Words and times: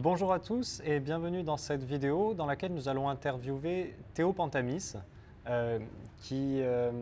Bonjour 0.00 0.32
à 0.32 0.38
tous 0.38 0.80
et 0.84 1.00
bienvenue 1.00 1.42
dans 1.42 1.56
cette 1.56 1.82
vidéo 1.82 2.32
dans 2.32 2.46
laquelle 2.46 2.72
nous 2.72 2.88
allons 2.88 3.08
interviewer 3.08 3.96
Théo 4.14 4.32
Pantamis 4.32 4.92
euh, 5.48 5.80
qui 6.18 6.60
euh, 6.62 6.92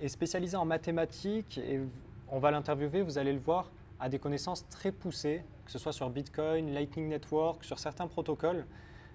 est 0.00 0.08
spécialisé 0.08 0.56
en 0.56 0.64
mathématiques 0.64 1.58
et 1.58 1.78
on 2.26 2.38
va 2.38 2.50
l'interviewer, 2.50 3.02
vous 3.02 3.18
allez 3.18 3.34
le 3.34 3.38
voir, 3.38 3.70
à 4.00 4.08
des 4.08 4.18
connaissances 4.18 4.66
très 4.70 4.92
poussées, 4.92 5.44
que 5.66 5.70
ce 5.70 5.78
soit 5.78 5.92
sur 5.92 6.08
Bitcoin, 6.08 6.72
Lightning 6.72 7.10
Network, 7.10 7.64
sur 7.64 7.78
certains 7.78 8.06
protocoles. 8.06 8.64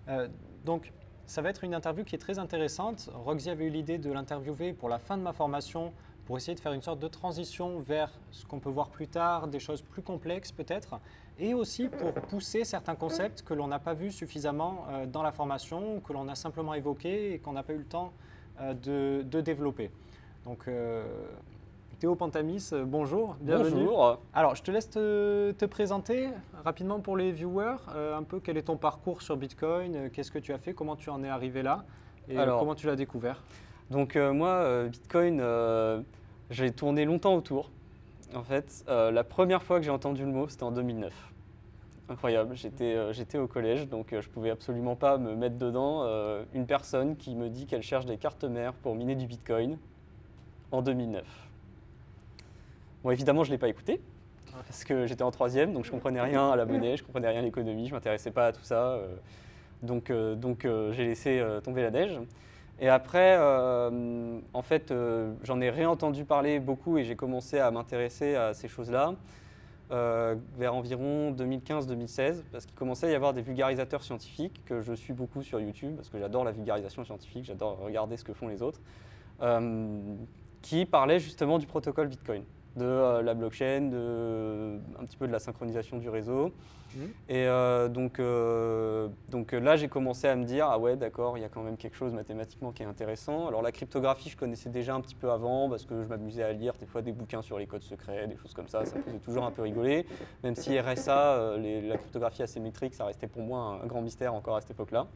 Euh, 0.10 0.28
donc 0.64 0.94
ça 1.26 1.42
va 1.42 1.50
être 1.50 1.64
une 1.64 1.74
interview 1.74 2.04
qui 2.04 2.14
est 2.14 2.20
très 2.20 2.38
intéressante. 2.38 3.10
Roxy 3.16 3.50
avait 3.50 3.66
eu 3.66 3.72
l'idée 3.72 3.98
de 3.98 4.12
l'interviewer 4.12 4.74
pour 4.74 4.90
la 4.90 5.00
fin 5.00 5.18
de 5.18 5.24
ma 5.24 5.34
formation 5.34 5.92
pour 6.26 6.38
essayer 6.38 6.56
de 6.56 6.60
faire 6.60 6.74
une 6.74 6.82
sorte 6.82 7.00
de 7.00 7.08
transition 7.08 7.80
vers 7.80 8.10
ce 8.32 8.46
qu'on 8.46 8.60
peut 8.60 8.70
voir 8.70 8.90
plus 8.90 9.08
tard, 9.08 9.48
des 9.48 9.60
choses 9.60 9.82
plus 9.82 10.02
complexes 10.02 10.52
peut-être, 10.52 11.00
et 11.40 11.54
aussi 11.54 11.90
pour 11.90 12.14
pousser 12.14 12.64
certains 12.64 12.96
concepts 12.96 13.42
que 13.42 13.54
l'on 13.54 13.68
n'a 13.68 13.80
pas 13.80 13.94
vus 13.94 14.12
suffisamment 14.12 14.86
euh, 14.90 15.06
dans 15.06 15.24
la 15.24 15.32
formation, 15.32 16.00
que 16.02 16.14
l'on 16.14 16.28
a 16.28 16.36
simplement 16.36 16.74
évoqués 16.74 17.34
et 17.34 17.40
qu'on 17.40 17.54
n'a 17.54 17.64
pas 17.64 17.74
eu 17.74 17.80
le 17.80 17.86
temps 17.86 18.14
euh, 18.62 19.24
de, 19.24 19.42
développer. 19.42 19.92
Donc, 20.46 20.68
euh, 20.68 21.04
Théo 22.00 22.16
Pantamis, 22.16 22.72
bonjour, 22.86 23.36
bienvenue. 23.40 23.86
Bonjour. 23.86 24.20
Alors, 24.34 24.56
je 24.56 24.64
te 24.64 24.72
laisse 24.72 24.90
te, 24.90 25.66
présenter 25.66 26.30
rapidement 26.64 27.00
pour 27.00 27.16
les 27.16 27.32
viewers, 27.32 27.78
un 27.96 28.24
peu 28.24 28.42
quel 28.42 28.58
est 28.58 28.64
ton 28.64 28.76
parcours 28.76 29.22
sur 29.22 29.38
Bitcoin, 29.38 30.10
qu'est-ce 30.12 30.32
que 30.32 30.40
tu 30.40 30.52
as 30.52 30.58
fait, 30.58 30.74
comment 30.74 30.98
tu 30.98 31.10
en 31.10 31.24
es 31.24 31.30
arrivé 31.30 31.64
là, 31.64 31.86
et 32.28 32.36
comment 32.36 32.76
tu 32.76 32.88
l'as 32.88 32.98
découvert. 32.98 33.42
Donc 33.94 34.16
moi, 34.16 34.86
Bitcoin, 34.90 35.42
j'ai 36.50 36.72
tourné 36.72 37.06
longtemps 37.06 37.36
autour. 37.36 37.70
En 38.36 38.44
fait, 38.44 38.84
euh, 38.88 39.12
la 39.12 39.24
première 39.24 39.62
fois 39.62 39.78
que 39.78 39.86
j'ai 39.86 39.92
entendu 39.92 40.24
le 40.24 40.32
mot, 40.32 40.48
c'était 40.48 40.64
en 40.64 40.72
2009. 40.72 41.14
Incroyable, 42.10 42.56
j'étais 42.56 42.96
euh, 42.96 43.44
au 43.44 43.48
collège, 43.48 43.88
donc 43.88 44.12
euh, 44.12 44.22
je 44.22 44.28
ne 44.28 44.34
pouvais 44.34 44.50
absolument 44.50 44.96
pas 44.96 45.18
me 45.18 45.36
mettre 45.36 45.58
dedans. 45.58 46.06
une 46.54 46.66
personne 46.66 47.16
qui 47.16 47.36
me 47.36 47.50
dit 47.50 47.66
qu'elle 47.66 47.84
cherche 47.84 48.06
des 48.06 48.18
cartes 48.18 48.44
mères 48.44 48.74
pour 48.74 48.96
miner 48.96 49.16
du 49.16 49.28
Bitcoin 49.28 49.78
en 50.72 50.82
2009. 50.82 51.24
Bon, 53.04 53.12
évidemment, 53.12 53.44
je 53.44 53.50
ne 53.50 53.56
l'ai 53.56 53.60
pas 53.60 53.70
écouté, 53.70 54.02
parce 54.66 54.84
que 54.84 55.06
j'étais 55.06 55.24
en 55.24 55.32
troisième, 55.32 55.74
donc 55.74 55.86
je 55.86 55.92
ne 55.92 55.96
comprenais 55.96 56.22
rien 56.22 56.52
à 56.52 56.56
la 56.56 56.66
monnaie, 56.66 56.98
je 56.98 57.04
ne 57.04 57.06
comprenais 57.06 57.30
rien 57.30 57.40
à 57.40 57.44
l'économie, 57.44 57.86
je 57.86 57.92
ne 57.92 57.98
m'intéressais 57.98 58.32
pas 58.32 58.48
à 58.48 58.52
tout 58.52 58.64
ça. 58.64 59.00
donc 59.82 60.12
donc 60.12 60.68
j'ai 60.92 61.06
laissé 61.06 61.44
tomber 61.64 61.82
la 61.84 61.92
neige. 61.92 62.20
Et 62.84 62.90
après, 62.90 63.38
euh, 63.40 64.42
en 64.54 64.62
fait, 64.62 64.92
euh, 64.92 65.32
j'en 65.42 65.62
ai 65.62 65.70
réentendu 65.70 66.26
parler 66.26 66.60
beaucoup 66.60 66.98
et 66.98 67.06
j'ai 67.06 67.16
commencé 67.16 67.58
à 67.58 67.72
m'intéresser 67.72 68.36
à 68.36 68.54
ces 68.54 68.68
choses-là 68.68 69.16
euh, 69.92 70.36
vers 70.58 70.76
environ 70.76 71.32
2015-2016, 71.32 72.44
parce 72.52 72.66
qu'il 72.66 72.76
commençait 72.76 73.08
à 73.08 73.12
y 73.12 73.16
avoir 73.16 73.32
des 73.32 73.42
vulgarisateurs 73.42 74.04
scientifiques 74.04 74.60
que 74.66 74.82
je 74.82 74.92
suis 74.92 75.14
beaucoup 75.14 75.44
sur 75.44 75.62
YouTube, 75.62 75.96
parce 75.96 76.10
que 76.10 76.20
j'adore 76.20 76.44
la 76.44 76.52
vulgarisation 76.52 77.06
scientifique, 77.06 77.46
j'adore 77.46 77.80
regarder 77.80 78.18
ce 78.18 78.26
que 78.26 78.34
font 78.34 78.50
les 78.50 78.62
autres, 78.62 78.82
qui 80.62 80.86
parlaient 80.86 81.20
justement 81.20 81.60
du 81.60 81.68
protocole 81.68 82.10
Bitcoin 82.10 82.44
de 82.76 82.86
euh, 82.86 83.22
la 83.22 83.34
blockchain, 83.34 83.90
de, 83.92 84.80
un 85.00 85.06
petit 85.06 85.18
peu 85.18 85.28
de 85.28 85.32
la 85.32 85.40
synchronisation 85.40 85.98
du 85.98 86.10
réseau. 86.10 86.52
Mmh. 86.96 87.00
Et 87.30 87.48
euh, 87.48 87.88
donc, 87.88 88.20
euh, 88.20 89.08
donc 89.30 89.52
là, 89.52 89.76
j'ai 89.76 89.88
commencé 89.88 90.28
à 90.28 90.36
me 90.36 90.44
dire, 90.44 90.68
ah 90.70 90.78
ouais, 90.78 90.96
d'accord, 90.96 91.38
il 91.38 91.42
y 91.42 91.44
a 91.44 91.50
quand 91.50 91.64
même 91.64 91.78
quelque 91.78 91.96
chose 91.96 92.14
mathématiquement 92.14 92.72
qui 92.72 92.84
est 92.84 92.86
intéressant. 92.86 93.48
Alors 93.48 93.62
la 93.62 93.72
cryptographie, 93.72 94.30
je 94.30 94.38
connaissais 94.38 94.70
déjà 94.70 94.94
un 94.94 95.02
petit 95.02 95.16
peu 95.16 95.32
avant, 95.32 95.70
parce 95.70 95.86
que 95.86 96.04
je 96.04 96.08
m'amusais 96.08 96.44
à 96.44 96.54
lire 96.54 96.74
des 96.80 96.86
fois 96.86 97.02
des 97.02 97.12
bouquins 97.12 97.42
sur 97.42 97.58
les 97.58 97.68
codes 97.68 97.84
secrets, 97.84 98.28
des 98.28 98.38
choses 98.38 98.54
comme 98.54 98.68
ça, 98.68 98.86
ça 98.86 98.98
me 98.98 99.04
faisait 99.04 99.20
toujours 99.20 99.46
un 99.46 99.52
peu 99.52 99.64
rigoler. 99.64 100.06
Même 100.44 100.56
si 100.56 100.80
RSA, 100.80 101.58
la 101.58 101.98
cryptographie 101.98 102.44
asymétrique, 102.44 102.94
ça 102.94 103.06
restait 103.06 103.28
pour 103.28 103.42
moi 103.42 103.80
un 103.84 103.88
grand 103.88 104.02
mystère 104.02 104.34
encore 104.34 104.56
à 104.56 104.62
cette 104.62 104.72
époque-là. 104.72 105.08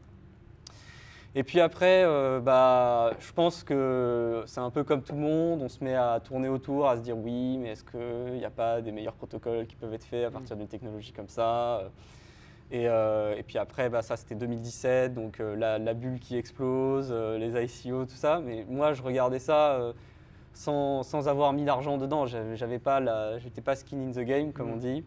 Et 1.37 1.43
puis 1.43 1.59
après, 1.59 2.03
euh, 2.03 2.39
bah, 2.39 3.11
je 3.19 3.31
pense 3.31 3.63
que 3.63 4.41
c'est 4.47 4.59
un 4.59 4.71
peu 4.71 4.83
comme 4.83 5.03
tout 5.03 5.13
le 5.13 5.21
monde, 5.21 5.61
on 5.61 5.69
se 5.69 5.83
met 5.83 5.93
à 5.93 6.19
tourner 6.19 6.49
autour, 6.49 6.89
à 6.89 6.97
se 6.97 7.01
dire 7.03 7.15
oui, 7.15 7.59
mais 7.59 7.73
est-ce 7.73 7.83
qu'il 7.83 8.39
n'y 8.39 8.43
a 8.43 8.49
pas 8.49 8.81
des 8.81 8.91
meilleurs 8.91 9.13
protocoles 9.13 9.67
qui 9.67 9.75
peuvent 9.75 9.93
être 9.93 10.03
faits 10.03 10.25
à 10.25 10.31
partir 10.31 10.57
d'une 10.57 10.67
technologie 10.67 11.11
comme 11.11 11.27
ça 11.27 11.91
et, 12.71 12.89
euh, 12.89 13.35
et, 13.37 13.43
puis 13.43 13.59
après, 13.59 13.87
bah, 13.87 14.01
ça 14.01 14.17
c'était 14.17 14.33
2017, 14.33 15.13
donc 15.13 15.39
euh, 15.39 15.55
la, 15.55 15.93
bulle 15.93 16.19
qui 16.19 16.37
explose, 16.37 17.13
les 17.13 17.65
ICO, 17.65 18.05
tout 18.05 18.15
ça. 18.15 18.41
Mais 18.43 18.65
moi, 18.67 18.93
je 18.93 19.03
regardais 19.03 19.37
ça 19.37 19.93
sans, 20.53 21.03
sans, 21.03 21.27
avoir 21.27 21.53
mis 21.53 21.65
l'argent 21.65 21.99
dedans. 21.99 22.25
J'avais 22.25 22.79
pas, 22.79 23.37
j'étais 23.37 23.61
pas 23.61 23.75
skin 23.75 24.07
in 24.07 24.11
the 24.11 24.25
game, 24.25 24.53
comme 24.53 24.71
on 24.71 24.77
mmh. 24.77 24.79
dit. 24.79 25.03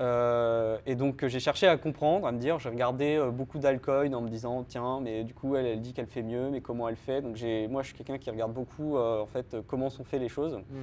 Euh, 0.00 0.78
et 0.86 0.94
donc 0.94 1.26
j'ai 1.26 1.40
cherché 1.40 1.66
à 1.66 1.76
comprendre, 1.76 2.26
à 2.26 2.32
me 2.32 2.38
dire, 2.38 2.58
j'ai 2.58 2.70
regardé 2.70 3.16
euh, 3.16 3.30
beaucoup 3.30 3.58
d'alcool 3.58 4.14
en 4.14 4.22
me 4.22 4.28
disant, 4.28 4.64
tiens, 4.66 5.00
mais 5.02 5.22
du 5.22 5.34
coup 5.34 5.54
elle, 5.54 5.66
elle 5.66 5.80
dit 5.80 5.92
qu'elle 5.92 6.06
fait 6.06 6.22
mieux, 6.22 6.50
mais 6.50 6.60
comment 6.60 6.88
elle 6.88 6.96
fait? 6.96 7.20
Donc 7.20 7.36
moi 7.70 7.82
je 7.82 7.88
suis 7.88 7.96
quelqu'un 7.96 8.18
qui 8.18 8.30
regarde 8.30 8.52
beaucoup 8.52 8.96
euh, 8.96 9.20
en 9.20 9.26
fait 9.26 9.56
comment 9.66 9.90
sont 9.90 10.04
faites 10.04 10.20
les 10.20 10.28
choses. 10.28 10.56
Mm. 10.56 10.82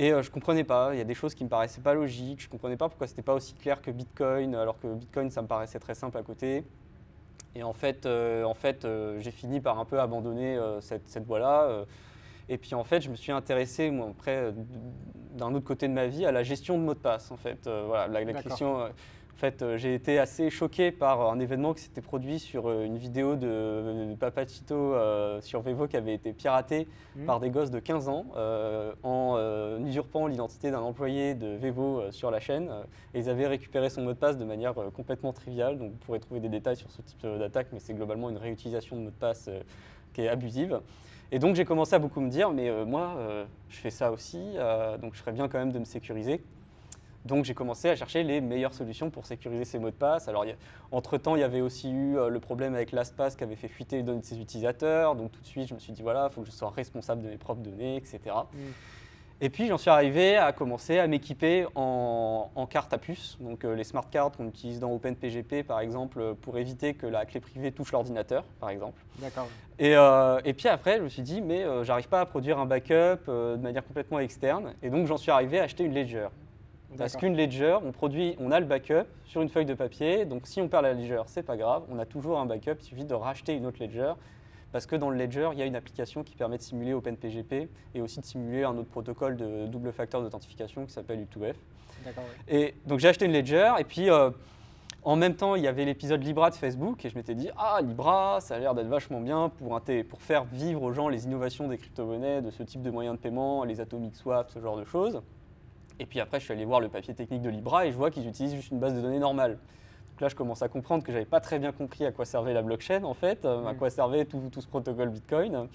Et 0.00 0.10
je 0.22 0.30
comprenais 0.30 0.62
pas, 0.62 0.90
il 0.92 0.98
y 0.98 1.00
a 1.00 1.04
des 1.04 1.14
choses 1.14 1.34
qui 1.34 1.42
me 1.42 1.48
paraissaient 1.48 1.80
pas 1.80 1.92
logiques, 1.92 2.40
je 2.40 2.48
comprenais 2.48 2.76
pas 2.76 2.88
pourquoi 2.88 3.08
c'était 3.08 3.22
pas 3.22 3.34
aussi 3.34 3.54
clair 3.54 3.82
que 3.82 3.90
Bitcoin, 3.90 4.54
alors 4.54 4.78
que 4.78 4.94
Bitcoin 4.94 5.28
ça 5.30 5.42
me 5.42 5.48
paraissait 5.48 5.80
très 5.80 5.96
simple 5.96 6.16
à 6.18 6.22
côté. 6.22 6.64
Et 7.56 7.64
en 7.64 7.72
fait, 7.72 8.06
en 8.06 8.54
fait 8.54 8.86
j'ai 9.18 9.32
fini 9.32 9.60
par 9.60 9.80
un 9.80 9.84
peu 9.84 9.98
abandonner 9.98 10.56
cette, 10.80 11.08
cette 11.08 11.24
voie-là. 11.24 11.84
Et 12.48 12.58
puis 12.58 12.74
en 12.74 12.84
fait, 12.84 13.00
je 13.00 13.10
me 13.10 13.16
suis 13.16 13.32
intéressé, 13.32 13.90
moi, 13.90 14.08
après, 14.10 14.36
euh, 14.36 14.52
d'un 15.36 15.54
autre 15.54 15.66
côté 15.66 15.88
de 15.88 15.92
ma 15.92 16.06
vie, 16.06 16.24
à 16.24 16.32
la 16.32 16.42
gestion 16.42 16.78
de 16.78 16.82
mots 16.82 16.94
de 16.94 16.98
passe. 16.98 17.30
En 17.30 17.36
fait, 17.36 17.66
euh, 17.66 17.84
voilà, 17.86 18.08
la, 18.08 18.32
question. 18.32 18.80
Euh, 18.80 18.88
en 18.88 19.40
fait, 19.40 19.64
j'ai 19.76 19.94
été 19.94 20.18
assez 20.18 20.50
choqué 20.50 20.90
par 20.90 21.30
un 21.30 21.38
événement 21.38 21.72
qui 21.72 21.82
s'était 21.82 22.00
produit 22.00 22.40
sur 22.40 22.72
une 22.72 22.98
vidéo 22.98 23.36
de, 23.36 24.16
Papachito 24.18 24.96
sur 25.42 25.60
Vevo 25.60 25.86
qui 25.86 25.96
avait 25.96 26.14
été 26.14 26.32
piratée 26.32 26.88
mmh. 27.14 27.24
par 27.24 27.38
des 27.38 27.48
gosses 27.48 27.70
de 27.70 27.78
15 27.78 28.08
ans 28.08 28.26
en 29.04 29.78
usurpant 29.86 30.26
l'identité 30.26 30.72
d'un 30.72 30.80
employé 30.80 31.36
de 31.36 31.54
Vevo 31.54 32.10
sur 32.10 32.32
la 32.32 32.40
chaîne. 32.40 32.68
et 33.14 33.20
ils 33.20 33.30
avaient 33.30 33.46
récupéré 33.46 33.90
son 33.90 34.02
mot 34.02 34.12
de 34.12 34.18
passe 34.18 34.38
de 34.38 34.44
manière 34.44 34.74
complètement 34.92 35.32
triviale. 35.32 35.78
Donc 35.78 35.92
vous 35.92 35.98
pourrez 35.98 36.18
trouver 36.18 36.40
des 36.40 36.48
détails 36.48 36.74
sur 36.74 36.90
ce 36.90 37.00
type 37.00 37.24
d'attaque, 37.24 37.68
mais 37.72 37.78
c'est 37.78 37.94
globalement 37.94 38.30
une 38.30 38.38
réutilisation 38.38 38.96
de 38.96 39.02
mot 39.02 39.10
de 39.10 39.14
passe 39.14 39.48
qui 40.14 40.22
est 40.22 40.28
abusive. 40.28 40.80
Et 41.30 41.38
donc 41.38 41.56
j'ai 41.56 41.64
commencé 41.64 41.94
à 41.94 41.98
beaucoup 41.98 42.20
me 42.20 42.30
dire, 42.30 42.50
mais 42.50 42.70
euh, 42.70 42.86
moi, 42.86 43.14
euh, 43.18 43.44
je 43.68 43.76
fais 43.76 43.90
ça 43.90 44.10
aussi, 44.10 44.40
euh, 44.56 44.96
donc 44.96 45.14
je 45.14 45.20
ferais 45.20 45.32
bien 45.32 45.46
quand 45.48 45.58
même 45.58 45.72
de 45.72 45.78
me 45.78 45.84
sécuriser. 45.84 46.42
Donc 47.26 47.44
j'ai 47.44 47.52
commencé 47.52 47.90
à 47.90 47.96
chercher 47.96 48.22
les 48.22 48.40
meilleures 48.40 48.72
solutions 48.72 49.10
pour 49.10 49.26
sécuriser 49.26 49.66
ces 49.66 49.78
mots 49.78 49.90
de 49.90 49.94
passe. 49.94 50.28
Alors 50.28 50.46
entre-temps, 50.92 51.36
il 51.36 51.40
y 51.40 51.44
avait 51.44 51.60
aussi 51.60 51.90
eu 51.90 52.14
le 52.14 52.40
problème 52.40 52.74
avec 52.74 52.92
LastPass 52.92 53.36
qui 53.36 53.44
avait 53.44 53.56
fait 53.56 53.68
fuiter 53.68 53.96
les 53.96 54.02
données 54.02 54.20
de 54.20 54.24
ses 54.24 54.40
utilisateurs. 54.40 55.14
Donc 55.14 55.32
tout 55.32 55.40
de 55.42 55.46
suite, 55.46 55.68
je 55.68 55.74
me 55.74 55.78
suis 55.78 55.92
dit, 55.92 56.00
voilà, 56.00 56.28
il 56.30 56.34
faut 56.34 56.40
que 56.40 56.46
je 56.46 56.52
sois 56.52 56.70
responsable 56.70 57.22
de 57.22 57.28
mes 57.28 57.36
propres 57.36 57.60
données, 57.60 57.96
etc. 57.96 58.34
Et 59.40 59.50
puis 59.50 59.68
j'en 59.68 59.78
suis 59.78 59.90
arrivé 59.90 60.36
à 60.36 60.52
commencer 60.52 60.98
à 60.98 61.06
m'équiper 61.06 61.66
en, 61.76 62.66
carte 62.68 62.92
à 62.92 62.98
puce, 62.98 63.38
donc 63.40 63.64
euh, 63.64 63.74
les 63.74 63.84
smart 63.84 64.04
cards 64.10 64.32
qu'on 64.32 64.48
utilise 64.48 64.80
dans 64.80 64.92
OpenPGP 64.92 65.62
par 65.62 65.80
exemple 65.80 66.34
pour 66.42 66.58
éviter 66.58 66.94
que 66.94 67.06
la 67.06 67.24
clé 67.24 67.40
privée 67.40 67.70
touche 67.70 67.92
l'ordinateur 67.92 68.44
par 68.58 68.70
exemple. 68.70 69.00
D'accord. 69.20 69.48
Et, 69.78 69.96
euh, 69.96 70.40
et, 70.44 70.54
puis 70.54 70.68
après 70.68 70.98
je 70.98 71.02
me 71.02 71.08
suis 71.08 71.22
dit 71.22 71.40
mais 71.40 71.62
euh, 71.62 71.84
j'arrive 71.84 72.08
pas 72.08 72.20
à 72.20 72.26
produire 72.26 72.58
un 72.58 72.66
backup 72.66 73.26
de 73.28 73.62
manière 73.62 73.86
complètement 73.86 74.18
externe. 74.18 74.74
Et 74.82 74.90
donc 74.90 75.06
j'en 75.06 75.16
suis 75.16 75.30
arrivé 75.30 75.60
à 75.60 75.62
acheter 75.62 75.84
une 75.84 75.94
ledger. 75.94 76.28
Parce 76.96 77.16
qu'une 77.16 77.36
ledger, 77.36 77.78
on 77.84 77.92
produit, 77.92 78.34
on 78.40 78.50
a 78.50 78.58
le 78.58 78.66
backup 78.66 79.06
sur 79.26 79.42
une 79.42 79.50
feuille 79.50 79.66
de 79.66 79.74
papier, 79.74 80.24
donc 80.24 80.46
si 80.46 80.60
on 80.60 80.68
perd 80.68 80.84
la 80.84 80.94
ledger, 80.94 81.20
c'est 81.26 81.42
pas 81.42 81.56
grave, 81.56 81.82
on 81.90 81.98
a 81.98 82.06
toujours 82.06 82.40
un 82.40 82.46
backup, 82.46 82.76
il 82.80 82.84
suffit 82.84 83.04
de 83.04 83.14
racheter 83.14 83.52
une 83.52 83.66
autre 83.66 83.76
ledger 83.78 84.14
parce 84.72 84.86
que 84.86 84.96
dans 84.96 85.10
le 85.10 85.16
Ledger, 85.16 85.50
il 85.52 85.58
y 85.58 85.62
a 85.62 85.66
une 85.66 85.76
application 85.76 86.22
qui 86.22 86.34
permet 86.34 86.58
de 86.58 86.62
simuler 86.62 86.92
OpenPGP 86.92 87.68
et 87.94 88.00
aussi 88.00 88.20
de 88.20 88.24
simuler 88.24 88.64
un 88.64 88.76
autre 88.76 88.90
protocole 88.90 89.36
de 89.36 89.66
double 89.66 89.92
facteur 89.92 90.22
d'authentification 90.22 90.84
qui 90.84 90.92
s'appelle 90.92 91.24
U2F. 91.24 91.54
Et 92.48 92.74
donc 92.86 93.00
j'ai 93.00 93.08
acheté 93.08 93.24
une 93.24 93.32
Ledger 93.32 93.72
et 93.78 93.84
puis 93.84 94.10
euh, 94.10 94.30
en 95.02 95.16
même 95.16 95.34
temps, 95.34 95.54
il 95.54 95.62
y 95.62 95.68
avait 95.68 95.84
l'épisode 95.84 96.22
Libra 96.22 96.50
de 96.50 96.54
Facebook 96.54 97.04
et 97.04 97.08
je 97.08 97.14
m'étais 97.14 97.34
dit 97.34 97.50
ah 97.56 97.80
Libra, 97.82 98.40
ça 98.40 98.56
a 98.56 98.58
l'air 98.58 98.74
d'être 98.74 98.88
vachement 98.88 99.20
bien 99.20 99.48
pour, 99.48 99.80
pour 100.08 100.22
faire 100.22 100.44
vivre 100.44 100.82
aux 100.82 100.92
gens 100.92 101.08
les 101.08 101.24
innovations 101.24 101.68
des 101.68 101.78
crypto-monnaies, 101.78 102.42
de 102.42 102.50
ce 102.50 102.62
type 102.62 102.82
de 102.82 102.90
moyens 102.90 103.16
de 103.16 103.20
paiement, 103.20 103.64
les 103.64 103.80
atomic 103.80 104.14
swaps, 104.16 104.52
ce 104.52 104.60
genre 104.60 104.76
de 104.76 104.84
choses. 104.84 105.22
Et 106.00 106.06
puis 106.06 106.20
après, 106.20 106.38
je 106.38 106.44
suis 106.44 106.52
allé 106.52 106.64
voir 106.64 106.80
le 106.80 106.88
papier 106.88 107.14
technique 107.14 107.42
de 107.42 107.50
Libra 107.50 107.86
et 107.86 107.92
je 107.92 107.96
vois 107.96 108.10
qu'ils 108.10 108.28
utilisent 108.28 108.54
juste 108.54 108.70
une 108.70 108.78
base 108.78 108.94
de 108.94 109.00
données 109.00 109.18
normale 109.18 109.58
là, 110.20 110.28
je 110.28 110.34
commence 110.34 110.62
à 110.62 110.68
comprendre 110.68 111.04
que 111.04 111.12
j'avais 111.12 111.24
pas 111.24 111.40
très 111.40 111.58
bien 111.58 111.72
compris 111.72 112.04
à 112.04 112.12
quoi 112.12 112.24
servait 112.24 112.52
la 112.52 112.62
blockchain, 112.62 113.04
en 113.04 113.14
fait, 113.14 113.44
euh, 113.44 113.66
à 113.66 113.72
mm. 113.72 113.76
quoi 113.76 113.90
servait 113.90 114.24
tout, 114.24 114.50
ce 114.58 114.66
protocole 114.66 115.10
Bitcoin. 115.10 115.68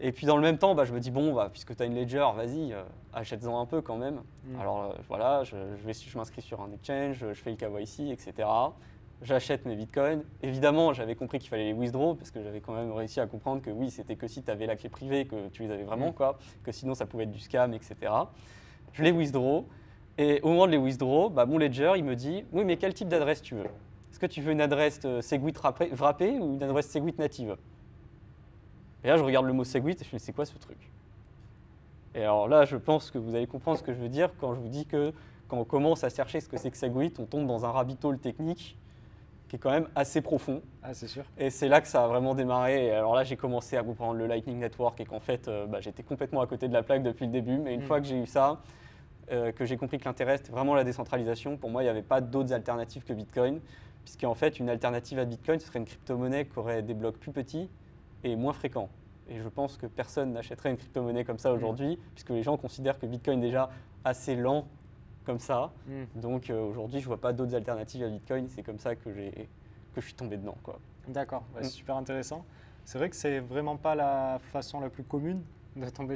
Et 0.00 0.10
puis 0.10 0.26
dans 0.26 0.36
le 0.36 0.42
même 0.42 0.58
temps, 0.58 0.74
bah, 0.74 0.84
je 0.84 0.92
me 0.92 1.00
dis, 1.00 1.10
bon, 1.10 1.32
bah, 1.32 1.48
puisque 1.50 1.76
tu 1.76 1.82
as 1.82 1.86
une 1.86 1.94
ledger, 1.94 2.26
vas-y, 2.34 2.72
euh, 2.72 2.82
achète-en 3.12 3.60
un 3.60 3.66
peu 3.66 3.80
quand 3.80 3.96
même. 3.96 4.20
Mm. 4.44 4.60
Alors 4.60 4.82
euh, 4.82 4.94
voilà, 5.08 5.44
je, 5.44 5.56
je, 5.76 5.92
je 5.92 6.18
m'inscris 6.18 6.42
sur 6.42 6.60
un 6.60 6.70
exchange, 6.72 7.18
je 7.32 7.34
fais 7.34 7.50
le 7.50 7.56
KYC, 7.56 8.10
etc. 8.10 8.48
J'achète 9.22 9.64
mes 9.64 9.76
bitcoins. 9.76 10.24
Évidemment, 10.42 10.92
j'avais 10.92 11.14
compris 11.14 11.38
qu'il 11.38 11.48
fallait 11.48 11.66
les 11.66 11.72
withdraw 11.72 12.14
parce 12.14 12.30
que 12.30 12.42
j'avais 12.42 12.60
quand 12.60 12.74
même 12.74 12.92
réussi 12.92 13.20
à 13.20 13.26
comprendre 13.26 13.62
que 13.62 13.70
oui, 13.70 13.90
c'était 13.90 14.16
que 14.16 14.26
si 14.26 14.42
tu 14.42 14.50
avais 14.50 14.66
la 14.66 14.76
clé 14.76 14.88
privée 14.88 15.26
que 15.26 15.48
tu 15.48 15.62
les 15.62 15.70
avais 15.70 15.84
vraiment, 15.84 16.10
mm. 16.10 16.14
quoi, 16.14 16.38
que 16.64 16.72
sinon 16.72 16.94
ça 16.94 17.06
pouvait 17.06 17.24
être 17.24 17.30
du 17.30 17.40
scam, 17.40 17.72
etc. 17.72 17.94
Je 18.92 19.02
les 19.02 19.12
withdraw. 19.12 19.66
Et 20.16 20.40
au 20.42 20.48
moment 20.48 20.66
de 20.66 20.72
les 20.72 20.78
withdraw, 20.78 21.28
bah, 21.28 21.46
mon 21.46 21.58
ledger, 21.58 21.92
il 21.96 22.04
me 22.04 22.14
dit 22.14 22.44
Oui, 22.52 22.64
mais 22.64 22.76
quel 22.76 22.94
type 22.94 23.08
d'adresse 23.08 23.42
tu 23.42 23.54
veux? 23.54 23.64
Est-ce 24.10 24.18
que 24.18 24.26
tu 24.26 24.40
veux 24.40 24.52
une 24.52 24.60
adresse 24.60 25.00
Segwit 25.20 25.58
wrappée 25.58 26.38
ou 26.38 26.54
une 26.54 26.62
adresse 26.62 26.88
Segwit 26.88 27.18
native? 27.18 27.56
Et 29.02 29.08
là, 29.08 29.16
je 29.16 29.24
regarde 29.24 29.46
le 29.46 29.52
mot 29.52 29.64
Segwit 29.64 30.00
et 30.00 30.04
je 30.04 30.14
me 30.14 30.18
dis, 30.18 30.24
c'est 30.24 30.32
quoi 30.32 30.46
ce 30.46 30.56
truc? 30.56 30.78
Et 32.14 32.22
alors 32.22 32.48
là, 32.48 32.64
je 32.64 32.76
pense 32.76 33.10
que 33.10 33.18
vous 33.18 33.34
allez 33.34 33.46
comprendre 33.46 33.78
ce 33.78 33.82
que 33.82 33.92
je 33.92 33.98
veux 33.98 34.08
dire 34.08 34.30
quand 34.40 34.54
je 34.54 34.60
vous 34.60 34.68
dis 34.68 34.86
que 34.86 35.12
quand 35.48 35.58
on 35.58 35.64
commence 35.64 36.04
à 36.04 36.10
chercher 36.10 36.40
ce 36.40 36.48
que 36.48 36.56
c'est 36.56 36.70
que 36.70 36.76
Segwit, 36.76 37.12
on 37.18 37.26
tombe 37.26 37.46
dans 37.46 37.64
un 37.66 37.70
rabbit 37.70 37.98
hole 38.02 38.18
technique 38.18 38.78
qui 39.48 39.56
est 39.56 39.58
quand 39.58 39.70
même 39.70 39.88
assez 39.94 40.22
profond. 40.22 40.62
Ah, 40.82 40.94
c'est 40.94 41.08
sûr. 41.08 41.24
Et 41.36 41.50
c'est 41.50 41.68
là 41.68 41.80
que 41.80 41.88
ça 41.88 42.04
a 42.04 42.06
vraiment 42.08 42.34
démarré. 42.34 42.86
Et 42.86 42.90
alors 42.92 43.14
là, 43.14 43.24
j'ai 43.24 43.36
commencé 43.36 43.76
à 43.76 43.82
comprendre 43.82 44.14
le 44.14 44.26
Lightning 44.26 44.58
Network 44.58 44.98
et 45.00 45.04
qu'en 45.04 45.20
fait, 45.20 45.48
euh, 45.48 45.66
bah, 45.66 45.80
j'étais 45.80 46.02
complètement 46.02 46.40
à 46.40 46.46
côté 46.46 46.66
de 46.68 46.72
la 46.72 46.82
plaque 46.82 47.02
depuis 47.02 47.26
le 47.26 47.32
début. 47.32 47.58
Mais 47.58 47.74
une 47.74 47.82
mm. 47.82 47.86
fois 47.86 48.00
que 48.00 48.06
j'ai 48.06 48.16
eu 48.16 48.26
ça, 48.26 48.60
euh, 49.30 49.52
que 49.52 49.64
j'ai 49.64 49.76
compris 49.76 49.98
que 49.98 50.04
l'intérêt 50.04 50.38
c'était 50.38 50.52
vraiment 50.52 50.74
la 50.74 50.84
décentralisation, 50.84 51.56
pour 51.56 51.70
moi, 51.70 51.82
il 51.82 51.86
n'y 51.86 51.90
avait 51.90 52.02
pas 52.02 52.20
d'autres 52.20 52.52
alternatives 52.52 53.04
que 53.04 53.12
Bitcoin. 53.12 53.60
Puisqu'en 54.04 54.34
fait, 54.34 54.58
une 54.60 54.68
alternative 54.68 55.18
à 55.18 55.24
Bitcoin, 55.24 55.58
ce 55.58 55.66
serait 55.66 55.78
une 55.78 55.86
crypto-monnaie 55.86 56.44
qui 56.44 56.58
aurait 56.58 56.82
des 56.82 56.92
blocs 56.92 57.16
plus 57.16 57.32
petits 57.32 57.70
et 58.22 58.36
moins 58.36 58.52
fréquents. 58.52 58.90
Et 59.28 59.40
je 59.40 59.48
pense 59.48 59.78
que 59.78 59.86
personne 59.86 60.32
n'achèterait 60.32 60.70
une 60.70 60.76
crypto-monnaie 60.76 61.24
comme 61.24 61.38
ça 61.38 61.50
mm. 61.50 61.56
aujourd'hui, 61.56 61.98
puisque 62.14 62.30
les 62.30 62.42
gens 62.42 62.56
considèrent 62.56 62.98
que 62.98 63.06
Bitcoin 63.06 63.38
est 63.38 63.46
déjà 63.46 63.70
assez 64.04 64.36
lent 64.36 64.66
comme 65.24 65.38
ça. 65.38 65.72
Mm. 65.86 66.20
Donc 66.20 66.50
euh, 66.50 66.60
aujourd'hui, 66.60 67.00
je 67.00 67.04
ne 67.04 67.08
vois 67.08 67.20
pas 67.20 67.32
d'autres 67.32 67.54
alternatives 67.54 68.02
à 68.02 68.08
Bitcoin. 68.08 68.46
C'est 68.48 68.62
comme 68.62 68.78
ça 68.78 68.94
que, 68.94 69.08
que 69.08 70.00
je 70.00 70.04
suis 70.04 70.14
tombé 70.14 70.36
dedans. 70.36 70.56
D'accord, 71.08 71.42
mm. 71.54 71.62
c'est 71.62 71.70
super 71.70 71.96
intéressant. 71.96 72.44
C'est 72.84 72.98
vrai 72.98 73.08
que 73.08 73.16
c'est 73.16 73.40
vraiment 73.40 73.76
pas 73.76 73.94
la 73.94 74.38
façon 74.52 74.80
la 74.80 74.90
plus 74.90 75.04
commune 75.04 75.40
de 75.76 75.88
tomber 75.88 76.14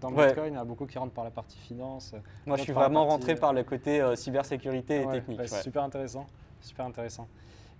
dans 0.00 0.10
le 0.10 0.26
Bitcoin. 0.26 0.54
Il 0.54 0.56
y 0.56 0.60
a 0.60 0.64
beaucoup 0.64 0.86
qui 0.86 0.98
rentrent 0.98 1.14
par 1.14 1.24
la 1.24 1.30
partie 1.30 1.58
finance. 1.58 2.14
Moi, 2.46 2.56
je 2.56 2.62
suis 2.62 2.72
vraiment 2.72 3.06
rentré 3.06 3.34
par 3.34 3.52
le 3.52 3.62
côté 3.64 4.00
euh, 4.00 4.16
cybersécurité 4.16 5.02
et 5.02 5.06
technique. 5.06 5.40
c'est 5.46 5.62
super 5.62 5.82
intéressant. 5.82 6.26
Super 6.60 6.86
intéressant. 6.86 7.28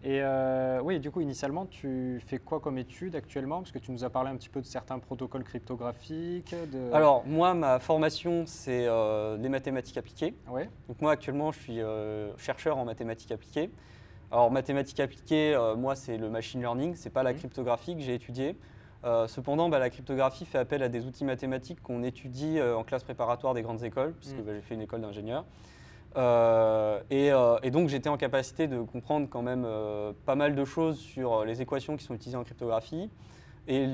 Et 0.05 0.21
euh, 0.23 0.81
oui, 0.83 1.01
du 1.01 1.11
coup, 1.11 1.21
initialement, 1.21 1.67
tu 1.67 2.23
fais 2.27 2.39
quoi 2.39 2.61
comme 2.61 2.79
étude 2.79 3.17
actuellement? 3.17 3.63
Parce 3.63 3.73
que 3.73 3.81
tu 3.81 3.91
nous 3.91 4.05
as 4.05 4.11
parlé 4.11 4.31
un 4.31 4.37
petit 4.37 4.49
peu 4.49 4.61
de 4.61 4.67
certains 4.67 5.01
protocoles 5.01 5.43
cryptographiques. 5.43 6.55
De... 6.73 6.93
Alors, 6.93 7.27
moi, 7.27 7.53
ma 7.55 7.81
formation, 7.81 8.45
c'est 8.47 8.87
euh, 8.87 9.37
les 9.39 9.49
mathématiques 9.49 9.97
appliquées. 9.97 10.35
Ouais. 10.49 10.71
Donc, 10.87 11.01
moi, 11.01 11.13
actuellement, 11.13 11.51
je 11.51 11.59
suis 11.59 11.81
euh, 11.81 12.37
chercheur 12.37 12.79
en 12.79 12.85
mathématiques 12.85 13.33
appliquées. 13.33 13.71
Alors, 14.31 14.53
mathématiques 14.53 15.01
appliquées, 15.01 15.59
moi, 15.77 15.97
c'est 15.97 16.17
le 16.17 16.29
machine 16.31 16.61
learning, 16.61 16.95
c'est 16.95 17.11
pas 17.11 17.23
la 17.23 17.33
mmh. 17.33 17.37
cryptographie 17.37 17.97
que 17.97 18.03
j'ai 18.03 18.15
étudiée. 18.15 18.57
Cependant, 19.05 19.69
bah, 19.69 19.79
la 19.79 19.91
cryptographie 19.91 20.45
fait 20.45 20.59
appel 20.59 20.83
à 20.83 20.89
des 20.89 21.07
outils 21.07 21.25
mathématiques 21.25 21.83
qu'on 21.83 22.03
étudie 22.03 22.61
en 22.61 22.85
classe 22.85 23.05
préparatoire 23.05 23.55
des 23.55 23.63
grandes 23.63 23.85
écoles, 23.85 24.15
puisque 24.21 24.39
mmh. 24.39 24.43
bah, 24.43 24.53
j'ai 24.55 24.61
fait 24.61 24.75
une 24.75 24.83
école 24.83 25.01
d'ingénieur. 25.01 25.45
Euh, 26.17 27.01
euh, 27.13 27.59
et, 27.63 27.71
donc 27.71 27.89
j'étais 27.89 28.09
en 28.09 28.17
capacité 28.17 28.67
de 28.67 28.81
comprendre 28.81 29.29
quand 29.31 29.43
même 29.43 29.65
euh, 29.67 30.13
pas 30.27 30.35
mal 30.35 30.55
de 30.55 30.65
choses 30.65 30.99
sur 30.99 31.45
les 31.45 31.61
équations 31.61 31.97
qui 31.97 32.05
sont 32.05 32.15
utilisées 32.15 32.37
en 32.37 32.45
cryptographie 32.45 33.11
et 33.67 33.87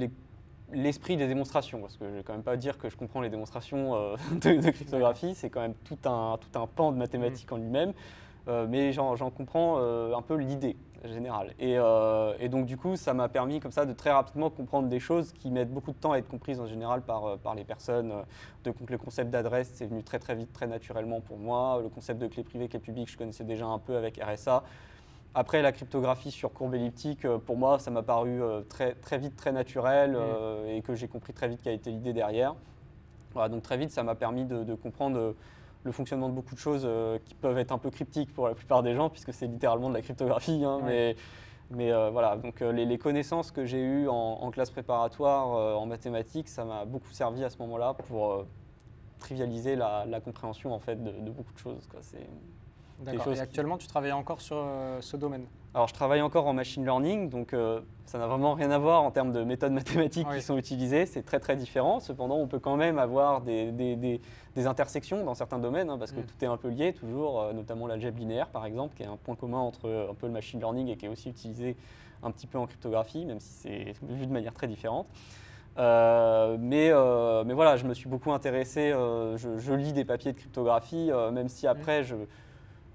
l'esprit 0.73 1.17
des 1.17 1.27
démonstrations, 1.27 1.81
parce 1.81 1.97
que 1.97 2.05
je 2.05 2.11
ne 2.11 2.17
vais 2.17 2.23
quand 2.23 2.33
même 2.33 2.43
pas 2.43 2.57
dire 2.57 2.79
que 2.79 2.89
je 2.89 2.97
comprends 2.97 3.21
les 3.21 3.31
démonstrations 3.31 3.95
de, 4.33 4.71
cryptographie, 4.71 5.35
c'est 5.35 5.51
quand 5.51 5.61
même 5.61 5.75
tout 5.85 5.99
un, 6.05 6.39
tout 6.39 6.59
un 6.59 6.67
pan 6.67 6.93
de 6.93 6.97
mathématiques 6.97 7.51
en 7.53 7.57
lui-même, 7.57 7.93
mais 8.47 8.93
j'en 8.93 9.31
comprends 9.31 9.79
un 9.79 10.23
peu 10.23 10.37
l'idée 10.37 10.77
général. 11.09 11.55
Euh, 11.61 12.35
et, 12.41 12.49
donc 12.49 12.67
du 12.67 12.77
coup, 12.77 12.97
ça 12.97 13.15
m'a 13.15 13.29
permis 13.29 13.61
comme 13.61 13.73
ça 13.73 13.87
de 13.87 13.93
très 13.93 14.11
rapidement 14.11 14.51
comprendre 14.51 14.89
des 14.89 15.01
choses 15.01 15.33
qui 15.33 15.51
mettent 15.51 15.73
beaucoup 15.73 15.93
de 15.93 15.97
temps 15.97 16.13
à 16.13 16.19
être 16.19 16.29
comprises 16.29 16.61
en 16.61 16.67
général 16.67 17.03
par, 17.03 17.25
euh, 17.27 17.37
par 17.37 17.55
les 17.55 17.65
personnes. 17.65 18.13
Donc 18.65 18.77
le 18.89 18.99
concept 18.99 19.31
d'adresse, 19.31 19.71
c'est 19.75 19.87
venu 19.87 20.03
très 20.03 20.19
très 20.19 20.35
vite, 20.35 20.53
très 20.53 20.67
naturellement 20.67 21.21
pour 21.21 21.39
moi. 21.39 21.81
Le 21.83 21.89
concept 21.89 22.21
de 22.21 22.27
clé 22.27 22.43
privée, 22.43 22.69
clé 22.69 22.79
publique, 22.79 23.11
je 23.11 23.19
connaissais 23.19 23.45
déjà 23.45 23.67
un 23.67 23.79
peu 23.79 23.97
avec 23.97 24.21
RSA. 24.23 24.63
Après, 25.37 25.63
la 25.63 25.73
cryptographie 25.73 26.31
sur 26.31 26.53
courbe 26.53 26.75
elliptique, 26.75 27.25
euh, 27.25 27.39
pour 27.39 27.57
moi, 27.57 27.79
ça 27.79 27.91
m'a 27.91 28.03
paru 28.03 28.41
très, 28.69 28.95
très 28.95 29.19
vite, 29.19 29.37
très 29.37 29.53
naturel 29.53 30.13
mmh. 30.13 30.69
et 30.69 30.83
que 30.83 30.95
j'ai 30.95 31.09
compris 31.09 31.33
très 31.33 31.49
vite 31.49 31.61
quelle 31.63 31.75
était 31.75 31.91
l'idée 31.91 32.13
derrière. 32.13 32.55
Voilà, 33.33 33.49
donc 33.49 33.63
très 33.63 33.77
vite, 33.77 33.91
ça 33.91 34.05
m'a 34.05 34.15
permis 34.15 34.45
de, 34.45 34.75
comprendre 34.77 35.35
le 35.85 35.93
fonctionnement 35.93 36.29
de 36.29 36.35
beaucoup 36.35 36.55
de 36.55 36.61
choses 36.61 36.83
euh, 36.85 37.19
qui 37.25 37.35
peuvent 37.35 37.59
être 37.59 37.73
un 37.73 37.79
peu 37.79 37.91
cryptiques 37.91 38.33
pour 38.33 38.49
la 38.49 38.55
plupart 38.55 38.83
des 38.83 38.95
gens, 38.95 39.11
puisque 39.11 39.33
c'est 39.33 39.47
littéralement 39.47 39.91
de 39.91 39.95
la 39.95 40.03
cryptographie. 40.03 40.65
Hein, 40.65 40.81
mais, 40.85 41.15
mais 41.71 41.93
euh, 41.93 42.11
voilà, 42.11 42.37
donc 42.37 42.63
euh, 42.63 42.73
les, 42.73 42.99
connaissances 42.99 43.51
que 43.51 43.65
j'ai 43.67 43.81
eues 43.81 44.09
en, 44.09 44.51
classe 44.51 44.71
préparatoire 44.71 45.79
en 45.79 45.87
mathématiques, 45.87 46.49
ça 46.49 46.65
m'a 46.65 46.85
beaucoup 46.85 47.13
servi 47.13 47.45
à 47.45 47.51
ce 47.51 47.59
moment-là 47.59 47.95
pour 47.95 48.47
trivialiser 49.19 49.77
la, 49.77 50.21
compréhension 50.25 50.75
en 50.75 50.81
fait 50.81 51.03
de, 51.03 51.31
beaucoup 51.31 51.53
de 51.53 51.59
choses. 51.59 51.87
D'accord. 53.01 53.33
Et 53.33 53.41
actuellement, 53.41 53.77
tu 53.77 53.87
travailles 53.87 54.13
encore 54.13 54.41
sur 54.41 54.65
ce 55.01 55.17
domaine? 55.17 55.47
Alors, 55.75 55.89
je 55.89 55.95
travaille 55.95 56.23
encore 56.23 56.47
en 56.47 56.53
machine 56.53 56.85
learning, 56.85 57.29
donc 57.29 57.53
euh, 57.53 57.81
ça 58.07 58.17
n'a 58.19 58.29
vraiment 58.29 58.55
rien 58.55 58.71
à 58.71 58.79
voir 58.79 59.03
en 59.03 59.11
termes 59.11 59.33
de 59.33 59.43
méthodes 59.43 59.73
mathématiques 59.73 60.29
qui 60.33 60.41
sont 60.41 60.57
utilisées. 60.57 61.05
C'est 61.05 61.25
très 61.25 61.41
très 61.41 61.57
différent. 61.57 61.99
Cependant, 61.99 62.37
on 62.37 62.47
peut 62.47 62.61
quand 62.61 62.77
même 62.77 62.97
avoir 62.97 63.41
des, 63.41 63.73
des, 63.73 64.21
intersections 64.67 65.25
dans 65.25 65.35
certains 65.35 65.59
domaines, 65.59 65.91
hein, 65.91 65.99
parce 65.99 66.13
que 66.13 66.21
mm. 66.21 66.27
tout 66.27 66.45
est 66.45 66.47
un 66.47 66.57
peu 66.57 66.69
lié, 66.69 66.93
toujours, 66.93 67.41
euh, 67.41 67.53
notamment 67.53 67.89
l'algèbre 67.89 68.21
linéaire, 68.21 68.51
par 68.51 68.67
exemple, 68.67 68.95
qui 68.97 69.03
est 69.03 69.07
un 69.07 69.17
point 69.17 69.35
commun 69.35 69.59
entre 69.59 69.89
euh, 69.89 70.11
un 70.13 70.15
peu 70.15 70.29
le 70.29 70.33
machine 70.33 70.61
learning 70.61 70.89
et 70.91 70.97
qui 70.97 71.07
est 71.07 71.09
aussi 71.09 71.29
utilisé 71.29 71.77
un 72.23 72.31
petit 72.31 72.47
peu 72.47 72.57
en 72.57 72.67
cryptographie, 72.67 73.27
même 73.27 73.41
si 73.41 73.53
c'est 73.53 73.95
vu 74.03 74.27
de 74.27 74.33
manière 74.33 74.55
très 74.55 74.69
différente. 74.69 75.09
mais, 75.77 76.93
mais 77.45 77.53
voilà, 77.53 77.77
je 77.77 77.85
me 77.85 77.95
suis 77.95 78.09
beaucoup 78.09 78.33
intéressé, 78.33 78.93
je, 78.93 79.59
je, 79.59 79.73
lis 79.75 79.93
des 79.93 80.07
papiers 80.07 80.33
de 80.33 80.39
cryptographie, 80.39 81.11
même 81.33 81.49
si 81.49 81.67
après 81.67 82.01
mm. 82.01 82.05
je 82.05 82.15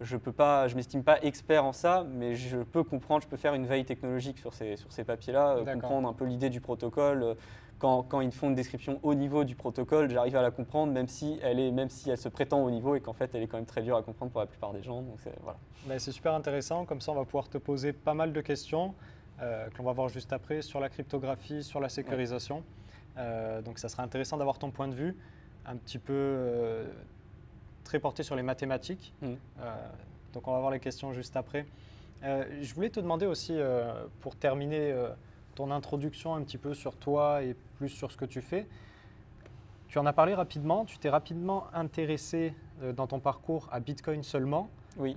je 0.01 0.17
peux 0.17 0.31
pas, 0.31 0.67
je 0.67 0.75
m'estime 0.75 1.03
pas 1.03 1.21
expert 1.21 1.65
en 1.65 1.73
ça, 1.73 2.05
mais 2.09 2.35
je 2.35 2.57
peux 2.57 2.83
comprendre, 2.83 3.23
je 3.23 3.27
peux 3.27 3.37
faire 3.37 3.53
une 3.53 3.65
veille 3.65 3.85
technologique 3.85 4.37
sur 4.37 4.53
ces, 4.53 4.77
sur 4.77 4.91
ces 4.91 5.03
papiers-là, 5.03 5.57
euh, 5.57 5.73
comprendre 5.73 6.07
un 6.07 6.13
peu 6.13 6.25
l'idée 6.25 6.49
du 6.49 6.61
protocole. 6.61 7.23
Euh, 7.23 7.33
quand, 7.79 8.03
quand, 8.03 8.19
ils 8.19 8.31
font 8.31 8.49
une 8.49 8.55
description 8.55 8.99
au 9.03 9.13
niveau 9.13 9.45
du 9.45 9.55
protocole, 9.55 10.09
j'arrive 10.09 10.35
à 10.35 10.41
la 10.41 10.51
comprendre, 10.51 10.91
même 10.91 11.07
si 11.07 11.39
elle 11.41 11.59
est, 11.59 11.71
même 11.71 11.89
si 11.89 12.09
elle 12.09 12.17
se 12.17 12.27
prétend 12.27 12.61
au 12.61 12.69
niveau 12.71 12.95
et 12.95 12.99
qu'en 12.99 13.13
fait 13.13 13.33
elle 13.33 13.41
est 13.41 13.47
quand 13.47 13.55
même 13.55 13.65
très 13.65 13.81
dure 13.81 13.95
à 13.95 14.03
comprendre 14.03 14.31
pour 14.33 14.41
la 14.41 14.47
plupart 14.47 14.73
des 14.73 14.83
gens. 14.83 15.01
Donc 15.01 15.17
voilà. 15.43 15.57
Ben, 15.85 15.97
c'est 15.97 16.11
super 16.11 16.33
intéressant. 16.33 16.83
Comme 16.83 16.99
ça, 16.99 17.13
on 17.13 17.15
va 17.15 17.23
pouvoir 17.23 17.47
te 17.47 17.57
poser 17.57 17.93
pas 17.93 18.13
mal 18.13 18.33
de 18.33 18.41
questions 18.41 18.95
euh, 19.41 19.69
que 19.69 19.77
l'on 19.77 19.85
va 19.85 19.93
voir 19.93 20.09
juste 20.09 20.33
après 20.33 20.61
sur 20.61 20.81
la 20.81 20.89
cryptographie, 20.89 21.63
sur 21.63 21.79
la 21.79 21.87
sécurisation. 21.87 22.63
donc, 23.63 23.79
ça 23.79 23.87
sera 23.87 24.03
intéressant 24.03 24.37
d'avoir 24.37 24.59
ton 24.59 24.71
point 24.71 24.89
de 24.89 24.95
vue 24.95 25.15
un 25.65 25.77
petit 25.77 25.99
peu 25.99 26.85
très 27.89 27.99
porté 27.99 28.21
sur 28.21 28.35
les 28.35 28.43
mathématiques. 28.43 29.15
Mm. 29.21 29.33
Euh, 29.61 29.75
donc 30.33 30.47
on 30.47 30.53
va 30.53 30.59
voir 30.59 30.71
les 30.71 30.79
questions 30.79 31.11
juste 31.11 31.35
après. 31.35 31.65
Euh, 32.23 32.45
je 32.61 32.71
voulais 32.75 32.91
te 32.91 32.99
demander 32.99 33.25
aussi, 33.25 33.53
euh, 33.55 34.05
pour 34.19 34.35
terminer 34.35 34.93
ton 35.55 35.71
introduction 35.71 36.35
un 36.35 36.43
petit 36.43 36.59
peu 36.59 36.75
sur 36.75 36.95
toi 36.95 37.41
et 37.41 37.55
plus 37.77 37.89
sur 37.89 38.11
ce 38.11 38.17
que 38.17 38.25
tu 38.25 38.41
fais, 38.41 38.67
tu 39.87 39.97
en 39.97 40.05
as 40.05 40.13
parlé 40.13 40.35
rapidement, 40.35 40.85
tu 40.85 40.99
t'es 40.99 41.09
rapidement 41.09 41.65
intéressé 41.73 42.53
dans 42.95 43.07
ton 43.07 43.19
parcours 43.19 43.67
à 43.71 43.79
Bitcoin 43.79 44.21
seulement. 44.21 44.69
Oui. 44.97 45.15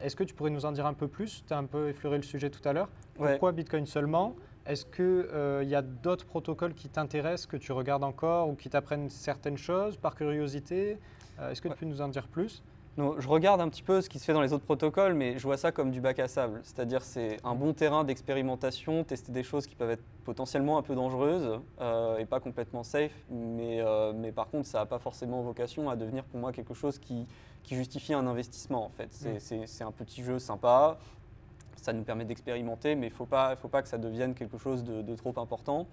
Est-ce 0.00 0.14
que 0.14 0.22
tu 0.22 0.34
pourrais 0.34 0.50
nous 0.50 0.66
en 0.66 0.72
dire 0.72 0.86
un 0.86 0.94
peu 0.94 1.08
plus? 1.08 1.42
Tu 1.48 1.52
as 1.52 1.58
un 1.58 1.64
peu 1.64 1.88
effleuré 1.88 2.16
le 2.16 2.22
sujet 2.22 2.48
tout 2.48 2.66
à 2.68 2.72
l'heure. 2.72 2.88
Pourquoi 3.16 3.50
Bitcoin 3.50 3.86
seulement? 3.86 4.36
Est-ce 4.66 4.86
qu'il 4.86 5.68
y 5.68 5.74
a 5.74 5.82
d'autres 5.82 6.26
protocoles 6.26 6.74
qui 6.74 6.88
t'intéressent, 6.88 7.46
que 7.46 7.56
tu 7.56 7.72
regardes 7.72 8.04
encore 8.04 8.48
ou 8.48 8.54
qui 8.54 8.70
t'apprennent 8.70 9.10
certaines 9.10 9.58
choses 9.58 9.96
par 9.96 10.14
curiosité? 10.14 10.92
euh, 10.92 11.23
est-ce 11.50 11.60
que 11.60 11.68
tu 11.68 11.74
peux 11.74 11.86
nous 11.86 12.00
en 12.00 12.08
dire 12.08 12.28
plus? 12.28 12.62
Non, 12.96 13.16
je 13.18 13.26
regarde 13.26 13.60
un 13.60 13.68
petit 13.68 13.82
peu 13.82 14.00
ce 14.00 14.08
qui 14.08 14.20
se 14.20 14.24
fait 14.24 14.32
dans 14.32 14.40
les 14.40 14.52
autres 14.52 14.64
protocoles, 14.64 15.14
mais 15.14 15.36
je 15.36 15.42
vois 15.42 15.56
ça 15.56 15.72
comme 15.72 15.90
du 15.90 16.00
bac 16.00 16.20
à 16.20 16.28
sable. 16.28 16.60
C'est-à-dire 16.62 17.02
c'est 17.02 17.38
un 17.42 17.56
bon 17.56 17.72
terrain 17.72 18.04
d'expérimentation, 18.04 19.02
tester 19.02 19.32
des 19.32 19.42
choses 19.42 19.66
qui 19.66 19.74
peuvent 19.74 19.90
être 19.90 20.04
potentiellement 20.24 20.78
un 20.78 20.82
peu 20.82 20.94
dangereuses 20.94 21.58
euh, 21.80 22.18
et 22.18 22.24
pas 22.24 22.38
complètement 22.38 22.84
safe, 22.84 23.12
mais, 23.30 23.80
euh, 23.80 24.12
mais 24.14 24.30
par 24.30 24.48
contre 24.48 24.68
ça 24.68 24.78
n'a 24.78 24.86
pas 24.86 25.00
forcément 25.00 25.42
vocation 25.42 25.90
à 25.90 25.96
devenir 25.96 26.22
pour 26.22 26.38
moi 26.38 26.52
quelque 26.52 26.72
chose 26.72 26.98
qui, 26.98 27.26
qui 27.64 27.74
justifie 27.74 28.14
un 28.14 28.28
investissement 28.28 28.84
en 28.84 28.90
fait. 28.90 29.08
C'est 29.10 29.84
un 29.84 29.92
petit 29.92 30.22
jeu 30.22 30.38
sympa, 30.38 30.98
ça 31.74 31.92
nous 31.92 32.04
permet 32.04 32.24
d'expérimenter, 32.24 32.94
mais 32.94 33.08
il 33.08 33.10
ne 33.10 33.16
faut 33.16 33.26
pas, 33.26 33.56
faut 33.56 33.68
pas 33.68 33.82
que 33.82 33.88
ça 33.88 33.98
devienne 33.98 34.34
quelque 34.34 34.56
chose 34.56 34.84
de, 34.84 35.02
de 35.02 35.16
trop 35.16 35.34
important. 35.36 35.88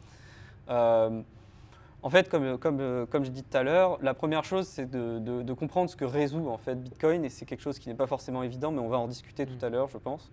En 2.04 2.10
fait, 2.10 2.30
comme, 2.30 2.58
comme, 2.58 3.06
comme 3.08 3.24
j'ai 3.24 3.32
dit 3.32 3.44
tout 3.44 3.58
à 3.58 3.64
l'heure, 3.64 4.00
la 4.02 4.14
première 4.14 4.44
chose, 4.44 4.68
c'est 4.68 4.90
de, 4.90 5.54
comprendre 5.54 5.90
ce 5.90 5.96
que 5.96 6.06
résout 6.06 6.50
en 6.50 6.58
fait 6.58 6.76
Bitcoin, 6.76 7.24
et 7.24 7.30
c'est 7.30 7.46
quelque 7.46 7.62
chose 7.62 7.78
qui 7.78 7.90
n'est 7.90 7.96
pas 7.96 8.08
forcément 8.08 8.42
évident, 8.42 8.72
mais 8.72 8.80
on 8.80 8.90
va 8.90 8.98
en 8.98 9.08
discuter 9.08 9.46
tout 9.46 9.64
à 9.64 9.70
l'heure, 9.70 9.88
je 9.88 9.98
pense. 9.98 10.32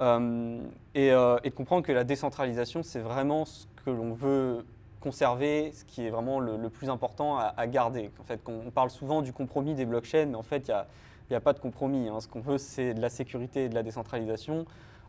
Euh, 0.00 0.60
euh, 0.96 1.38
et, 1.42 1.50
de 1.50 1.54
comprendre 1.54 1.86
que 1.86 1.92
la 1.92 2.04
décentralisation, 2.04 2.82
c'est 2.82 3.00
vraiment 3.00 3.44
ce 3.44 3.66
que 3.84 3.90
l'on 3.90 4.12
veut 4.12 4.64
conserver, 5.00 5.72
ce 5.72 5.84
qui 5.84 6.04
est 6.04 6.10
vraiment 6.10 6.40
le, 6.40 6.68
plus 6.68 6.90
important 6.90 7.38
à, 7.38 7.66
garder. 7.66 8.10
En 8.20 8.24
fait, 8.24 8.40
on 8.46 8.70
parle 8.70 8.90
souvent 8.90 9.22
du 9.22 9.32
compromis 9.32 9.74
des 9.74 9.86
blockchains, 9.86 10.26
mais 10.26 10.34
en 10.34 10.42
fait, 10.42 10.68
il 10.68 10.86
n'y 11.30 11.36
a, 11.36 11.40
pas 11.40 11.52
de 11.52 11.60
compromis. 11.60 12.08
Hein. 12.08 12.20
Ce 12.20 12.28
qu'on 12.28 12.40
veut, 12.40 12.58
c'est 12.58 12.92
de 12.92 13.00
la 13.00 13.08
sécurité 13.08 13.64
et 13.64 13.68
de 13.68 13.74
la 13.74 13.82
décentralisation. 13.82 14.66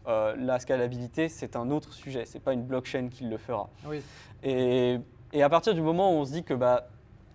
Euh, 0.07 0.35
la 0.37 0.59
scalabilité, 0.59 1.27
c'est 1.27 1.55
un 1.55 1.69
autre 1.71 1.93
sujet. 1.93 2.25
Ce 2.25 2.35
n'est 2.35 2.39
pas 2.39 2.53
une 2.53 2.63
blockchain 2.63 3.09
qui 3.09 3.25
le 3.25 3.37
fera. 3.37 3.69
Oui. 3.85 4.01
Et 4.43 4.99
et 5.34 5.43
à 5.43 5.50
partir 5.50 5.74
du 5.74 5.81
moment 5.81 6.12
où 6.12 6.15
on 6.15 6.25
se 6.25 6.31
dit 6.31 6.43
que 6.43 6.53
bah 6.53 6.88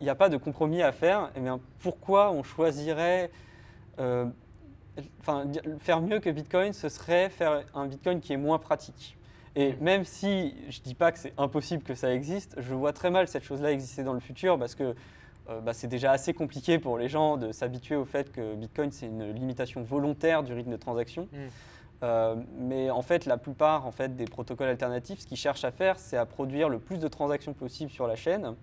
il 0.03 0.05
n'y 0.05 0.11
a 0.11 0.17
pas 0.17 0.29
de 0.29 0.37
compromis 0.37 0.83
à 0.83 0.91
faire, 0.91 1.31
eh 1.37 1.41
bien, 1.41 1.61
pourquoi 1.79 2.33
on 2.33 2.43
choisirait 2.43 3.31
euh, 4.01 4.27
enfin, 5.21 5.45
faire 5.79 6.01
mieux 6.01 6.19
que 6.19 6.29
Bitcoin, 6.29 6.73
ce 6.73 6.89
serait 6.89 7.31
faire 7.31 7.63
un 7.73 7.87
Bitcoin 7.87 8.21
qui 8.21 8.33
est 8.33 8.37
moins 8.37 8.59
pratique. 8.59 9.17
Et 9.55 9.75
mm. 9.75 9.77
même 9.81 10.05
si 10.05 10.57
je 10.71 10.81
ne 10.81 10.85
dis 10.85 10.95
pas 10.97 11.13
que 11.13 11.21
c'est 11.21 11.33
impossible 11.39 11.85
que 11.85 11.95
ça 11.95 12.13
existe, 12.13 12.57
je 12.59 12.75
vois 12.75 12.93
très 12.93 13.11
mal 13.11 13.29
cette 13.29 13.45
chose-là 13.45 13.71
exister 13.71 14.03
dans 14.03 14.13
le 14.13 14.19
futur 14.19 14.59
parce 14.59 14.75
que 14.75 14.97
euh, 15.49 15.61
bah, 15.61 15.73
c'est 15.73 15.87
déjà 15.87 16.11
assez 16.11 16.35
compliqué 16.35 16.81
pour 16.81 16.99
les 16.99 17.09
gens 17.09 17.37
de 17.37 17.53
s'habituer 17.53 17.95
au 17.95 18.05
fait 18.05 18.33
que 18.33 18.57
Bitcoin, 18.57 18.91
c'est 18.91 19.07
une 19.07 19.33
limitation 19.33 19.83
volontaire 19.83 20.43
du 20.43 20.53
rythme 20.53 20.73
de 20.73 20.77
transaction. 20.77 21.29
Mm. 21.33 21.37
Euh, 22.03 22.35
mais 22.59 22.91
en 22.91 23.03
fait, 23.03 23.27
la 23.27 23.37
plupart 23.37 23.87
en 23.87 23.93
fait, 23.93 24.17
des 24.17 24.25
protocoles 24.25 24.69
alternatifs, 24.69 25.21
ce 25.21 25.27
qu'ils 25.27 25.37
cherchent 25.37 25.65
à 25.65 25.71
faire, 25.71 25.99
c'est 25.99 26.17
à 26.17 26.27
produire 26.27 26.69
le 26.69 26.79
plus 26.79 26.99
de 26.99 27.09
transactions 27.09 27.55
possible 27.55 27.91
sur 27.91 28.07
la 28.07 28.17
chaîne. 28.17 28.57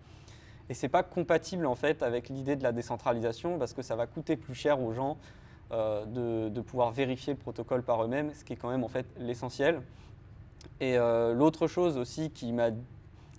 Et 0.70 0.74
ce 0.74 0.86
n'est 0.86 0.90
pas 0.90 1.04
compatible 1.04 1.66
en 1.66 1.76
fait, 1.76 2.04
avec 2.04 2.30
l'idée 2.30 2.56
de 2.56 2.64
la 2.64 2.72
décentralisation 2.72 3.58
parce 3.58 3.74
que 3.74 3.82
ça 3.82 3.96
va 3.96 4.08
coûter 4.08 4.36
plus 4.36 4.56
cher 4.56 4.82
aux 4.82 4.94
gens 4.94 5.18
euh, 5.72 6.50
de, 6.50 6.62
pouvoir 6.62 6.92
vérifier 6.92 7.34
le 7.34 7.40
protocole 7.40 7.84
par 7.84 8.04
eux-mêmes, 8.04 8.32
ce 8.34 8.44
qui 8.44 8.54
est 8.54 8.56
quand 8.58 8.70
même 8.70 8.84
en 8.84 8.90
fait 8.90 9.06
l'essentiel. 9.18 9.82
Et 10.82 10.98
euh, 10.98 11.34
l'autre 11.34 11.68
chose 11.68 11.98
aussi 11.98 12.32
qui 12.32 12.52
m'a 12.52 12.72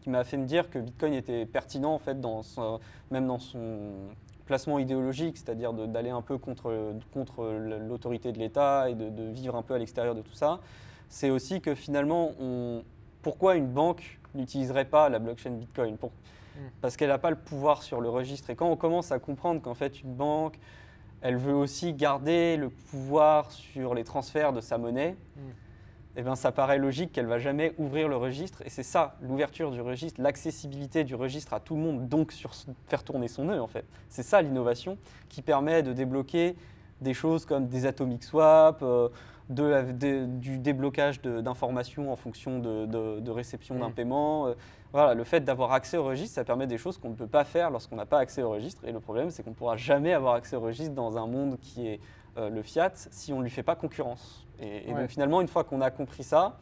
qui 0.01 0.09
m'a 0.09 0.25
fait 0.25 0.39
me 0.39 0.47
dire 0.47 0.71
que 0.71 0.79
Bitcoin 0.79 1.13
était 1.13 1.45
pertinent 1.45 1.93
en 1.93 1.99
fait 1.99 2.19
dans 2.19 2.41
même 3.11 3.27
dans 3.27 3.39
son 3.39 3.91
placement 4.51 4.81
idéologique, 4.81 5.37
c'est-à-dire 5.37 5.73
d'aller 5.73 6.11
un 6.11 6.23
peu 6.23 6.37
contre, 6.37 6.93
contre 7.15 7.53
l'autorité 7.89 8.33
de 8.33 8.39
l'État 8.39 8.91
et 8.91 8.97
de, 8.97 9.31
vivre 9.31 9.55
un 9.55 9.63
peu 9.63 9.75
à 9.75 9.79
l'extérieur 9.79 10.17
de 10.17 10.23
tout 10.23 10.35
ça, 10.35 10.59
c'est 11.09 11.31
aussi 11.31 11.61
que 11.61 11.77
finalement, 11.77 12.33
on, 12.41 12.83
pourquoi 13.23 13.55
une 13.55 13.69
banque 13.69 14.19
n'utiliserait 14.35 14.87
pas 14.87 15.09
la 15.09 15.21
blockchain 15.21 15.53
Bitcoin 15.53 15.97
Pour, 15.97 16.11
hmm. 16.11 16.63
Parce 16.81 16.97
qu'elle 16.97 17.11
n'a 17.11 17.19
pas 17.19 17.31
le 17.31 17.37
pouvoir 17.37 17.85
sur 17.85 18.01
le 18.01 18.09
registre. 18.09 18.51
Et 18.51 18.57
quand 18.57 18.69
on 18.69 18.77
commence 18.77 19.13
à 19.13 19.21
comprendre 19.21 19.63
qu'en 19.63 19.75
fait 19.75 20.03
une 20.03 20.15
banque, 20.15 20.59
elle 21.21 21.37
veut 21.37 21.55
aussi 21.55 21.93
garder 21.93 22.57
le 22.57 22.71
pouvoir 22.71 23.53
sur 23.53 23.95
les 23.95 24.03
transferts 24.03 24.53
de 24.53 24.61
sa 24.61 24.79
monnaie, 24.79 25.17
mm. 25.37 25.41
Eh 26.21 26.23
bien, 26.23 26.37
ça 26.37 26.53
paraît 26.53 26.77
logique 26.77 27.13
qu'elle 27.13 27.25
ne 27.25 27.31
va 27.31 27.39
jamais 27.39 27.73
ouvrir 27.79 28.07
le 28.07 28.17
registre. 28.17 28.61
Et 28.67 28.69
c'est 28.69 28.83
ça, 28.83 29.17
l'ouverture 29.23 29.71
du 29.71 29.81
registre, 29.81 30.21
l'accessibilité 30.21 31.03
du 31.03 31.15
registre 31.15 31.55
à 31.55 31.61
tout 31.61 31.75
le 31.75 31.81
monde, 31.81 32.09
donc 32.09 32.33
sur, 32.33 32.53
faire 32.87 33.03
tourner 33.03 33.27
son 33.27 33.47
nœud 33.47 33.61
en 33.61 33.67
fait. 33.67 33.87
C'est 34.11 34.23
ça 34.23 34.43
l'innovation 34.43 34.99
qui 35.31 35.41
permet 35.41 35.83
de 35.83 35.95
débloquer 35.95 36.57
des 37.01 37.15
choses 37.15 37.47
comme 37.47 37.69
des 37.69 37.87
atomic 37.87 38.23
swaps, 38.23 38.83
euh, 38.83 39.09
de, 39.49 40.27
du 40.27 40.59
déblocage 40.59 41.23
d'informations 41.23 42.13
en 42.13 42.17
fonction 42.17 42.59
de, 42.59 43.31
réception 43.31 43.79
d'un 43.79 43.89
mm. 43.89 43.95
paiement. 43.95 44.49
Euh, 44.49 44.55
voilà, 44.93 45.15
le 45.15 45.25
fait 45.25 45.41
d'avoir 45.41 45.73
accès 45.73 45.97
au 45.97 46.05
registre, 46.05 46.35
ça 46.35 46.45
permet 46.45 46.67
des 46.67 46.77
choses 46.77 46.99
qu'on 46.99 47.09
ne 47.09 47.15
peut 47.15 47.29
pas 47.29 47.45
faire 47.45 47.71
lorsqu'on 47.71 47.97
n'a 47.97 48.05
pas 48.05 48.19
accès 48.19 48.43
au 48.43 48.51
registre. 48.51 48.85
Et 48.85 48.93
le 48.93 49.01
problème, 49.01 49.31
c'est 49.31 49.43
qu'on 49.43 49.51
ne 49.51 49.55
pourra 49.55 49.79
jamais 49.79 50.13
avoir 50.13 50.35
accès 50.35 50.57
au 50.57 50.61
registre 50.61 50.93
dans 50.93 51.17
un 51.17 51.27
monde 51.27 51.59
qui 51.61 51.87
est 51.87 52.01
euh, 52.37 52.51
le 52.51 52.63
fiat 52.63 52.93
si 52.95 53.33
on 53.33 53.39
ne 53.39 53.45
lui 53.45 53.51
fait 53.51 53.63
pas 53.63 53.75
concurrence. 53.75 54.47
Et, 54.61 54.93
donc 54.93 55.09
finalement, 55.09 55.41
une 55.41 55.49
fois 55.49 55.65
qu'on 55.65 55.81
a 55.81 55.91
compris 55.91 56.23
ça, 56.23 56.59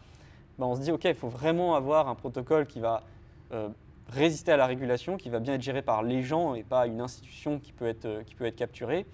ben, 0.58 0.66
on 0.66 0.74
se 0.74 0.80
dit, 0.80 0.92
OK, 0.92 1.04
il 1.04 1.14
faut 1.14 1.28
vraiment 1.28 1.74
avoir 1.74 2.08
un 2.08 2.14
protocole 2.14 2.66
qui 2.66 2.80
va 2.80 3.02
euh, 3.52 3.68
résister 4.08 4.52
à 4.52 4.56
la 4.56 4.66
régulation, 4.66 5.16
qui 5.16 5.28
va 5.28 5.40
bien 5.40 5.54
être 5.54 5.62
géré 5.62 5.82
par 5.82 6.02
les 6.02 6.22
gens 6.22 6.54
et 6.54 6.62
pas 6.62 6.86
une 6.86 7.00
institution 7.00 7.58
qui 7.58 7.72
peut 7.72 7.86
être, 7.86 8.22
qui 8.24 8.34
peut 8.34 8.46
être 8.46 8.56
capturée. 8.56 9.06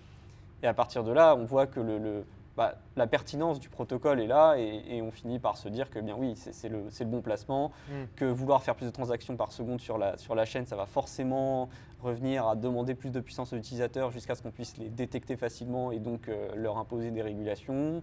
Et 0.63 0.67
à 0.67 0.75
partir 0.75 1.05
de 1.05 1.13
là, 1.13 1.35
on 1.37 1.45
voit 1.45 1.67
que 1.67 1.81
le 1.81 2.25
bah, 2.57 2.77
la 2.95 3.09
pertinence 3.09 3.59
du 3.59 3.69
protocole 3.69 4.21
est 4.21 4.29
là 4.29 4.55
et, 4.57 5.03
on 5.03 5.11
finit 5.11 5.41
par 5.41 5.57
se 5.57 5.69
dire 5.69 5.91
que 5.91 5.99
bien 5.99 6.15
oui, 6.17 6.35
c'est 6.37 6.69
le, 6.69 7.05
bon 7.05 7.21
placement, 7.21 7.73
mm. 7.89 7.93
que 8.15 8.25
vouloir 8.25 8.63
faire 8.63 8.77
plus 8.77 8.87
de 8.87 8.93
transactions 8.93 9.37
par 9.37 9.51
seconde 9.51 9.81
sur 9.81 9.99
la, 9.99 10.17
sur 10.19 10.37
la 10.37 10.45
chaîne, 10.45 10.65
ça 10.65 10.77
va 10.77 10.87
forcément 10.87 11.69
revenir 12.01 12.47
à 12.47 12.55
demander 12.55 12.95
plus 12.95 13.11
de 13.11 13.19
puissance 13.19 13.53
aux 13.53 13.57
utilisateurs 13.57 14.13
jusqu'à 14.13 14.37
ce 14.37 14.43
qu'on 14.43 14.53
puisse 14.53 14.77
les 14.77 14.89
détecter 14.89 15.37
facilement 15.37 15.91
et 15.91 15.99
donc 15.99 16.29
euh, 16.29 16.55
leur 16.55 16.79
imposer 16.79 17.11
des 17.11 17.23
régulations. 17.23 18.03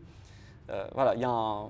Euh, 0.71 0.85
voilà, 0.93 1.15
il 1.15 1.21
y 1.21 1.25
a 1.25 1.65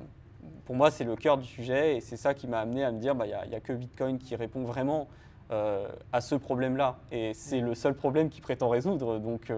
pour 0.66 0.76
moi, 0.76 0.90
c'est 0.90 1.04
le 1.04 1.16
cœur 1.16 1.38
du 1.38 1.46
sujet 1.46 1.98
et 1.98 2.02
c'est 2.02 2.18
ça 2.18 2.34
qui 2.34 2.48
m'a 2.48 2.60
amené 2.60 2.84
à 2.84 2.92
me 2.92 3.00
dire, 3.00 3.14
bah, 3.14 3.26
il 3.26 3.50
n'y 3.50 3.56
a, 3.56 3.60
que 3.60 3.74
Bitcoin 3.74 4.18
qui 4.18 4.36
répond 4.36 4.64
vraiment 4.64 5.08
euh, 5.52 5.88
à 6.14 6.22
ce 6.22 6.36
problème-là. 6.36 6.98
Et 7.12 7.34
c'est 7.34 7.60
le 7.60 7.76
seul 7.76 7.94
problème 7.94 8.30
qu'il 8.30 8.42
prétend 8.42 8.70
résoudre, 8.70 9.20
donc 9.20 9.52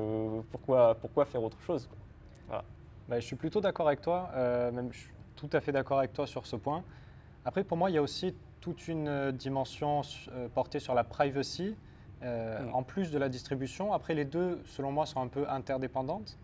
pourquoi, 0.51 0.95
pourquoi 0.95 1.25
faire 1.25 1.43
autre 1.43 1.59
chose 1.61 1.87
bah, 3.09 3.19
je 3.19 3.25
suis 3.25 3.35
plutôt 3.35 3.61
d'accord 3.61 3.87
avec 3.87 4.01
toi, 4.01 4.29
euh, 4.33 4.71
même 4.71 4.91
je 4.91 4.99
suis 4.99 5.11
tout 5.35 5.49
à 5.51 5.59
fait 5.59 5.71
d'accord 5.71 5.99
avec 5.99 6.13
toi 6.13 6.25
sur 6.25 6.47
ce 6.47 6.55
point. 6.55 6.83
Après, 7.45 7.63
pour 7.63 7.77
moi, 7.77 7.89
il 7.89 7.93
y 7.93 7.97
a 7.97 8.01
aussi 8.01 8.33
toute 8.61 8.87
une 8.87 9.07
euh, 9.09 9.31
dimension 9.31 10.01
euh, 10.31 10.47
portée 10.47 10.79
sur 10.79 10.93
la 10.93 11.03
privacy, 11.03 11.75
mm. 12.21 12.25
en 12.73 12.83
plus 12.83 13.11
de 13.11 13.17
la 13.17 13.27
distribution. 13.27 13.91
Après, 13.91 14.13
les 14.13 14.23
deux, 14.23 14.61
selon 14.65 14.91
moi, 14.91 15.05
sont 15.05 15.21
un 15.21 15.27
peu 15.27 15.47
interdépendantes. 15.49 16.37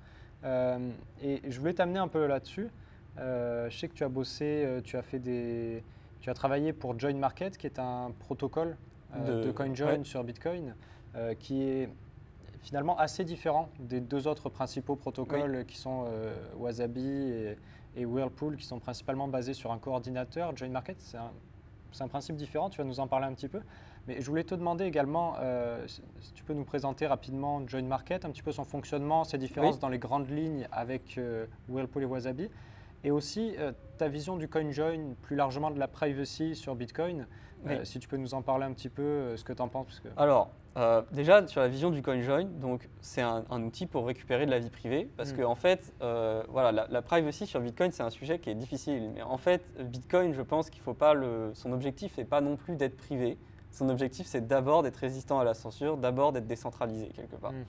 et 0.43 1.41
je 1.47 1.59
voulais 1.59 1.73
t'amener 1.73 1.99
un 1.99 2.09
peu 2.09 2.27
là-dessus. 2.27 2.69
Je 3.19 3.77
sais 3.77 3.87
que 3.87 3.93
tu 3.93 4.03
as 4.03 4.09
bossé, 4.09 4.81
tu 4.83 4.97
as 4.97 5.01
fait 5.01 5.19
des, 5.19 5.83
tu 6.21 6.29
as 6.29 6.33
travaillé 6.33 6.73
pour 6.73 6.97
Join 6.99 7.17
Market, 7.17 7.57
qui 7.57 7.67
est 7.67 7.79
un 7.79 8.11
protocole 8.19 8.77
de, 9.25 9.51
CoinJoin 9.51 10.03
sur 10.03 10.23
Bitcoin, 10.23 10.75
qui 11.39 11.63
est 11.63 11.89
finalement 12.61 12.97
assez 12.97 13.23
différent 13.23 13.69
des 13.79 14.01
deux 14.01 14.27
autres 14.27 14.49
principaux 14.49 14.95
protocoles 14.95 15.65
qui 15.65 15.77
sont 15.77 16.05
euh, 16.07 16.33
Wasabi 16.57 17.55
et, 17.95 18.05
Whirlpool, 18.05 18.57
qui 18.57 18.65
sont 18.65 18.79
principalement 18.79 19.27
basés 19.27 19.53
sur 19.53 19.71
un 19.71 19.77
coordinateur. 19.77 20.55
Join 20.55 20.69
Market, 20.69 20.97
c'est 20.99 21.17
un, 21.17 22.07
principe 22.07 22.35
différent, 22.35 22.69
tu 22.69 22.77
vas 22.77 22.83
nous 22.83 22.99
en 22.99 23.07
parler 23.07 23.25
un 23.25 23.33
petit 23.33 23.47
peu. 23.47 23.61
Mais 24.07 24.21
je 24.21 24.25
voulais 24.27 24.43
te 24.43 24.55
demander 24.55 24.85
également 24.85 25.35
euh, 25.39 25.85
si 25.87 26.31
tu 26.33 26.43
peux 26.43 26.53
nous 26.53 26.63
présenter 26.63 27.07
rapidement 27.07 27.61
Join 27.67 27.85
Market, 27.85 28.25
un 28.25 28.31
petit 28.31 28.41
peu 28.41 28.51
son 28.51 28.63
fonctionnement, 28.63 29.23
ses 29.23 29.37
différences 29.37 29.79
dans 29.79 29.89
les 29.89 29.99
grandes 29.99 30.29
lignes 30.29 30.67
avec 30.71 31.17
euh, 31.17 31.45
Whirlpool 31.67 32.03
et 32.03 32.05
Wasabi, 32.05 32.49
et 33.03 33.11
aussi 33.11 33.55
ta 33.97 34.07
vision 34.07 34.37
du 34.37 34.47
CoinJoin, 34.47 35.13
plus 35.21 35.35
largement 35.35 35.71
de 35.71 35.79
la 35.79 35.87
privacy 35.87 36.55
sur 36.55 36.75
Bitcoin. 36.75 37.27
si 37.83 37.99
tu 37.99 38.07
peux 38.07 38.17
nous 38.17 38.33
en 38.33 38.41
parler 38.41 38.65
un 38.65 38.73
petit 38.73 38.89
peu, 38.89 39.35
ce 39.37 39.43
que 39.43 39.53
tu 39.53 39.61
en 39.61 39.67
penses. 39.67 39.99
que... 39.99 40.09
Alors, 40.17 40.51
euh, 40.77 41.01
déjà, 41.11 41.45
sur 41.47 41.61
la 41.61 41.67
vision 41.67 41.89
du 41.89 42.01
CoinJoin, 42.01 42.47
c'est 43.01 43.21
un, 43.21 43.43
outil 43.63 43.85
pour 43.85 44.05
récupérer 44.05 44.45
de 44.45 44.51
la 44.51 44.59
vie 44.59 44.69
privée, 44.69 45.09
parce 45.17 45.33
mm. 45.33 45.37
que 45.37 45.41
en 45.41 45.55
fait, 45.55 45.93
euh, 46.01 46.43
voilà, 46.49 46.87
la, 46.89 47.01
privacy 47.01 47.47
sur 47.47 47.59
Bitcoin, 47.59 47.91
c'est 47.91 48.03
un 48.03 48.09
sujet 48.09 48.39
qui 48.39 48.49
est 48.49 48.55
difficile. 48.55 49.11
Mais 49.13 49.21
en 49.21 49.37
fait, 49.37 49.63
Bitcoin, 49.79 50.33
je 50.33 50.41
pense 50.41 50.69
qu'il 50.69 50.81
faut 50.81 50.93
pas 50.93 51.13
le, 51.13 51.51
son 51.53 51.71
objectif 51.71 52.17
n'est 52.17 52.25
pas 52.25 52.41
non 52.41 52.55
plus 52.55 52.75
d'être 52.75 52.97
privé. 52.97 53.37
Son 53.71 53.89
objectif, 53.89 54.25
c'est 54.25 54.47
d'abord 54.47 54.83
d'être 54.83 54.97
résistant 54.97 55.39
à 55.39 55.43
la 55.43 55.53
censure, 55.53 55.97
d'abord 55.97 56.31
d'être 56.31 56.47
décentralisé 56.47 57.09
quelque 57.09 57.35
part. 57.35 57.51
Mm. 57.51 57.65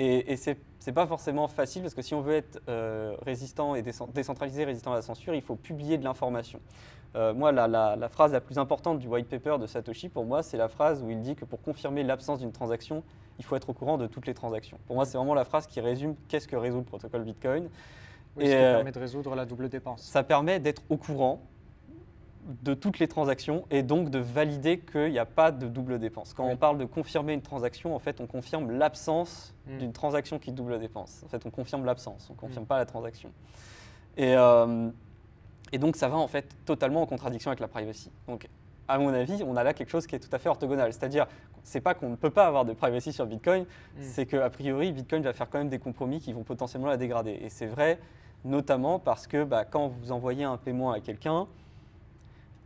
Et, 0.00 0.32
et 0.32 0.36
ce 0.36 0.52
n'est 0.86 0.92
pas 0.94 1.06
forcément 1.06 1.46
facile 1.46 1.82
parce 1.82 1.92
que 1.92 2.00
si 2.00 2.14
on 2.14 2.22
veut 2.22 2.32
être 2.32 2.58
euh, 2.70 3.14
résistant 3.20 3.74
et 3.74 3.82
décentralisé, 3.82 4.64
résistant 4.64 4.92
à 4.92 4.96
la 4.96 5.02
censure, 5.02 5.34
il 5.34 5.42
faut 5.42 5.56
publier 5.56 5.98
de 5.98 6.04
l'information. 6.04 6.58
Euh, 7.16 7.34
moi, 7.34 7.52
la, 7.52 8.08
phrase 8.08 8.32
la 8.32 8.40
plus 8.40 8.56
importante 8.56 8.98
du 8.98 9.08
white 9.08 9.28
paper 9.28 9.58
de 9.60 9.66
Satoshi, 9.66 10.08
pour 10.08 10.24
moi, 10.24 10.42
c'est 10.42 10.56
la 10.56 10.68
phrase 10.68 11.02
où 11.02 11.10
il 11.10 11.20
dit 11.20 11.36
que 11.36 11.44
pour 11.44 11.60
confirmer 11.60 12.02
l'absence 12.02 12.38
d'une 12.38 12.50
transaction, 12.50 13.04
il 13.38 13.44
faut 13.44 13.56
être 13.56 13.68
au 13.68 13.74
courant 13.74 13.98
de 13.98 14.06
toutes 14.06 14.26
les 14.26 14.32
transactions. 14.32 14.78
Pour 14.86 14.96
moi, 14.96 15.04
c'est 15.04 15.18
vraiment 15.18 15.34
la 15.34 15.44
phrase 15.44 15.66
qui 15.66 15.82
résume 15.82 16.14
qu'est-ce 16.28 16.48
que 16.48 16.56
résout 16.56 16.78
le 16.78 16.84
protocole 16.84 17.24
Bitcoin. 17.24 17.68
Oui, 18.36 18.44
et, 18.44 18.52
ça 18.52 18.56
euh, 18.56 18.74
permet 18.76 18.92
de 18.92 18.98
résoudre 18.98 19.34
la 19.34 19.44
double 19.44 19.68
dépense. 19.68 20.02
Ça 20.02 20.22
permet 20.22 20.60
d'être 20.60 20.82
au 20.88 20.96
courant 20.96 21.42
de 22.62 22.74
toutes 22.74 22.98
les 22.98 23.08
transactions 23.08 23.64
et 23.70 23.82
donc 23.82 24.10
de 24.10 24.18
valider 24.18 24.78
qu'il 24.78 25.10
n'y 25.10 25.18
a 25.18 25.26
pas 25.26 25.52
de 25.52 25.68
double 25.68 25.98
dépense. 25.98 26.34
Quand 26.34 26.46
on 26.46 26.56
parle 26.56 26.78
de 26.78 26.84
confirmer 26.84 27.32
une 27.32 27.42
transaction, 27.42 27.94
en 27.94 27.98
fait, 27.98 28.20
on 28.20 28.26
confirme 28.26 28.70
l'absence 28.70 29.54
hmm. 29.66 29.78
d'une 29.78 29.92
transaction 29.92 30.38
qui 30.38 30.52
double 30.52 30.78
dépense. 30.78 31.22
En 31.24 31.28
fait, 31.28 31.44
on 31.46 31.50
confirme 31.50 31.84
l'absence, 31.84 32.26
on 32.30 32.34
ne 32.34 32.38
confirme 32.38 32.64
hmm. 32.64 32.68
pas 32.68 32.78
la 32.78 32.86
transaction. 32.86 33.30
Et, 34.16 34.34
euh, 34.36 34.90
et 35.72 35.78
donc 35.78 35.96
ça 35.96 36.08
va 36.08 36.16
en 36.16 36.28
fait 36.28 36.56
totalement 36.64 37.02
en 37.02 37.06
contradiction 37.06 37.50
avec 37.50 37.60
la 37.60 37.68
privacy. 37.68 38.10
Donc 38.26 38.48
à 38.88 38.98
mon 38.98 39.14
avis, 39.14 39.42
on 39.46 39.56
a 39.56 39.62
là 39.62 39.72
quelque 39.72 39.90
chose 39.90 40.06
qui 40.06 40.16
est 40.16 40.18
tout 40.18 40.34
à 40.34 40.38
fait 40.38 40.48
orthogonal. 40.48 40.92
C'est-à-dire, 40.92 41.26
c'est 41.62 41.80
pas 41.80 41.94
qu'on 41.94 42.10
ne 42.10 42.16
peut 42.16 42.30
pas 42.30 42.46
avoir 42.46 42.64
de 42.64 42.72
privacy 42.72 43.12
sur 43.12 43.24
Bitcoin, 43.24 43.62
mm. 43.62 44.02
c'est 44.02 44.26
qu'a 44.26 44.50
priori, 44.50 44.92
Bitcoin 44.92 45.22
va 45.22 45.32
faire 45.32 45.48
quand 45.48 45.58
même 45.58 45.68
des 45.68 45.78
compromis 45.78 46.20
qui 46.20 46.32
vont 46.32 46.42
potentiellement 46.42 46.88
la 46.88 46.96
dégrader. 46.96 47.38
Et 47.40 47.50
c'est 47.50 47.66
vrai, 47.66 48.00
notamment 48.44 48.98
parce 48.98 49.28
que 49.28 49.44
bah, 49.44 49.64
quand 49.64 49.88
vous 49.88 50.10
envoyez 50.10 50.42
un 50.42 50.56
paiement 50.56 50.90
à 50.90 50.98
quelqu'un, 50.98 51.46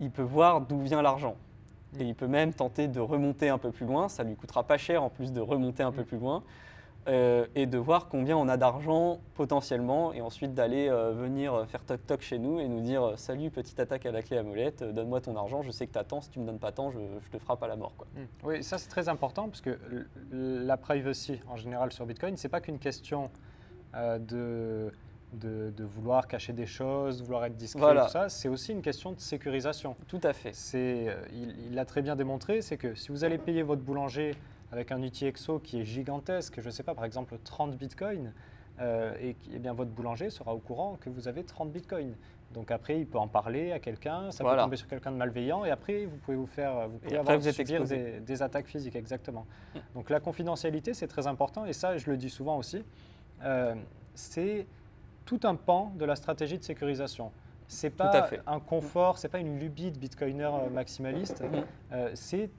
il 0.01 0.11
peut 0.11 0.23
voir 0.23 0.61
d'où 0.61 0.81
vient 0.81 1.03
l'argent. 1.03 1.37
Mm. 1.95 2.01
Et 2.01 2.05
il 2.05 2.15
peut 2.15 2.27
même 2.27 2.53
tenter 2.53 2.89
de 2.89 3.01
remonter 3.01 3.49
un 3.49 3.59
peu 3.59 3.71
plus 3.71 3.87
loin. 3.87 4.09
Ça 4.09 4.25
lui 4.25 4.37
coûtera 4.37 4.65
pas 4.65 4.79
cher 4.79 5.03
en 5.03 5.11
plus 5.11 5.33
de 5.33 5.41
remonter 5.41 5.83
un 5.83 5.93
peu 5.93 6.03
mm. 6.03 6.07
plus 6.07 6.19
loin. 6.19 6.43
Euh, 7.07 7.47
et 7.55 7.67
de 7.67 7.77
voir 7.77 8.09
combien 8.09 8.35
on 8.35 8.49
a 8.49 8.57
d'argent 8.57 9.21
potentiellement, 9.35 10.15
et 10.15 10.23
ensuite 10.23 10.55
d'aller 10.55 10.89
euh, 10.89 11.13
venir 11.13 11.67
faire 11.69 11.85
toc-toc 11.85 12.23
chez 12.23 12.39
nous 12.39 12.61
et 12.61 12.69
nous 12.69 12.81
dire 12.81 13.03
euh, 13.05 13.17
Salut, 13.17 13.51
petite 13.51 13.79
attaque 13.79 14.07
à 14.07 14.11
la 14.11 14.23
clé 14.23 14.39
à 14.39 14.43
molette, 14.43 14.83
donne-moi 14.83 15.21
ton 15.21 15.37
argent, 15.37 15.61
je 15.61 15.71
sais 15.71 15.87
que 15.87 15.93
tu 15.93 15.99
attends, 15.99 16.23
si 16.23 16.31
tu 16.31 16.39
me 16.39 16.47
donnes 16.47 16.59
pas 16.59 16.73
tant, 16.73 16.91
je, 16.91 16.99
te 17.31 17.39
frappe 17.39 17.63
à 17.63 17.69
la 17.69 17.77
mort. 17.77 17.93
Quoi. 17.99 18.07
Mmh. 18.15 18.21
Oui, 18.45 18.65
ça 18.65 18.79
c'est 18.79 18.89
très 18.89 19.11
important, 19.11 19.49
parce 19.49 19.61
que 19.61 19.79
la 20.33 20.79
privacy 20.79 21.41
en 21.47 21.57
général 21.57 21.93
sur 21.93 22.07
Bitcoin, 22.07 22.39
c'est 22.39 22.49
pas 22.49 22.63
qu'une 22.63 22.79
question 22.79 23.31
de, 23.95 24.91
de, 25.35 25.85
vouloir 25.85 26.26
cacher 26.26 26.53
des 26.53 26.67
choses, 26.67 27.19
de 27.19 27.25
vouloir 27.25 27.45
être 27.45 27.57
discret, 27.57 27.95
tout 27.95 28.09
ça, 28.09 28.29
c'est 28.29 28.49
aussi 28.49 28.73
une 28.73 28.83
question 28.83 29.12
de 29.12 29.21
sécurisation. 29.21 29.97
Tout 30.09 30.21
à 30.23 30.33
fait. 30.33 30.53
il 31.33 31.75
l'a 31.75 31.85
très 31.85 32.03
bien 32.03 32.17
démontré, 32.17 32.62
c'est 32.62 32.76
que 32.76 32.95
si 32.95 33.09
vous 33.11 33.25
allez 33.25 33.38
payer 33.38 33.62
votre 33.62 33.83
boulanger 33.83 34.35
avec 34.73 34.93
un 34.93 35.03
outil 35.03 35.26
EXO 35.26 35.59
qui 35.59 35.81
est 35.81 35.85
gigantesque, 35.85 36.61
je 36.61 36.67
ne 36.67 36.71
sais 36.71 36.83
pas, 36.83 36.95
par 36.95 37.05
exemple 37.05 37.37
30 37.43 37.76
bitcoins, 37.76 38.33
et, 38.81 39.37
eh 39.53 39.59
bien 39.59 39.73
votre 39.73 39.91
boulanger 39.91 40.31
sera 40.31 40.55
au 40.55 40.59
courant 40.59 40.97
que 41.00 41.11
vous 41.11 41.29
avez 41.29 41.45
30 41.45 41.71
bitcoins. 41.71 42.14
Donc 42.55 42.71
après, 42.71 43.00
il 43.00 43.07
peut 43.07 43.19
en 43.19 43.26
parler 43.26 43.73
à 43.73 43.81
quelqu'un, 43.81 44.31
ça 44.31 44.45
peut 44.45 44.57
tomber 44.57 44.76
sur 44.76 44.87
quelqu'un 44.87 45.11
de 45.11 45.17
malveillant, 45.17 45.64
et 45.64 45.71
après, 45.71 46.07
vous 46.07 46.17
pouvez 46.17 46.37
vous 46.37 46.47
faire, 46.47 46.88
vous 46.88 46.99
pouvez 46.99 47.17
avoir, 47.17 47.43
subir 47.43 47.85
des, 47.85 48.43
attaques 48.43 48.67
physiques, 48.67 48.97
exactement. 48.97 49.47
Mm. 49.75 49.79
Donc 49.95 50.11
la 50.11 50.21
confidentialité, 50.21 50.95
c'est 50.95 51.09
très 51.09 51.26
important, 51.26 51.67
et 51.67 51.73
ça, 51.73 51.99
je 51.99 52.09
le 52.09 52.17
dis 52.17 52.31
souvent 52.31 52.57
aussi, 52.57 52.85
euh, 53.43 53.75
c'est 54.14 54.67
tout 55.25 55.40
un 55.45 55.54
pan 55.54 55.93
de 55.97 56.04
la 56.04 56.16
stratégie 56.16 56.59
de 56.59 56.64
sécurisation. 56.64 57.33
C'est 57.66 57.90
pas 57.90 58.28
un 58.47 58.61
confort, 58.61 59.19
c'est 59.19 59.28
pas 59.28 59.38
une 59.38 59.59
lubie 59.59 59.90
de 59.90 59.99
bitcoiner 59.99 60.45
euh, 60.45 60.69
maximaliste, 60.71 61.43
mm. 61.43 61.64
euh, 61.93 62.11
c'est 62.14 62.50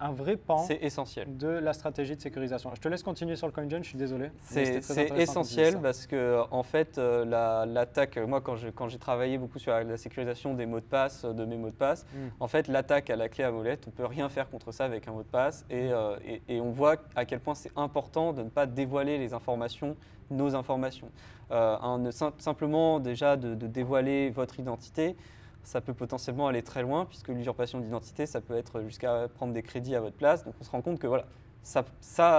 un 0.00 0.12
vrai 0.12 0.36
pan 0.36 0.66
essentiel. 0.80 1.36
de 1.36 1.48
la 1.48 1.72
stratégie 1.72 2.16
de 2.16 2.20
sécurisation. 2.20 2.70
Je 2.74 2.80
te 2.80 2.88
laisse 2.88 3.02
continuer 3.02 3.36
sur 3.36 3.46
le 3.46 3.52
CoinJoin, 3.52 3.82
je 3.82 3.88
suis 3.88 3.98
désolé. 3.98 4.30
C'est 4.44 5.10
essentiel 5.16 5.78
parce 5.80 6.06
que 6.06 6.42
en 6.50 6.62
fait, 6.62 6.98
euh, 6.98 7.24
l'attaque, 7.66 8.16
moi 8.18 8.40
quand 8.40 8.56
j'ai 8.56 8.72
quand 8.72 8.88
travaillé 8.98 9.38
beaucoup 9.38 9.58
sur 9.58 9.72
la, 9.72 9.96
sécurisation 9.96 10.54
des 10.54 10.66
mots 10.66 10.80
de 10.80 10.84
passe, 10.84 11.24
de 11.24 11.44
mes 11.44 11.56
mots 11.56 11.70
de 11.70 11.74
passe, 11.74 12.06
hmm. 12.14 12.28
en 12.40 12.48
fait 12.48 12.68
l'attaque 12.68 13.10
à 13.10 13.16
la 13.16 13.28
clé 13.28 13.44
à 13.44 13.50
molette, 13.50 13.84
on 13.86 13.90
peut 13.90 14.06
rien 14.06 14.28
faire 14.28 14.48
contre 14.48 14.72
ça 14.72 14.84
avec 14.84 15.08
un 15.08 15.12
mot 15.12 15.22
de 15.22 15.28
passe 15.28 15.64
et, 15.70 15.90
euh, 15.92 16.16
et, 16.48 16.60
on 16.60 16.70
voit 16.70 16.96
à 17.14 17.24
quel 17.24 17.40
point 17.40 17.54
c'est 17.54 17.72
important 17.76 18.32
de 18.32 18.42
ne 18.42 18.48
pas 18.48 18.66
dévoiler 18.66 19.18
les 19.18 19.32
informations, 19.32 19.96
nos 20.30 20.54
informations. 20.54 21.10
Euh, 21.50 22.10
simplement 22.38 23.00
déjà 23.00 23.36
de, 23.36 23.54
de 23.54 23.66
dévoiler 23.66 24.30
votre 24.30 24.60
identité, 24.60 25.16
ça 25.68 25.82
peut 25.82 25.92
potentiellement 25.92 26.48
aller 26.48 26.62
très 26.62 26.80
loin, 26.80 27.04
puisque 27.04 27.28
l'usurpation 27.28 27.78
d'identité, 27.78 28.24
ça 28.24 28.40
peut 28.40 28.56
être 28.56 28.80
jusqu'à 28.80 29.28
prendre 29.28 29.52
des 29.52 29.62
crédits 29.62 29.94
à 29.94 30.00
votre 30.00 30.16
place. 30.16 30.42
Donc 30.42 30.54
on 30.58 30.64
se 30.64 30.70
rend 30.70 30.80
compte 30.80 30.98
que 30.98 31.06
voilà, 31.06 31.26
sa, 31.62 31.84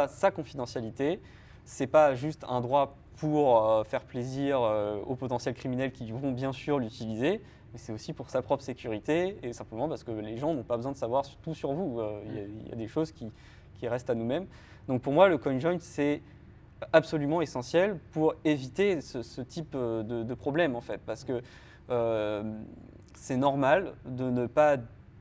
sa, 0.07 0.31
confidentialité, 0.31 1.21
c'est 1.63 1.86
pas 1.86 2.15
juste 2.15 2.43
un 2.50 2.59
droit 2.59 2.98
pour 3.17 3.63
euh, 3.63 3.83
faire 3.83 4.01
plaisir 4.01 4.59
euh, 4.63 4.98
aux 5.05 5.15
potentiels 5.15 5.53
criminels 5.53 5.91
qui 5.91 6.12
vont 6.12 6.31
bien 6.31 6.51
sûr 6.51 6.79
l'utiliser, 6.79 7.39
mais 7.71 7.77
c'est 7.77 7.93
aussi 7.93 8.13
pour 8.13 8.31
sa 8.31 8.41
propre 8.41 8.63
sécurité, 8.63 9.38
et 9.43 9.53
simplement 9.53 9.88
parce 9.88 10.03
que 10.03 10.09
les 10.09 10.38
gens 10.38 10.55
n'ont 10.55 10.63
pas 10.63 10.77
besoin 10.77 10.93
de 10.93 10.98
savoir 10.98 11.24
tout 11.43 11.53
sur 11.53 11.71
vous. 11.74 12.00
Euh, 12.00 12.24
il 12.25 12.67
y, 12.67 12.71
a 12.71 12.75
des 12.75 12.88
choses 12.88 13.12
qui, 13.12 13.31
qui 13.75 13.88
restent 13.88 14.09
à 14.09 14.15
nous-mêmes. 14.15 14.48
Donc 14.88 15.03
pour 15.03 15.13
moi, 15.13 15.29
le 15.29 15.38
CoinJoin, 15.38 15.77
c'est 15.79 16.24
absolument 16.93 17.43
essentiel 17.43 18.00
pour 18.12 18.33
éviter 18.43 19.01
ce, 19.01 19.41
type 19.41 19.74
de, 19.74 20.24
de, 20.24 20.33
problème, 20.33 20.75
en 20.75 20.81
fait, 20.81 21.00
parce 21.05 21.24
que 21.24 21.43
c'est 23.16 23.38
normal 23.38 23.94
de 24.06 24.30
ne 24.30 24.48
pas 24.48 24.78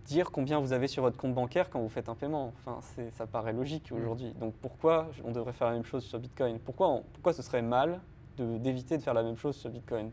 dire 0.08 0.30
combien 0.30 0.58
vous 0.58 0.72
avez 0.72 0.88
sur 0.88 1.02
votre 1.02 1.16
compte 1.16 1.34
bancaire 1.34 1.68
quand 1.70 1.80
vous 1.80 1.88
faites 1.88 2.08
un 2.08 2.14
paiement. 2.14 2.52
Enfin, 2.64 2.80
ça 3.10 3.26
paraît 3.26 3.52
logique 3.52 3.90
mm. 3.90 3.96
aujourd'hui. 3.96 4.32
Donc 4.40 4.54
pourquoi 4.54 5.08
on 5.24 5.30
devrait 5.30 5.52
faire 5.52 5.68
la 5.68 5.74
même 5.74 5.84
chose 5.84 6.04
sur 6.04 6.18
Bitcoin? 6.18 6.58
Pourquoi, 6.58 7.02
pourquoi 7.12 7.32
ce 7.32 7.42
serait 7.42 7.62
mal 7.62 8.00
d'éviter 8.38 8.96
de, 8.96 9.02
faire 9.02 9.14
la 9.14 9.22
même 9.22 9.36
chose 9.36 9.56
sur 9.56 9.70
Bitcoin? 9.70 10.10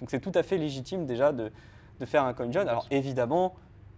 Donc 0.00 0.10
c'est 0.10 0.20
tout 0.20 0.32
à 0.34 0.42
fait 0.42 0.58
légitime 0.58 1.06
déjà 1.06 1.32
de, 1.32 1.50
faire 2.04 2.24
un 2.24 2.34
coin 2.34 2.50
join. 2.50 2.66
Alors 2.66 2.86
évidemment, 2.90 3.54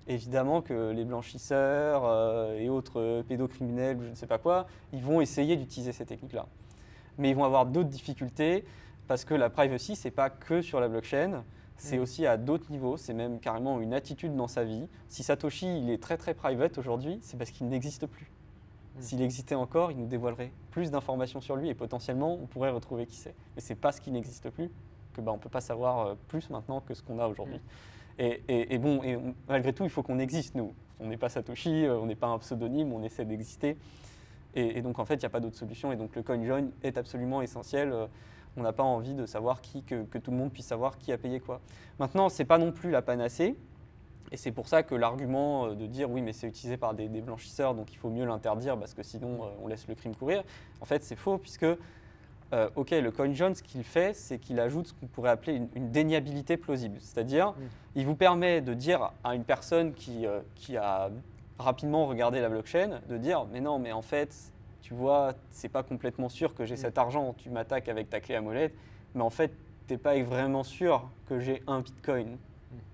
évidemment 0.07 0.61
que 0.61 0.90
les 0.90 1.04
blanchisseurs 1.04 2.02
euh, 2.04 2.59
et 2.59 2.68
autres 2.68 3.23
pédocriminels 3.28 3.97
ou 3.97 4.02
je 4.04 4.11
ne 4.11 4.14
sais 4.14 4.26
pas 4.26 4.38
quoi, 4.38 4.66
ils 4.92 5.02
vont 5.02 5.21
essayer 5.21 5.57
d'utiliser 5.57 5.92
ces 5.92 6.04
techniques-là. 6.04 6.47
Mais 7.16 7.30
ils 7.30 7.37
vont 7.37 7.45
avoir 7.45 7.66
d'autres 7.66 7.88
difficultés 7.88 8.64
parce 9.07 9.25
que 9.25 9.35
la 9.35 9.50
privacy, 9.50 9.97
ce 9.97 10.09
n'est 10.09 10.12
pas 10.12 10.30
que 10.30 10.61
sur 10.61 10.80
la 10.80 10.88
blockchain 10.88 11.45
c'est 11.78 11.97
mm. 11.97 12.02
aussi 12.02 12.26
à 12.26 12.37
d'autres 12.37 12.70
niveaux, 12.70 12.97
c'est 12.97 13.14
même 13.14 13.38
carrément 13.40 13.80
une 13.80 13.94
attitude 13.94 14.37
dans 14.37 14.49
sa 14.49 14.64
vie. 14.64 14.87
Si 15.08 15.23
Satoshi 15.23 15.78
il 15.78 15.90
est 15.90 16.02
très 16.02 16.16
très 16.16 16.35
private 16.35 16.76
aujourd'hui, 16.76 17.18
c'est 17.23 17.38
parce 17.38 17.50
qu'il 17.50 17.68
n'existe 17.68 18.06
plus. 18.06 18.30
Mm. 18.97 19.00
S'il 19.00 19.23
existait 19.23 19.54
encore, 19.54 19.92
il 19.92 19.99
nous 19.99 20.06
dévoilerait 20.06 20.52
plus 20.73 20.90
d'informations 20.90 21.40
sur 21.40 21.56
lui 21.56 21.68
et 21.68 21.75
potentiellement 21.75 22.35
on 22.35 22.47
pourrait 22.47 22.70
retrouver 22.70 23.06
qui 23.06 23.16
c'est. 23.16 23.35
Mais 23.54 23.62
c'est 23.62 23.76
parce 23.76 24.00
qu'il 24.00 24.12
n'existe 24.12 24.50
plus 24.50 24.70
que 25.14 25.20
bah, 25.20 25.32
on 25.32 25.37
ne 25.37 25.40
peut 25.40 25.49
pas 25.49 25.61
savoir 25.61 26.00
euh, 26.00 26.14
plus 26.26 26.50
maintenant 26.50 26.80
que 26.80 26.94
ce 26.94 27.02
qu'on 27.02 27.18
a 27.18 27.26
aujourd'hui. 27.26 27.56
Mm. 27.56 28.20
Et, 28.20 28.78
bon, 28.78 29.00
et 29.04 29.16
malgré 29.49 29.73
tout, 29.73 29.85
il 29.85 29.90
faut 29.90 30.02
qu'on 30.02 30.18
existe 30.18 30.56
nous. 30.56 30.75
On 30.99 31.06
n'est 31.06 31.16
pas 31.16 31.28
Satoshi, 31.28 31.84
euh, 31.84 32.00
on 32.00 32.06
n'est 32.06 32.17
pas 32.17 32.26
un 32.26 32.38
pseudonyme, 32.38 32.93
on 32.93 33.04
essaie 33.04 33.25
d'exister. 33.25 33.76
Et, 34.56 34.82
donc 34.82 34.99
en 34.99 35.04
fait, 35.04 35.14
il 35.14 35.21
n'y 35.21 35.26
a 35.26 35.30
pas 35.30 35.38
d'autre 35.38 35.56
solution. 35.56 35.93
Et 35.93 35.97
donc 35.97 36.17
le 36.17 36.25
CoinJoin 36.25 36.71
est 36.82 36.99
absolument 36.99 37.43
essentiel. 37.43 37.95
On 38.58 38.62
n'a 38.62 38.73
pas 38.73 38.82
envie 38.82 39.14
de 39.14 39.25
savoir 39.25 39.60
qui, 39.60 39.84
que, 39.84 40.18
tout 40.18 40.30
le 40.32 40.36
monde 40.36 40.52
puisse 40.52 40.66
savoir 40.66 40.99
qui 40.99 41.12
a 41.12 41.18
payé 41.18 41.38
quoi. 41.38 41.60
Maintenant, 41.99 42.28
ce 42.28 42.42
n'est 42.42 42.47
pas 42.47 42.58
non 42.58 42.73
plus 42.73 42.90
la 42.90 43.02
panacée. 43.02 43.56
Et 44.30 44.36
c'est 44.36 44.52
pour 44.52 44.68
ça 44.68 44.82
que 44.82 44.94
l'argument 44.94 45.66
euh, 45.66 45.75
de 45.75 45.86
dire 45.86 46.10
oui, 46.10 46.21
mais 46.21 46.32
c'est 46.32 46.49
utilisé 46.49 46.76
par 46.76 46.92
des, 46.92 47.08
blanchisseurs, 47.08 47.75
donc 47.75 47.92
il 47.92 47.97
faut 47.97 48.10
mieux 48.10 48.26
l'interdire 48.26 48.76
parce 48.78 48.92
que 48.92 49.02
sinon 49.02 49.44
euh, 49.44 49.49
on 49.62 49.68
laisse 49.68 49.88
le 49.88 49.94
crime 49.94 50.14
courir, 50.14 50.42
en 50.82 50.84
fait 50.84 51.02
c'est 51.02 51.16
faux 51.16 51.38
puisque, 51.38 51.64
euh, 52.52 52.68
ok, 52.76 52.90
le 52.90 53.10
CoinJoin, 53.10 53.54
ce 53.54 53.62
qu'il 53.62 53.84
fait, 53.84 54.14
c'est 54.14 54.38
qu'il 54.38 54.60
ajoute 54.60 54.88
ce 54.88 54.92
qu'on 54.92 55.06
pourrait 55.06 55.30
appeler 55.30 55.62
une, 55.75 55.90
déniabilité 55.90 56.58
plausible. 56.58 56.99
C'est-à-dire, 57.00 57.54
il 57.94 58.04
vous 58.04 58.16
permet 58.16 58.60
de 58.60 58.75
dire 58.75 59.12
à 59.25 59.34
une 59.34 59.44
personne 59.44 59.94
qui, 59.94 60.26
qui 60.54 60.76
a 60.76 61.10
rapidement 61.58 62.06
regardé 62.06 62.40
la 62.40 62.49
blockchain, 62.49 63.00
de 63.08 63.16
dire 63.18 63.47
mais 63.52 63.60
non, 63.60 63.78
mais 63.78 63.92
en 63.92 64.02
fait, 64.02 64.52
tu 64.82 64.95
vois, 64.95 65.34
c'est 65.50 65.69
pas 65.69 65.82
complètement 65.82 66.28
sûr 66.28 66.54
que 66.54 66.64
j'ai 66.64 66.75
mm. 66.75 66.78
cet 66.78 66.99
argent, 66.99 67.34
tu 67.36 67.50
m'attaques 67.50 67.88
avec 67.88 68.10
ta 68.10 68.21
clé 68.21 68.34
à 68.34 68.41
molette, 68.41 68.75
mais 69.14 69.23
en 69.23 69.30
fait, 69.30 69.52
tu 69.86 69.95
n'es 69.95 69.99
pas 69.99 70.21
vraiment 70.23 70.62
sûr 70.62 71.08
que 71.28 71.41
j'ai 71.41 71.62
un 71.67 71.80
bitcoin. 71.80 72.28
Mm. 72.28 72.36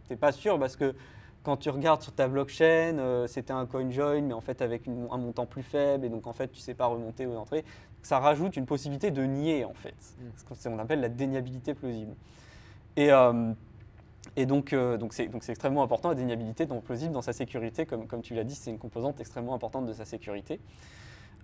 Tu 0.06 0.12
n'es 0.12 0.16
pas 0.16 0.32
sûr 0.32 0.58
parce 0.58 0.76
que 0.76 0.94
quand 1.42 1.58
tu 1.58 1.68
regardes 1.70 2.02
sur 2.02 2.12
ta 2.12 2.26
blockchain, 2.26 2.98
euh, 2.98 3.26
c'était 3.26 3.52
un 3.52 3.66
coin 3.66 3.90
join, 3.90 4.22
mais 4.22 4.32
en 4.32 4.40
fait 4.40 4.62
avec 4.62 4.88
un 4.88 5.18
montant 5.18 5.46
plus 5.46 5.62
faible, 5.62 6.06
et 6.06 6.08
donc 6.08 6.26
en 6.26 6.32
fait 6.32 6.48
tu 6.48 6.60
sais 6.60 6.74
pas 6.74 6.86
remonter 6.86 7.26
ou 7.26 7.36
entrer. 7.36 7.64
Ça 8.02 8.18
rajoute 8.18 8.56
une 8.56 8.66
possibilité 8.66 9.10
de 9.10 9.22
nier 9.22 9.64
en 9.64 9.74
fait, 9.74 9.94
mm. 10.18 10.56
ce 10.56 10.68
qu'on 10.68 10.78
appelle 10.78 11.00
la 11.00 11.08
déniabilité 11.08 11.74
plausible. 11.74 12.14
Et, 12.96 13.12
euh, 13.12 13.52
et 14.36 14.46
donc, 14.46 14.72
euh, 14.72 14.96
donc 14.96 15.12
c'est 15.12 15.30
extrêmement 15.48 15.82
important 15.82 16.08
la 16.08 16.14
déniabilité 16.14 16.66
plausible 16.66 17.12
dans 17.12 17.22
sa 17.22 17.32
sécurité, 17.32 17.86
comme, 17.86 18.06
comme 18.06 18.22
tu 18.22 18.34
l'as 18.34 18.44
dit, 18.44 18.54
c'est 18.54 18.70
une 18.70 18.78
composante 18.78 19.20
extrêmement 19.20 19.54
importante 19.54 19.86
de 19.86 19.92
sa 19.92 20.04
sécurité. 20.04 20.60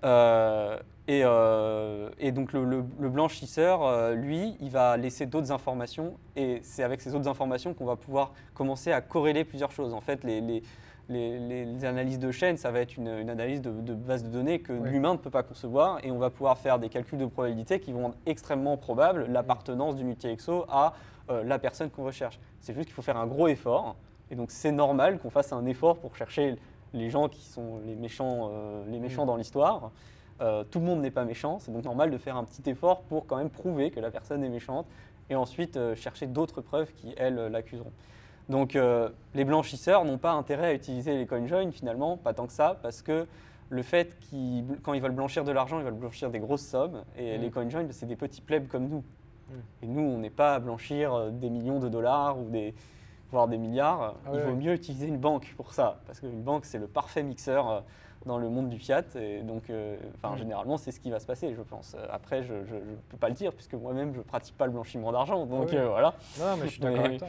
Euh, 0.04 0.78
euh, 1.08 2.08
et, 2.18 2.30
donc 2.30 2.52
le, 2.52 2.82
blanchisseur, 2.82 3.84
euh, 3.84 4.14
lui, 4.14 4.56
il 4.60 4.70
va 4.70 4.96
laisser 4.96 5.26
d'autres 5.26 5.50
informations 5.50 6.14
et 6.36 6.60
c'est 6.62 6.84
avec 6.84 7.00
ces 7.00 7.14
autres 7.14 7.28
informations 7.28 7.74
qu'on 7.74 7.84
va 7.84 7.96
pouvoir 7.96 8.32
commencer 8.54 8.92
à 8.92 9.00
corréler 9.00 9.44
plusieurs 9.44 9.72
choses. 9.72 9.92
En 9.92 10.00
fait, 10.00 10.22
les, 10.22 10.40
les, 11.08 11.84
analyses 11.84 12.20
de 12.20 12.30
chaîne, 12.30 12.56
ça 12.56 12.70
va 12.70 12.80
être 12.80 12.96
une, 12.96 13.08
analyse 13.08 13.60
de, 13.60 13.70
base 13.94 14.22
de 14.22 14.28
données 14.28 14.60
que 14.60 14.72
l'humain 14.72 15.14
ne 15.14 15.18
peut 15.18 15.30
pas 15.30 15.42
concevoir 15.42 15.98
et 16.04 16.12
on 16.12 16.18
va 16.18 16.30
pouvoir 16.30 16.58
faire 16.58 16.78
des 16.78 16.88
calculs 16.88 17.18
de 17.18 17.26
probabilité 17.26 17.80
qui 17.80 17.92
vont 17.92 18.02
rendre 18.02 18.16
extrêmement 18.26 18.76
probable 18.76 19.26
l'appartenance 19.28 19.96
du 19.96 20.04
multi-exo 20.04 20.66
à 20.68 20.94
la 21.28 21.58
personne 21.58 21.90
qu'on 21.90 22.04
recherche. 22.04 22.38
C'est 22.60 22.74
juste 22.74 22.86
qu'il 22.86 22.94
faut 22.94 23.02
faire 23.02 23.16
un 23.16 23.26
gros 23.26 23.48
effort 23.48 23.96
et 24.30 24.36
donc 24.36 24.52
c'est 24.52 24.70
normal 24.70 25.18
qu'on 25.18 25.30
fasse 25.30 25.52
un 25.52 25.66
effort 25.66 25.96
pour 25.96 26.14
chercher 26.14 26.56
les 26.92 27.10
gens 27.10 27.28
qui 27.28 27.44
sont 27.44 27.80
les 27.84 27.94
méchants, 27.94 28.50
euh, 28.52 28.84
les 28.88 28.98
méchants 28.98 29.24
mm. 29.24 29.28
dans 29.28 29.36
l'histoire. 29.36 29.90
Euh, 30.40 30.64
tout 30.64 30.80
le 30.80 30.86
monde 30.86 31.02
n'est 31.02 31.10
pas 31.10 31.24
méchant, 31.24 31.58
c'est 31.58 31.70
donc 31.70 31.84
normal 31.84 32.10
de 32.10 32.16
faire 32.16 32.36
un 32.36 32.44
petit 32.44 32.68
effort 32.70 33.02
pour 33.02 33.26
quand 33.26 33.36
même 33.36 33.50
prouver 33.50 33.90
que 33.90 34.00
la 34.00 34.10
personne 34.10 34.42
est 34.42 34.48
méchante 34.48 34.86
et 35.28 35.36
ensuite 35.36 35.76
euh, 35.76 35.94
chercher 35.94 36.26
d'autres 36.26 36.62
preuves 36.62 36.92
qui, 36.94 37.14
elles, 37.18 37.36
l'accuseront. 37.48 37.92
Donc 38.48 38.76
les 39.34 39.44
blanchisseurs 39.44 40.04
n'ont 40.04 40.18
pas 40.18 40.32
intérêt 40.32 40.66
à 40.66 40.74
utiliser 40.74 41.16
les 41.16 41.24
CoinJoin 41.24 41.70
finalement, 41.70 42.16
pas 42.16 42.34
tant 42.34 42.48
que 42.48 42.52
ça, 42.52 42.76
parce 42.82 43.00
que 43.00 43.28
le 43.68 43.82
fait 43.84 44.18
qu'ils, 44.18 44.64
quand 44.82 44.92
ils 44.92 45.00
veulent 45.00 45.12
blanchir 45.12 45.44
de 45.44 45.52
l'argent, 45.52 45.78
ils 45.78 45.84
veulent 45.84 45.94
blanchir 45.94 46.30
des 46.30 46.40
grosses 46.40 46.66
sommes, 46.66 47.04
et 47.16 47.38
mm. 47.38 47.40
les 47.42 47.50
CoinJoin, 47.52 47.86
c'est 47.90 48.06
des 48.06 48.16
petits 48.16 48.40
plebs 48.40 48.66
comme 48.66 48.88
nous. 48.88 49.04
Mm. 49.50 49.52
Et 49.84 49.86
nous, 49.86 50.02
on 50.02 50.18
n'est 50.18 50.30
pas 50.30 50.56
à 50.56 50.58
blanchir 50.58 51.30
des 51.30 51.48
millions 51.48 51.78
de 51.78 51.88
dollars 51.88 52.40
ou 52.40 52.48
des, 52.48 52.74
voire 53.30 53.48
des 53.48 53.58
milliards, 53.58 54.14
ah 54.26 54.30
il 54.34 54.40
vaut 54.40 54.54
mieux 54.54 54.72
utiliser 54.72 55.06
une 55.06 55.18
banque 55.18 55.54
pour 55.56 55.72
ça. 55.72 56.00
Parce 56.06 56.20
qu'une 56.20 56.42
banque, 56.42 56.64
c'est 56.64 56.78
le 56.78 56.86
parfait 56.86 57.22
mixeur 57.22 57.70
euh, 57.70 57.80
dans 58.26 58.38
le 58.38 58.48
monde 58.48 58.68
du 58.68 58.78
fiat. 58.78 59.04
Et 59.16 59.42
donc, 59.42 59.70
euh, 59.70 59.96
enfin, 60.16 60.36
généralement, 60.36 60.76
c'est 60.76 60.90
ce 60.90 61.00
qui 61.00 61.10
va 61.10 61.20
se 61.20 61.26
passer, 61.26 61.54
je 61.54 61.62
pense. 61.62 61.96
Après, 62.10 62.42
je 62.42 62.54
ne 62.54 62.96
peux 63.08 63.16
pas 63.16 63.28
le 63.28 63.34
dire, 63.34 63.52
puisque 63.52 63.74
moi-même, 63.74 64.12
je 64.12 64.18
ne 64.18 64.24
pratique 64.24 64.56
pas 64.56 64.66
le 64.66 64.72
blanchiment 64.72 65.12
d'argent. 65.12 65.46
Donc, 65.46 65.72
euh, 65.72 65.88
voilà. 65.88 66.14
Non, 66.38 66.56
mais 66.58 66.66
je 66.66 66.72
suis 66.72 66.80
d'accord 66.80 67.04
avec 67.04 67.18
toi. 67.18 67.28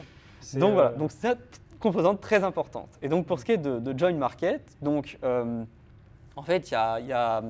Donc, 0.54 0.74
voilà. 0.74 0.90
Donc, 0.90 1.12
c'est 1.12 1.28
une 1.28 1.38
composante 1.78 2.20
très 2.20 2.42
importante. 2.44 2.98
Et 3.00 3.08
donc, 3.08 3.26
pour 3.26 3.38
ce 3.38 3.44
qui 3.44 3.52
est 3.52 3.58
de, 3.58 3.98
join 3.98 4.14
market, 4.14 4.76
donc, 4.82 5.18
en 5.24 6.42
fait, 6.42 6.70
il 6.70 6.72
y 6.72 6.76
a, 6.76 7.00
y 7.00 7.12
a 7.12 7.42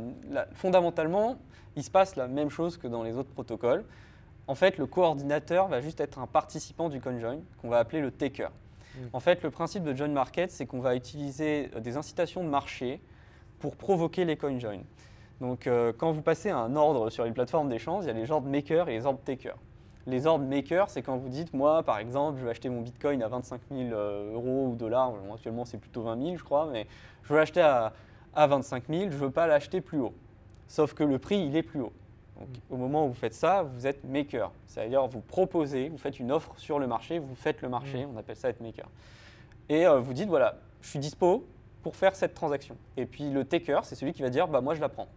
fondamentalement, 0.54 1.36
il 1.76 1.82
se 1.82 1.90
passe 1.90 2.16
la 2.16 2.28
même 2.28 2.50
chose 2.50 2.76
que 2.76 2.86
dans 2.86 3.02
les 3.02 3.16
autres 3.16 3.30
protocoles 3.30 3.84
en 4.48 4.54
fait, 4.54 4.78
le 4.78 4.86
coordinateur 4.86 5.68
va 5.68 5.80
juste 5.80 6.00
être 6.00 6.18
un 6.18 6.26
participant 6.26 6.88
du 6.88 7.00
conjoin 7.00 7.38
qu'on 7.60 7.68
va 7.68 7.78
appeler 7.78 8.00
le 8.00 8.10
taker. 8.10 8.48
Mm. 8.94 8.98
En 9.12 9.20
fait, 9.20 9.42
le 9.42 9.50
principe 9.50 9.84
de 9.84 9.94
join 9.94 10.08
market, 10.08 10.50
c'est 10.50 10.66
qu'on 10.66 10.80
va 10.80 10.96
utiliser 10.96 11.70
euh, 11.74 11.80
des 11.80 11.96
incitations 11.96 12.42
de 12.42 12.48
marché 12.48 13.00
pour 13.58 13.76
provoquer 13.76 14.24
les 14.24 14.36
coinjoins. 14.36 14.82
Donc, 15.40 15.66
euh, 15.66 15.92
quand 15.96 16.12
vous 16.12 16.22
passez 16.22 16.50
un 16.50 16.76
ordre 16.76 17.10
sur 17.10 17.24
une 17.24 17.34
plateforme 17.34 17.68
d'échange, 17.68 18.04
il 18.04 18.08
y 18.08 18.10
a 18.10 18.14
les 18.14 18.30
ordres 18.30 18.48
makers 18.48 18.88
et 18.88 18.92
les 18.92 19.06
ordres 19.06 19.20
takers. 19.24 19.56
Les 20.06 20.26
ordres 20.26 20.44
makers, 20.44 20.90
c'est 20.90 21.02
quand 21.02 21.16
vous 21.16 21.28
dites, 21.28 21.54
moi, 21.54 21.84
par 21.84 21.98
exemple, 21.98 22.38
je 22.40 22.44
vais 22.44 22.50
acheter 22.50 22.68
mon 22.68 22.80
bitcoin 22.80 23.22
à 23.22 23.28
25 23.28 23.60
000 23.70 23.90
euh, 23.92 24.34
euros 24.34 24.68
ou 24.72 24.74
dollars, 24.74 25.12
actuellement 25.32 25.64
c'est 25.64 25.78
plutôt 25.78 26.02
20 26.02 26.20
000, 26.20 26.36
je 26.36 26.42
crois, 26.42 26.68
mais 26.72 26.86
je 27.22 27.32
veux 27.32 27.38
l'acheter 27.38 27.60
à, 27.60 27.92
à 28.34 28.46
25 28.48 28.84
000, 28.88 29.00
je 29.02 29.06
ne 29.06 29.12
veux 29.12 29.30
pas 29.30 29.46
l'acheter 29.46 29.80
plus 29.80 30.00
haut. 30.00 30.14
Sauf 30.66 30.94
que 30.94 31.04
le 31.04 31.18
prix, 31.18 31.38
il 31.38 31.56
est 31.56 31.62
plus 31.62 31.80
haut. 31.80 31.92
Donc, 32.38 32.48
au 32.70 32.76
moment 32.76 33.04
où 33.04 33.08
vous 33.08 33.14
faites 33.14 33.34
ça, 33.34 33.62
vous 33.62 33.86
êtes 33.86 34.04
maker. 34.04 34.50
C'est-à-dire, 34.66 35.06
vous 35.06 35.20
proposez, 35.20 35.88
vous 35.88 35.98
faites 35.98 36.18
une 36.18 36.32
offre 36.32 36.52
sur 36.56 36.78
le 36.78 36.86
marché, 36.86 37.18
vous 37.18 37.34
faites 37.34 37.62
le 37.62 37.68
marché, 37.68 38.06
on 38.12 38.16
appelle 38.16 38.36
ça 38.36 38.48
être 38.48 38.60
maker. 38.60 38.88
Et 39.68 39.86
euh, 39.86 40.00
vous 40.00 40.12
dites, 40.12 40.28
voilà, 40.28 40.56
je 40.80 40.88
suis 40.88 40.98
dispo 40.98 41.46
pour 41.82 41.96
faire 41.96 42.14
cette 42.16 42.34
transaction. 42.34 42.76
Et 42.96 43.06
puis 43.06 43.30
le 43.30 43.44
taker, 43.44 43.80
c'est 43.84 43.94
celui 43.94 44.12
qui 44.12 44.22
va 44.22 44.30
dire, 44.30 44.48
bah, 44.48 44.60
moi 44.60 44.74
je 44.74 44.80
la 44.80 44.88
prends, 44.88 45.08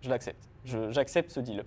je 0.00 0.10
l'accepte, 0.10 0.48
j'accepte 0.64 1.30
ce 1.30 1.40
deal. 1.40 1.64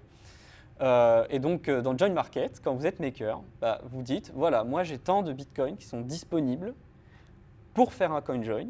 Euh, 0.81 1.25
et 1.29 1.39
donc, 1.39 1.69
euh, 1.69 1.81
dans 1.81 1.97
join 1.97 2.13
market, 2.13 2.59
quand 2.63 2.73
vous 2.73 2.85
êtes 2.85 2.99
maker, 2.99 3.41
bah, 3.61 3.79
vous 3.85 4.01
dites, 4.01 4.31
voilà, 4.35 4.63
moi 4.63 4.83
j'ai 4.83 4.97
tant 4.97 5.21
de 5.21 5.31
bitcoins 5.31 5.77
qui 5.77 5.85
sont 5.85 6.01
disponibles 6.01 6.73
pour 7.73 7.93
faire 7.93 8.11
un 8.11 8.21
coin 8.21 8.41
join, 8.41 8.67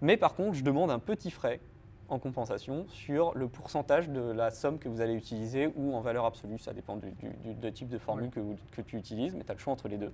mais 0.00 0.16
par 0.16 0.34
contre, 0.34 0.54
je 0.54 0.64
demande 0.64 0.90
un 0.90 0.98
petit 0.98 1.30
frais 1.30 1.60
en 2.08 2.18
compensation 2.18 2.84
sur 2.88 3.32
le 3.34 3.48
pourcentage 3.48 4.08
de 4.10 4.20
la 4.20 4.50
somme 4.50 4.78
que 4.78 4.88
vous 4.88 5.00
allez 5.00 5.14
utiliser 5.14 5.72
ou 5.76 5.94
en 5.94 6.00
valeur 6.00 6.24
absolue, 6.26 6.58
ça 6.58 6.72
dépend 6.72 6.96
du, 6.96 7.10
du- 7.12 7.28
du- 7.42 7.54
du 7.54 7.72
type 7.72 7.88
de 7.88 7.98
formule 7.98 8.30
que, 8.30 8.40
vous- 8.40 8.56
que 8.72 8.82
tu 8.82 8.96
utilises, 8.98 9.34
mais 9.34 9.44
tu 9.44 9.50
as 9.50 9.54
le 9.54 9.60
choix 9.60 9.72
entre 9.72 9.88
les 9.88 9.96
deux. 9.96 10.12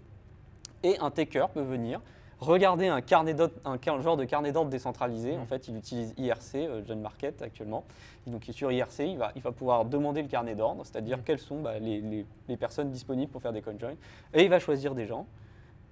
Et 0.82 0.98
un 0.98 1.10
taker 1.10 1.46
peut 1.52 1.60
venir 1.62 2.00
regarder 2.38 2.86
un, 2.88 3.02
carnet 3.02 3.36
un 3.64 4.00
genre 4.00 4.16
de 4.16 4.24
carnet 4.24 4.50
d'ordre 4.52 4.70
décentralisé. 4.70 5.36
Mm. 5.36 5.40
En 5.40 5.44
fait, 5.46 5.68
il 5.68 5.76
utilise 5.76 6.14
IRC, 6.16 6.54
euh, 6.54 6.82
John 6.86 6.98
Market 7.00 7.42
actuellement. 7.42 7.84
Et 8.26 8.30
donc, 8.30 8.46
il 8.46 8.50
est 8.50 8.54
sur 8.54 8.72
IRC, 8.72 9.00
il 9.00 9.18
va, 9.18 9.30
il 9.36 9.42
va 9.42 9.52
pouvoir 9.52 9.84
demander 9.84 10.22
le 10.22 10.28
carnet 10.28 10.54
d'ordre, 10.54 10.82
c'est-à-dire 10.86 11.18
Mm. 11.18 11.22
quelles 11.26 11.38
sont 11.38 11.60
bah, 11.60 11.78
les, 11.78 12.00
les- 12.00 12.24
les 12.48 12.56
personnes 12.56 12.90
disponibles 12.90 13.30
pour 13.30 13.42
faire 13.42 13.52
des 13.52 13.60
coin 13.60 13.74
joins. 13.78 13.94
Et 14.32 14.42
il 14.44 14.48
va 14.48 14.58
choisir 14.58 14.94
des 14.94 15.06
gens. 15.06 15.26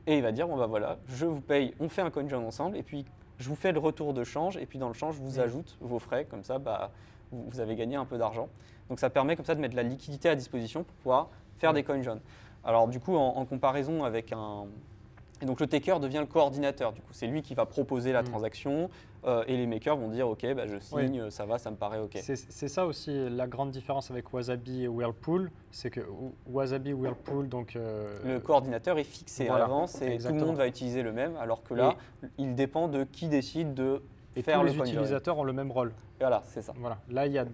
Et 0.06 0.16
il 0.16 0.22
va 0.22 0.32
dire, 0.32 0.48
bon 0.48 0.56
bah 0.56 0.64
voilà, 0.66 0.96
je 1.08 1.26
vous 1.26 1.42
paye, 1.42 1.74
on 1.80 1.90
fait 1.90 2.00
un 2.00 2.11
coin 2.11 2.26
join 2.26 2.42
ensemble, 2.42 2.78
et 2.78 2.82
puis 2.82 3.04
je 3.38 3.48
vous 3.48 3.57
fais 3.57 3.72
le 3.72 3.79
retour 3.79 4.14
de 4.14 4.24
change, 4.24 4.57
et 4.57 4.66
puis 4.66 4.79
dans 4.79 4.88
le 4.88 4.94
change, 4.94 5.16
je 5.16 5.22
vous 5.22 5.38
Mm. 5.38 5.42
ajoute 5.44 5.77
vos 5.81 5.98
frais, 5.98 6.24
comme 6.24 6.44
ça, 6.44 6.59
bah, 6.59 6.90
vous, 7.31 7.44
vous 7.48 7.61
avez 7.61 7.77
gagné 7.77 7.96
un 7.96 8.05
peu 8.05 8.18
d'argent. 8.18 8.48
Donc 8.88 9.01
ça 9.01 9.11
permet 9.11 9.37
comme 9.37 9.44
ça 9.44 9.55
de 9.55 9.61
mettre 9.61 9.72
de 9.72 9.77
la 9.77 9.83
liquidité 9.88 10.29
à 10.29 10.35
disposition 10.35 10.83
pour 10.85 10.94
pouvoir 10.96 11.29
faire 11.59 11.72
Mm. 11.72 11.74
des 11.74 11.85
coin 11.85 12.03
joins. 12.03 12.20
Alors 12.64 12.88
du 12.88 13.01
coup, 13.01 13.16
en, 13.16 13.37
en 13.37 13.44
comparaison 13.44 14.05
avec 14.05 14.33
un... 14.33 14.66
Et 15.40 15.46
donc 15.46 15.61
le 15.61 15.66
taker 15.66 16.01
devient 16.01 16.18
le 16.18 16.27
coordinateur, 16.27 16.92
du 16.92 17.01
coup, 17.01 17.12
c'est 17.12 17.27
lui 17.27 17.42
qui 17.42 17.55
va 17.55 17.64
proposer 17.66 18.12
la 18.12 18.22
Mm. 18.22 18.27
transaction, 18.27 18.90
euh, 19.24 19.44
et 19.46 19.57
les 19.57 19.66
makers 19.66 19.96
vont 19.96 20.09
dire, 20.09 20.29
ok, 20.29 20.44
bah, 20.55 20.66
je 20.66 20.74
Oui. 20.92 21.07
signe, 21.07 21.31
ça 21.31 21.46
va, 21.46 21.59
ça 21.59 21.70
me 21.70 21.77
paraît 21.77 22.01
ok. 22.01 22.18
C'est 22.22 22.37
ça 22.68 22.87
aussi 22.87 23.29
la 23.31 23.46
grande 23.46 23.70
différence 23.70 24.11
avec 24.11 24.33
Wasabi 24.33 24.85
et 24.85 24.88
Whirlpool, 24.88 25.51
c'est 25.70 25.90
que 25.90 26.01
Wasabi 26.46 26.92
Whirlpool, 26.92 27.48
donc 27.48 27.77
euh, 27.77 28.18
Le 28.24 28.40
coordinateur 28.40 28.98
est 28.98 29.05
fixé 29.05 29.46
Voilà, 29.46 29.64
à 29.64 29.68
l'avance 29.68 30.01
et 30.03 30.18
tout 30.18 30.29
le 30.33 30.40
monde 30.40 30.57
va 30.57 30.66
utiliser 30.66 31.03
le 31.03 31.12
même, 31.12 31.37
alors 31.37 31.62
que 31.62 31.74
là, 31.74 31.96
il 32.37 32.55
dépend 32.55 32.88
de 32.88 33.05
qui 33.05 33.29
décide 33.29 33.74
de 33.74 34.03
et 34.37 34.42
faire 34.42 34.59
tous 34.59 34.64
le 34.64 34.70
les 34.70 34.77
join. 34.77 34.87
utilisateurs 34.87 35.38
ont 35.38 35.44
le 35.44 35.53
même 35.53 35.70
rôle. 35.70 35.92
Voilà, 36.20 36.42
c'est 36.46 36.62
ça. 36.62 36.72
Voilà. 36.79 36.98
Là, 37.09 37.27
il 37.27 37.33
y 37.33 37.38
a 37.38 37.44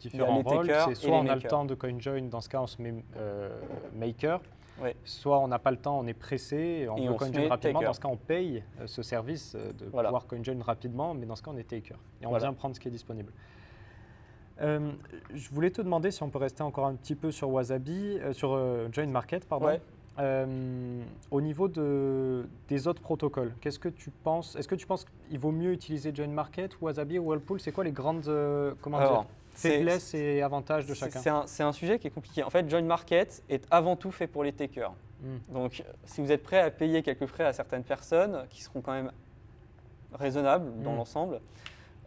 différents 0.00 0.36
les 0.36 0.42
rôles. 0.42 0.66
takers 0.66 0.88
C'est 0.88 0.94
soit 0.96 1.16
on 1.18 1.28
a 1.28 1.34
le 1.36 1.42
temps 1.42 1.64
de 1.64 1.74
CoinJoin, 1.74 2.22
dans 2.22 2.40
ce 2.40 2.48
cas, 2.48 2.60
on 2.60 2.66
se 2.66 2.82
met 2.82 2.94
euh, 3.16 3.48
maker. 3.94 4.40
Soit 5.04 5.38
on 5.40 5.48
n'a 5.48 5.58
pas 5.58 5.70
le 5.70 5.76
temps, 5.76 5.98
on 5.98 6.06
est 6.06 6.14
pressé, 6.14 6.86
on 6.90 6.96
Et 6.96 7.06
veut 7.06 7.12
on 7.12 7.16
CoinJoin 7.16 7.48
rapidement. 7.48 7.82
Dans 7.82 7.92
ce 7.92 8.00
cas, 8.00 8.08
on 8.08 8.16
paye 8.16 8.62
euh, 8.80 8.86
ce 8.86 9.02
service 9.02 9.54
euh, 9.54 9.72
de 9.72 9.86
Voilà. 9.86 10.08
pouvoir 10.08 10.26
CoinJoin 10.26 10.62
rapidement, 10.62 11.14
mais 11.14 11.26
dans 11.26 11.36
ce 11.36 11.42
cas, 11.42 11.50
on 11.52 11.56
est 11.56 11.68
taker. 11.68 11.94
Et 12.22 12.26
on 12.26 12.30
Voilà. 12.30 12.44
vient 12.46 12.52
prendre 12.54 12.74
ce 12.74 12.80
qui 12.80 12.88
est 12.88 12.92
disponible. 12.92 13.32
Euh, 14.60 14.90
je 15.34 15.50
voulais 15.50 15.70
te 15.70 15.80
demander 15.82 16.10
si 16.10 16.22
on 16.22 16.30
peut 16.30 16.38
rester 16.38 16.62
encore 16.62 16.86
un 16.86 16.94
petit 16.94 17.14
peu 17.14 17.30
sur 17.30 17.48
Wasabi, 17.50 18.18
euh, 18.18 18.32
sur 18.32 18.52
euh, 18.54 18.88
Join 18.92 19.08
Market, 19.10 19.46
pardon. 19.46 19.66
Ouais. 19.66 19.80
Au 21.30 21.40
niveau 21.40 21.68
de, 21.68 22.48
des 22.68 22.88
autres 22.88 23.00
protocoles, 23.00 23.54
qu'est-ce 23.60 23.78
que 23.78 23.88
tu 23.88 24.10
penses? 24.10 24.56
Est-ce 24.56 24.66
que 24.66 24.74
tu 24.74 24.84
penses 24.84 25.04
qu'il 25.28 25.38
vaut 25.38 25.52
mieux 25.52 25.72
utiliser 25.72 26.12
Join 26.12 26.32
Market, 26.32 26.80
Wasabi 26.80 27.20
ou 27.20 27.26
Whirlpool? 27.28 27.60
C'est 27.60 27.70
quoi 27.70 27.84
les 27.84 27.92
grandes 27.92 28.24
comment 28.80 28.98
Alors, 28.98 29.22
dire, 29.22 29.30
faiblesses 29.58 30.14
et 30.14 30.42
avantages 30.42 30.86
de 30.86 30.94
chacun 30.94 31.44
C'est 31.46 31.62
un, 31.62 31.72
sujet 31.72 31.98
qui 31.98 32.06
est 32.06 32.10
compliqué. 32.10 32.42
En 32.42 32.50
fait, 32.50 32.68
Join 32.70 32.84
Market 32.84 33.42
est 33.48 33.66
avant 33.70 33.96
tout 33.96 34.10
fait 34.10 34.26
pour 34.26 34.44
les 34.44 34.52
takers. 34.52 34.92
Hmm. 35.22 35.52
Donc, 35.52 35.82
si 36.04 36.20
vous 36.20 36.30
êtes 36.30 36.42
prêt 36.42 36.60
à 36.60 36.70
payer 36.70 37.02
quelques 37.02 37.26
frais 37.26 37.44
à 37.44 37.52
certaines 37.52 37.82
personnes, 37.84 38.44
qui 38.50 38.62
seront 38.62 38.80
quand 38.80 38.92
même 38.92 39.10
raisonnables 40.14 40.72
dans 40.82 40.92
Mm. 40.92 40.96
l'ensemble, 40.96 41.40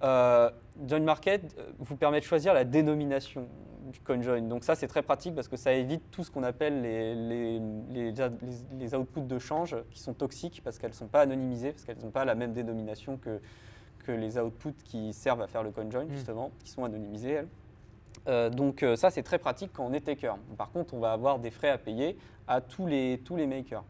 euh, 0.04 0.50
Join 0.88 1.04
Market 1.04 1.56
euh, 1.60 1.70
vous 1.80 1.96
permet 1.96 2.20
de 2.20 2.26
choisir 2.26 2.54
la 2.54 2.64
dénomination 2.64 3.48
du 3.92 4.00
CoinJoin. 4.00 4.42
Donc 4.44 4.64
ça, 4.64 4.76
c'est 4.76 4.88
très 4.88 5.02
pratique 5.02 5.36
parce 5.36 5.48
que 5.48 5.58
ça 5.58 5.74
évite 5.74 6.02
tout 6.12 6.24
ce 6.24 6.32
qu'on 6.32 6.44
appelle 6.44 6.82
les, 6.82 7.14
les, 7.16 7.60
les, 7.90 8.12
les- 8.12 8.32
les 8.80 8.96
outputs 8.96 9.22
de 9.22 9.38
change 9.40 9.76
qui 9.92 10.00
sont 10.00 10.14
toxiques 10.14 10.62
parce 10.64 10.80
qu'elles 10.80 10.92
ne 10.92 10.96
sont 10.96 11.08
pas 11.08 11.22
anonymisées, 11.22 11.72
parce 11.72 11.84
qu'elles 11.84 11.98
n'ont 12.00 12.12
pas 12.12 12.24
la 12.26 12.36
même 12.36 12.54
dénomination 12.54 13.18
que, 13.18 13.40
que 14.02 14.12
les 14.12 14.38
outputs 14.38 14.74
qui 14.84 15.14
servent 15.14 15.42
à 15.42 15.48
faire 15.48 15.64
le 15.64 15.72
CoinJoin, 15.72 16.06
Mm. 16.06 16.12
justement, 16.12 16.52
qui 16.64 16.70
sont 16.70 16.84
anonymisées, 16.84 17.32
elles. 17.32 17.48
Euh, 18.28 18.50
donc 18.50 18.84
euh, 18.84 18.96
ça, 18.96 19.10
c'est 19.10 19.24
très 19.24 19.40
pratique 19.40 19.72
quand 19.74 19.86
on 19.86 19.94
est 19.94 20.02
taker. 20.02 20.34
Par 20.58 20.72
contre, 20.72 20.94
on 20.94 21.00
va 21.00 21.12
avoir 21.12 21.40
des 21.40 21.50
frais 21.52 21.70
à 21.70 21.78
payer 21.78 22.18
à 22.48 22.62
tous 22.62 22.86
les, 22.86 23.22
tous 23.26 23.36
les 23.36 23.48
makers. 23.48 23.84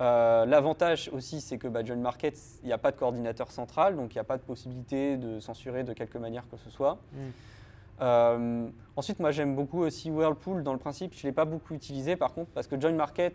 Euh, 0.00 0.46
L'avantage 0.46 1.10
aussi, 1.12 1.40
c'est 1.40 1.58
que 1.58 1.68
bah, 1.68 1.82
Market, 1.96 2.38
il 2.62 2.66
n'y 2.66 2.72
a 2.72 2.78
pas 2.78 2.92
de 2.92 2.96
coordinateur 2.96 3.50
central, 3.50 3.96
donc 3.96 4.14
il 4.14 4.16
n'y 4.16 4.20
a 4.20 4.24
pas 4.24 4.38
de 4.38 4.42
possibilité 4.42 5.16
de 5.16 5.38
censurer 5.38 5.84
de 5.84 5.92
quelque 5.92 6.18
manière 6.18 6.48
que 6.48 6.56
ce 6.56 6.70
soit. 6.70 6.98
Mm. 7.12 7.16
Euh, 8.00 8.68
ensuite, 8.96 9.20
moi 9.20 9.30
j'aime 9.30 9.54
beaucoup 9.54 9.80
aussi 9.80 10.10
Whirlpool 10.10 10.62
dans 10.62 10.72
le 10.72 10.78
principe. 10.78 11.12
Je 11.14 11.24
ne 11.26 11.30
l'ai 11.30 11.34
pas 11.34 11.44
beaucoup 11.44 11.74
utilisé 11.74 12.16
par 12.16 12.32
contre, 12.32 12.50
parce 12.52 12.66
que 12.66 12.80
Join 12.80 12.96
Market 12.96 13.34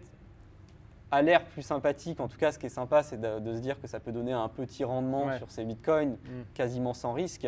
a 1.12 1.22
l'air 1.22 1.46
plus 1.46 1.62
sympathique. 1.62 2.20
En 2.20 2.28
tout 2.28 2.38
cas, 2.38 2.52
ce 2.52 2.60
qui 2.60 2.65
est 2.65 2.70
sympa, 2.70 3.04
c'est 3.04 3.20
de, 3.20 3.39
de 3.39 3.56
se 3.56 3.60
dire 3.60 3.80
que 3.80 3.88
ça 3.88 4.00
peut 4.00 4.12
donner 4.12 4.34
un 4.34 4.48
petit 4.50 4.84
rendement 4.84 5.26
Ouais. 5.28 5.38
sur 5.38 5.50
ces 5.52 5.63
bitcoins, 5.63 6.12
Mm. 6.13 6.41
quasiment 6.54 6.93
sans 6.93 7.13
risque. 7.13 7.48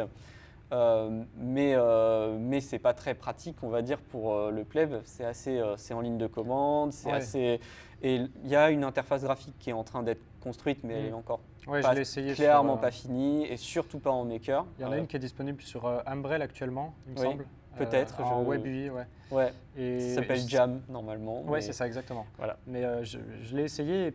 Euh, 0.72 1.24
mais 1.36 1.74
euh, 1.76 2.38
mais 2.40 2.62
c'est 2.62 2.78
pas 2.78 2.94
très 2.94 3.16
pratique, 3.16 3.58
on 3.64 3.70
va 3.70 3.82
dire, 3.82 4.00
pour 4.00 4.34
euh, 4.36 4.52
le 4.52 4.64
pleb. 4.64 4.94
C'est 5.04 5.26
assez, 5.26 5.58
euh, 5.60 5.76
c'est 5.78 5.96
en 5.96 6.02
ligne 6.02 6.20
de 6.20 6.28
commande, 6.28 6.94
c'est 6.94 7.10
Ouais. 7.10 7.16
assez. 7.16 7.60
Et 8.04 8.16
il 8.16 8.30
y 8.48 8.56
a 8.56 8.70
une 8.70 8.84
interface 8.84 9.24
graphique 9.24 9.56
qui 9.60 9.72
est 9.72 9.74
en 9.74 9.84
train 9.84 10.04
d'être 10.04 10.22
construite, 10.40 10.84
mais 10.84 10.94
Mm. 10.96 10.98
elle 10.98 11.06
est 11.10 11.14
encore 11.14 11.40
Ouais, 11.68 11.82
pas- 11.82 11.94
je 11.96 12.00
essayé. 12.02 12.34
clairement 12.34 12.76
euh, 12.76 12.78
pas 12.78 12.92
finie 12.92 13.46
et 13.46 13.58
surtout 13.58 14.00
pas 14.00 14.12
en 14.12 14.26
maker. 14.26 14.66
Il 14.78 14.82
y 14.82 14.86
en 14.86 14.92
a 14.92 14.96
Euh, 14.96 15.00
une 15.00 15.08
qui 15.08 15.16
est 15.16 15.20
disponible 15.20 15.62
sur 15.62 15.86
euh, 15.86 16.00
Umbrel 16.06 16.42
actuellement, 16.42 16.94
il 17.08 17.14
me 17.14 17.20
Oui, 17.20 17.26
semble. 17.26 17.46
peut-être, 17.78 18.20
Euh, 18.22 18.24
en 18.24 18.44
je- 18.44 18.48
Web 18.50 18.66
UI, 18.66 18.90
ouais. 18.90 19.06
Ouais, 19.32 19.54
Et 19.78 20.00
ça 20.00 20.16
s'appelle 20.22 20.40
je- 20.40 20.48
Jam 20.48 20.82
normalement. 20.90 21.42
Ouais, 21.44 21.52
mais- 21.60 21.62
c'est 21.62 21.74
ça, 21.74 21.86
exactement. 21.86 22.26
Voilà. 22.38 22.58
Mais 22.66 22.84
euh, 22.84 23.04
je, 23.04 23.20
je 23.44 23.56
l'ai 23.56 23.64
essayé. 23.64 24.14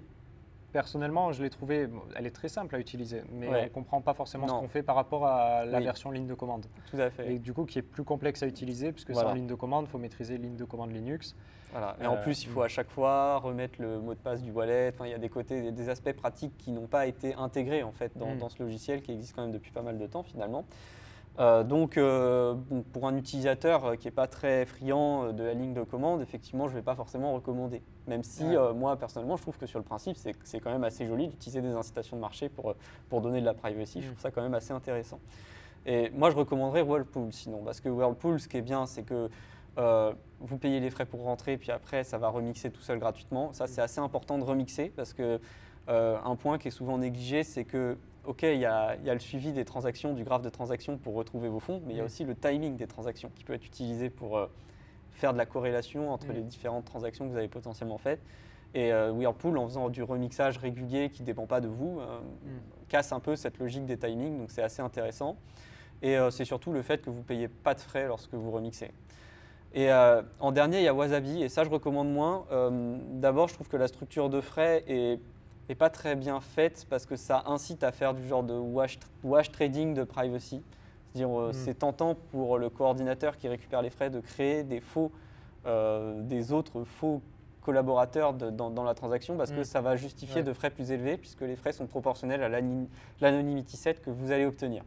Personnellement, 0.73 1.31
je 1.31 1.41
l'ai 1.41 1.51
trouvé. 1.51 1.87
bon, 1.87 2.01
elle 2.17 2.27
est 2.27 2.33
très 2.35 2.49
simple 2.49 2.75
à 2.75 2.81
utiliser, 2.81 3.23
mais 3.31 3.47
Ouais. 3.49 3.61
on 3.61 3.65
ne 3.65 3.69
comprend 3.69 4.01
pas 4.01 4.13
forcément 4.13 4.47
Non. 4.49 4.57
ce 4.57 4.61
qu'on 4.63 4.69
fait 4.69 4.83
par 4.83 4.97
rapport 4.97 5.25
à 5.25 5.65
la 5.65 5.79
Oui. 5.79 5.85
version 5.85 6.11
ligne 6.11 6.27
de 6.27 6.35
commande. 6.35 6.67
Tout 6.91 6.97
à 6.97 7.11
fait. 7.11 7.33
Et 7.35 7.39
du 7.39 7.53
coup, 7.53 7.65
qui 7.65 7.79
est 7.79 7.83
plus 7.83 8.03
complexe 8.03 8.43
à 8.43 8.49
utiliser, 8.49 8.91
puisque 8.91 9.15
c'est 9.15 9.23
en 9.23 9.35
ligne 9.35 9.47
de 9.47 9.55
commande, 9.55 9.85
il 9.87 9.91
faut 9.91 9.99
maîtriser 9.99 10.37
ligne 10.37 10.57
de 10.57 10.65
commande 10.65 10.91
Linux. 10.91 11.37
Voilà. 11.75 11.97
Et 12.01 12.07
en 12.07 12.15
Euh, 12.15 12.23
plus, 12.23 12.45
il 12.45 12.49
faut 12.49 12.61
mm. 12.61 12.65
à 12.65 12.69
chaque 12.69 12.89
fois 12.91 13.39
remettre 13.39 13.83
le 13.83 13.99
mot 13.99 14.15
de 14.15 14.19
passe 14.21 14.41
du 14.43 14.51
wallet. 14.53 14.93
Enfin, 14.95 15.07
il 15.07 15.11
y 15.11 15.15
a 15.15 15.19
des 15.19 15.29
côtés, 15.29 15.73
des 15.73 15.89
aspects 15.89 16.13
pratiques 16.13 16.57
qui 16.57 16.71
n'ont 16.71 16.87
pas 16.87 17.07
été 17.07 17.35
intégrés 17.35 17.83
en 17.83 17.93
fait 17.93 18.17
dans, 18.17 18.35
Mm. 18.35 18.39
dans 18.39 18.49
ce 18.49 18.63
logiciel 18.63 19.03
qui 19.03 19.13
existe 19.13 19.35
quand 19.35 19.43
même 19.43 19.53
depuis 19.53 19.73
pas 19.73 19.83
mal 19.83 19.99
de 19.99 20.07
temps 20.07 20.23
finalement. 20.23 20.65
Euh, 21.41 21.65
donc, 21.65 21.99
euh, 21.99 22.55
pour 22.93 23.09
un 23.09 23.17
utilisateur 23.17 23.99
qui 23.99 24.07
n'est 24.07 24.13
pas 24.13 24.29
très 24.29 24.65
friand 24.67 25.33
de 25.33 25.43
la 25.43 25.53
ligne 25.53 25.75
de 25.75 25.83
commande, 25.83 26.23
effectivement, 26.23 26.69
je 26.69 26.75
ne 26.75 26.79
vais 26.79 26.85
pas 26.85 26.95
forcément 26.95 27.35
recommander. 27.35 27.83
Même 28.07 28.23
si, 28.23 28.45
Ouais. 28.45 28.57
euh, 28.57 28.73
moi, 28.73 28.97
personnellement, 28.97 29.37
je 29.37 29.43
trouve 29.43 29.59
que 29.59 29.67
sur 29.67 29.81
le 29.81 29.85
principe, 29.85 30.17
c'est 30.17 30.61
quand 30.61 30.71
même 30.71 30.85
assez 30.85 31.09
joli 31.09 31.27
d'utiliser 31.27 31.61
des 31.61 31.73
incitations 31.75 32.17
de 32.17 32.21
marché 32.21 32.49
pour, 32.49 32.77
pour 33.09 33.21
donner 33.21 33.41
de 33.41 33.47
la 33.47 33.55
privacy. 33.55 34.01
Je 34.01 34.07
Mm. 34.07 34.11
trouve 34.13 34.21
ça 34.23 34.31
quand 34.31 34.43
même 34.43 34.55
assez 34.55 34.73
intéressant. 34.73 35.19
Et 35.87 36.09
moi, 36.11 36.31
je 36.31 36.37
recommanderais 36.37 36.83
Whirlpool 36.83 37.33
sinon, 37.33 37.63
parce 37.65 37.81
que 37.81 37.89
Whirlpool, 37.89 38.39
ce 38.39 38.47
qui 38.47 38.59
est 38.59 38.63
bien, 38.63 38.87
c'est 38.87 39.03
que 39.03 39.29
euh, 39.79 40.13
vous 40.41 40.59
payez 40.59 40.81
les 40.81 40.91
frais 40.91 41.07
pour 41.07 41.23
rentrer, 41.23 41.57
puis 41.57 41.71
après, 41.71 42.05
ça 42.05 42.19
va 42.19 42.29
remixer 42.29 42.71
tout 42.71 42.81
seul 42.83 42.99
gratuitement. 42.99 43.53
Ça, 43.53 43.67
c'est 43.67 43.81
assez 43.81 43.99
important 44.01 44.39
de 44.39 44.45
remixer, 44.45 44.91
parce 44.95 45.13
que 45.13 45.41
euh, 45.89 46.19
un 46.25 46.37
point 46.37 46.59
qui 46.59 46.69
est 46.69 46.73
souvent 46.73 46.99
négligé, 46.99 47.43
c'est 47.45 47.65
que, 47.65 47.97
OK, 48.25 48.43
il 48.43 48.59
y, 48.59 48.65
a 48.65 48.97
il 48.97 49.05
y 49.05 49.11
a 49.11 49.15
le 49.15 49.21
suivi 49.21 49.53
des 49.53 49.65
transactions, 49.65 50.15
du 50.15 50.25
graphe 50.25 50.43
de 50.43 50.49
transactions 50.51 50.97
pour 50.97 51.15
retrouver 51.15 51.49
vos 51.49 51.61
fonds, 51.61 51.83
mais 51.87 51.93
il 51.95 51.97
y 51.97 52.01
a 52.01 52.03
Mm. 52.03 52.07
aussi 52.07 52.25
le 52.25 52.35
timing 52.35 52.77
des 52.77 52.87
transactions 52.87 53.31
qui 53.35 53.45
peut 53.45 53.53
être 53.53 53.67
utilisé 53.67 54.09
pour 54.11 54.39
euh, 54.39 54.47
faire 55.13 55.33
de 55.33 55.39
la 55.39 55.47
corrélation 55.47 56.11
entre 56.11 56.29
Mm. 56.29 56.33
les 56.33 56.43
différentes 56.43 56.85
transactions 56.85 57.27
que 57.27 57.31
vous 57.33 57.37
avez 57.39 57.49
potentiellement 57.49 57.99
faites. 57.99 58.21
Et 58.77 58.93
Whirlpool, 58.93 59.57
en 59.59 59.69
faisant 59.69 59.89
du 59.89 60.03
remixage 60.03 60.59
régulier 60.59 61.09
qui 61.09 61.23
ne 61.23 61.27
dépend 61.27 61.47
pas 61.47 61.61
de 61.61 61.69
vous, 61.69 62.01
euh, 62.01 62.19
casse 62.89 63.13
un 63.13 63.21
peu 63.21 63.37
cette 63.37 63.59
logique 63.59 63.87
des 63.87 63.97
timings, 63.97 64.37
donc 64.37 64.51
c'est 64.51 64.65
assez 64.65 64.83
intéressant. 64.83 65.37
Et 66.03 66.17
c'est 66.33 66.45
surtout 66.45 66.73
le 66.73 66.83
fait 66.83 67.01
que 67.01 67.09
vous 67.09 67.19
ne 67.19 67.23
payez 67.23 67.47
pas 67.49 67.75
de 67.75 67.81
frais 67.81 68.09
lorsque 68.09 68.35
vous 68.35 68.51
remixez. 68.51 68.91
Et 69.77 69.91
euh, 69.91 70.23
en 70.39 70.53
dernier, 70.53 70.79
il 70.79 70.85
y 70.85 70.89
a 70.89 70.95
Wasabi, 70.95 71.43
et 71.43 71.49
ça 71.49 71.65
je 71.65 71.69
recommande 71.71 72.09
moins. 72.13 72.47
Euh, 72.53 72.97
D'abord, 73.15 73.49
je 73.49 73.55
trouve 73.55 73.69
que 73.69 73.77
la 73.77 73.89
structure 73.89 74.31
de 74.31 74.41
frais 74.41 74.85
est, 74.87 75.19
est 75.69 75.75
pas 75.75 75.91
très 75.91 76.15
bien 76.15 76.41
faite 76.41 76.87
parce 76.89 77.07
que 77.07 77.17
ça 77.17 77.43
incite 77.47 77.83
à 77.83 77.91
faire 77.91 78.15
du 78.15 78.25
genre 78.27 78.45
de 78.45 78.55
wash, 78.55 78.99
wash 79.25 79.51
trading 79.51 79.93
de 79.95 80.05
privacy. 80.05 80.63
C'est-à-dire, 81.13 81.41
euh, 81.41 81.49
Mm. 81.51 81.53
c'est 81.53 81.75
tentant 81.75 82.15
pour 82.31 82.59
le 82.59 82.71
coordinateur 82.71 83.37
qui 83.37 83.49
récupère 83.49 83.83
les 83.83 83.91
frais 83.91 84.11
de 84.11 84.21
créer 84.21 84.63
des 84.63 84.81
faux, 84.81 85.11
des 85.67 86.53
autres 86.53 86.85
faux 86.85 87.23
collaborateurs 87.63 88.35
de- 88.35 88.51
dans, 88.51 88.69
dans 88.71 88.85
la 88.85 88.93
transaction 88.95 89.37
parce 89.39 89.51
que 89.51 89.61
Mm. 89.61 89.65
ça 89.65 89.81
va 89.81 89.97
justifier 89.97 90.37
Ouais. 90.43 90.43
de 90.43 90.53
frais 90.53 90.69
plus 90.71 90.91
élevés 90.93 91.17
puisque 91.17 91.41
les 91.41 91.57
frais 91.57 91.73
sont 91.73 91.87
proportionnels 91.87 92.43
à 92.43 92.61
l'anonymity 93.21 93.77
set 93.79 94.03
que 94.03 94.11
vous 94.11 94.31
allez 94.31 94.45
obtenir. 94.45 94.85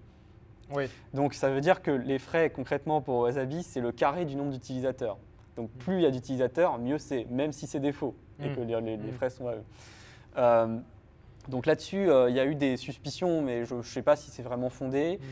Oui. 0.72 0.86
Donc 1.14 1.34
ça 1.34 1.50
veut 1.50 1.62
dire 1.62 1.82
que 1.82 1.92
les 1.92 2.20
frais 2.20 2.50
concrètement 2.50 3.02
pour 3.02 3.20
Wasabi, 3.20 3.64
c'est 3.64 3.80
le 3.82 3.92
carré 3.92 4.26
du 4.26 4.36
nombre 4.36 4.52
d'utilisateurs. 4.52 5.18
Donc 5.56 5.70
plus 5.72 5.96
il 5.96 6.02
y 6.02 6.06
a 6.06 6.12
d'utilisateurs, 6.12 6.78
mieux 6.78 6.98
c'est, 6.98 7.26
même 7.30 7.52
si 7.52 7.68
c'est 7.68 7.80
des 7.80 7.92
faux 7.94 8.16
et 8.44 8.50
Mm. 8.50 8.56
que 8.56 8.62
les, 8.62 8.82
les- 8.82 8.98
les 8.98 9.12
Mm. 9.12 9.16
frais 9.16 9.30
sont 9.30 9.48
à 9.48 9.54
eux. 9.56 9.64
Euh, 10.38 10.78
donc 11.48 11.66
là-dessus, 11.66 12.10
euh, 12.10 12.30
il 12.30 12.36
y 12.36 12.40
a 12.40 12.46
eu 12.46 12.56
des 12.56 12.76
suspicions, 12.78 13.42
mais 13.42 13.66
je 13.66 13.76
ne 13.76 13.82
sais 13.82 14.02
pas 14.02 14.16
si 14.16 14.30
c'est 14.30 14.44
vraiment 14.44 14.70
fondé. 14.70 15.20
Mm. 15.20 15.24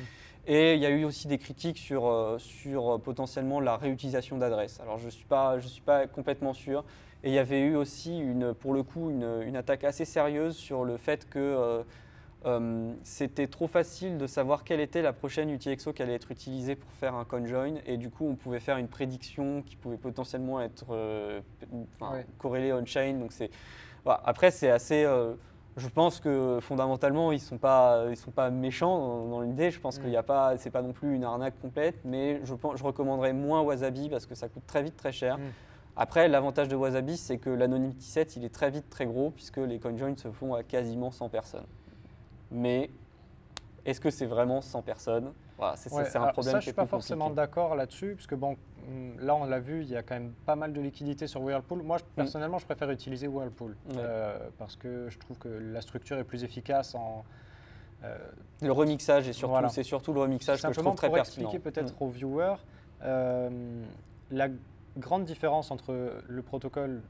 Et 0.47 0.75
il 0.75 0.79
y 0.79 0.85
a 0.85 0.89
eu 0.89 1.03
aussi 1.05 1.27
des 1.27 1.37
critiques 1.39 1.77
sur, 1.79 2.05
euh, 2.07 2.37
sur 2.37 2.99
potentiellement 3.01 3.59
la 3.59 3.77
réutilisation 3.77 4.37
d'adresses. 4.37 4.79
Alors 4.79 4.97
je 4.99 5.05
ne 5.07 5.09
suis, 5.11 5.25
pas- 5.25 5.59
je 5.59 5.67
suis 5.67 5.81
pas 5.81 6.07
complètement 6.07 6.53
sûr. 6.53 6.83
Et 7.23 7.29
il 7.29 7.33
y 7.33 7.39
avait 7.39 7.61
eu 7.61 7.75
aussi, 7.75 8.17
une, 8.19 8.53
pour 8.53 8.73
le 8.73 8.83
coup, 8.83 9.09
une, 9.09 9.41
une 9.45 9.55
attaque 9.55 9.83
assez 9.83 10.05
sérieuse 10.05 10.55
sur 10.55 10.85
le 10.85 10.97
fait 10.97 11.27
que 11.27 11.83
euh, 12.45 12.93
c'était 13.03 13.47
trop 13.47 13.67
facile 13.67 14.17
de 14.17 14.27
savoir 14.27 14.63
quelle 14.63 14.79
était 14.79 15.01
la 15.01 15.13
prochaine 15.13 15.49
UTXO 15.49 15.93
qui 15.93 16.01
allait 16.03 16.13
être 16.15 16.31
utilisée 16.31 16.75
pour 16.75 16.91
faire 16.91 17.15
un 17.15 17.25
conjoin. 17.25 17.75
Et 17.85 17.97
du 17.97 18.09
coup, 18.09 18.27
on 18.27 18.35
pouvait 18.35 18.59
faire 18.59 18.77
une 18.77 18.87
prédiction 18.87 19.61
qui 19.63 19.75
pouvait 19.75 19.97
potentiellement 19.97 20.61
être 20.61 20.85
euh, 20.91 21.41
enfin, 21.99 22.13
Ouais. 22.15 22.25
corrélée 22.37 22.71
on-chain. 22.73 23.15
Donc 23.19 23.31
c'est 23.31 23.49
voilà. 24.03 24.21
Après, 24.25 24.51
c'est 24.51 24.69
assez. 24.69 25.03
euh, 25.03 25.33
je 25.77 25.89
pense 25.89 26.21
que 26.21 26.59
fondamentalement, 26.61 27.31
ils 27.33 27.39
sont 27.41 27.57
pas, 27.57 28.05
ils 28.09 28.15
sont 28.15 28.31
pas 28.31 28.49
méchants 28.49 28.97
dans, 28.97 29.27
dans 29.27 29.41
l'idée. 29.41 29.71
Je 29.71 29.79
pense 29.79 29.97
Mm. 29.97 30.01
qu'il 30.01 30.09
n'y 30.11 30.15
a 30.17 30.23
pas, 30.23 30.57
c'est 30.57 30.69
pas 30.69 30.81
non 30.81 30.93
plus 30.93 31.15
une 31.15 31.23
arnaque 31.25 31.59
complète, 31.61 31.95
mais 32.05 32.39
je 32.45 32.53
pense, 32.53 32.77
je 32.77 32.83
recommanderais 32.83 33.33
moins 33.33 33.61
Wasabi 33.61 34.07
parce 34.09 34.25
que 34.25 34.35
ça 34.35 34.47
coûte 34.47 34.63
très 34.67 34.83
vite 34.83 34.95
très 34.95 35.11
cher. 35.11 35.37
Mm. 35.37 35.41
Après, 35.97 36.27
l'avantage 36.27 36.67
de 36.67 36.75
Wasabi, 36.75 37.17
c'est 37.17 37.37
que 37.39 37.49
l'anonymity 37.49 38.05
set, 38.05 38.35
il 38.37 38.43
est 38.45 38.53
très 38.53 38.69
vite 38.69 38.89
très 38.89 39.05
gros 39.05 39.31
puisque 39.31 39.57
les 39.57 39.79
coinjoins 39.79 40.15
se 40.15 40.29
font 40.31 40.53
à 40.53 40.61
quasiment 40.63 41.09
100 41.11 41.29
personnes. 41.29 41.65
Mais 42.51 42.89
est-ce 43.85 43.99
que 44.01 44.09
c'est 44.09 44.25
vraiment 44.25 44.61
100 44.61 44.81
personnes? 44.81 45.33
Voilà, 45.57 45.75
c'est 45.77 45.91
Ouais, 45.93 46.03
c'est 46.05 46.17
un 46.17 46.27
problème 46.27 46.53
ça, 46.53 46.59
je 46.59 46.63
est 46.65 46.71
suis 46.71 46.73
pas 46.73 46.85
forcément 46.85 47.25
compliqué. 47.25 47.35
d'accord 47.47 47.75
là-dessus, 47.75 48.13
puisque 48.15 48.35
bon, 48.35 48.57
hum, 48.87 49.17
là, 49.19 49.35
on 49.35 49.45
l'a 49.45 49.59
vu, 49.59 49.81
il 49.81 49.89
y 49.89 49.95
a 49.95 50.03
quand 50.03 50.15
même 50.15 50.33
pas 50.45 50.55
mal 50.55 50.73
de 50.73 50.81
liquidités 50.81 51.27
sur 51.27 51.41
Whirlpool. 51.41 51.81
Moi, 51.81 51.97
je- 51.97 52.03
personnellement, 52.15 52.57
je 52.57 52.65
préfère 52.65 52.89
utiliser 52.91 53.27
Whirlpool 53.27 53.75
euh, 53.97 54.37
parce 54.57 54.75
que 54.75 55.09
je 55.09 55.17
trouve 55.17 55.37
que 55.37 55.47
la 55.47 55.81
structure 55.81 56.17
est 56.17 56.23
plus 56.25 56.43
efficace 56.43 56.93
en. 56.95 57.23
euh, 58.03 58.17
Le 58.61 58.71
remixage 58.71 59.27
et 59.29 59.33
surtout, 59.33 59.51
Voilà. 59.53 59.69
c'est 59.69 59.83
surtout 59.83 60.13
le 60.13 60.19
remixage 60.21 60.61
que 60.61 60.73
je 60.73 60.79
trouve 60.81 60.95
très 60.95 61.07
pour 61.07 61.15
pertinent. 61.15 61.49
expliquer 61.49 61.59
peut-être 61.71 61.93
Mm. 61.93 62.03
aux 62.03 62.09
viewers 62.09 62.55
euh, 63.03 63.83
la 64.31 64.47
grande 64.97 65.25
différence 65.25 65.71
entre 65.71 66.21
le 66.27 66.41
protocole 66.41 67.01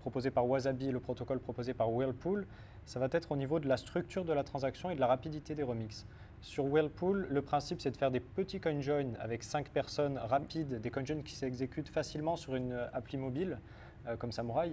proposé 0.00 0.30
par 0.30 0.46
Wasabi 0.48 0.88
et 0.88 0.92
le 0.92 1.00
protocole 1.00 1.38
proposé 1.40 1.74
par 1.74 1.92
Whirlpool, 1.92 2.46
ça 2.86 2.98
va 3.00 3.08
être 3.12 3.32
au 3.32 3.36
niveau 3.36 3.60
de 3.60 3.68
la 3.68 3.76
structure 3.76 4.24
de 4.24 4.32
la 4.32 4.44
transaction 4.44 4.90
et 4.90 4.94
de 4.94 5.00
la 5.00 5.06
rapidité 5.06 5.54
des 5.54 5.62
remixes. 5.62 6.06
Sur 6.42 6.64
Whirlpool, 6.64 7.26
le 7.30 7.42
principe 7.42 7.80
c'est 7.80 7.90
de 7.90 7.96
faire 7.96 8.10
des 8.10 8.20
petits 8.20 8.60
coinjoins 8.60 9.12
avec 9.20 9.42
5 9.42 9.68
personnes 9.68 10.18
rapides, 10.18 10.80
des 10.80 10.90
coinjoins 10.90 11.22
qui 11.22 11.34
s'exécutent 11.34 11.90
facilement 11.90 12.36
sur 12.36 12.54
une 12.54 12.72
appli 12.92 13.18
mobile 13.18 13.58
euh, 14.06 14.16
comme 14.16 14.32
Samurai, 14.32 14.72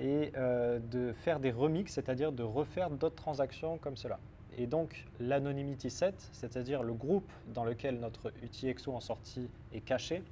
et 0.00 0.32
euh, 0.36 0.78
de 0.78 1.12
faire 1.12 1.40
des 1.40 1.50
remixes, 1.50 1.92
c'est-à-dire 1.92 2.32
de 2.32 2.42
refaire 2.42 2.90
d'autres 2.90 3.16
transactions 3.16 3.78
comme 3.78 3.96
cela. 3.96 4.18
Et 4.56 4.66
donc 4.66 5.06
l'anonymity 5.18 5.90
set, 5.90 6.28
c'est-à-dire 6.32 6.82
le 6.82 6.92
groupe 6.92 7.30
dans 7.52 7.64
lequel 7.64 7.98
notre 7.98 8.32
UTXO 8.42 8.92
en 8.92 9.00
sortie 9.00 9.48
est 9.72 9.80
caché, 9.80 10.22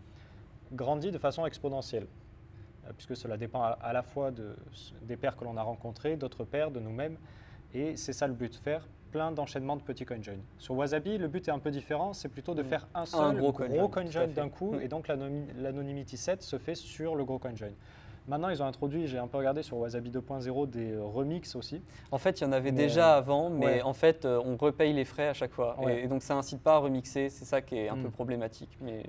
grandit 0.73 1.11
de 1.11 1.19
façon 1.19 1.47
exponentielle, 1.47 2.07
euh, 2.07 2.20
puisque 2.97 3.17
cela 3.17 3.37
dépend 3.37 3.63
à, 3.63 3.93
la 3.93 4.03
fois 4.03 4.31
de, 4.31 4.57
des 5.03 5.17
paires 5.17 5.37
que 5.37 5.45
l'on 5.45 5.57
a 5.57 5.63
rencontrées, 5.63 6.17
d'autres 6.17 6.45
paires, 6.45 6.71
de 6.71 6.81
nous-mêmes, 6.81 7.17
et 7.75 7.97
c'est 7.97 8.13
ça 8.13 8.27
le 8.27 8.35
but, 8.35 8.55
faire 8.57 8.87
plein 9.13 9.33
d'enchaînements 9.33 9.77
de 9.77 9.83
petits 9.83 10.05
coinjoins. 10.05 10.35
Sur 10.59 10.77
Wasabi, 10.77 11.19
le 11.19 11.27
but 11.29 11.49
est 11.49 11.51
un 11.51 11.59
peu 11.59 11.71
différent, 11.73 12.13
c'est 12.13 12.29
plutôt 12.29 12.55
de 12.55 12.63
Mm. 12.63 12.67
faire 12.67 12.87
un 12.95 13.07
seul 13.07 13.37
gros 13.37 13.53
gros, 13.53 13.89
coinjoin, 13.89 14.29
d'un 14.29 14.49
coup, 14.49 14.73
Mm. 14.75 14.83
et 14.83 14.89
donc 14.89 15.09
l'anonymity 15.09 16.17
set 16.17 16.43
se 16.43 16.59
fait 16.59 16.75
sur 16.77 17.17
le 17.17 17.25
gros 17.25 17.39
coinjoin. 17.39 17.71
Maintenant, 18.29 18.51
ils 18.51 18.63
ont 18.63 18.67
introduit, 18.67 19.09
j'ai 19.09 19.19
un 19.19 19.27
peu 19.27 19.39
regardé 19.39 19.63
sur 19.65 19.79
Wasabi 19.79 20.11
2.0, 20.11 20.67
des 20.67 20.93
euh, 20.93 21.03
remixes 21.03 21.57
aussi. 21.57 21.83
En 22.13 22.19
fait, 22.19 22.41
il 22.41 22.45
y 22.45 22.47
en 22.47 22.53
avait 22.53 22.71
Mais, 22.71 22.83
déjà 22.83 23.15
euh, 23.15 23.19
avant, 23.19 23.51
mais 23.51 23.67
ouais. 23.67 23.83
en 23.83 23.95
fait, 23.95 24.25
euh, 24.25 24.41
on 24.45 24.57
repaye 24.57 24.93
les 24.93 25.05
frais 25.05 25.27
à 25.29 25.33
chaque 25.35 25.51
fois. 25.53 25.77
Et- 25.81 25.85
Ouais. 25.85 26.05
Et, 26.05 26.07
donc, 26.07 26.23
ça 26.23 26.37
incite 26.37 26.63
pas 26.63 26.75
à 26.75 26.79
remixer. 26.79 27.29
C'est 27.31 27.45
ça 27.47 27.61
qui 27.63 27.77
est 27.77 27.89
un 27.89 27.97
Mm. 27.97 28.03
peu 28.05 28.11
problématique. 28.11 28.77
Mais 28.83 29.03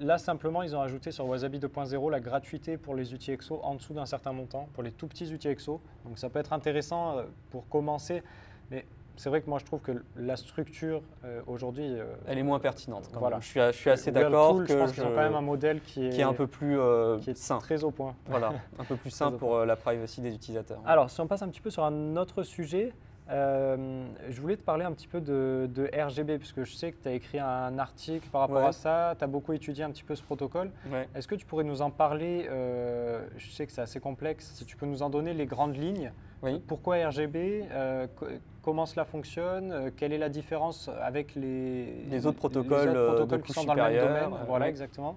Là, 0.00 0.18
simplement, 0.18 0.62
ils 0.62 0.74
ont 0.74 0.80
ajouté 0.80 1.10
sur 1.10 1.26
Wasabi 1.26 1.58
2.0 1.58 2.10
la 2.10 2.20
gratuité 2.20 2.76
pour 2.78 2.94
les 2.94 3.12
UTXO 3.12 3.60
en 3.62 3.74
dessous 3.74 3.92
d'un 3.92 4.06
certain 4.06 4.32
montant, 4.32 4.68
pour 4.72 4.82
les 4.82 4.92
tout 4.92 5.06
petits 5.06 5.30
UTXO. 5.32 5.80
Donc 6.06 6.18
ça 6.18 6.30
peut 6.30 6.38
être 6.38 6.52
intéressant 6.54 7.18
euh, 7.18 7.22
pour 7.50 7.68
commencer, 7.68 8.22
mais 8.70 8.86
c'est 9.16 9.28
vrai 9.28 9.42
que 9.42 9.48
moi 9.50 9.58
je 9.58 9.64
trouve 9.66 9.80
que 9.80 9.92
la 10.16 10.36
structure 10.36 11.02
euh, 11.24 11.42
aujourd'hui. 11.46 11.84
euh, 12.00 12.06
elle 12.26 12.38
est 12.38 12.42
moins 12.42 12.60
pertinente. 12.60 13.10
quand 13.12 13.20
Voilà. 13.20 13.36
même. 13.36 13.42
Je 13.42 13.46
suis, 13.48 13.60
je 13.60 13.72
suis 13.72 13.90
assez 13.90 14.10
d'accord 14.10 14.56
que 14.64 14.66
Je 14.66 14.74
pense 14.78 14.92
qu'ils 14.92 15.02
ont 15.02 15.10
je- 15.10 15.14
quand 15.14 15.20
même 15.22 15.34
un 15.34 15.40
modèle 15.42 15.80
qui 15.82 16.06
est, 16.06 16.10
qui 16.10 16.20
est 16.20 16.24
un 16.24 16.32
peu 16.32 16.46
plus 16.46 16.78
euh, 16.80 17.18
qui 17.18 17.30
est 17.30 17.36
sain. 17.36 17.58
très 17.58 17.84
au 17.84 17.90
point. 17.90 18.14
Voilà, 18.26 18.54
un 18.78 18.84
peu 18.84 18.96
plus 18.96 19.10
sain 19.10 19.32
pour 19.32 19.64
la 19.66 19.76
privacy 19.76 20.20
des 20.22 20.34
utilisateurs. 20.34 20.80
Alors, 20.86 21.10
si 21.10 21.20
on 21.20 21.26
passe 21.26 21.42
un 21.42 21.48
petit 21.48 21.60
peu 21.60 21.70
sur 21.70 21.84
un 21.84 22.16
autre 22.16 22.42
sujet, 22.42 22.92
euh, 23.30 24.04
je 24.28 24.40
voulais 24.40 24.56
te 24.56 24.62
parler 24.62 24.84
un 24.84 24.92
petit 24.92 25.08
peu 25.08 25.20
de, 25.20 25.68
de 25.74 25.88
RGB, 25.96 26.38
puisque 26.38 26.62
je 26.64 26.74
sais 26.74 26.92
que 26.92 27.02
tu 27.02 27.08
as 27.08 27.12
écrit 27.12 27.38
un 27.38 27.78
article 27.78 28.28
par 28.30 28.42
rapport 28.42 28.56
Ouais. 28.62 28.68
à 28.68 28.72
ça, 28.72 29.14
tu 29.18 29.24
as 29.24 29.26
beaucoup 29.26 29.52
étudié 29.54 29.82
un 29.84 29.90
petit 29.90 30.04
peu 30.04 30.14
ce 30.14 30.22
protocole. 30.22 30.70
Ouais. 30.92 31.08
Est-ce 31.14 31.26
que 31.26 31.34
tu 31.34 31.46
pourrais 31.46 31.64
nous 31.64 31.80
en 31.82 31.90
parler 31.90 32.46
euh, 32.50 33.26
Je 33.38 33.50
sais 33.50 33.64
que 33.66 33.72
c'est 33.72 33.80
assez 33.80 33.98
complexe. 34.00 34.52
Si 34.54 34.64
tu 34.66 34.76
peux 34.76 34.86
nous 34.86 35.02
en 35.02 35.08
donner 35.10 35.32
les 35.32 35.46
grandes 35.46 35.76
lignes. 35.76 36.12
Oui. 36.42 36.62
Pourquoi 36.66 36.96
RGB 37.08 37.64
euh, 37.72 38.06
co- 38.14 38.26
Comment 38.62 38.84
cela 38.84 39.04
fonctionne 39.06 39.90
Quelle 39.96 40.12
est 40.12 40.18
la 40.18 40.28
différence 40.28 40.90
avec 41.02 41.34
les, 41.34 42.04
Les 42.10 42.26
autres 42.26 42.36
protocoles, 42.38 42.90
autres 42.90 43.00
de 43.00 43.06
protocoles 43.06 43.42
qui 43.42 43.52
sont 43.54 43.64
dans 43.64 43.74
le 43.74 43.82
même 43.82 44.00
domaine 44.06 44.30
Voilà, 44.46 44.64
ouais. 44.66 44.70
exactement. 44.70 45.16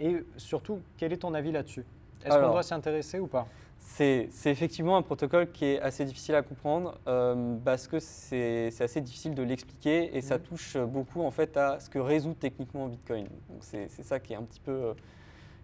Et 0.00 0.24
surtout, 0.36 0.80
quel 0.96 1.12
est 1.12 1.18
ton 1.18 1.34
avis 1.34 1.52
là-dessus? 1.52 1.84
Est-ce 2.24 2.36
qu'on 2.38 2.50
doit 2.50 2.62
s'y 2.62 2.74
intéresser 2.74 3.18
ou 3.18 3.26
pas? 3.26 3.46
C'est 3.82 4.28
effectivement 4.46 4.96
un 4.96 5.02
protocole 5.02 5.50
qui 5.52 5.64
est 5.66 5.80
assez 5.80 6.04
difficile 6.06 6.34
à 6.34 6.42
comprendre 6.42 6.98
euh, 7.06 7.56
parce 7.64 7.86
que 7.86 7.98
c'est 7.98 8.72
assez 8.80 9.00
difficile 9.00 9.34
de 9.34 9.42
l'expliquer 9.42 10.16
et 10.16 10.22
ça 10.22 10.36
Mhm. 10.38 10.42
touche 10.44 10.76
beaucoup 10.78 11.22
en 11.22 11.30
fait 11.30 11.54
à 11.56 11.78
ce 11.80 11.90
que 11.90 11.98
résout 11.98 12.34
techniquement 12.34 12.86
Bitcoin. 12.88 13.24
Donc 13.50 13.58
c'est 13.60 13.88
c'est 13.88 14.02
ça 14.02 14.18
qui 14.18 14.32
est 14.32 14.36
un 14.36 14.42
petit 14.44 14.60
peu 14.60 14.70
euh, 14.72 14.94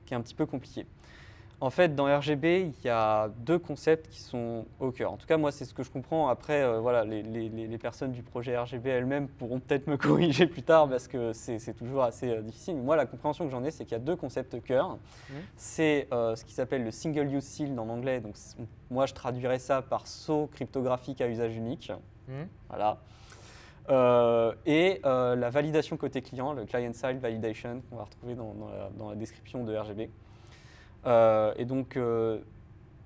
qui 0.04 0.12
est 0.12 0.16
un 0.16 0.20
petit 0.20 0.34
peu 0.34 0.44
compliqué. 0.44 0.86
En 1.58 1.70
fait, 1.70 1.94
dans 1.94 2.04
RGB, 2.04 2.70
il 2.78 2.84
y 2.86 2.90
a 2.90 3.28
deux 3.38 3.58
concepts 3.58 4.10
qui 4.10 4.20
sont 4.20 4.66
au 4.78 4.90
cœur. 4.90 5.12
En 5.12 5.16
tout 5.16 5.26
cas, 5.26 5.38
moi, 5.38 5.50
c'est 5.50 5.64
ce 5.64 5.72
que 5.72 5.82
je 5.82 5.90
comprends. 5.90 6.28
Après, 6.28 6.62
euh, 6.62 6.80
voilà, 6.80 7.02
les, 7.04 7.22
les- 7.22 7.48
les- 7.48 7.66
les 7.66 7.78
personnes 7.78 8.12
du 8.12 8.22
projet 8.22 8.58
RGB 8.58 8.90
elles-mêmes 8.90 9.26
pourront 9.26 9.58
peut-être 9.60 9.86
me 9.86 9.96
corriger 9.96 10.46
plus 10.46 10.62
tard 10.62 10.86
parce 10.86 11.08
que 11.08 11.32
c'est 11.32 11.72
toujours 11.74 12.02
assez 12.02 12.28
euh, 12.28 12.42
difficile. 12.42 12.76
Mais 12.76 12.82
moi, 12.82 12.94
la 12.96 13.06
compréhension 13.06 13.46
que 13.46 13.50
j'en 13.50 13.64
ai, 13.64 13.70
c'est 13.70 13.84
qu'il 13.84 13.92
y 13.92 14.00
a 14.00 14.04
deux 14.04 14.16
concepts 14.16 14.62
cœur. 14.62 14.98
Mhm. 15.30 15.36
C'est 15.56 16.08
euh, 16.12 16.36
ce 16.36 16.44
qui 16.44 16.52
s'appelle 16.52 16.84
le 16.84 16.90
single 16.90 17.32
use 17.34 17.44
sealed 17.44 17.78
en 17.78 17.88
anglais. 17.88 18.20
Donc, 18.20 18.34
moi, 18.90 19.06
je 19.06 19.14
traduirais 19.14 19.58
ça 19.58 19.80
par 19.80 20.06
sceau 20.06 20.48
cryptographique 20.52 21.22
à 21.22 21.26
usage 21.28 21.56
unique. 21.56 21.90
Voilà. 22.68 22.98
Euh, 23.88 24.52
et 24.66 25.00
euh, 25.06 25.36
la 25.36 25.48
validation 25.48 25.96
côté 25.96 26.20
client, 26.20 26.52
le 26.52 26.66
client-side 26.66 27.18
validation, 27.18 27.80
qu'on 27.88 27.96
va 27.96 28.04
retrouver 28.04 28.34
dans, 28.34 28.52
dans 28.52 28.68
la, 28.68 28.90
dans 28.90 29.08
la 29.10 29.16
description 29.16 29.64
de 29.64 29.74
RGB. 29.74 30.10
Euh, 31.06 31.52
et 31.56 31.64
donc, 31.64 31.96
euh, 31.96 32.40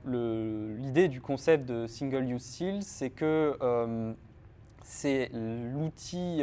l'idée 0.06 1.08
du 1.08 1.20
concept 1.20 1.66
de 1.68 1.86
single 1.86 2.24
use 2.30 2.42
seal, 2.42 2.82
c'est 2.82 3.10
que 3.10 3.56
euh, 3.60 4.12
c'est 4.82 5.30
l'outil, 5.32 6.42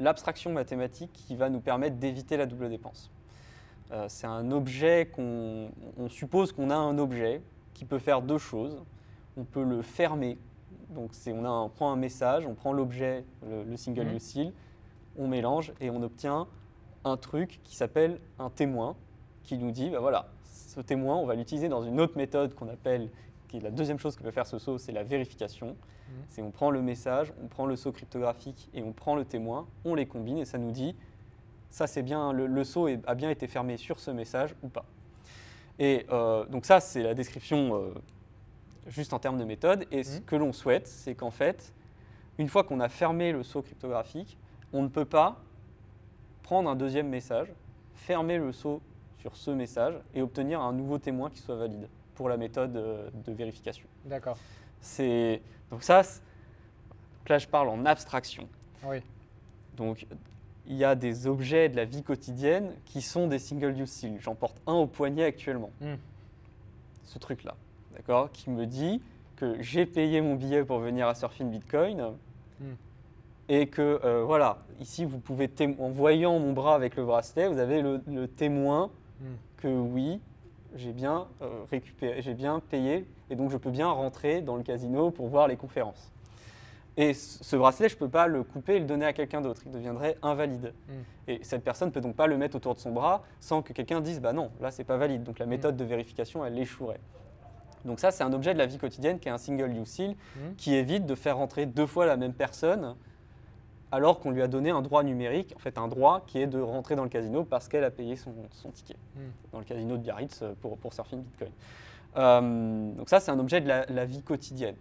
l'abstraction 0.00 0.52
mathématique 0.52 1.12
qui 1.12 1.36
va 1.36 1.50
nous 1.50 1.60
permettre 1.60 1.96
d'éviter 1.96 2.36
la 2.36 2.46
double 2.46 2.68
dépense. 2.70 3.10
C'est 4.08 4.26
un 4.26 4.50
objet 4.50 5.06
qu'on 5.14 5.70
on 5.96 6.08
suppose 6.08 6.50
qu'on 6.52 6.70
a 6.70 6.74
un 6.74 6.98
objet 6.98 7.42
qui 7.74 7.84
peut 7.84 8.00
faire 8.00 8.22
deux 8.22 8.38
choses. 8.38 8.82
On 9.36 9.44
peut 9.44 9.62
le 9.62 9.82
fermer 9.82 10.38
donc 10.90 11.10
on, 11.26 11.44
a 11.44 11.48
un- 11.48 11.62
on 11.64 11.68
prend 11.68 11.92
un 11.92 11.96
message, 11.96 12.46
on 12.46 12.54
prend 12.54 12.72
l'objet, 12.72 13.24
le, 13.48 13.64
le 13.64 13.76
single 13.76 14.06
Mhm. 14.06 14.16
use 14.16 14.22
seal, 14.22 14.52
on 15.18 15.28
mélange 15.28 15.72
et 15.80 15.90
on 15.90 16.02
obtient 16.02 16.46
un 17.04 17.16
truc 17.16 17.60
qui 17.64 17.76
s'appelle 17.76 18.18
un 18.38 18.50
témoin 18.50 18.96
qui 19.42 19.58
nous 19.58 19.70
dit, 19.70 19.90
bah 19.90 20.00
voilà, 20.00 20.28
ce 20.76 20.80
témoin, 20.82 21.16
on 21.16 21.24
va 21.24 21.34
l'utiliser 21.34 21.68
dans 21.68 21.82
une 21.82 22.00
autre 22.00 22.16
méthode 22.18 22.54
qu'on 22.54 22.68
appelle, 22.68 23.08
qui 23.48 23.56
est 23.56 23.60
la 23.60 23.70
deuxième 23.70 23.98
chose 23.98 24.14
que 24.14 24.22
peut 24.22 24.30
faire 24.30 24.46
ce 24.46 24.58
saut, 24.58 24.76
c'est 24.78 24.92
la 24.92 25.02
vérification. 25.04 25.76
C'est 26.28 26.42
on 26.42 26.50
prend 26.50 26.70
le 26.70 26.82
message, 26.82 27.32
on 27.42 27.48
prend 27.48 27.66
le 27.66 27.74
saut 27.76 27.90
cryptographique 27.92 28.68
et 28.74 28.82
on 28.82 28.92
prend 28.92 29.16
le 29.16 29.24
témoin, 29.24 29.66
on 29.84 29.94
les 29.94 30.06
combine 30.06 30.38
et 30.38 30.44
ça 30.44 30.58
nous 30.58 30.70
dit, 30.70 30.94
ça 31.70 31.86
c'est 31.86 32.02
bien, 32.02 32.32
le, 32.32 32.46
le 32.46 32.64
saut 32.64 32.88
a 33.06 33.14
bien 33.14 33.30
été 33.30 33.46
fermé 33.48 33.76
sur 33.76 33.98
ce 33.98 34.10
message 34.10 34.54
ou 34.62 34.68
pas. 34.68 34.84
Et 35.78 36.06
euh, 36.12 36.44
donc 36.46 36.64
ça 36.64 36.78
c'est 36.80 37.02
la 37.02 37.14
description 37.14 37.74
euh, 37.74 37.94
juste 38.86 39.12
en 39.14 39.18
termes 39.18 39.38
de 39.38 39.44
méthode. 39.44 39.86
Et 39.90 40.04
ce 40.04 40.18
Mhm. 40.18 40.24
que 40.24 40.36
l'on 40.36 40.52
souhaite, 40.52 40.86
c'est 40.86 41.14
qu'en 41.14 41.30
fait, 41.32 41.72
une 42.38 42.48
fois 42.48 42.62
qu'on 42.64 42.80
a 42.80 42.88
fermé 42.88 43.32
le 43.32 43.42
saut 43.42 43.62
cryptographique, 43.62 44.38
on 44.72 44.82
ne 44.82 44.88
peut 44.88 45.04
pas 45.06 45.40
prendre 46.42 46.68
un 46.70 46.76
deuxième 46.76 47.08
message, 47.08 47.52
fermer 47.94 48.38
le 48.38 48.52
saut 48.52 48.80
sur 49.18 49.36
ce 49.36 49.50
message 49.50 49.94
et 50.14 50.22
obtenir 50.22 50.60
un 50.60 50.72
nouveau 50.72 50.98
témoin 50.98 51.30
qui 51.30 51.38
soit 51.38 51.56
valide 51.56 51.88
pour 52.14 52.28
la 52.28 52.36
méthode 52.36 52.76
euh, 52.76 53.08
de 53.26 53.32
vérification. 53.32 53.86
D'accord. 54.04 54.36
C'est 54.80 55.42
donc 55.70 55.82
ça. 55.82 56.02
donc 56.02 57.28
là, 57.28 57.38
je 57.38 57.46
parle 57.48 57.68
en 57.68 57.84
abstraction. 57.84 58.48
Oui. 58.84 58.98
Donc, 59.76 60.06
il 60.66 60.76
y 60.76 60.84
a 60.84 60.94
des 60.94 61.26
objets 61.26 61.68
de 61.68 61.76
la 61.76 61.84
vie 61.84 62.02
quotidienne 62.02 62.72
qui 62.84 63.02
sont 63.02 63.26
des 63.26 63.38
single-use 63.38 63.88
seals. 63.90 64.18
J'en 64.20 64.34
porte 64.34 64.60
un 64.66 64.74
au 64.74 64.86
poignet 64.86 65.24
actuellement. 65.24 65.70
Hmm. 65.80 65.94
Ce 67.04 67.18
truc-là, 67.18 67.54
d'accord 67.94 68.30
Qui 68.32 68.50
me 68.50 68.66
dit 68.66 69.00
que 69.36 69.60
j'ai 69.62 69.86
payé 69.86 70.20
mon 70.20 70.34
billet 70.34 70.64
pour 70.64 70.78
venir 70.78 71.06
à 71.08 71.14
Surfing 71.14 71.50
Bitcoin 71.50 72.12
Hmm. 72.58 72.72
et 73.50 73.66
que, 73.66 74.00
euh, 74.02 74.24
voilà, 74.24 74.60
ici, 74.80 75.04
vous 75.04 75.18
pouvez, 75.18 75.50
en 75.78 75.90
voyant 75.90 76.38
mon 76.38 76.54
bras 76.54 76.74
avec 76.74 76.96
le 76.96 77.04
bracelet, 77.04 77.48
vous 77.48 77.58
avez 77.58 77.82
le, 77.82 78.00
le 78.06 78.26
témoin 78.28 78.90
Hmm. 79.20 79.34
que 79.56 79.68
oui, 79.68 80.20
j'ai 80.74 80.92
bien 80.92 81.26
euh, 81.42 81.64
récupéré, 81.70 82.20
j'ai 82.22 82.34
bien 82.34 82.60
payé 82.60 83.06
et 83.30 83.36
donc 83.36 83.50
je 83.50 83.56
peux 83.56 83.70
bien 83.70 83.88
rentrer 83.88 84.42
dans 84.42 84.56
le 84.56 84.62
casino 84.62 85.10
pour 85.10 85.28
voir 85.28 85.48
les 85.48 85.56
conférences. 85.56 86.12
Et 86.98 87.12
ce 87.14 87.44
ce 87.44 87.56
bracelet, 87.56 87.88
je 87.88 87.94
ne 87.94 87.98
peux 87.98 88.08
pas 88.08 88.26
le 88.26 88.42
couper 88.42 88.76
et 88.76 88.78
le 88.78 88.86
donner 88.86 89.06
à 89.06 89.12
quelqu'un 89.12 89.40
d'autre, 89.40 89.62
il 89.66 89.72
deviendrait 89.72 90.16
invalide. 90.22 90.72
Mm. 90.88 90.92
Et 91.28 91.40
cette 91.42 91.62
personne 91.62 91.88
ne 91.88 91.92
peut 91.92 92.00
donc 92.00 92.16
pas 92.16 92.26
le 92.26 92.36
mettre 92.38 92.56
autour 92.56 92.74
de 92.74 92.78
son 92.78 92.92
bras 92.92 93.22
sans 93.40 93.62
que 93.62 93.72
quelqu'un 93.72 94.00
dise 94.00 94.20
bah 94.20 94.32
non, 94.32 94.50
là 94.60 94.70
c'est 94.70 94.84
pas 94.84 94.96
valide. 94.96 95.22
Donc 95.22 95.36
Mm. 95.36 95.40
la 95.40 95.46
méthode 95.46 95.76
de 95.76 95.84
vérification, 95.84 96.44
elle 96.44 96.58
échouerait. 96.58 97.00
Donc 97.84 98.00
ça, 98.00 98.10
c'est 98.10 98.24
un 98.24 98.32
objet 98.32 98.52
de 98.52 98.58
la 98.58 98.66
vie 98.66 98.78
quotidienne 98.78 99.18
qui 99.18 99.28
est 99.28 99.30
un 99.30 99.38
single 99.38 99.70
use 99.76 99.86
seal 99.88 100.16
qui 100.56 100.74
évite 100.74 101.06
de 101.06 101.14
faire 101.14 101.36
rentrer 101.36 101.66
deux 101.66 101.86
fois 101.86 102.04
la 102.04 102.16
même 102.16 102.32
personne 102.34 102.96
alors 103.92 104.18
qu'on 104.20 104.30
lui 104.30 104.42
a 104.42 104.48
donné 104.48 104.70
un 104.70 104.82
droit 104.82 105.02
numérique, 105.02 105.52
en 105.56 105.58
fait 105.60 105.78
un 105.78 105.88
droit 105.88 106.22
qui 106.26 106.40
est 106.40 106.46
de 106.46 106.60
rentrer 106.60 106.96
dans 106.96 107.04
le 107.04 107.08
casino 107.08 107.44
parce 107.44 107.68
qu'elle 107.68 107.84
a 107.84 107.90
payé 107.90 108.16
son, 108.16 108.32
son 108.52 108.70
ticket 108.70 108.96
Hmm. 109.14 109.30
dans 109.52 109.58
le 109.60 109.64
casino 109.64 109.96
de 109.96 110.02
Biarritz 110.02 110.40
euh, 110.42 110.52
pour, 110.60 110.76
pour 110.78 110.92
Surfing 110.92 111.22
Bitcoin. 111.22 111.50
Euh, 112.16 112.92
donc 112.92 113.08
ça, 113.08 113.20
c'est 113.20 113.30
un 113.30 113.38
objet 113.38 113.60
de 113.60 113.68
la, 113.68 113.86
la 113.86 114.04
vie 114.04 114.22
quotidienne. 114.22 114.76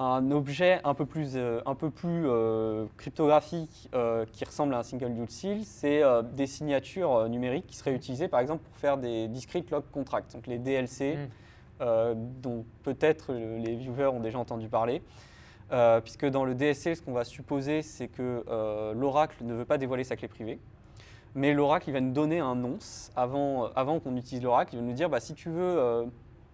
Un 0.00 0.30
objet 0.30 0.80
un 0.84 0.94
peu 0.94 1.06
plus, 1.06 1.32
euh, 1.34 1.60
un 1.66 1.74
peu 1.74 1.90
plus 1.90 2.22
euh, 2.26 2.86
cryptographique 2.96 3.90
qui 4.32 4.44
ressemble 4.44 4.74
à 4.74 4.78
un 4.78 4.82
single 4.84 5.10
use 5.10 5.28
seal, 5.28 5.64
c'est 5.64 6.02
des 6.34 6.46
signatures 6.46 7.28
numériques 7.28 7.66
qui 7.66 7.76
seraient 7.76 7.94
utilisées 7.94 8.28
par 8.28 8.38
exemple 8.40 8.62
pour 8.64 8.76
faire 8.76 8.96
des 8.96 9.26
discrete 9.28 9.70
log 9.70 9.82
contracts, 9.92 10.32
donc 10.32 10.46
les 10.46 10.58
DLC, 10.58 11.16
Hmm. 11.80 12.14
dont 12.42 12.64
peut-être 12.82 13.32
les 13.32 13.76
viewers 13.76 14.06
ont 14.08 14.18
déjà 14.20 14.38
entendu 14.38 14.68
parler. 14.68 15.00
Euh, 15.70 16.00
puisque 16.00 16.26
dans 16.26 16.44
le 16.44 16.54
DSC, 16.54 16.96
ce 16.96 17.02
qu'on 17.02 17.12
va 17.12 17.24
supposer, 17.24 17.82
c'est 17.82 18.08
que 18.08 18.44
euh, 18.48 18.94
l'oracle 18.94 19.44
ne 19.44 19.54
veut 19.54 19.64
pas 19.64 19.78
dévoiler 19.78 20.04
sa 20.04 20.16
clé 20.16 20.28
privée. 20.28 20.58
Mais 21.34 21.52
l'oracle, 21.52 21.90
il 21.90 21.92
va 21.92 22.00
nous 22.00 22.12
donner 22.12 22.40
un 22.40 22.54
nonce 22.54 23.10
avant, 23.14 23.64
euh, 23.64 23.68
avant 23.76 24.00
qu'on 24.00 24.16
utilise 24.16 24.42
l'oracle. 24.42 24.74
Il 24.74 24.80
va 24.80 24.86
nous 24.86 24.94
dire 24.94 25.10
bah, 25.10 25.20
si, 25.20 25.34
tu 25.34 25.50
veux, 25.50 26.10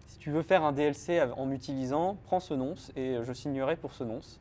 si 0.07 0.19
tu 0.19 0.31
veux 0.31 0.43
faire 0.43 0.65
un 0.65 0.73
DLC 0.73 1.23
en 1.37 1.47
m'utilisant, 1.47 2.17
prends 2.25 2.41
ce 2.41 2.55
nonce 2.55 2.91
et 2.97 3.19
je 3.23 3.33
signerai 3.33 3.77
pour 3.77 3.93
ce 3.93 4.03
nonce. 4.05 4.41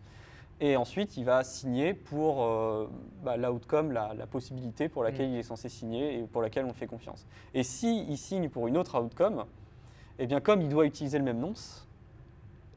Et 0.60 0.78
ensuite, 0.78 1.18
il 1.18 1.26
va 1.26 1.44
signer 1.44 1.94
pour 1.94 2.44
euh, 2.44 2.88
bah, 3.24 3.38
l'outcome, 3.38 3.92
la, 3.92 4.14
la 4.14 4.28
possibilité 4.28 4.88
pour 4.88 5.04
laquelle 5.04 5.30
il 5.30 5.38
est 5.38 5.44
censé 5.44 5.68
signer 5.68 6.20
et 6.20 6.22
pour 6.22 6.42
laquelle 6.42 6.66
on 6.66 6.74
fait 6.74 6.88
confiance. 6.88 7.26
Et 7.54 7.64
si 7.64 8.06
il 8.08 8.18
signe 8.18 8.50
pour 8.50 8.68
une 8.68 8.78
autre 8.78 8.98
outcome, 8.98 9.46
eh 10.20 10.28
bien, 10.28 10.40
comme 10.40 10.62
il 10.62 10.70
doit 10.70 10.86
utiliser 10.86 11.18
le 11.18 11.24
même 11.24 11.40
nonce, 11.40 11.88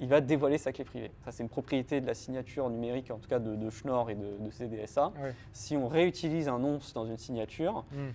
il 0.01 0.09
va 0.09 0.21
dévoiler 0.21 0.59
sa 0.59 0.73
clé 0.73 0.85
privée. 0.85 1.11
Ça, 1.25 1.33
c'est 1.33 1.43
une 1.43 1.49
propriété 1.49 2.01
de 2.01 2.07
la 2.07 2.15
signature 2.15 2.69
numérique, 2.71 3.11
en 3.11 3.19
tout 3.19 3.29
cas 3.29 3.39
de, 3.39 3.57
de 3.57 3.71
Schnorr 3.71 4.11
et 4.11 4.15
de, 4.15 4.37
de 4.39 4.51
CDSA. 4.51 5.13
Si 5.53 5.77
on 5.77 5.89
réutilise 5.89 6.49
un 6.49 6.59
nonce 6.59 6.93
dans 6.93 7.07
une 7.07 7.19
signature, 7.19 7.85
Hmm. 7.93 8.11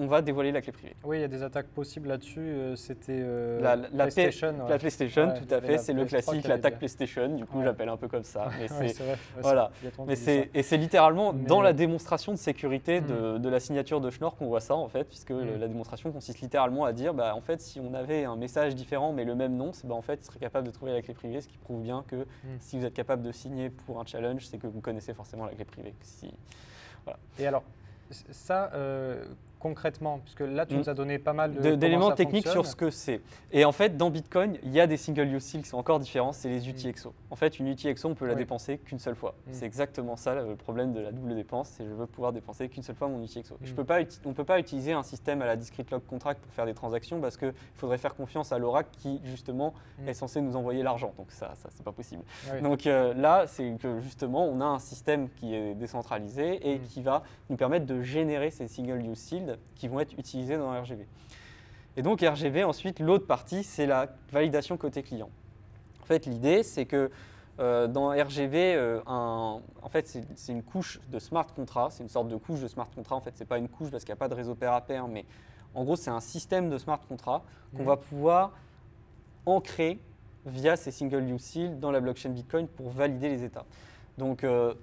On 0.00 0.06
va 0.06 0.22
dévoiler 0.22 0.52
la 0.52 0.60
clé 0.60 0.70
privée. 0.72 0.94
Oui, 1.02 1.18
il 1.18 1.20
y 1.22 1.24
a 1.24 1.28
des 1.28 1.42
attaques 1.42 1.66
possibles 1.68 2.08
là-dessus. 2.08 2.38
euh, 2.40 2.76
C'était 2.76 3.18
euh, 3.20 3.60
La- 3.60 3.74
la- 3.76 3.88
la 3.92 4.04
PlayStation. 4.06 4.48
ouais. 4.50 4.68
La 4.70 4.78
PlayStation, 4.78 5.26
Ouais, 5.28 5.40
tout 5.40 5.52
à 5.54 5.60
fait, 5.60 5.78
c'est 5.78 5.92
le 5.92 6.04
PS3 6.04 6.08
classique, 6.08 6.48
l'attaque. 6.48 6.78
PlayStation. 6.78 7.28
Du 7.34 7.44
coup, 7.46 7.58
Ouais. 7.58 7.64
j'appelle 7.64 7.88
un 7.88 7.96
peu 7.96 8.06
comme 8.06 8.22
ça. 8.22 8.48
Mais 8.58 8.68
c'est- 8.94 8.94
voilà. 9.40 9.70
Mais 10.06 10.14
c'est, 10.14 10.50
et 10.54 10.62
c'est 10.62 10.76
littéralement 10.76 11.32
Mais- 11.32 11.44
dans 11.46 11.60
la 11.62 11.72
démonstration 11.72 12.30
de 12.32 12.38
sécurité 12.38 13.00
Mm. 13.00 13.06
de, 13.06 13.38
de 13.38 13.48
la 13.48 13.58
signature 13.60 14.00
de 14.00 14.08
Schnorr 14.10 14.36
qu'on 14.36 14.46
voit 14.46 14.60
ça, 14.60 14.76
en 14.76 14.88
fait, 14.88 15.04
puisque 15.04 15.32
Mm. 15.32 15.58
la 15.58 15.66
démonstration 15.68 16.12
consiste 16.12 16.40
littéralement 16.40 16.84
à 16.84 16.92
dire, 16.92 17.12
bah, 17.12 17.34
en 17.34 17.40
fait, 17.40 17.60
si 17.60 17.80
on 17.80 17.92
avait 17.94 18.24
un 18.24 18.36
message 18.36 18.74
différent 18.76 19.12
mais 19.12 19.24
le 19.24 19.34
même 19.34 19.56
nom, 19.56 19.72
c'est, 19.72 19.86
bah, 19.88 19.94
en 19.96 20.02
fait, 20.02 20.20
il 20.22 20.24
serait 20.24 20.38
capable 20.38 20.66
de 20.66 20.72
trouver 20.72 20.92
la 20.92 21.02
clé 21.02 21.12
privée, 21.14 21.40
ce 21.40 21.48
qui 21.48 21.58
prouve 21.58 21.82
bien 21.82 22.04
que 22.06 22.24
si 22.60 22.78
vous 22.78 22.84
êtes 22.84 22.94
capable 22.94 23.22
de 23.22 23.32
signer 23.32 23.70
pour 23.70 24.00
un 24.00 24.04
challenge, 24.06 24.46
c'est 24.46 24.58
que 24.58 24.66
vous 24.68 24.80
connaissez 24.80 25.12
forcément 25.12 25.44
la 25.46 25.52
clé 25.52 25.64
privée. 25.64 25.94
Si- 26.02 26.32
Et 27.38 27.46
alors, 27.46 27.62
ça, 28.30 28.70
euh, 28.74 29.24
concrètement, 29.58 30.20
puisque 30.24 30.40
là, 30.40 30.66
tu 30.66 30.74
Mm. 30.74 30.78
nous 30.78 30.88
as 30.90 30.94
donné 30.94 31.18
pas 31.18 31.32
mal 31.32 31.54
d'éléments 31.76 32.12
techniques 32.12 32.44
fonctionne. 32.46 32.64
sur 32.64 32.66
ce 32.66 32.76
que 32.76 32.90
c'est. 32.90 33.20
Et 33.52 33.64
en 33.64 33.72
fait, 33.72 33.96
dans 33.96 34.10
Bitcoin, 34.10 34.56
il 34.62 34.72
y 34.72 34.80
a 34.80 34.86
des 34.86 34.96
single 34.96 35.26
use 35.34 35.42
seals 35.42 35.62
qui 35.62 35.68
sont 35.68 35.78
encore 35.78 35.98
différents, 35.98 36.32
c'est 36.32 36.48
les 36.48 36.68
UTXO. 36.68 37.12
En 37.30 37.36
fait, 37.36 37.58
une 37.58 37.68
UTXO, 37.68 38.08
on 38.08 38.14
peut 38.14 38.26
la 38.26 38.34
Oui. 38.34 38.38
dépenser 38.38 38.78
qu'une 38.78 38.98
seule 38.98 39.14
fois. 39.16 39.34
Mm. 39.46 39.50
C'est 39.52 39.66
exactement 39.66 40.16
ça 40.16 40.34
le 40.34 40.56
problème 40.56 40.92
de 40.92 41.00
la 41.00 41.12
double 41.12 41.34
dépense, 41.34 41.68
c'est 41.70 41.84
je 41.84 41.92
veux 41.92 42.06
pouvoir 42.06 42.32
dépenser 42.32 42.68
qu'une 42.68 42.82
seule 42.82 42.96
fois 42.96 43.08
mon 43.08 43.22
UTXO. 43.22 43.56
Je 43.62 43.72
Mm. 43.72 43.74
peux 43.74 43.84
pas 43.84 43.98
on 44.24 44.28
ne 44.28 44.34
peut 44.34 44.44
pas 44.44 44.58
utiliser 44.60 44.92
un 44.92 45.02
système 45.02 45.42
à 45.42 45.46
la 45.46 45.56
discrete 45.56 45.90
log 45.90 46.02
contract 46.06 46.40
pour 46.40 46.52
faire 46.52 46.66
des 46.66 46.74
transactions 46.74 47.20
parce 47.20 47.36
qu'il 47.36 47.52
faudrait 47.74 47.98
faire 47.98 48.14
confiance 48.14 48.52
à 48.52 48.58
l'oracle 48.58 48.90
qui, 48.98 49.20
justement, 49.24 49.74
Mm. 49.98 50.08
est 50.08 50.14
censé 50.14 50.40
nous 50.40 50.56
envoyer 50.56 50.82
l'argent. 50.82 51.12
Donc 51.16 51.30
ça, 51.32 51.52
ça 51.56 51.68
c'est 51.72 51.84
pas 51.84 51.92
possible. 51.92 52.22
Oui. 52.54 52.62
Donc 52.62 52.86
euh, 52.86 53.12
là, 53.14 53.44
c'est 53.46 53.76
que 53.80 53.98
justement, 54.00 54.44
on 54.46 54.60
a 54.60 54.64
un 54.66 54.78
système 54.78 55.28
qui 55.30 55.54
est 55.54 55.74
décentralisé 55.74 56.60
et 56.68 56.78
Mm. 56.78 56.82
qui 56.82 57.02
va 57.02 57.22
nous 57.50 57.56
permettre 57.56 57.86
de 57.86 58.02
générer 58.02 58.50
ces 58.50 58.68
single 58.68 59.02
use 59.04 59.18
seals 59.18 59.47
qui 59.74 59.88
vont 59.88 60.00
être 60.00 60.12
utilisés 60.18 60.56
dans 60.56 60.70
RGB. 60.80 61.06
Et 61.96 62.02
donc 62.02 62.20
RGB, 62.20 62.64
ensuite, 62.64 63.00
l'autre 63.00 63.26
partie, 63.26 63.64
c'est 63.64 63.86
la 63.86 64.08
validation 64.32 64.76
côté 64.76 65.02
client. 65.02 65.30
En 66.02 66.06
fait, 66.06 66.26
l'idée, 66.26 66.62
c'est 66.62 66.86
que 66.86 67.10
euh, 67.60 67.88
dans 67.88 68.10
RGB, 68.10 68.74
euh, 68.76 69.00
un- 69.06 69.60
en 69.82 69.88
fait, 69.88 70.06
c'est 70.36 70.52
une 70.52 70.62
couche 70.62 71.00
de 71.10 71.18
smart 71.18 71.46
contract, 71.54 71.92
c'est 71.96 72.04
une 72.04 72.08
sorte 72.08 72.28
de 72.28 72.36
couche 72.36 72.60
de 72.60 72.68
smart 72.68 72.88
contract. 72.94 73.20
En 73.20 73.24
fait, 73.24 73.32
c'est 73.34 73.44
pas 73.48 73.58
une 73.58 73.68
couche 73.68 73.90
parce 73.90 74.04
qu'il 74.04 74.12
n'y 74.12 74.18
a 74.18 74.20
pas 74.20 74.28
de 74.28 74.34
réseau 74.34 74.54
pair 74.54 74.72
à 74.74 74.80
pair, 74.80 75.08
mais 75.08 75.24
en 75.74 75.82
gros, 75.84 75.96
c'est 75.96 76.10
un 76.10 76.20
système 76.20 76.70
de 76.70 76.78
smart 76.78 77.00
contract 77.08 77.44
qu'on 77.74 77.82
Mhm. 77.82 77.88
va 77.88 77.96
pouvoir 77.96 78.52
ancrer 79.44 79.98
via 80.46 80.76
ces 80.76 80.90
single 80.92 81.28
use 81.30 81.40
seals 81.42 81.78
dans 81.80 81.90
la 81.90 82.00
blockchain 82.00 82.30
Bitcoin 82.30 82.68
pour 82.68 82.90
valider 82.90 83.28
les 83.28 83.42
états. 83.44 83.64
Donc, 84.18 84.44
euh, 84.44 84.74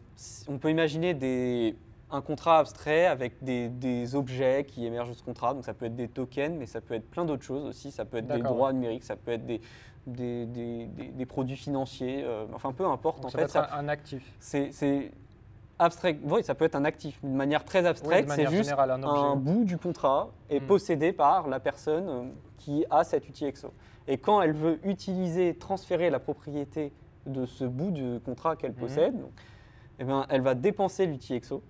on 0.48 0.58
peut 0.58 0.70
imaginer 0.70 1.14
des, 1.14 1.76
un 2.12 2.22
contrat 2.22 2.60
abstrait 2.60 3.06
avec 3.08 3.44
des, 3.44 3.68
des 3.70 4.16
objets 4.16 4.66
qui 4.68 4.86
émergent 4.86 5.10
de 5.10 5.16
ce 5.16 5.24
contrat. 5.24 5.54
Donc, 5.54 5.66
ça 5.66 5.74
peut 5.74 5.86
être 5.86 5.96
des 5.96 6.08
tokens, 6.08 6.56
mais 6.58 6.66
ça 6.68 6.80
peut 6.82 6.94
être 6.94 7.10
plein 7.10 7.26
d'autres 7.26 7.44
choses 7.44 7.66
aussi. 7.66 7.92
Ça 7.92 8.06
peut 8.06 8.18
être 8.18 8.28
des 8.28 8.42
droits 8.42 8.74
numériques, 8.74 9.04
ça 9.04 9.16
peut 9.16 9.32
être 9.32 9.46
des, 9.46 9.60
des, 10.08 10.46
des- 10.86 11.26
produits 11.26 11.56
financiers. 11.58 12.24
euh, 12.24 12.46
enfin, 12.54 12.72
peu 12.74 12.86
importe. 12.86 13.18
Donc 13.18 13.26
en 13.28 13.30
ça 13.30 13.38
fait, 13.40 13.44
peut 13.46 13.50
être 13.50 13.70
ça- 13.70 13.76
un, 13.76 13.86
un 13.86 13.88
actif. 13.88 14.24
c'est 14.40 15.12
abstrait. 15.80 16.18
Oui, 16.24 16.44
ça 16.44 16.56
peut 16.56 16.66
être 16.66 16.76
un 16.76 16.86
actif. 16.86 17.20
D'une 17.22 17.36
manière 17.36 17.66
très 17.66 17.86
abstraite, 17.86 18.28
de 18.28 18.32
c'est 18.32 18.48
juste 18.48 18.64
générale, 18.70 18.92
un 18.92 19.36
bout 19.36 19.66
du 19.66 19.78
contrat 19.78 20.30
est 20.50 20.60
Mm. 20.62 20.68
possédé 20.68 21.12
par 21.12 21.48
la 21.48 21.60
personne 21.60 22.08
euh, 22.08 22.24
qui 22.60 22.86
a 22.90 23.04
cet 23.04 23.28
UTXO. 23.28 23.74
Et 24.08 24.18
quand 24.20 24.42
elle 24.42 24.54
veut 24.54 24.80
utiliser, 24.88 25.56
transférer 25.56 26.10
la 26.12 26.20
propriété 26.20 26.94
de 27.26 27.46
ce 27.48 27.66
bout 27.66 27.90
du 27.92 28.20
contrat 28.24 28.56
qu'elle 28.56 28.72
Mhm. 28.74 28.78
possède, 28.78 29.20
donc, 29.20 29.32
eh 30.00 30.04
ben, 30.04 30.26
elle 30.30 30.42
va 30.42 30.54
dépenser 30.54 31.08
l'UTXO 31.08 31.64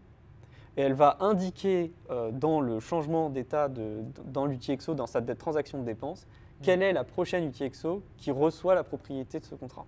et 0.78 0.82
elle 0.82 0.94
va 0.94 1.18
indiquer 1.20 1.92
euh, 2.10 2.32
dans 2.32 2.60
le 2.62 2.80
changement 2.80 3.30
d'état 3.30 3.70
dans 3.70 4.46
l'UTXO, 4.46 4.94
dans 4.94 5.08
sa 5.08 5.22
transaction 5.22 5.80
de 5.80 5.86
dépense, 5.86 6.28
quelle 6.62 6.82
est 6.82 6.94
la 6.94 7.04
prochaine 7.04 7.46
UTXO 7.50 8.02
qui 8.18 8.32
reçoit 8.32 8.76
la 8.76 8.84
propriété 8.84 9.40
de 9.40 9.46
ce 9.46 9.56
contrat 9.56 9.86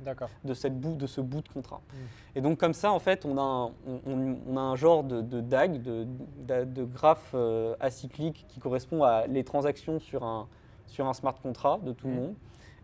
D'accord. 0.00 0.28
de, 0.44 0.54
cette 0.54 0.78
bout, 0.78 0.94
de 0.94 1.06
ce 1.08 1.20
bout 1.20 1.40
de 1.42 1.48
contrat. 1.48 1.80
Mm. 1.92 1.96
Et 2.36 2.40
donc 2.40 2.58
comme 2.58 2.72
ça, 2.74 2.92
en 2.92 3.00
fait, 3.00 3.24
on 3.24 3.36
a 3.36 3.40
un, 3.42 3.64
on- 3.86 4.00
on- 4.06 4.36
on 4.48 4.56
a 4.56 4.60
un 4.60 4.76
genre 4.76 5.02
de, 5.02 5.20
de 5.22 5.40
DAG, 5.40 5.82
de, 5.82 6.06
de, 6.46 6.64
de 6.64 6.84
graphe 6.84 7.32
euh, 7.34 7.74
acyclique 7.80 8.44
qui 8.48 8.60
correspond 8.60 9.02
à 9.02 9.26
les 9.26 9.42
transactions 9.42 9.98
sur 9.98 10.22
un, 10.24 10.46
sur 10.86 11.06
un 11.08 11.14
smart 11.14 11.34
contract 11.42 11.82
de 11.84 11.92
tout 11.92 12.06
le 12.06 12.12
Mm. 12.12 12.16
monde. 12.16 12.34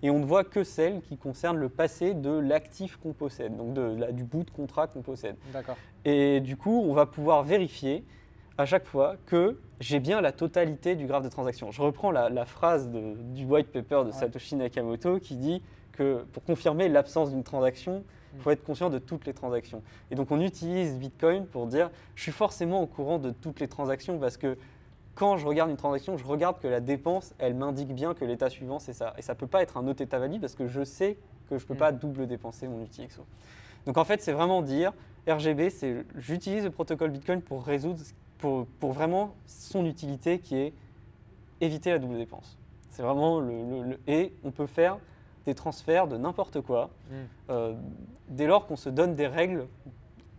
Et 0.05 0.11
on 0.11 0.19
ne 0.19 0.25
voit 0.27 0.45
que 0.45 0.64
celles 0.64 1.01
qui 1.01 1.17
concernent 1.17 1.57
le 1.57 1.71
passé 1.71 2.12
de 2.12 2.29
l'actif 2.31 2.99
qu'on 2.99 3.14
possède, 3.14 3.57
donc 3.57 3.73
de, 3.73 3.97
la- 3.99 4.12
du 4.12 4.23
bout 4.23 4.45
de 4.45 4.51
contrat 4.51 4.87
qu'on 4.87 5.01
possède. 5.01 5.37
D'accord. 5.51 5.77
Et 6.05 6.40
du 6.40 6.59
coup, 6.59 6.85
on 6.87 6.93
va 6.93 7.07
pouvoir 7.07 7.43
vérifier 7.43 8.05
à 8.59 8.67
chaque 8.67 8.85
fois 8.85 9.16
que 9.24 9.59
j'ai 9.81 10.01
bien 10.01 10.20
la 10.20 10.31
totalité 10.31 10.95
du 10.95 11.07
graphe 11.07 11.24
de 11.24 11.31
transaction. 11.31 11.70
Je 11.72 11.81
reprends 11.81 12.11
la, 12.11 12.28
la 12.28 12.45
phrase 12.45 12.91
de- 12.91 13.14
du 13.35 13.47
white 13.47 13.68
paper 13.72 14.01
de 14.03 14.07
Ouais. 14.09 14.12
Satoshi 14.12 14.57
Nakamoto 14.57 15.18
qui 15.20 15.37
dit 15.37 15.62
que 15.93 16.22
pour 16.33 16.45
confirmer 16.45 16.91
l'absence 16.91 17.31
d'une 17.31 17.43
transaction, 17.43 18.05
il 18.37 18.41
faut 18.43 18.51
Mm. 18.51 18.53
être 18.53 18.64
conscient 18.64 18.91
de 18.91 18.99
toutes 18.99 19.24
les 19.26 19.33
transactions. 19.33 19.83
Et 20.11 20.16
donc 20.16 20.31
on 20.31 20.41
utilise 20.41 20.99
Bitcoin 20.99 21.47
pour 21.47 21.66
dire 21.66 21.91
je 22.14 22.22
suis 22.24 22.33
forcément 22.33 22.83
au 22.83 22.87
courant 22.87 23.18
de 23.18 23.31
toutes 23.31 23.59
les 23.61 23.68
transactions 23.68 24.18
parce 24.18 24.37
que 24.37 24.59
quand 25.15 25.37
je 25.37 25.47
regarde 25.47 25.71
une 25.71 25.77
transaction, 25.77 26.17
je 26.17 26.25
regarde 26.25 26.59
que 26.61 26.67
la 26.69 26.81
dépense, 26.81 27.35
elle 27.39 27.55
m'indique 27.55 27.95
bien 27.95 28.15
que 28.15 28.25
l'état 28.25 28.51
suivant, 28.51 28.79
c'est 28.79 28.93
ça. 28.93 29.15
Et 29.17 29.23
ça 29.23 29.35
ne 29.35 29.39
peut 29.39 29.47
pas 29.47 29.62
être 29.62 29.77
un 29.77 29.87
autre 29.87 30.03
état 30.03 30.19
valide 30.19 30.41
parce 30.41 30.55
que 30.57 30.67
je 30.67 30.83
sais 30.85 31.17
que 31.49 31.57
je 31.59 31.65
ne 31.65 31.69
peux 31.69 31.75
Mm. 31.75 31.79
pas 31.79 31.93
double 31.93 32.27
dépenser 32.27 32.67
mon 32.69 32.83
UTXO. 32.83 33.25
Donc 33.87 33.97
en 33.99 34.05
fait, 34.05 34.21
c'est 34.23 34.33
vraiment 34.33 34.62
dire 34.62 34.93
RGB, 35.29 35.71
c'est 35.71 36.05
j'utilise 36.17 36.65
le 36.65 36.71
protocole 36.71 37.11
Bitcoin 37.11 37.41
pour 37.43 37.65
résoudre, 37.65 38.01
pour, 38.39 38.67
pour 38.81 38.93
vraiment 38.93 39.35
son 39.47 39.85
utilité 39.85 40.39
qui 40.39 40.57
est 40.57 40.73
éviter 41.61 41.91
la 41.91 41.99
double 41.99 42.17
dépense. 42.17 42.59
C'est 42.91 43.03
vraiment 43.03 43.41
le, 43.41 43.53
le- 43.53 43.83
le- 43.91 44.01
Et 44.07 44.33
on 44.45 44.51
peut 44.51 44.67
faire 44.67 44.99
des 45.47 45.55
transferts 45.55 46.09
de 46.09 46.17
n'importe 46.17 46.61
quoi 46.61 46.91
Mm. 47.11 47.15
euh, 47.51 47.75
dès 48.29 48.47
lors 48.47 48.67
qu'on 48.67 48.77
se 48.77 48.89
donne 48.89 49.15
des 49.15 49.27
règles 49.27 49.67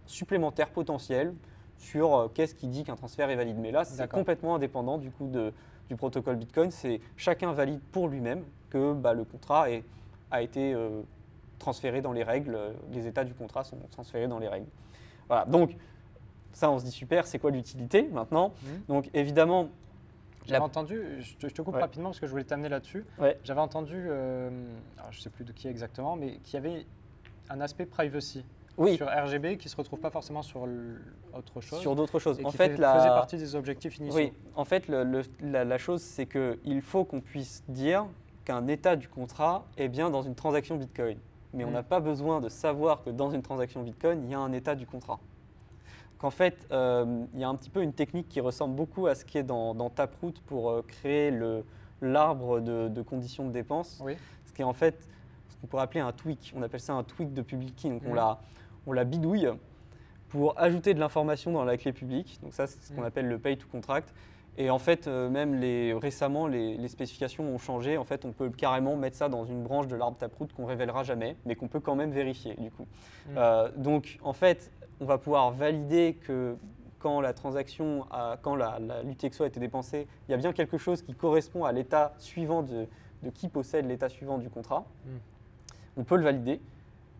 supplémentaire 0.06 0.70
potentiel 0.70 1.34
sur 1.78 2.16
euh, 2.16 2.28
qu'est-ce 2.34 2.56
qui 2.56 2.68
dit 2.68 2.84
qu'un 2.84 2.96
transfert 2.96 3.30
est 3.30 3.36
valide. 3.36 3.58
Mais 3.60 3.72
là, 3.72 3.84
c'est 3.86 4.08
complètement 4.10 4.56
indépendant 4.56 4.98
du 4.98 5.12
coup 5.12 5.28
de- 5.28 5.54
du 5.90 5.96
protocole 5.96 6.36
Bitcoin. 6.38 6.72
C'est 6.72 7.00
chacun 7.18 7.52
valide 7.54 7.80
pour 7.92 8.08
lui-même 8.08 8.44
que 8.70 8.94
bah, 8.94 9.14
le 9.14 9.24
contrat 9.24 9.70
est- 9.70 9.84
a 10.32 10.42
été 10.42 10.74
euh, 10.74 11.02
transféré 11.60 12.02
dans 12.02 12.12
les 12.12 12.24
règles, 12.24 12.56
euh, 12.56 12.72
les 12.92 13.08
états 13.08 13.24
du 13.24 13.34
contrat 13.34 13.64
sont 13.64 13.78
transférés 13.92 14.28
dans 14.28 14.40
les 14.40 14.48
règles. 14.48 14.68
Voilà, 15.28 15.46
donc 15.46 15.76
ça 16.52 16.70
on 16.72 16.80
se 16.80 16.86
dit 16.86 16.92
super, 16.92 17.28
c'est 17.28 17.40
quoi 17.40 17.52
l'utilité 17.52 18.04
maintenant? 18.12 18.54
Mhm. 18.64 18.82
Donc 18.88 19.10
évidemment, 19.14 19.70
J'avais 20.48 20.60
La- 20.60 20.66
entendu, 20.66 21.02
je 21.22 21.36
te, 21.38 21.48
je 21.50 21.54
te 21.56 21.62
coupe 21.64 21.74
Ouais. 21.74 21.82
rapidement 21.82 22.10
parce 22.10 22.20
que 22.20 22.28
je 22.28 22.32
voulais 22.32 22.44
t'amener 22.44 22.70
là-dessus. 22.70 23.04
Ouais. 23.18 23.36
J'avais 23.44 23.62
entendu, 23.62 23.96
euh, 23.98 24.52
alors 25.00 25.12
je 25.12 25.18
ne 25.18 25.24
sais 25.24 25.32
plus 25.32 25.44
de 25.44 25.52
qui 25.52 25.68
exactement, 25.68 26.16
mais 26.16 26.34
qu'il 26.44 26.54
y 26.54 26.58
avait 26.58 26.86
un 27.50 27.60
aspect 27.62 27.88
privacy 27.88 28.46
oui, 28.78 28.98
sur 28.98 29.08
RGB 29.08 29.58
qui 29.58 29.68
ne 29.68 29.70
se 29.70 29.76
retrouve 29.78 30.00
pas 30.00 30.10
forcément 30.10 30.42
sur 30.42 30.68
autre 31.34 31.62
chose. 31.62 31.80
sur 31.80 31.96
d'autres 31.96 32.20
choses. 32.20 32.40
et 32.40 32.46
En 32.46 32.50
qui 32.50 32.58
fait, 32.58 32.70
fait- 32.72 32.78
la... 32.78 32.96
faisait 32.96 33.08
partie 33.10 33.38
des 33.38 33.56
objectifs 33.56 33.98
initiaux. 33.98 34.18
Oui, 34.18 34.34
en 34.56 34.66
fait, 34.66 34.88
le- 34.88 35.04
le- 35.04 35.22
la, 35.42 35.64
la 35.64 35.78
chose, 35.78 36.02
c'est 36.02 36.26
qu'il 36.26 36.82
faut 36.82 37.04
qu'on 37.06 37.22
puisse 37.22 37.64
dire 37.70 38.06
qu'un 38.44 38.68
état 38.68 38.96
du 38.96 39.08
contrat 39.08 39.66
est 39.78 39.88
bien 39.88 40.10
dans 40.10 40.22
une 40.22 40.36
transaction 40.36 40.76
Bitcoin. 40.76 41.18
Mais 41.54 41.64
on 41.64 41.70
Mm. 41.70 41.74
n'a 41.74 41.84
pas 41.84 42.00
besoin 42.00 42.42
de 42.42 42.50
savoir 42.50 43.02
que 43.04 43.10
dans 43.10 43.30
une 43.32 43.42
transaction 43.42 43.82
Bitcoin, 43.82 44.24
il 44.26 44.30
y 44.32 44.34
a 44.36 44.40
un 44.40 44.52
état 44.52 44.76
du 44.76 44.86
contrat. 44.86 45.20
Qu'en 46.18 46.30
fait, 46.32 46.68
euh, 46.72 47.26
il 47.34 47.40
y 47.40 47.44
a 47.44 47.50
un 47.50 47.56
petit 47.56 47.70
peu 47.70 47.82
une 47.82 47.94
technique 47.94 48.28
qui 48.30 48.40
ressemble 48.42 48.76
beaucoup 48.76 49.08
à 49.08 49.16
ce 49.16 49.26
qui 49.26 49.38
est 49.38 49.44
dans, 49.44 49.74
dans 49.74 49.90
Taproot 49.90 50.34
pour 50.46 50.70
euh, 50.70 50.82
créer 50.88 51.32
l'arbre 52.02 52.60
de, 52.60 52.88
de 52.90 53.02
conditions 53.02 53.46
de 53.48 53.52
dépenses, 53.52 54.00
Oui. 54.04 54.16
ce 54.46 54.54
qui 54.54 54.62
est 54.62 54.66
en 54.66 54.74
fait 54.74 55.08
ce 55.50 55.56
qu'on 55.58 55.68
pourrait 55.68 55.84
appeler 55.84 56.02
un 56.02 56.12
tweak. 56.12 56.54
On 56.56 56.62
appelle 56.62 56.80
ça 56.80 56.94
un 56.94 57.04
tweak 57.04 57.34
de 57.34 57.42
public 57.42 57.76
key. 57.76 57.90
Donc 57.90 58.02
on 58.06 58.12
Mm. 58.12 58.16
la- 58.16 58.40
on 58.88 58.94
la 58.94 59.04
bidouille 59.04 59.50
pour 60.30 60.60
ajouter 60.60 60.94
de 60.94 61.00
l'information 61.00 61.52
dans 61.52 61.64
la 61.64 61.78
clé 61.78 61.94
publique. 61.94 62.40
Donc 62.44 62.54
ça, 62.54 62.68
c'est 62.68 62.82
ce 62.82 62.94
qu'on 62.94 63.02
Mm. 63.02 63.06
appelle 63.06 63.28
le 63.28 63.40
pay 63.40 63.58
to 63.58 63.68
contract. 63.72 64.14
Et 64.58 64.70
en 64.70 64.80
fait, 64.80 65.08
euh, 65.08 65.30
même 65.30 65.56
les, 65.56 65.94
récemment, 65.94 66.48
les, 66.48 66.78
les 66.78 66.88
spécifications 66.88 67.44
ont 67.44 67.58
changé. 67.58 67.98
En 67.98 68.06
fait, 68.06 68.24
on 68.26 68.32
peut 68.32 68.50
carrément 68.50 68.96
mettre 68.96 69.18
ça 69.18 69.28
dans 69.28 69.44
une 69.46 69.64
branche 69.64 69.88
de 69.88 69.96
l'arbre 69.96 70.18
Taproot 70.18 70.48
qu'on 70.56 70.66
révélera 70.66 71.04
jamais, 71.04 71.36
mais 71.46 71.56
qu'on 71.56 71.68
peut 71.68 71.82
quand 71.82 71.96
même 71.96 72.12
vérifier 72.12 72.56
du 72.56 72.72
coup. 72.72 72.84
Mm. 73.28 73.34
Euh, 73.38 73.70
donc, 73.76 74.18
en 74.24 74.34
fait, 74.34 74.72
on 75.02 75.06
va 75.06 75.18
pouvoir 75.18 75.52
valider 75.52 76.18
que 76.26 76.56
quand 77.00 77.20
la 77.22 77.34
transaction, 77.34 78.06
a- 78.12 78.38
quand 78.42 78.56
la, 78.56 78.80
la 78.80 79.04
l'UTXO 79.04 79.44
a 79.44 79.48
été 79.48 79.60
dépensée, 79.60 80.08
il 80.28 80.32
y 80.32 80.34
a 80.34 80.38
bien 80.38 80.54
quelque 80.54 80.78
chose 80.78 81.02
qui 81.02 81.14
correspond 81.14 81.66
à 81.66 81.72
l'état 81.72 82.14
suivant 82.18 82.64
de, 82.64 82.88
de 83.24 83.30
qui 83.30 83.48
possède 83.50 83.86
l'état 83.88 84.10
suivant 84.10 84.38
du 84.38 84.50
contrat. 84.50 84.86
Mm. 85.06 85.10
On 85.98 86.04
peut 86.04 86.16
le 86.16 86.24
valider. 86.24 86.60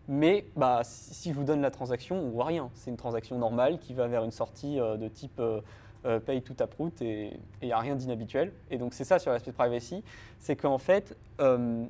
Mais 0.08 0.44
bah, 0.54 0.82
si, 0.84 1.30
je 1.30 1.34
vous 1.34 1.44
donne 1.44 1.60
la 1.60 1.70
transaction, 1.70 2.16
on 2.16 2.30
voit 2.30 2.44
rien. 2.44 2.70
C'est 2.74 2.90
une 2.90 2.96
transaction 2.96 3.38
normale 3.38 3.78
qui 3.78 3.92
va 3.92 4.06
vers 4.06 4.22
une 4.24 4.30
sortie 4.30 4.78
euh, 4.78 4.96
de 4.96 5.08
type 5.08 5.40
euh, 5.40 5.60
euh, 6.04 6.20
pay 6.20 6.40
to 6.40 6.54
taproot 6.54 6.92
et 7.02 7.40
il 7.60 7.66
n'y 7.66 7.72
a 7.72 7.78
rien 7.78 7.96
d'inhabituel. 7.96 8.52
Et 8.70 8.78
donc 8.78 8.94
c'est 8.94 9.04
ça 9.04 9.18
sur 9.18 9.32
l'aspect 9.32 9.52
privacy, 9.52 10.04
c'est 10.38 10.54
qu'en 10.54 10.78
fait, 10.78 11.16
euh, 11.40 11.84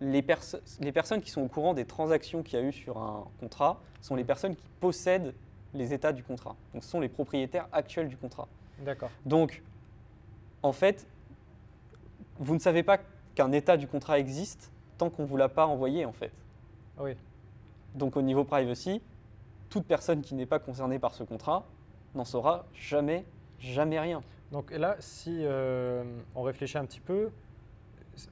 les, 0.00 0.20
perso- 0.20 0.58
les 0.80 0.92
personnes 0.92 1.22
qui 1.22 1.30
sont 1.30 1.40
au 1.40 1.48
courant 1.48 1.72
des 1.72 1.86
transactions 1.86 2.42
qu'il 2.42 2.58
y 2.58 2.62
a 2.62 2.64
eu 2.64 2.72
sur 2.72 2.98
un 2.98 3.24
contrat 3.40 3.80
sont 4.02 4.16
les 4.16 4.24
personnes 4.24 4.54
qui 4.54 4.68
possèdent 4.80 5.32
les 5.72 5.94
états 5.94 6.12
du 6.12 6.22
contrat. 6.22 6.54
Donc 6.74 6.84
ce 6.84 6.90
sont 6.90 7.00
les 7.00 7.08
propriétaires 7.08 7.68
actuels 7.72 8.08
du 8.08 8.18
contrat. 8.18 8.48
D'accord. 8.80 9.10
Donc, 9.24 9.62
en 10.62 10.72
fait, 10.72 11.06
vous 12.38 12.54
ne 12.54 12.60
savez 12.60 12.82
pas 12.82 12.98
qu'un 13.34 13.52
état 13.52 13.78
du 13.78 13.86
contrat 13.86 14.18
existe 14.18 14.70
tant 14.98 15.08
qu'on 15.08 15.22
ne 15.22 15.28
vous 15.28 15.36
l'a 15.38 15.48
pas 15.48 15.66
envoyé, 15.66 16.04
en 16.04 16.12
fait. 16.12 16.32
Oui. 16.98 17.12
Donc, 17.94 18.16
au 18.16 18.22
niveau 18.22 18.44
privacy, 18.44 19.02
toute 19.68 19.84
personne 19.84 20.22
qui 20.22 20.34
n'est 20.34 20.46
pas 20.46 20.58
concernée 20.58 20.98
par 20.98 21.14
ce 21.14 21.24
contrat 21.24 21.64
n'en 22.14 22.24
saura 22.24 22.66
jamais, 22.74 23.24
jamais 23.58 23.98
rien. 23.98 24.20
Donc 24.50 24.70
là, 24.70 24.96
si 24.98 25.38
euh, 25.40 26.04
on 26.34 26.42
réfléchit 26.42 26.76
un 26.76 26.84
petit 26.84 27.00
peu, 27.00 27.30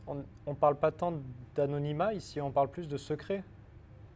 on 0.07 0.17
ne 0.47 0.55
parle 0.55 0.77
pas 0.77 0.91
tant 0.91 1.15
d'anonymat 1.55 2.13
ici, 2.13 2.41
on 2.41 2.51
parle 2.51 2.69
plus 2.69 2.89
de 2.89 2.99
secret, 2.99 3.43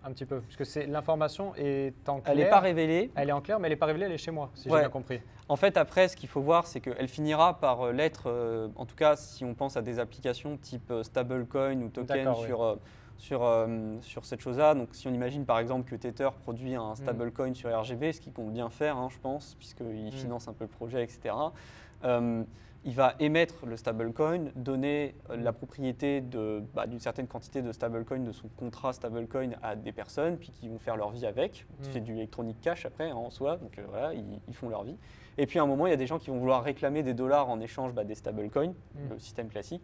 un 0.04 0.12
petit 0.12 0.26
peu, 0.26 0.40
parce 0.40 0.56
que 0.56 0.64
c'est 0.64 0.86
l'information 0.86 1.54
est 1.56 1.94
en 2.08 2.20
clair. 2.20 2.32
Elle 2.32 2.38
n'est 2.38 2.50
pas 2.50 2.60
révélée. 2.60 3.10
Elle 3.14 3.30
est 3.30 3.32
en 3.32 3.40
clair, 3.40 3.58
mais 3.58 3.68
elle 3.68 3.72
n'est 3.72 3.78
pas 3.78 3.86
révélée, 3.86 4.04
elle 4.04 4.12
est 4.12 4.18
chez 4.18 4.30
moi, 4.30 4.50
si 4.54 4.68
j'ai 4.68 4.78
bien 4.78 4.90
compris. 4.90 5.20
En 5.48 5.56
fait, 5.56 5.76
après, 5.76 6.08
ce 6.08 6.16
qu'il 6.16 6.28
faut 6.28 6.40
voir, 6.40 6.66
c'est 6.66 6.80
qu'elle 6.80 7.08
finira 7.08 7.60
par 7.60 7.82
euh, 7.82 7.92
l'être, 7.92 8.24
euh, 8.26 8.68
en 8.76 8.86
tout 8.86 8.96
cas, 8.96 9.16
si 9.16 9.44
on 9.44 9.54
pense 9.54 9.76
à 9.76 9.82
des 9.82 9.98
applications 9.98 10.56
type 10.56 10.92
stablecoin 11.02 11.80
ou 11.82 11.88
token 11.88 12.28
oui. 12.28 12.46
sur, 12.46 12.62
euh, 12.62 12.76
sur, 13.16 13.44
euh, 13.44 13.96
sur 14.00 14.24
cette 14.24 14.40
chose-là. 14.40 14.74
Donc, 14.74 14.88
si 14.92 15.08
on 15.08 15.12
imagine 15.14 15.44
par 15.44 15.58
exemple 15.58 15.88
que 15.90 15.96
Tether 15.96 16.28
produit 16.42 16.74
Mm. 16.76 16.80
un 16.80 16.94
stablecoin 16.96 17.54
sur 17.54 17.70
RGB, 17.70 18.12
ce 18.12 18.20
qu'il 18.20 18.32
compte 18.32 18.52
bien 18.52 18.68
faire, 18.70 18.96
hein, 18.96 19.08
je 19.10 19.18
pense, 19.18 19.54
puisqu'il 19.56 20.08
Mm. 20.08 20.12
finance 20.12 20.48
un 20.48 20.52
peu 20.52 20.64
le 20.64 20.70
projet, 20.70 21.02
etc. 21.02 21.34
euh, 22.04 22.42
il 22.86 22.94
va 22.94 23.14
émettre 23.18 23.64
le 23.64 23.78
stablecoin, 23.78 24.50
donner 24.56 25.14
la 25.30 25.54
propriété 25.54 26.22
bah, 26.74 26.86
d'une 26.86 27.00
certaine 27.00 27.26
quantité 27.26 27.62
de 27.62 27.72
stablecoin, 27.72 28.18
de 28.18 28.30
son 28.32 28.46
contrat 28.58 28.92
stablecoin 28.92 29.52
à 29.62 29.74
des 29.74 29.90
personnes, 29.92 30.36
puis 30.36 30.50
qui 30.50 30.68
vont 30.68 30.78
faire 30.78 30.98
leur 30.98 31.10
vie 31.10 31.24
avec. 31.24 31.64
Mm. 31.70 31.84
C'est 31.92 32.00
du 32.00 32.12
électronique 32.12 32.60
cash 32.60 32.84
après 32.84 33.08
hein, 33.10 33.14
en 33.16 33.30
soi, 33.30 33.56
donc 33.56 33.78
euh, 33.78 33.84
voilà, 33.88 34.12
ils, 34.12 34.38
ils 34.48 34.54
font 34.54 34.68
leur 34.68 34.84
vie. 34.84 34.98
Et 35.38 35.46
puis 35.46 35.58
à 35.58 35.62
un 35.62 35.66
moment, 35.66 35.86
il 35.86 35.90
y 35.90 35.94
a 35.94 35.96
des 35.96 36.06
gens 36.06 36.18
qui 36.18 36.28
vont 36.28 36.36
vouloir 36.38 36.62
réclamer 36.62 37.02
des 37.02 37.14
dollars 37.14 37.48
en 37.48 37.58
échange 37.60 37.94
bah, 37.94 38.04
des 38.04 38.14
stablecoins, 38.16 38.74
Mm. 38.94 39.08
le 39.12 39.18
système 39.18 39.48
classique. 39.48 39.82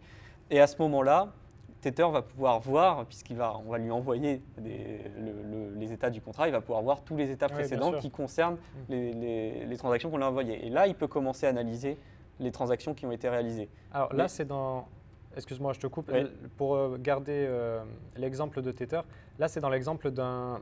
Et 0.51 0.59
à 0.59 0.67
ce 0.67 0.79
moment-là, 0.83 1.33
Tether 1.81 2.07
va 2.11 2.21
pouvoir 2.21 2.59
voir, 2.59 3.05
puisqu'il 3.05 3.35
va, 3.37 3.57
on 3.65 3.69
va 3.71 3.77
lui 3.79 3.89
envoyer 3.91 4.41
des- 4.57 5.01
le- 5.19 5.41
le- 5.71 5.75
les 5.75 5.91
états 5.91 6.09
du 6.11 6.21
contrat, 6.21 6.47
il 6.47 6.51
va 6.51 6.61
pouvoir 6.61 6.81
voir 6.83 7.01
tous 7.03 7.17
les 7.17 7.29
états 7.31 7.49
précédents 7.49 7.93
qui 7.93 8.11
concernent 8.11 8.55
Mm. 8.55 8.77
les, 8.89 9.13
les- 9.13 9.65
les 9.65 9.77
transactions 9.77 10.09
qu'on 10.11 10.17
lui 10.17 10.23
a 10.23 10.29
envoyées. 10.29 10.65
Et 10.65 10.69
là, 10.69 10.87
il 10.87 10.95
peut 10.95 11.07
commencer 11.07 11.47
à 11.47 11.49
analyser 11.49 11.97
les 12.39 12.51
transactions 12.51 12.93
qui 12.93 13.05
ont 13.05 13.11
été 13.11 13.27
réalisées. 13.29 13.67
Alors 13.93 14.13
là, 14.13 14.23
Mais- 14.23 14.29
c'est 14.29 14.45
dans. 14.45 14.87
Excuse-moi, 15.35 15.73
je 15.73 15.79
te 15.79 15.87
coupe. 15.87 16.11
Oui. 16.13 16.29
Pour 16.57 16.75
euh, 16.75 16.97
garder 16.99 17.45
euh, 17.47 17.81
l'exemple 18.17 18.61
de 18.61 18.71
Tether, 18.71 19.01
là, 19.39 19.47
c'est 19.47 19.59
dans 19.61 19.69
l'exemple 19.69 20.11
d'un 20.11 20.61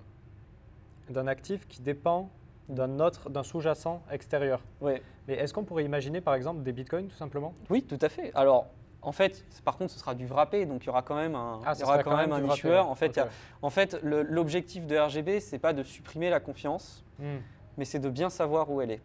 d'un 1.10 1.26
actif 1.26 1.68
qui 1.68 1.82
dépend 1.82 2.30
d'un 2.70 3.00
autre, 3.00 3.32
d'un 3.32 3.42
sous-jacent 3.42 4.04
extérieur. 4.12 4.62
Ouais. 4.80 5.02
Mais 5.28 5.34
est-ce 5.34 5.56
qu'on 5.56 5.64
pourrait 5.64 5.84
imaginer, 5.86 6.22
par 6.22 6.36
exemple, 6.36 6.62
des 6.62 6.72
bitcoins, 6.72 7.08
tout 7.08 7.16
simplement? 7.16 7.56
Oui, 7.72 7.82
tout 7.82 7.98
à 8.00 8.10
fait. 8.10 8.32
Alors, 8.36 8.68
en 9.02 9.12
fait, 9.12 9.46
par 9.64 9.78
contre, 9.78 9.92
ce 9.94 10.00
sera 10.00 10.14
du 10.14 10.26
wrappé, 10.26 10.66
donc 10.66 10.84
il 10.84 10.88
y 10.88 10.90
aura 10.90 11.02
quand 11.02 11.16
même 11.16 11.36
un, 11.36 11.62
Ah, 11.66 11.74
il 11.76 11.80
y 11.80 11.84
aura 11.84 11.98
quand 12.04 12.12
quand 12.12 12.18
même 12.18 12.30
même 12.30 12.34
un 12.34 12.40
du 12.40 12.44
wrappé, 12.46 12.58
issueur. 12.60 12.86
ouais. 12.86 12.92
En 12.92 12.96
fait, 12.96 13.18
a- 13.18 13.30
en 13.62 13.70
fait, 13.70 13.98
l'objectif 14.04 14.86
de 14.88 14.98
RGB, 14.98 15.40
c'est 15.40 15.60
pas 15.60 15.74
de 15.74 15.84
supprimer 15.84 16.30
la 16.30 16.40
confiance, 16.40 17.04
Hmm. 17.18 17.38
mais 17.78 17.86
c'est 17.86 18.00
de 18.00 18.10
bien 18.10 18.30
savoir 18.30 18.70
où 18.70 18.82
elle 18.82 18.92
est. 18.92 19.02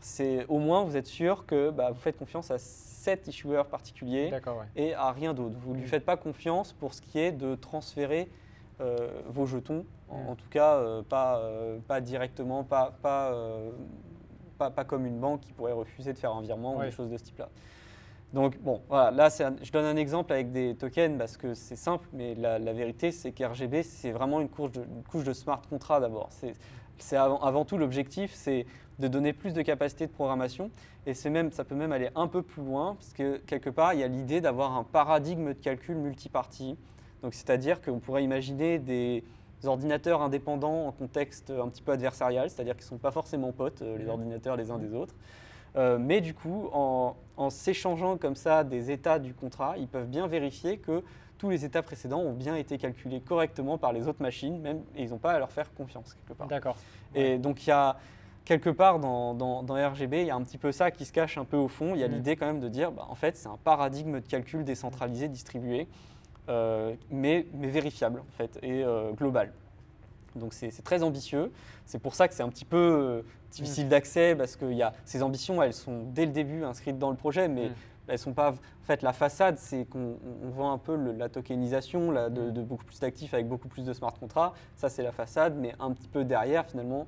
C'est 0.00 0.46
au 0.46 0.58
moins 0.58 0.84
vous 0.84 0.96
êtes 0.96 1.06
sûr 1.06 1.44
que 1.44 1.68
bah, 1.70 1.90
vous 1.90 2.00
faites 2.00 2.16
confiance 2.16 2.50
à 2.50 2.56
cet 2.58 3.28
issueur 3.28 3.66
particulier 3.66 4.30
ouais. 4.32 4.40
et 4.76 4.94
à 4.94 5.10
rien 5.12 5.34
d'autre. 5.34 5.56
Vous 5.58 5.72
ne 5.72 5.78
lui 5.78 5.84
Mm. 5.84 5.88
faites 5.88 6.04
pas 6.06 6.16
confiance 6.16 6.72
pour 6.72 6.94
ce 6.94 7.02
qui 7.02 7.18
est 7.18 7.32
de 7.32 7.54
transférer 7.54 8.30
euh, 8.80 9.10
vos 9.26 9.44
jetons, 9.44 9.84
en, 10.08 10.16
Mm. 10.22 10.28
en 10.30 10.34
tout 10.36 10.48
cas 10.48 10.76
euh, 10.76 11.02
pas, 11.02 11.38
euh, 11.40 11.78
pas 11.86 12.00
directement, 12.00 12.64
pas, 12.64 12.94
pas, 13.02 13.34
pas, 14.56 14.70
pas 14.70 14.84
comme 14.84 15.04
une 15.04 15.18
banque 15.20 15.40
qui 15.42 15.52
pourrait 15.52 15.72
refuser 15.72 16.14
de 16.14 16.18
faire 16.18 16.32
un 16.32 16.40
virement 16.40 16.76
ou 16.78 16.82
des 16.82 16.90
choses 16.90 17.10
de 17.10 17.18
ce 17.18 17.24
type-là. 17.24 17.50
Donc 18.32 18.58
bon, 18.60 18.80
voilà, 18.88 19.10
là 19.10 19.28
un- 19.40 19.56
je 19.62 19.72
donne 19.72 19.84
un 19.84 19.96
exemple 19.96 20.32
avec 20.32 20.52
des 20.52 20.76
tokens 20.76 21.18
parce 21.18 21.36
que 21.36 21.54
c'est 21.54 21.74
simple, 21.76 22.06
mais 22.12 22.34
la, 22.36 22.58
la 22.60 22.72
vérité 22.72 23.10
c'est 23.10 23.32
qu'RGB 23.32 23.82
c'est 23.82 24.12
vraiment 24.12 24.40
une 24.40 24.48
couche 24.48 24.70
de, 24.72 24.82
une 24.82 25.02
couche 25.02 25.24
de 25.24 25.32
smart 25.32 25.60
contract 25.68 26.00
d'abord. 26.02 26.28
C'est 26.98 27.16
avant, 27.16 27.40
avant 27.40 27.64
tout 27.64 27.76
l'objectif, 27.78 28.30
c'est 28.34 28.66
de 28.98 29.08
donner 29.08 29.32
plus 29.32 29.52
de 29.54 29.62
capacité 29.62 30.06
de 30.06 30.12
programmation 30.12 30.70
et 31.06 31.14
c'est 31.14 31.30
même, 31.30 31.50
ça 31.50 31.64
peut 31.64 31.74
même 31.74 31.90
aller 31.92 32.10
un 32.14 32.28
peu 32.28 32.42
plus 32.42 32.62
loin 32.62 32.94
parce 32.94 33.12
que 33.14 33.38
quelque 33.38 33.70
part 33.70 33.94
il 33.94 34.00
y 34.00 34.04
a 34.04 34.08
l'idée 34.08 34.40
d'avoir 34.40 34.76
un 34.76 34.84
paradigme 34.84 35.48
de 35.48 35.52
calcul 35.60 35.96
multipartie. 35.96 36.76
Donc 37.22 37.34
c'est-à-dire 37.34 37.80
qu'on 37.82 37.98
pourrait 37.98 38.22
imaginer 38.22 38.78
des 38.78 39.24
ordinateurs 39.64 40.22
indépendants 40.22 40.86
en 40.86 40.92
contexte 40.92 41.50
un 41.50 41.68
petit 41.68 41.82
peu 41.82 41.92
adversarial, 41.92 42.48
c'est-à-dire 42.48 42.74
qu'ils 42.76 42.84
ne 42.84 42.90
sont 42.90 42.98
pas 42.98 43.10
forcément 43.10 43.52
potes, 43.52 43.82
euh, 43.82 43.98
les 43.98 44.06
ordinateurs 44.08 44.56
les 44.56 44.70
uns 44.70 44.78
des 44.78 44.94
autres. 44.94 45.14
Euh, 45.76 45.98
mais 46.00 46.20
du 46.20 46.34
coup, 46.34 46.68
en, 46.72 47.14
en 47.36 47.50
s'échangeant 47.50 48.16
comme 48.16 48.34
ça 48.36 48.64
des 48.64 48.90
états 48.90 49.18
du 49.18 49.34
contrat, 49.34 49.74
ils 49.78 49.86
peuvent 49.88 50.08
bien 50.08 50.26
vérifier 50.26 50.78
que 50.78 51.02
tous 51.38 51.48
les 51.50 51.64
états 51.64 51.82
précédents 51.82 52.20
ont 52.20 52.32
bien 52.34 52.56
été 52.56 52.76
calculés 52.76 53.20
correctement 53.20 53.78
par 53.78 53.92
les 53.92 54.06
autres 54.08 54.20
machines, 54.22 54.60
même, 54.60 54.80
et 54.96 55.04
ils 55.04 55.10
n'ont 55.10 55.18
pas 55.18 55.32
à 55.32 55.38
leur 55.38 55.50
faire 55.52 55.72
confiance 55.74 56.14
quelque 56.14 56.36
part. 56.36 56.48
D'accord. 56.48 56.76
Et 57.14 57.38
donc 57.38 57.64
il 57.66 57.70
y 57.70 57.72
a 57.72 57.96
quelque 58.44 58.70
part 58.70 58.98
dans, 58.98 59.32
dans- 59.34 59.62
dans 59.62 59.74
RGB, 59.74 60.20
il 60.22 60.26
y 60.26 60.30
a 60.30 60.34
un 60.34 60.42
petit 60.42 60.58
peu 60.58 60.72
ça 60.72 60.90
qui 60.90 61.04
se 61.04 61.12
cache 61.12 61.38
un 61.38 61.44
peu 61.44 61.56
au 61.56 61.68
fond. 61.68 61.94
Il 61.94 62.00
y 62.00 62.04
a 62.04 62.08
Mm. 62.08 62.12
l'idée 62.12 62.36
quand 62.36 62.46
même 62.46 62.60
de 62.60 62.68
dire, 62.68 62.90
bah, 62.92 63.06
en 63.08 63.14
fait, 63.14 63.36
c'est 63.36 63.48
un 63.48 63.58
paradigme 63.62 64.20
de 64.20 64.26
calcul 64.26 64.64
décentralisé, 64.64 65.28
distribué, 65.28 65.86
euh, 66.48 66.94
mais, 67.10 67.46
mais 67.54 67.68
vérifiable 67.68 68.20
en 68.20 68.32
fait 68.36 68.58
et 68.62 68.82
euh, 68.84 69.12
global. 69.12 69.52
Donc 70.36 70.52
c'est 70.54 70.70
très 70.82 71.02
ambitieux. 71.02 71.50
C'est 71.86 71.98
pour 71.98 72.14
ça 72.14 72.28
que 72.28 72.34
c'est 72.34 72.42
un 72.42 72.48
petit 72.48 72.64
peu 72.64 72.76
euh, 72.76 73.22
difficile 73.50 73.88
d'accès 73.88 74.34
parce 74.36 74.56
que 74.56 74.64
y 74.72 74.82
a, 74.82 74.92
ces 75.04 75.22
ambitions, 75.22 75.62
elles 75.62 75.74
sont 75.74 76.04
dès 76.12 76.26
le 76.26 76.32
début 76.32 76.64
inscrites 76.64 76.98
dans 76.98 77.10
le 77.10 77.16
projet, 77.16 77.48
mais 77.48 77.68
Mm. 77.68 77.72
elles 78.08 78.18
sont 78.18 78.32
pas. 78.32 78.50
En 78.52 78.84
fait, 78.84 79.02
la 79.02 79.12
façade, 79.12 79.58
c'est 79.58 79.84
qu'on 79.86 80.16
on 80.44 80.48
voit 80.50 80.68
un 80.70 80.78
peu 80.78 80.96
le- 80.96 81.12
la 81.12 81.28
tokenisation 81.28 82.10
là, 82.10 82.28
de, 82.30 82.42
Mm. 82.42 82.52
de 82.52 82.62
beaucoup 82.62 82.84
plus 82.84 83.00
d'actifs 83.00 83.34
avec 83.34 83.48
beaucoup 83.48 83.68
plus 83.68 83.84
de 83.84 83.92
smart 83.92 84.14
contracts. 84.18 84.54
Ça, 84.76 84.88
c'est 84.88 85.02
la 85.02 85.12
façade, 85.12 85.56
mais 85.56 85.74
un 85.80 85.92
petit 85.92 86.08
peu 86.08 86.24
derrière, 86.24 86.64
finalement, 86.66 87.06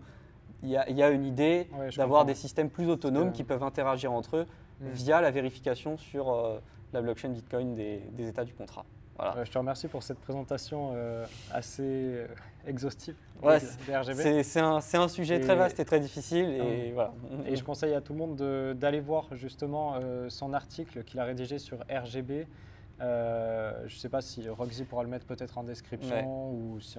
il 0.62 0.68
y, 0.70 0.76
a- 0.76 0.88
il 0.88 0.96
y 0.96 1.02
a 1.02 1.10
une 1.10 1.24
idée 1.24 1.68
Ouais, 1.78 1.90
d'avoir 1.96 2.24
des 2.24 2.34
systèmes 2.34 2.70
plus 2.70 2.88
autonomes 2.88 3.30
que- 3.32 3.36
qui 3.36 3.44
peuvent 3.44 3.62
interagir 3.64 4.12
entre 4.12 4.36
eux 4.38 4.46
Mm. 4.80 4.88
via 4.90 5.20
la 5.20 5.30
vérification 5.30 5.96
sur 5.96 6.30
euh, 6.32 6.58
la 6.92 7.02
blockchain 7.02 7.30
Bitcoin 7.30 7.74
des, 7.74 7.98
des 8.12 8.28
états 8.28 8.44
du 8.44 8.52
contrat. 8.52 8.84
Voilà. 9.30 9.44
Je 9.44 9.50
te 9.50 9.58
remercie 9.58 9.88
pour 9.88 10.02
cette 10.02 10.18
présentation 10.18 10.92
euh, 10.94 11.24
assez 11.52 11.82
euh, 11.82 12.26
exhaustive 12.66 13.14
Ouais, 13.42 13.58
des- 13.86 13.96
RGB. 13.96 14.42
C'est 14.42 14.60
un, 14.60 15.08
sujet 15.08 15.36
Et- 15.36 15.40
très 15.40 15.56
vaste 15.56 15.78
et 15.80 15.84
très 15.84 16.00
difficile. 16.00 16.46
Et 16.48 16.92
voilà. 16.92 17.12
Et 17.46 17.56
je 17.56 17.64
conseille 17.64 17.94
à 17.94 18.00
tout 18.00 18.12
le 18.12 18.18
monde 18.18 18.36
de- 18.36 18.74
d'aller 18.78 19.00
voir 19.00 19.26
justement 19.32 19.94
euh, 20.02 20.28
son 20.28 20.52
article 20.52 21.04
qu'il 21.04 21.18
a 21.20 21.24
rédigé 21.24 21.58
sur 21.58 21.78
RGB. 21.90 22.46
Euh, 23.00 23.72
je 23.86 23.94
ne 23.96 23.98
sais 24.00 24.08
pas 24.08 24.20
si 24.20 24.48
Roxy 24.48 24.84
pourra 24.84 25.02
le 25.02 25.08
mettre 25.08 25.26
peut-être 25.26 25.58
en 25.58 25.64
description 25.64 26.50
Ouais. 26.50 26.74
ou 26.74 26.80
si. 26.80 26.98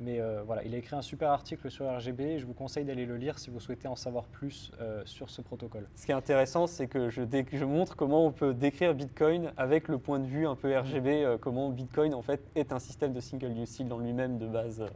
Mais 0.00 0.18
euh, 0.18 0.42
voilà, 0.46 0.64
il 0.64 0.74
a 0.74 0.78
écrit 0.78 0.96
un 0.96 1.02
super 1.02 1.30
article 1.30 1.70
sur 1.70 1.86
RGB 1.86 2.20
et 2.22 2.38
je 2.38 2.46
vous 2.46 2.54
conseille 2.54 2.86
d'aller 2.86 3.04
le 3.04 3.18
lire 3.18 3.38
si 3.38 3.50
vous 3.50 3.60
souhaitez 3.60 3.86
en 3.86 3.96
savoir 3.96 4.24
plus 4.24 4.72
euh, 4.80 5.02
sur 5.04 5.28
ce 5.28 5.42
protocole. 5.42 5.86
Ce 5.94 6.06
qui 6.06 6.12
est 6.12 6.14
intéressant, 6.14 6.66
c'est 6.66 6.86
que 6.86 7.10
je, 7.10 7.22
je 7.52 7.64
montre 7.66 7.96
comment 7.96 8.24
on 8.24 8.32
peut 8.32 8.54
décrire 8.54 8.94
Bitcoin 8.94 9.52
avec 9.58 9.88
le 9.88 9.98
point 9.98 10.18
de 10.18 10.26
vue 10.26 10.46
un 10.46 10.56
peu 10.56 10.76
RGB, 10.76 11.08
euh, 11.08 11.36
comment 11.38 11.68
Bitcoin 11.68 12.14
en 12.14 12.22
fait 12.22 12.40
est 12.54 12.72
un 12.72 12.78
système 12.78 13.12
de 13.12 13.20
single 13.20 13.52
use 13.58 13.80
dans 13.82 13.98
lui-même 13.98 14.38
de 14.38 14.46
base 14.46 14.80
euh, 14.80 14.86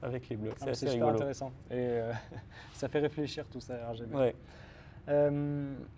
avec 0.00 0.28
les 0.28 0.36
blocs. 0.36 0.54
Ah, 0.60 0.64
C'est 0.64 0.70
assez 0.70 0.86
super 0.86 0.92
rigolo. 1.06 1.16
intéressant 1.16 1.50
et 1.70 1.98
ça 2.74 2.88
fait 2.88 3.00
réfléchir 3.00 3.44
tout 3.48 3.60
ça 3.60 3.74
RGB. 3.90 4.14
Ouais. 4.14 4.34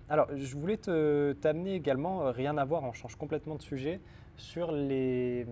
Alors, 0.08 0.28
je 0.34 0.56
voulais 0.56 0.78
t'amener 0.78 1.74
également, 1.74 2.32
rien 2.32 2.56
à 2.56 2.64
voir, 2.64 2.82
on 2.82 2.92
change 2.94 3.16
complètement 3.16 3.56
de 3.56 3.62
sujet, 3.62 4.00
sur 4.38 4.72
les 4.72 5.46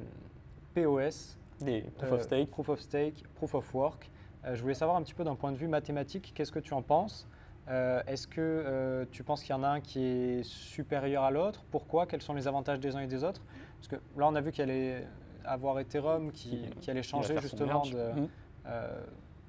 POS, 0.74 1.36
Des 1.62 1.82
proof 1.82 2.12
euh, 2.12 2.14
of 2.16 2.22
stake. 2.22 2.50
proof 2.50 2.68
of 2.68 2.80
stake, 2.80 3.24
proof 3.34 3.54
of 3.54 3.74
work. 3.74 4.10
Euh, 4.44 4.54
je 4.54 4.62
voulais 4.62 4.74
savoir 4.74 4.96
un 4.96 5.02
petit 5.02 5.14
peu 5.14 5.24
d'un 5.24 5.34
point 5.36 5.52
de 5.52 5.56
vue 5.56 5.68
mathématique, 5.68 6.32
qu'est-ce 6.34 6.52
que 6.52 6.58
tu 6.58 6.74
en 6.74 6.82
penses? 6.82 7.28
Euh, 7.68 8.02
Est-ce 8.08 8.26
que 8.26 8.40
euh, 8.40 9.04
tu 9.12 9.22
penses 9.22 9.42
qu'il 9.42 9.50
y 9.54 9.58
en 9.58 9.62
a 9.62 9.68
un 9.68 9.80
qui 9.80 10.02
est 10.04 10.42
supérieur 10.42 11.22
à 11.22 11.30
l'autre? 11.30 11.64
Pourquoi? 11.70 12.06
Quels 12.06 12.22
sont 12.22 12.34
les 12.34 12.48
avantages 12.48 12.80
des 12.80 12.96
uns 12.96 13.00
et 13.00 13.06
des 13.06 13.22
autres? 13.22 13.42
Parce 13.76 13.88
que 13.88 13.96
là, 14.18 14.26
on 14.28 14.34
a 14.34 14.40
vu 14.40 14.50
qu'il 14.50 14.62
allait 14.64 15.06
avoir 15.44 15.78
Ethereum 15.78 16.32
qui, 16.32 16.68
Qui- 16.80 16.90
allait 16.90 17.02
changer 17.02 17.36
justement 17.40 17.82
de, 17.82 18.20
Mm. 18.20 18.28
euh, 18.66 19.00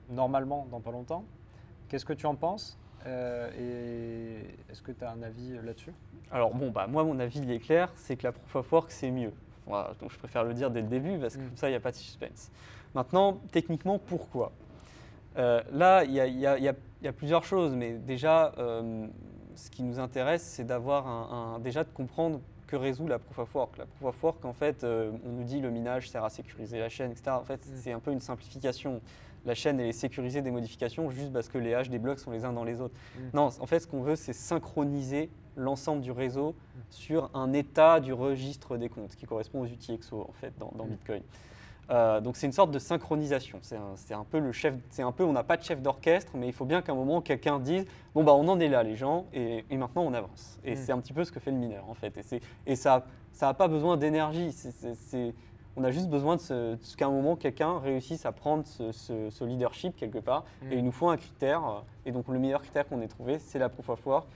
normalement 0.09 0.67
dans 0.69 0.79
pas 0.81 0.91
longtemps. 0.91 1.25
Qu'est-ce 1.87 2.05
que 2.05 2.13
tu 2.13 2.25
en 2.27 2.35
penses? 2.35 2.77
Euh, 3.05 3.49
Et 3.57 4.71
est-ce 4.71 4.81
que 4.81 4.91
tu 4.91 5.03
as 5.03 5.11
un 5.11 5.21
avis 5.23 5.53
là-dessus? 5.63 5.93
Alors 6.31 6.53
bon, 6.53 6.71
bah 6.71 6.87
moi 6.87 7.03
mon 7.03 7.19
avis 7.19 7.39
il 7.39 7.51
est 7.51 7.59
clair, 7.59 7.91
c'est 7.95 8.15
que 8.15 8.23
la 8.23 8.31
proof 8.31 8.55
of 8.55 8.71
work 8.71 8.91
c'est 8.91 9.11
mieux. 9.11 9.33
Voilà, 9.65 9.91
donc 9.99 10.11
je 10.11 10.17
préfère 10.17 10.43
le 10.43 10.53
dire 10.53 10.69
dès 10.71 10.81
le 10.81 10.87
début 10.87 11.17
parce 11.17 11.35
que 11.35 11.41
Mm. 11.41 11.47
comme 11.47 11.57
ça 11.57 11.67
il 11.69 11.71
n'y 11.71 11.77
a 11.77 11.79
pas 11.79 11.91
de 11.91 11.95
suspense. 11.95 12.51
Maintenant, 12.93 13.39
techniquement, 13.51 13.97
pourquoi? 13.99 14.51
Euh, 15.37 15.61
Là, 15.71 16.03
il 16.03 16.11
y 16.11 16.19
a, 16.19 16.27
y 16.27 16.63
y 16.65 17.07
y 17.07 17.11
plusieurs 17.11 17.43
choses, 17.43 17.73
mais 17.75 17.93
déjà, 17.93 18.51
euh, 18.59 19.07
ce 19.55 19.69
qui 19.71 19.83
nous 19.83 19.99
intéresse, 19.99 20.43
c'est 20.43 20.63
d'avoir 20.63 21.07
un, 21.07 21.55
un- 21.55 21.59
déjà 21.59 21.83
de 21.83 21.89
comprendre 21.89 22.39
que 22.67 22.75
résout 22.75 23.07
la 23.07 23.19
proof 23.19 23.39
of 23.39 23.55
work. 23.55 23.77
La 23.77 23.85
proof 23.85 24.09
of 24.15 24.23
work, 24.23 24.45
en 24.45 24.53
fait, 24.53 24.83
euh, 24.83 25.11
on 25.25 25.29
nous 25.29 25.43
dit 25.43 25.59
le 25.59 25.69
minage 25.71 26.09
sert 26.09 26.23
à 26.23 26.29
sécuriser 26.29 26.79
la 26.79 26.89
chaîne, 26.89 27.11
etc. 27.11 27.31
En 27.31 27.43
fait, 27.43 27.65
Mm. 27.65 27.71
c'est 27.75 27.91
un 27.91 27.99
peu 27.99 28.11
une 28.11 28.19
simplification. 28.21 29.01
La 29.45 29.55
chaîne 29.55 29.79
elle 29.79 29.87
est 29.87 29.91
sécurisée 29.91 30.41
des 30.41 30.51
modifications 30.51 31.09
juste 31.09 31.33
parce 31.33 31.49
que 31.49 31.57
les 31.57 31.73
haches 31.73 31.89
des 31.89 31.99
blocs 31.99 32.19
sont 32.19 32.31
les 32.31 32.45
uns 32.45 32.53
dans 32.53 32.63
les 32.63 32.79
autres. 32.81 32.95
Mm. 33.17 33.21
Non, 33.35 33.49
en 33.59 33.65
fait, 33.67 33.79
ce 33.81 33.87
qu'on 33.87 34.01
veut, 34.01 34.15
c'est 34.15 34.33
synchroniser 34.33 35.29
l'ensemble 35.55 36.01
du 36.01 36.11
réseau 36.11 36.55
sur 36.89 37.29
un 37.33 37.53
état 37.53 37.99
du 37.99 38.13
registre 38.13 38.77
des 38.77 38.89
comptes 38.89 39.15
qui 39.15 39.25
correspond 39.25 39.61
aux 39.61 39.65
UTXO 39.67 40.21
en 40.27 40.33
fait 40.33 40.53
dans, 40.57 40.71
dans 40.75 40.85
Mm. 40.85 40.89
Bitcoin. 40.89 41.21
Euh, 41.89 42.21
donc 42.21 42.37
c'est 42.37 42.45
une 42.47 42.53
sorte 42.53 42.71
de 42.71 42.79
synchronisation. 42.79 43.59
C'est 43.61 44.13
un, 44.13 44.23
peu 44.23 44.39
le 44.39 44.53
chef. 44.53 44.73
C'est 44.89 45.03
un 45.03 45.11
peu. 45.11 45.25
On 45.25 45.33
n'a 45.33 45.43
pas 45.43 45.57
de 45.57 45.63
chef 45.63 45.81
d'orchestre, 45.81 46.31
mais 46.35 46.47
il 46.47 46.53
faut 46.53 46.63
bien 46.63 46.81
qu'à 46.81 46.93
un 46.93 46.95
moment 46.95 47.19
quelqu'un 47.21 47.59
dise 47.59 47.83
bon 48.15 48.23
bah 48.23 48.33
on 48.33 48.47
en 48.47 48.57
est 48.61 48.69
là 48.69 48.83
les 48.83 48.95
gens 48.95 49.25
et, 49.33 49.65
et 49.69 49.75
maintenant 49.75 50.03
on 50.03 50.13
avance. 50.13 50.57
Et 50.63 50.75
Mm. 50.75 50.77
c'est 50.77 50.91
un 50.93 50.99
petit 50.99 51.11
peu 51.11 51.25
ce 51.25 51.31
que 51.33 51.41
fait 51.41 51.51
le 51.51 51.57
mineur 51.57 51.83
en 51.89 51.93
fait. 51.93 52.17
Et, 52.65 52.75
ça 52.77 53.05
ça 53.33 53.47
n'a 53.47 53.53
pas 53.53 53.67
besoin 53.67 53.97
d'énergie. 53.97 54.51
C'est- 54.53 55.33
on 55.75 55.83
a 55.83 55.91
juste 55.91 56.07
besoin 56.09 56.35
de 56.35 56.41
ce, 56.41 56.95
qu'à 56.95 57.07
un 57.07 57.11
moment 57.11 57.35
quelqu'un 57.35 57.79
réussisse 57.79 58.25
à 58.25 58.31
prendre 58.31 58.65
ce, 58.67 58.91
ce- 58.91 59.29
ce 59.29 59.43
leadership 59.43 59.95
quelque 59.95 60.19
part. 60.19 60.45
Et 60.71 60.77
il 60.77 60.83
nous 60.83 60.91
faut 60.91 61.09
un 61.09 61.17
critère. 61.17 61.83
Et 62.05 62.11
donc 62.11 62.27
le 62.27 62.37
meilleur 62.39 62.61
critère 62.61 62.87
qu'on 62.87 63.01
ait 63.01 63.07
trouvé, 63.07 63.39
c'est 63.39 63.59
la 63.59 63.69
proof 63.69 63.89
of 63.89 64.05
work. 64.05 64.27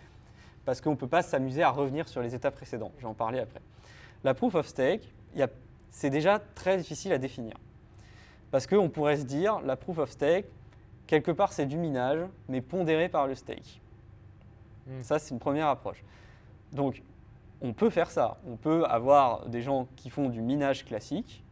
Parce 0.65 0.81
qu'on 0.81 0.91
ne 0.91 0.95
peut 0.95 1.07
pas 1.07 1.21
s'amuser 1.21 1.63
à 1.63 1.69
revenir 1.69 2.07
sur 2.09 2.21
les 2.21 2.35
étapes 2.35 2.55
précédentes. 2.55 2.91
Je 2.97 3.03
vais 3.03 3.07
en 3.07 3.13
parler 3.13 3.39
après. 3.39 3.61
La 4.23 4.33
proof 4.33 4.55
of 4.55 4.65
stake, 4.67 5.13
c'est 5.91 6.09
déjà 6.09 6.39
très 6.55 6.77
difficile 6.77 7.13
à 7.13 7.17
définir. 7.17 7.53
Parce 8.51 8.65
qu'on 8.67 8.89
pourrait 8.89 9.17
se 9.17 9.23
dire, 9.23 9.61
la 9.61 9.75
proof 9.75 9.97
of 9.99 10.09
stake, 10.09 10.45
quelque 11.05 11.31
part 11.31 11.53
c'est 11.53 11.65
du 11.65 11.77
minage, 11.77 12.19
mais 12.49 12.61
pondéré 12.61 13.09
par 13.09 13.27
le 13.27 13.35
stake. 13.35 13.79
Mm. 14.87 15.01
Ça, 15.03 15.19
c'est 15.19 15.33
une 15.33 15.39
première 15.39 15.67
approche. 15.67 16.03
Donc, 16.73 17.01
on 17.61 17.73
peut 17.73 17.89
faire 17.89 18.11
ça. 18.11 18.37
On 18.47 18.55
peut 18.55 18.85
avoir 18.85 19.47
des 19.47 19.61
gens 19.61 19.87
qui 19.95 20.09
font 20.09 20.29
du 20.29 20.41
minage 20.41 20.85
classique, 20.85 21.43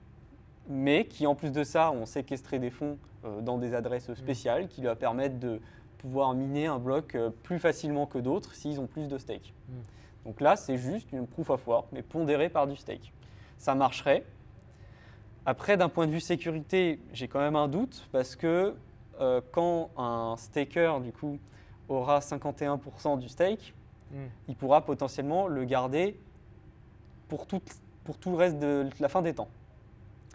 mais 0.67 1.05
qui, 1.05 1.27
en 1.27 1.35
plus 1.35 1.51
de 1.51 1.63
ça, 1.63 1.91
ont 1.91 2.05
séquestré 2.05 2.59
des 2.59 2.69
fonds 2.69 2.97
euh, 3.23 3.41
dans 3.41 3.57
des 3.57 3.73
adresses 3.73 4.13
spéciales 4.13 4.67
qui 4.67 4.81
leur 4.81 4.97
permettent 4.97 5.39
de 5.39 5.61
pouvoir 5.99 6.33
miner 6.33 6.67
un 6.67 6.79
bloc 6.79 7.15
euh, 7.15 7.29
plus 7.43 7.59
facilement 7.59 8.05
que 8.05 8.17
d'autres 8.17 8.53
s'ils 8.53 8.79
ont 8.79 8.87
plus 8.87 9.07
de 9.07 9.17
stake. 9.17 9.53
Mm. 9.67 9.73
Donc 10.25 10.41
là, 10.41 10.55
c'est 10.55 10.77
juste 10.77 11.11
une 11.11 11.27
proof 11.27 11.49
of 11.51 11.67
work, 11.67 11.87
mais 11.91 12.01
pondérée 12.01 12.49
par 12.49 12.67
du 12.67 12.75
stake. 12.75 13.13
Ça 13.57 13.75
marcherait. 13.75 14.23
Après, 15.45 15.77
d'un 15.77 15.89
point 15.89 16.07
de 16.07 16.11
vue 16.11 16.19
sécurité, 16.19 16.99
j'ai 17.13 17.27
quand 17.27 17.39
même 17.39 17.55
un 17.55 17.67
doute 17.67 18.07
parce 18.11 18.35
que 18.35 18.73
euh, 19.21 19.41
quand 19.51 19.91
un 19.95 20.35
staker, 20.37 20.99
du 21.01 21.11
coup, 21.11 21.37
aura 21.87 22.19
51% 22.19 23.19
du 23.19 23.29
stake, 23.29 23.74
Mm. 24.11 24.17
il 24.49 24.55
pourra 24.55 24.85
potentiellement 24.85 25.47
le 25.47 25.63
garder 25.65 26.17
pour 27.27 27.47
tout, 27.47 27.61
pour 28.03 28.17
tout 28.17 28.29
le 28.31 28.37
reste 28.37 28.59
de 28.59 28.87
la 28.99 29.09
fin 29.09 29.21
des 29.21 29.33
temps. 29.33 29.47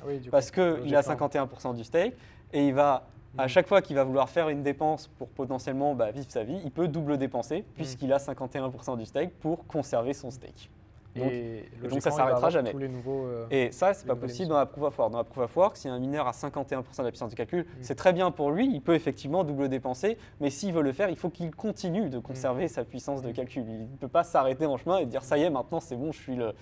Oui, 0.04 0.18
du 0.18 0.30
Parce 0.30 0.50
qu'il 0.50 0.62
a 0.62 1.02
logiquement. 1.02 1.28
51% 1.28 1.74
du 1.76 1.84
stake 1.84 2.14
et 2.52 2.66
il 2.68 2.74
va, 2.74 3.06
à 3.38 3.44
Mm. 3.44 3.48
chaque 3.48 3.68
fois 3.68 3.80
qu'il 3.82 3.94
va 3.96 4.02
vouloir 4.04 4.28
faire 4.28 4.48
une 4.48 4.62
dépense 4.62 5.06
pour 5.18 5.28
potentiellement 5.28 5.94
bah, 5.94 6.10
vivre 6.10 6.26
sa 6.28 6.42
vie, 6.42 6.60
il 6.64 6.70
peut 6.72 6.88
double 6.88 7.16
dépenser 7.16 7.64
puisqu'il 7.76 8.12
a 8.12 8.18
51% 8.18 8.96
du 8.98 9.04
stake 9.06 9.30
pour 9.40 9.66
conserver 9.66 10.14
son 10.14 10.30
stake. 10.30 10.68
Donc- 11.16 11.32
et, 11.32 11.64
donc 11.88 12.00
ça 12.02 12.10
va 12.10 12.16
s'arrêtera 12.16 12.50
jamais. 12.50 12.70
Tous 12.70 12.78
les 12.78 12.88
nouveaux. 12.88 13.24
euh, 13.26 13.46
Et 13.50 13.72
ça, 13.72 13.92
c'est 13.94 14.06
pas 14.06 14.14
possible 14.14 14.30
émissions. 14.42 14.48
dans 14.48 14.58
la 14.58 14.66
proof 14.66 14.84
of 14.84 14.98
work. 14.98 15.10
Dans 15.10 15.18
la 15.18 15.24
proof 15.24 15.44
of 15.44 15.56
work, 15.56 15.76
si 15.76 15.88
un 15.88 15.98
mineur 15.98 16.26
a 16.28 16.32
51% 16.32 17.02
de 17.02 17.06
la 17.06 17.10
puissance 17.10 17.30
de 17.30 17.34
calcul, 17.36 17.62
Mm. 17.62 17.66
c'est 17.82 17.94
très 17.96 18.12
bien 18.12 18.30
pour 18.30 18.50
lui, 18.52 18.70
il 18.72 18.80
peut 18.80 18.94
effectivement 18.94 19.42
double 19.44 19.68
dépenser, 19.68 20.18
mais 20.40 20.50
s'il 20.50 20.72
veut 20.72 20.82
le 20.82 20.92
faire, 20.92 21.08
il 21.08 21.16
faut 21.16 21.30
qu'il 21.30 21.54
continue 21.54 22.10
de 22.10 22.18
conserver 22.20 22.68
sa 22.68 22.84
puissance 22.84 23.22
de 23.22 23.30
Mm. 23.30 23.32
calcul. 23.32 23.64
Il 23.68 23.80
ne 23.90 23.96
peut 23.96 24.08
pas 24.08 24.22
s'arrêter 24.24 24.66
en 24.66 24.76
chemin 24.76 24.98
et 24.98 25.06
dire 25.06 25.24
ça 25.24 25.36
y 25.36 25.42
est, 25.42 25.50
maintenant 25.50 25.80
c'est 25.80 25.96
bon, 25.96 26.12
je 26.12 26.18
suis 26.20 26.36
le, 26.36 26.52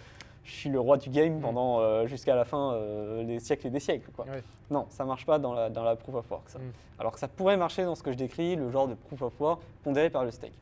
je 0.44 0.52
suis 0.52 0.70
le 0.70 0.80
roi 0.80 0.96
du 0.96 1.10
game 1.10 1.36
Mm. 1.36 1.40
pendant 1.42 1.80
euh, 1.80 2.06
jusqu'à 2.06 2.34
la 2.34 2.46
fin 2.46 2.72
euh, 2.72 3.24
des 3.24 3.40
siècles 3.40 3.66
et 3.66 3.70
des 3.70 3.80
siècles. 3.80 4.10
Quoi. 4.16 4.24
Non, 4.70 4.86
ça 4.88 5.04
marche 5.04 5.26
pas 5.26 5.38
dans 5.38 5.52
la, 5.52 5.68
dans 5.68 5.82
la 5.84 5.94
proof 5.96 6.14
of 6.14 6.30
work. 6.30 6.48
Ça. 6.48 6.58
Mm. 6.58 6.62
Alors 6.98 7.12
que 7.12 7.18
ça 7.18 7.28
pourrait 7.28 7.58
marcher 7.58 7.84
dans 7.84 7.94
ce 7.94 8.02
que 8.02 8.12
je 8.12 8.16
décris, 8.16 8.56
le 8.56 8.70
genre 8.70 8.88
de 8.88 8.94
proof 8.94 9.20
of 9.20 9.38
work 9.40 9.60
pondéré 9.84 10.08
par 10.08 10.24
le 10.24 10.30
stake. 10.30 10.52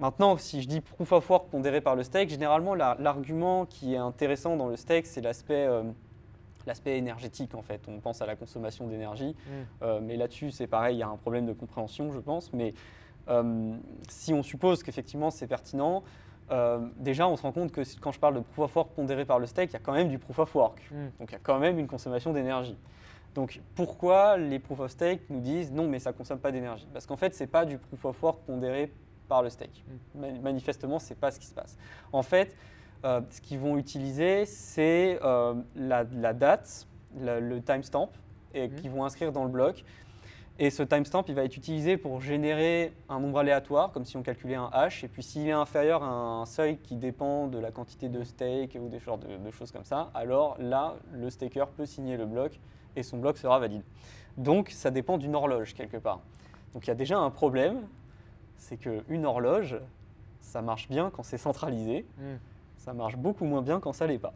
Maintenant, 0.00 0.36
si 0.38 0.62
je 0.62 0.68
dis 0.68 0.80
proof 0.80 1.10
of 1.12 1.28
work 1.28 1.48
pondéré 1.50 1.80
par 1.80 1.96
le 1.96 2.02
stake, 2.04 2.28
généralement 2.28 2.74
la- 2.74 2.96
l'argument 3.00 3.66
qui 3.66 3.94
est 3.94 3.98
intéressant 3.98 4.56
dans 4.56 4.68
le 4.68 4.76
stake, 4.76 5.06
c'est 5.06 5.20
l'aspect 5.20 5.66
euh, 5.66 5.82
l'aspect 6.66 6.98
énergétique 6.98 7.54
en 7.54 7.62
fait. 7.62 7.80
On 7.88 7.98
pense 8.00 8.20
à 8.22 8.26
la 8.26 8.36
consommation 8.36 8.86
d'énergie, 8.86 9.34
Mm. 9.34 9.50
euh, 9.82 10.00
mais 10.02 10.16
là-dessus 10.16 10.50
c'est 10.50 10.66
pareil, 10.66 10.96
il 10.96 10.98
y 11.00 11.02
a 11.02 11.08
un 11.08 11.16
problème 11.16 11.46
de 11.46 11.52
compréhension, 11.52 12.12
je 12.12 12.20
pense. 12.20 12.52
Mais 12.52 12.74
euh, 13.28 13.72
si 14.08 14.32
on 14.34 14.42
suppose 14.42 14.82
qu'effectivement 14.82 15.30
c'est 15.30 15.46
pertinent, 15.46 16.02
euh, 16.50 16.86
déjà 16.96 17.26
on 17.28 17.36
se 17.36 17.42
rend 17.42 17.52
compte 17.52 17.72
que 17.72 17.80
quand 18.00 18.12
je 18.12 18.20
parle 18.20 18.34
de 18.34 18.40
proof 18.40 18.58
of 18.66 18.76
work 18.76 18.90
pondéré 18.90 19.24
par 19.24 19.38
le 19.38 19.46
stake, 19.46 19.70
il 19.70 19.74
y 19.74 19.76
a 19.76 19.80
quand 19.80 19.92
même 19.94 20.08
du 20.08 20.18
proof 20.18 20.38
of 20.38 20.54
work. 20.54 20.80
Mm. 20.92 20.94
Donc 21.18 21.30
il 21.30 21.32
y 21.32 21.36
a 21.36 21.40
quand 21.42 21.58
même 21.58 21.78
une 21.78 21.88
consommation 21.88 22.32
d'énergie. 22.32 22.76
Donc 23.34 23.60
pourquoi 23.74 24.36
les 24.36 24.58
proof 24.58 24.80
of 24.80 24.90
stake 24.90 25.22
nous 25.30 25.40
disent 25.40 25.72
non 25.72 25.88
mais 25.88 25.98
ça 25.98 26.12
consomme 26.12 26.38
pas 26.38 26.52
d'énergie? 26.52 26.86
Parce 26.92 27.06
qu'en 27.06 27.16
fait 27.16 27.34
c'est 27.34 27.46
pas 27.46 27.64
du 27.64 27.78
proof 27.78 28.04
of 28.04 28.22
work 28.22 28.40
pondéré 28.46 28.92
par 29.28 29.42
le 29.42 29.50
stake. 29.50 29.84
Ma- 30.14 30.30
Manifestement 30.32 30.98
c'est 30.98 31.14
pas 31.18 31.30
ce 31.30 31.38
qui 31.38 31.46
se 31.46 31.54
passe. 31.54 31.76
En 32.12 32.22
fait 32.22 32.56
euh, 33.04 33.20
ce 33.30 33.40
qu'ils 33.40 33.58
vont 33.60 33.76
utiliser 33.76 34.44
c'est 34.46 35.18
euh, 35.22 35.54
la, 35.76 36.04
la 36.04 36.32
date, 36.32 36.86
la- 37.20 37.40
le 37.40 37.60
timestamp 37.62 38.10
et 38.54 38.68
Mhm. 38.68 38.74
qu'ils 38.76 38.90
vont 38.90 39.04
inscrire 39.04 39.30
dans 39.32 39.44
le 39.44 39.50
bloc. 39.50 39.84
Et 40.60 40.70
ce 40.70 40.82
timestamp, 40.82 41.22
il 41.28 41.36
va 41.36 41.44
être 41.44 41.56
utilisé 41.56 41.96
pour 41.96 42.20
générer 42.20 42.92
un 43.08 43.20
nombre 43.20 43.38
aléatoire, 43.38 43.92
comme 43.92 44.04
si 44.04 44.16
on 44.16 44.24
calculait 44.24 44.56
un 44.56 44.68
hash. 44.72 45.04
Et 45.04 45.08
puis 45.08 45.22
s'il 45.22 45.46
est 45.46 45.52
inférieur 45.52 46.02
à 46.02 46.08
un 46.08 46.46
seuil 46.46 46.78
qui 46.78 46.96
dépend 46.96 47.46
de 47.46 47.60
la 47.60 47.70
quantité 47.70 48.08
de 48.08 48.24
stake 48.24 48.76
ou 48.80 48.88
des 48.88 48.98
genres 48.98 49.18
de, 49.18 49.36
de 49.36 49.50
choses 49.52 49.70
comme 49.70 49.84
ça, 49.84 50.10
alors 50.14 50.56
là, 50.58 50.96
le 51.12 51.30
staker 51.30 51.68
peut 51.68 51.86
signer 51.86 52.16
le 52.16 52.26
bloc 52.26 52.58
et 52.96 53.04
son 53.04 53.18
bloc 53.18 53.38
sera 53.38 53.60
valide. 53.60 53.82
Donc 54.36 54.70
ça 54.70 54.90
dépend 54.90 55.16
d'une 55.16 55.36
horloge 55.36 55.74
quelque 55.74 55.98
part. 55.98 56.18
Donc 56.74 56.84
il 56.86 56.88
y 56.88 56.90
a 56.90 56.96
déjà 56.96 57.18
un 57.18 57.30
problème, 57.30 57.82
c'est 58.58 58.76
qu'une 58.76 59.24
horloge, 59.24 59.78
ça 60.40 60.62
marche 60.62 60.88
bien 60.88 61.10
quand 61.10 61.22
c'est 61.22 61.38
centralisé, 61.38 62.06
Mm. 62.18 62.22
ça 62.76 62.92
marche 62.92 63.16
beaucoup 63.16 63.44
moins 63.44 63.62
bien 63.62 63.80
quand 63.80 63.92
ça 63.92 64.06
l'est 64.06 64.18
pas. 64.18 64.34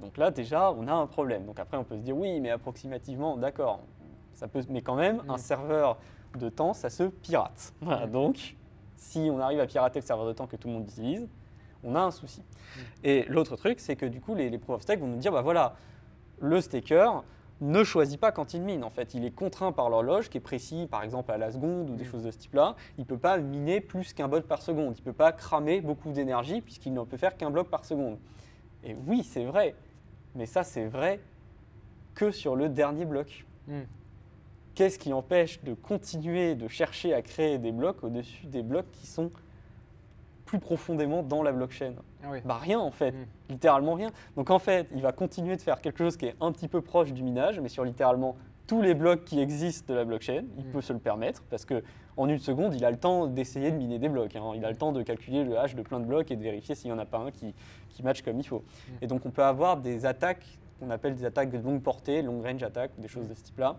Donc 0.00 0.16
là 0.16 0.30
déjà, 0.30 0.72
on 0.72 0.86
a 0.88 0.92
un 0.92 1.06
problème. 1.06 1.44
Donc 1.46 1.58
après, 1.60 1.76
on 1.76 1.84
peut 1.84 1.96
se 1.96 2.02
dire 2.02 2.16
oui, 2.16 2.40
mais 2.40 2.50
approximativement, 2.50 3.36
d'accord. 3.36 3.80
Ça 4.34 4.46
peut, 4.46 4.62
mais 4.68 4.82
quand 4.82 4.94
même, 4.94 5.22
un 5.28 5.38
serveur 5.38 5.98
de 6.38 6.48
temps, 6.48 6.72
ça 6.72 6.90
se 6.90 7.04
pirate. 7.04 7.72
Voilà, 7.80 8.06
donc 8.06 8.56
si 8.96 9.28
on 9.32 9.40
arrive 9.40 9.60
à 9.60 9.66
pirater 9.66 10.00
le 10.00 10.04
serveur 10.04 10.26
de 10.26 10.32
temps 10.32 10.46
que 10.46 10.56
tout 10.56 10.68
le 10.68 10.74
monde 10.74 10.88
utilise, 10.88 11.28
on 11.82 11.94
a 11.94 12.00
un 12.00 12.10
souci. 12.10 12.42
Et 13.04 13.24
l'autre 13.28 13.56
truc, 13.56 13.80
c'est 13.80 13.96
que 13.96 14.06
du 14.06 14.20
coup, 14.20 14.34
les, 14.34 14.56
proof 14.58 14.76
of 14.76 14.82
stake 14.82 15.00
vont 15.00 15.06
nous 15.06 15.18
dire, 15.18 15.32
bah 15.32 15.42
voilà, 15.42 15.74
le 16.40 16.60
staker 16.60 17.22
ne 17.60 17.82
choisit 17.82 18.20
pas 18.20 18.32
quand 18.32 18.54
il 18.54 18.62
mine. 18.62 18.84
En 18.84 18.90
fait, 18.90 19.14
il 19.14 19.24
est 19.24 19.30
contraint 19.30 19.72
par 19.72 19.90
l'horloge 19.90 20.28
qui 20.28 20.38
est 20.38 20.40
précis, 20.40 20.86
par 20.90 21.02
exemple 21.02 21.32
à 21.32 21.38
la 21.38 21.50
seconde 21.50 21.90
ou 21.90 21.96
des 21.96 22.04
choses 22.04 22.22
de 22.22 22.30
ce 22.30 22.38
type-là. 22.38 22.76
Il 22.96 23.02
ne 23.02 23.06
peut 23.06 23.18
pas 23.18 23.38
miner 23.38 23.80
plus 23.80 24.12
qu'un 24.12 24.28
bloc 24.28 24.44
par 24.44 24.62
seconde. 24.62 24.96
Il 24.96 25.00
ne 25.00 25.04
peut 25.04 25.12
pas 25.12 25.32
cramer 25.32 25.80
beaucoup 25.80 26.12
d'énergie 26.12 26.60
puisqu'il 26.60 26.92
ne 26.92 27.02
peut 27.02 27.16
faire 27.16 27.36
qu'un 27.36 27.50
bloc 27.50 27.68
par 27.68 27.84
seconde. 27.84 28.18
Et 28.84 28.96
oui, 29.06 29.24
c'est 29.24 29.44
vrai. 29.44 29.74
Mais 30.34 30.46
ça, 30.46 30.62
c'est 30.62 30.86
vrai 30.86 31.20
que 32.14 32.30
sur 32.30 32.56
le 32.56 32.68
dernier 32.68 33.04
bloc. 33.04 33.46
Hmm. 33.66 33.82
Qu'est-ce 34.74 34.98
qui 34.98 35.12
empêche 35.12 35.62
de 35.64 35.74
continuer 35.74 36.54
de 36.54 36.68
chercher 36.68 37.12
à 37.12 37.22
créer 37.22 37.58
des 37.58 37.72
blocs 37.72 38.04
au-dessus 38.04 38.46
des 38.46 38.62
blocs 38.62 38.90
qui 38.92 39.06
sont 39.08 39.32
plus 40.48 40.58
profondément 40.58 41.22
dans 41.22 41.42
la 41.42 41.52
blockchain 41.52 41.92
ah 42.24 42.28
Bah 42.46 42.58
rien 42.60 42.80
en 42.80 42.90
fait, 42.90 43.12
hmm. 43.12 43.26
littéralement 43.50 43.94
rien. 43.94 44.10
Donc 44.34 44.50
en 44.50 44.58
fait, 44.58 44.88
il 44.94 45.02
va 45.02 45.12
continuer 45.12 45.56
de 45.56 45.60
faire 45.60 45.80
quelque 45.82 45.98
chose 45.98 46.16
qui 46.16 46.26
est 46.26 46.34
un 46.40 46.50
petit 46.52 46.68
peu 46.68 46.80
proche 46.80 47.12
du 47.12 47.22
minage, 47.22 47.60
mais 47.60 47.68
sur 47.68 47.84
littéralement 47.84 48.34
tous 48.66 48.80
les 48.80 48.94
blocs 48.94 49.24
qui 49.24 49.40
existent 49.40 49.92
de 49.92 49.98
la 49.98 50.04
blockchain, 50.06 50.44
il 50.56 50.64
hmm. 50.64 50.72
peut 50.72 50.80
se 50.80 50.92
le 50.94 50.98
permettre 50.98 51.42
parce 51.50 51.66
que 51.66 51.84
en 52.16 52.28
une 52.28 52.38
seconde, 52.38 52.74
il 52.74 52.84
a 52.84 52.90
le 52.90 52.96
temps 52.96 53.26
d'essayer 53.26 53.70
de 53.70 53.76
miner 53.76 53.98
des 53.98 54.08
blocs. 54.08 54.34
Hein. 54.34 54.52
Il 54.56 54.64
a 54.64 54.70
le 54.70 54.76
temps 54.76 54.90
de 54.90 55.02
calculer 55.02 55.44
le 55.44 55.56
hash 55.58 55.74
de 55.74 55.82
plein 55.82 56.00
de 56.00 56.06
blocs 56.06 56.30
et 56.30 56.36
de 56.36 56.42
vérifier 56.42 56.74
s'il 56.74 56.90
n'y 56.90 56.96
en 56.96 56.98
a 56.98 57.04
pas 57.04 57.18
un 57.18 57.30
qui, 57.30 57.54
qui 57.90 58.02
match 58.02 58.22
comme 58.22 58.40
il 58.40 58.46
faut. 58.46 58.64
Hmm. 58.88 58.92
Et 59.02 59.06
donc 59.06 59.26
on 59.26 59.30
peut 59.30 59.44
avoir 59.44 59.76
des 59.76 60.06
attaques 60.06 60.58
qu'on 60.80 60.90
appelle 60.90 61.14
des 61.14 61.26
attaques 61.26 61.50
de 61.50 61.58
longue 61.58 61.82
portée, 61.82 62.22
long 62.22 62.40
range 62.40 62.62
attack, 62.62 62.92
des 62.98 63.08
choses 63.08 63.28
de 63.28 63.34
ce 63.34 63.42
type-là. 63.42 63.76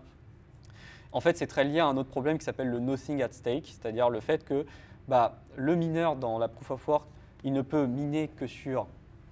En 1.12 1.20
fait, 1.20 1.36
c'est 1.36 1.48
très 1.48 1.64
lié 1.64 1.80
à 1.80 1.86
un 1.86 1.96
autre 1.96 2.10
problème 2.10 2.38
qui 2.38 2.44
s'appelle 2.44 2.68
le 2.68 2.78
nothing 2.78 3.20
at 3.22 3.32
stake, 3.32 3.66
c'est-à-dire 3.66 4.10
le 4.10 4.20
fait 4.20 4.44
que 4.44 4.64
bah, 5.10 5.40
le 5.56 5.74
mineur 5.74 6.14
dans 6.14 6.38
la 6.38 6.46
proof 6.46 6.70
of 6.70 6.86
work, 6.86 7.08
il 7.42 7.52
ne 7.52 7.62
peut 7.62 7.84
miner 7.84 8.28
que 8.28 8.46
sur 8.46 8.86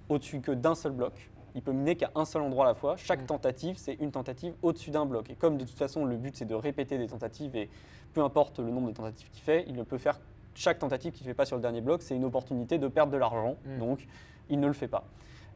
au-dessus 0.09 0.41
que 0.41 0.51
d'un 0.51 0.75
seul 0.75 0.91
bloc. 0.91 1.13
Il 1.55 1.61
peut 1.61 1.71
miner 1.71 1.95
qu'à 1.95 2.11
un 2.15 2.25
seul 2.25 2.41
endroit 2.41 2.65
à 2.65 2.67
la 2.67 2.73
fois. 2.73 2.97
Chaque 2.97 3.21
mm. 3.21 3.27
tentative, 3.27 3.77
c'est 3.77 3.93
une 3.93 4.11
tentative 4.11 4.53
au-dessus 4.61 4.91
d'un 4.91 5.05
bloc. 5.05 5.29
Et 5.29 5.35
comme 5.35 5.57
de 5.57 5.63
toute 5.63 5.77
façon, 5.77 6.03
le 6.03 6.17
but, 6.17 6.35
c'est 6.35 6.43
de 6.43 6.53
répéter 6.53 6.97
des 6.97 7.07
tentatives, 7.07 7.55
et 7.55 7.69
peu 8.13 8.21
importe 8.21 8.59
le 8.59 8.69
nombre 8.71 8.89
de 8.89 8.93
tentatives 8.93 9.29
qu'il 9.29 9.41
fait, 9.41 9.63
il 9.67 9.75
ne 9.75 9.83
peut 9.83 9.97
faire 9.97 10.19
chaque 10.53 10.79
tentative 10.79 11.13
qu'il 11.13 11.25
ne 11.25 11.31
fait 11.31 11.35
pas 11.35 11.45
sur 11.45 11.55
le 11.55 11.61
dernier 11.61 11.79
bloc, 11.79 12.01
c'est 12.01 12.15
une 12.15 12.25
opportunité 12.25 12.77
de 12.77 12.89
perdre 12.89 13.13
de 13.13 13.17
l'argent. 13.17 13.55
Mm. 13.65 13.79
Donc, 13.79 14.05
il 14.49 14.59
ne 14.59 14.67
le 14.67 14.73
fait 14.73 14.89
pas. 14.89 15.05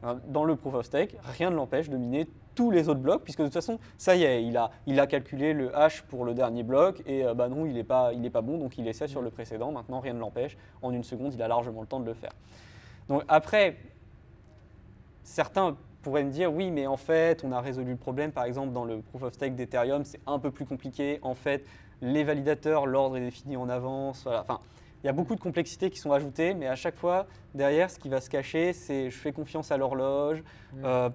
Hein, 0.02 0.18
dans 0.28 0.44
le 0.44 0.56
proof 0.56 0.74
of 0.74 0.86
stake, 0.86 1.16
rien 1.22 1.50
ne 1.50 1.56
l'empêche 1.56 1.88
de 1.88 1.96
miner 1.96 2.26
tous 2.54 2.70
les 2.70 2.88
autres 2.88 3.00
blocs, 3.00 3.22
puisque 3.22 3.40
de 3.40 3.44
toute 3.44 3.54
façon, 3.54 3.78
ça 3.98 4.14
y 4.16 4.24
est, 4.24 4.44
il 4.44 4.56
a, 4.56 5.06
calculé 5.06 5.52
le 5.52 5.76
hash 5.76 6.02
pour 6.02 6.24
le 6.24 6.34
dernier 6.34 6.62
bloc, 6.62 7.02
et 7.06 7.24
euh, 7.24 7.34
bah 7.34 7.48
non, 7.48 7.66
il 7.66 7.74
n'est 7.74 7.84
pas 7.84 8.12
bon, 8.42 8.58
donc 8.58 8.78
il 8.78 8.86
essaie 8.86 9.08
sur 9.08 9.22
le 9.22 9.30
précédent. 9.30 9.72
Maintenant, 9.72 10.00
rien 10.00 10.14
ne 10.14 10.20
l'empêche. 10.20 10.56
En 10.82 10.92
une 10.92 11.04
seconde, 11.04 11.34
il 11.34 11.42
a 11.42 11.48
largement 11.48 11.80
le 11.80 11.86
temps 11.86 12.00
de 12.00 12.06
le 12.06 12.14
faire. 12.14 12.32
Donc 13.08 13.22
après, 13.28 13.76
certains 15.22 15.76
pourraient 16.02 16.24
me 16.24 16.30
dire, 16.30 16.52
oui, 16.52 16.70
mais 16.70 16.86
en 16.86 16.96
fait, 16.96 17.42
on 17.44 17.52
a 17.52 17.60
résolu 17.60 17.92
le 17.92 17.96
problème. 17.96 18.30
Par 18.30 18.44
exemple, 18.44 18.72
dans 18.72 18.84
le 18.84 19.00
proof 19.00 19.22
of 19.22 19.32
stake 19.32 19.56
d'Ethereum, 19.56 20.04
c'est 20.04 20.20
un 20.26 20.38
peu 20.38 20.50
plus 20.50 20.66
compliqué. 20.66 21.18
En 21.22 21.34
fait, 21.34 21.64
les 22.02 22.24
validateurs, 22.24 22.86
l'ordre 22.86 23.16
est 23.16 23.20
défini 23.20 23.56
en 23.56 23.68
avance. 23.68 24.22
Voilà. 24.24 24.42
Enfin, 24.42 24.60
il 25.04 25.06
y 25.06 25.10
a 25.10 25.12
beaucoup 25.12 25.34
de 25.34 25.40
complexités 25.40 25.90
qui 25.90 25.98
sont 25.98 26.12
ajoutées, 26.12 26.54
mais 26.54 26.66
à 26.66 26.76
chaque 26.76 26.96
fois, 26.96 27.26
derrière, 27.54 27.90
ce 27.90 27.98
qui 27.98 28.08
va 28.08 28.22
se 28.22 28.30
cacher, 28.30 28.72
c'est 28.72 29.10
je 29.10 29.16
fais 29.16 29.32
confiance 29.32 29.70
à 29.70 29.76
l'horloge. 29.76 30.42
Mm. 30.72 30.82
Euh, 30.82 31.10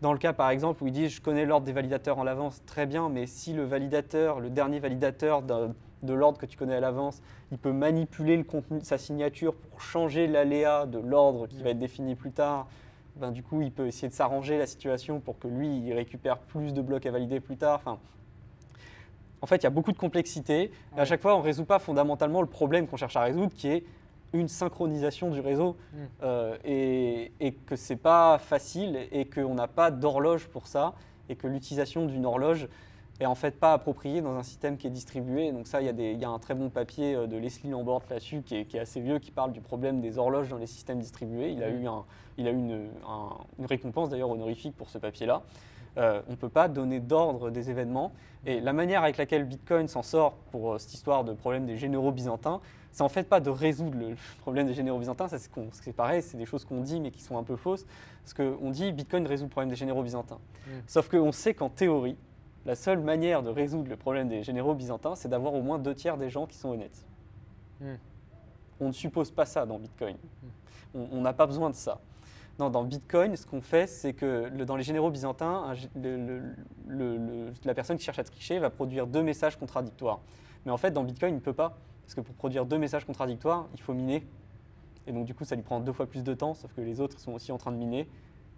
dans 0.00 0.14
le 0.14 0.18
cas, 0.18 0.32
par 0.32 0.48
exemple, 0.48 0.82
où 0.82 0.86
il 0.86 0.94
dit 0.94 1.10
je 1.10 1.20
connais 1.20 1.44
l'ordre 1.44 1.66
des 1.66 1.72
validateurs 1.72 2.18
en 2.18 2.26
avance, 2.26 2.62
très 2.64 2.86
bien, 2.86 3.10
mais 3.10 3.26
si 3.26 3.52
le 3.52 3.64
validateur, 3.64 4.40
le 4.40 4.48
dernier 4.48 4.80
validateur 4.80 5.42
de, 5.42 5.74
l'ordre 6.14 6.38
que 6.38 6.46
tu 6.46 6.56
connais 6.56 6.76
à 6.76 6.80
l'avance, 6.80 7.20
il 7.52 7.58
peut 7.58 7.72
manipuler 7.72 8.38
le 8.38 8.44
contenu 8.44 8.78
de 8.78 8.84
sa 8.84 8.96
signature 8.96 9.54
pour 9.54 9.78
changer 9.78 10.26
l'aléa 10.26 10.86
de 10.86 10.98
l'ordre 10.98 11.46
qui 11.46 11.58
mm. 11.58 11.62
va 11.62 11.70
être 11.70 11.78
défini 11.78 12.14
plus 12.14 12.32
tard, 12.32 12.66
ben, 13.16 13.30
du 13.30 13.42
coup, 13.42 13.60
il 13.60 13.70
peut 13.70 13.86
essayer 13.86 14.08
de 14.08 14.14
s'arranger 14.14 14.56
la 14.56 14.66
situation 14.66 15.20
pour 15.20 15.38
que 15.38 15.48
lui, 15.48 15.68
il 15.68 15.92
récupère 15.92 16.38
plus 16.38 16.72
de 16.72 16.80
blocs 16.80 17.04
à 17.04 17.10
valider 17.10 17.40
plus 17.40 17.58
tard. 17.58 17.76
Enfin, 17.84 17.98
en 19.44 19.46
fait, 19.46 19.56
il 19.56 19.64
y 19.64 19.66
a 19.66 19.70
beaucoup 19.70 19.92
de 19.92 19.98
complexité. 19.98 20.70
Et 20.96 20.98
à 20.98 21.04
chaque 21.04 21.20
fois, 21.20 21.34
on 21.34 21.40
ne 21.40 21.44
résout 21.44 21.66
pas 21.66 21.78
fondamentalement 21.78 22.40
le 22.40 22.46
problème 22.46 22.86
qu'on 22.86 22.96
cherche 22.96 23.16
à 23.16 23.20
résoudre, 23.20 23.52
qui 23.54 23.68
est 23.68 23.84
une 24.32 24.48
synchronisation 24.48 25.28
du 25.28 25.38
réseau, 25.40 25.76
mm. 25.92 25.98
euh, 26.22 26.56
et, 26.64 27.52
que 27.66 27.76
ce 27.76 27.92
n'est 27.92 27.98
pas 27.98 28.38
facile, 28.38 28.98
et 29.12 29.26
qu'on 29.26 29.52
n'a 29.52 29.68
pas 29.68 29.90
d'horloge 29.90 30.48
pour 30.48 30.66
ça, 30.66 30.94
et 31.28 31.36
que 31.36 31.46
l'utilisation 31.46 32.06
d'une 32.06 32.24
horloge 32.24 32.68
est 33.20 33.26
en 33.26 33.34
fait 33.34 33.60
pas 33.60 33.74
appropriée 33.74 34.22
dans 34.22 34.34
un 34.34 34.42
système 34.42 34.78
qui 34.78 34.86
est 34.86 34.90
distribué. 34.90 35.52
Donc 35.52 35.66
ça, 35.66 35.82
il 35.82 36.00
y, 36.00 36.24
a 36.24 36.30
un 36.30 36.38
très 36.38 36.54
bon 36.54 36.70
papier 36.70 37.14
euh, 37.14 37.26
de 37.26 37.36
Leslie 37.36 37.68
Lambert 37.68 38.00
là-dessus, 38.08 38.40
qui, 38.40 38.56
est, 38.56 38.78
assez 38.78 39.02
vieux, 39.02 39.18
qui 39.18 39.30
parle 39.30 39.52
du 39.52 39.60
problème 39.60 40.00
des 40.00 40.16
horloges 40.16 40.48
dans 40.48 40.56
les 40.56 40.66
systèmes 40.66 41.00
distribués. 41.00 41.50
Il 41.50 41.62
a 41.62 41.68
mm. 41.68 41.84
eu, 41.84 41.88
il 42.38 42.48
a 42.48 42.50
eu 42.50 42.56
une, 42.56 42.88
une 43.58 43.66
récompense 43.66 44.08
d'ailleurs 44.08 44.30
honorifique 44.30 44.74
pour 44.74 44.88
ce 44.88 44.96
papier-là. 44.96 45.42
Euh, 45.96 46.20
on 46.28 46.32
ne 46.32 46.36
peut 46.36 46.48
pas 46.48 46.68
donner 46.68 47.00
d'ordre 47.00 47.50
des 47.50 47.70
événements. 47.70 48.12
Et 48.46 48.60
la 48.60 48.72
manière 48.72 49.02
avec 49.02 49.16
laquelle 49.16 49.44
Bitcoin 49.44 49.88
s'en 49.88 50.02
sort 50.02 50.34
pour 50.50 50.72
euh, 50.72 50.78
cette 50.78 50.92
histoire 50.92 51.24
de 51.24 51.32
problème 51.32 51.66
des 51.66 51.78
généraux 51.78 52.10
byzantins, 52.10 52.60
c'est 52.90 53.02
en 53.02 53.08
fait 53.08 53.28
pas 53.28 53.40
de 53.40 53.50
résoudre 53.50 53.96
le 53.96 54.16
problème 54.40 54.66
des 54.66 54.74
généraux 54.74 54.98
byzantins, 54.98 55.28
ça 55.28 55.38
c'est 55.38 55.92
pareil, 55.92 56.22
c'est 56.22 56.36
des 56.36 56.46
choses 56.46 56.64
qu'on 56.64 56.80
dit 56.80 57.00
mais 57.00 57.10
qui 57.10 57.22
sont 57.22 57.38
un 57.38 57.42
peu 57.42 57.56
fausses, 57.56 57.86
parce 58.22 58.34
qu'on 58.34 58.70
dit 58.70 58.92
Bitcoin 58.92 59.26
résout 59.26 59.44
le 59.44 59.50
problème 59.50 59.70
des 59.70 59.76
généraux 59.76 60.02
byzantins. 60.02 60.38
Mm. 60.66 60.70
Sauf 60.86 61.08
qu'on 61.08 61.32
sait 61.32 61.54
qu'en 61.54 61.68
théorie, 61.68 62.16
la 62.66 62.74
seule 62.74 63.00
manière 63.00 63.42
de 63.42 63.50
résoudre 63.50 63.88
le 63.88 63.96
problème 63.96 64.28
des 64.28 64.42
généraux 64.42 64.74
byzantins, 64.74 65.14
c'est 65.14 65.28
d'avoir 65.28 65.54
au 65.54 65.62
moins 65.62 65.78
deux 65.78 65.94
tiers 65.94 66.16
des 66.16 66.30
gens 66.30 66.46
qui 66.46 66.56
sont 66.56 66.70
honnêtes. 66.70 67.04
Mm. 67.80 67.94
On 68.80 68.88
ne 68.88 68.92
suppose 68.92 69.30
pas 69.30 69.46
ça 69.46 69.64
dans 69.64 69.78
Bitcoin. 69.78 70.16
Mm. 70.94 70.98
On 71.12 71.20
n'a 71.20 71.32
pas 71.32 71.46
besoin 71.46 71.70
de 71.70 71.74
ça. 71.74 72.00
Non, 72.58 72.70
dans 72.70 72.84
Bitcoin, 72.84 73.34
ce 73.36 73.46
qu'on 73.46 73.60
fait, 73.60 73.88
c'est 73.88 74.12
que 74.12 74.48
dans 74.64 74.76
les 74.76 74.84
généraux 74.84 75.10
byzantins, 75.10 75.74
la 75.96 77.74
personne 77.74 77.96
qui 77.96 78.04
cherche 78.04 78.18
à 78.20 78.24
tricher 78.24 78.58
va 78.60 78.70
produire 78.70 79.06
deux 79.08 79.22
messages 79.22 79.56
contradictoires. 79.56 80.20
Mais 80.64 80.70
en 80.70 80.76
fait, 80.76 80.92
dans 80.92 81.02
Bitcoin, 81.02 81.34
il 81.34 81.38
ne 81.38 81.40
peut 81.40 81.52
pas. 81.52 81.76
Parce 82.04 82.14
que 82.14 82.20
pour 82.20 82.34
produire 82.34 82.64
deux 82.64 82.78
messages 82.78 83.04
contradictoires, 83.04 83.66
il 83.74 83.80
faut 83.80 83.92
miner. 83.92 84.24
Et 85.06 85.12
donc, 85.12 85.24
du 85.24 85.34
coup, 85.34 85.44
ça 85.44 85.56
lui 85.56 85.62
prend 85.62 85.80
deux 85.80 85.92
fois 85.92 86.06
plus 86.06 86.22
de 86.22 86.32
temps, 86.34 86.54
sauf 86.54 86.72
que 86.74 86.80
les 86.80 87.00
autres 87.00 87.18
sont 87.18 87.32
aussi 87.32 87.50
en 87.50 87.58
train 87.58 87.72
de 87.72 87.76
miner. 87.76 88.08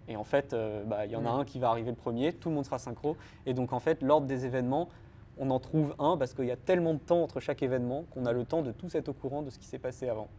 Et 0.07 0.15
en 0.15 0.23
fait, 0.23 0.53
euh, 0.53 0.83
bah, 0.83 1.05
il 1.05 1.11
y 1.11 1.15
en 1.15 1.25
a 1.25 1.29
un 1.29 1.43
qui 1.43 1.59
va 1.59 1.69
arriver 1.69 1.89
le 1.89 1.97
premier, 1.97 2.33
tout 2.33 2.49
le 2.49 2.55
monde 2.55 2.65
sera 2.65 2.77
synchro. 2.77 3.17
Et 3.45 3.53
donc, 3.53 3.73
en 3.73 3.79
fait, 3.79 4.01
l'ordre 4.03 4.27
des 4.27 4.45
événements, 4.45 4.89
on 5.37 5.49
en 5.49 5.59
trouve 5.59 5.95
un 5.99 6.17
parce 6.17 6.33
qu'il 6.33 6.45
y 6.45 6.51
a 6.51 6.55
tellement 6.55 6.93
de 6.93 6.99
temps 6.99 7.21
entre 7.21 7.39
chaque 7.39 7.63
événement 7.63 8.05
qu'on 8.11 8.25
a 8.25 8.31
le 8.31 8.45
temps 8.45 8.61
de 8.61 8.71
tous 8.71 8.95
être 8.95 9.09
au 9.09 9.13
courant 9.13 9.41
de 9.41 9.49
ce 9.49 9.59
qui 9.59 9.65
s'est 9.65 9.79
passé 9.79 10.07
avant. 10.07 10.29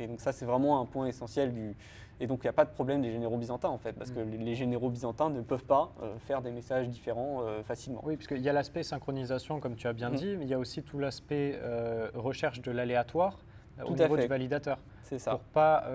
Et 0.00 0.06
donc 0.06 0.20
ça, 0.20 0.32
c'est 0.32 0.46
vraiment 0.46 0.80
un 0.80 0.86
point 0.86 1.06
essentiel 1.06 1.52
du... 1.52 1.76
Et 2.22 2.26
donc 2.26 2.40
il 2.42 2.46
n'y 2.46 2.50
a 2.50 2.52
pas 2.52 2.66
de 2.66 2.70
problème 2.70 3.00
des 3.00 3.10
généraux 3.10 3.38
byzantins 3.38 3.70
en 3.70 3.78
fait, 3.78 3.94
parce 3.94 4.10
que 4.10 4.20
mm. 4.20 4.44
les 4.44 4.54
généraux 4.54 4.90
byzantins 4.90 5.30
ne 5.30 5.40
peuvent 5.40 5.64
pas 5.64 5.92
euh, 6.02 6.18
faire 6.18 6.42
des 6.42 6.50
messages 6.50 6.88
différents 6.88 7.42
euh, 7.42 7.62
facilement. 7.62 8.02
Oui, 8.04 8.16
parce 8.16 8.26
qu'il 8.26 8.42
y 8.42 8.48
a 8.48 8.52
l'aspect 8.52 8.82
synchronisation, 8.82 9.58
comme 9.58 9.74
tu 9.74 9.86
as 9.86 9.94
bien 9.94 10.10
mm. 10.10 10.14
dit, 10.14 10.36
mais 10.36 10.44
il 10.44 10.50
y 10.50 10.54
a 10.54 10.58
aussi 10.58 10.82
tout 10.82 10.98
l'aspect 10.98 11.58
euh, 11.62 12.10
recherche 12.14 12.60
de 12.60 12.70
l'aléatoire 12.70 13.38
au 13.86 13.94
niveau 13.94 14.16
du 14.18 14.26
validateur. 14.26 14.78
C'est 15.02 15.18
ça. 15.18 15.30
Pour 15.30 15.40
pas, 15.40 15.86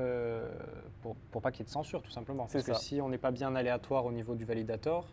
pour, 1.01 1.15
pour, 1.31 1.41
pas 1.41 1.51
qu'il 1.51 1.59
y 1.59 1.61
ait 1.61 1.65
de 1.65 1.69
censure, 1.69 2.01
tout 2.01 2.11
simplement. 2.11 2.47
Parce 2.51 2.65
que 2.65 2.73
si 2.73 2.99
on 2.99 3.09
n'est 3.09 3.19
pas 3.19 3.31
bien 3.31 3.55
aléatoire 3.55 4.05
au 4.05 4.11
niveau 4.11 4.33
du 4.33 4.43
validateur, 4.43 5.05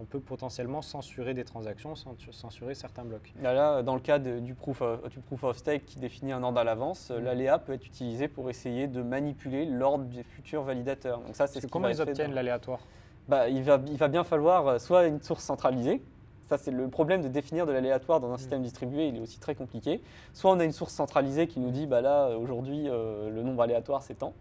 on 0.00 0.04
peut 0.04 0.20
potentiellement 0.20 0.82
censurer 0.82 1.34
des 1.34 1.44
transactions, 1.44 1.94
censurer 2.30 2.74
certains 2.74 3.04
blocs. 3.04 3.32
Là, 3.42 3.82
dans 3.82 3.94
le 3.94 4.00
cas 4.00 4.18
du, 4.18 4.54
proof 4.54 4.80
of, 4.80 5.08
du, 5.10 5.20
proof 5.20 5.44
of, 5.44 5.56
stake 5.56 5.84
qui 5.84 5.98
définit 5.98 6.32
un 6.32 6.42
ordre 6.42 6.58
à 6.58 6.64
l'avance, 6.64 7.10
mm. 7.10 7.18
l'aléa 7.22 7.58
peut 7.58 7.72
être 7.72 7.86
utilisé 7.86 8.28
pour 8.28 8.48
essayer 8.48 8.86
de 8.86 9.02
manipuler 9.02 9.66
l'ordre 9.66 10.04
des 10.04 10.22
futurs 10.22 10.62
validateurs. 10.62 11.20
Donc 11.20 11.36
ça, 11.36 11.46
c'est 11.46 11.60
ce 11.60 11.66
comment 11.66 11.88
ils 11.88 12.00
obtiennent 12.00 12.34
l'aléatoire? 12.34 12.80
Bah, 13.28 13.48
il, 13.48 13.62
va, 13.62 13.80
il 13.86 13.96
va 13.96 14.08
bien 14.08 14.24
falloir 14.24 14.66
euh, 14.66 14.78
soit 14.78 15.06
une 15.06 15.20
source 15.20 15.44
centralisée, 15.44 16.02
ça, 16.48 16.58
c'est 16.58 16.72
le 16.72 16.88
problème 16.88 17.22
de 17.22 17.28
définir 17.28 17.64
de 17.64 17.70
l'aléatoire 17.70 18.18
dans 18.18 18.30
un 18.30 18.34
mm. 18.34 18.38
système 18.38 18.62
distribué, 18.62 19.06
il 19.06 19.16
est 19.16 19.20
aussi 19.20 19.38
très 19.38 19.54
compliqué. 19.54 20.00
Soit 20.32 20.50
on 20.50 20.58
a 20.58 20.64
une 20.64 20.72
source 20.72 20.92
centralisée 20.92 21.46
qui 21.46 21.60
nous 21.60 21.70
dit, 21.70 21.86
bah 21.86 22.00
là, 22.00 22.36
aujourd'hui, 22.36 22.88
euh, 22.88 23.30
le 23.30 23.42
nombre 23.42 23.62
aléatoire, 23.62 24.02
c'est 24.02 24.16
tant. 24.16 24.32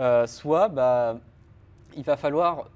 Euh, 0.00 0.26
soit, 0.26 0.68
bah, 0.68 1.18
il 1.96 2.02
va 2.02 2.16
falloir 2.16 2.68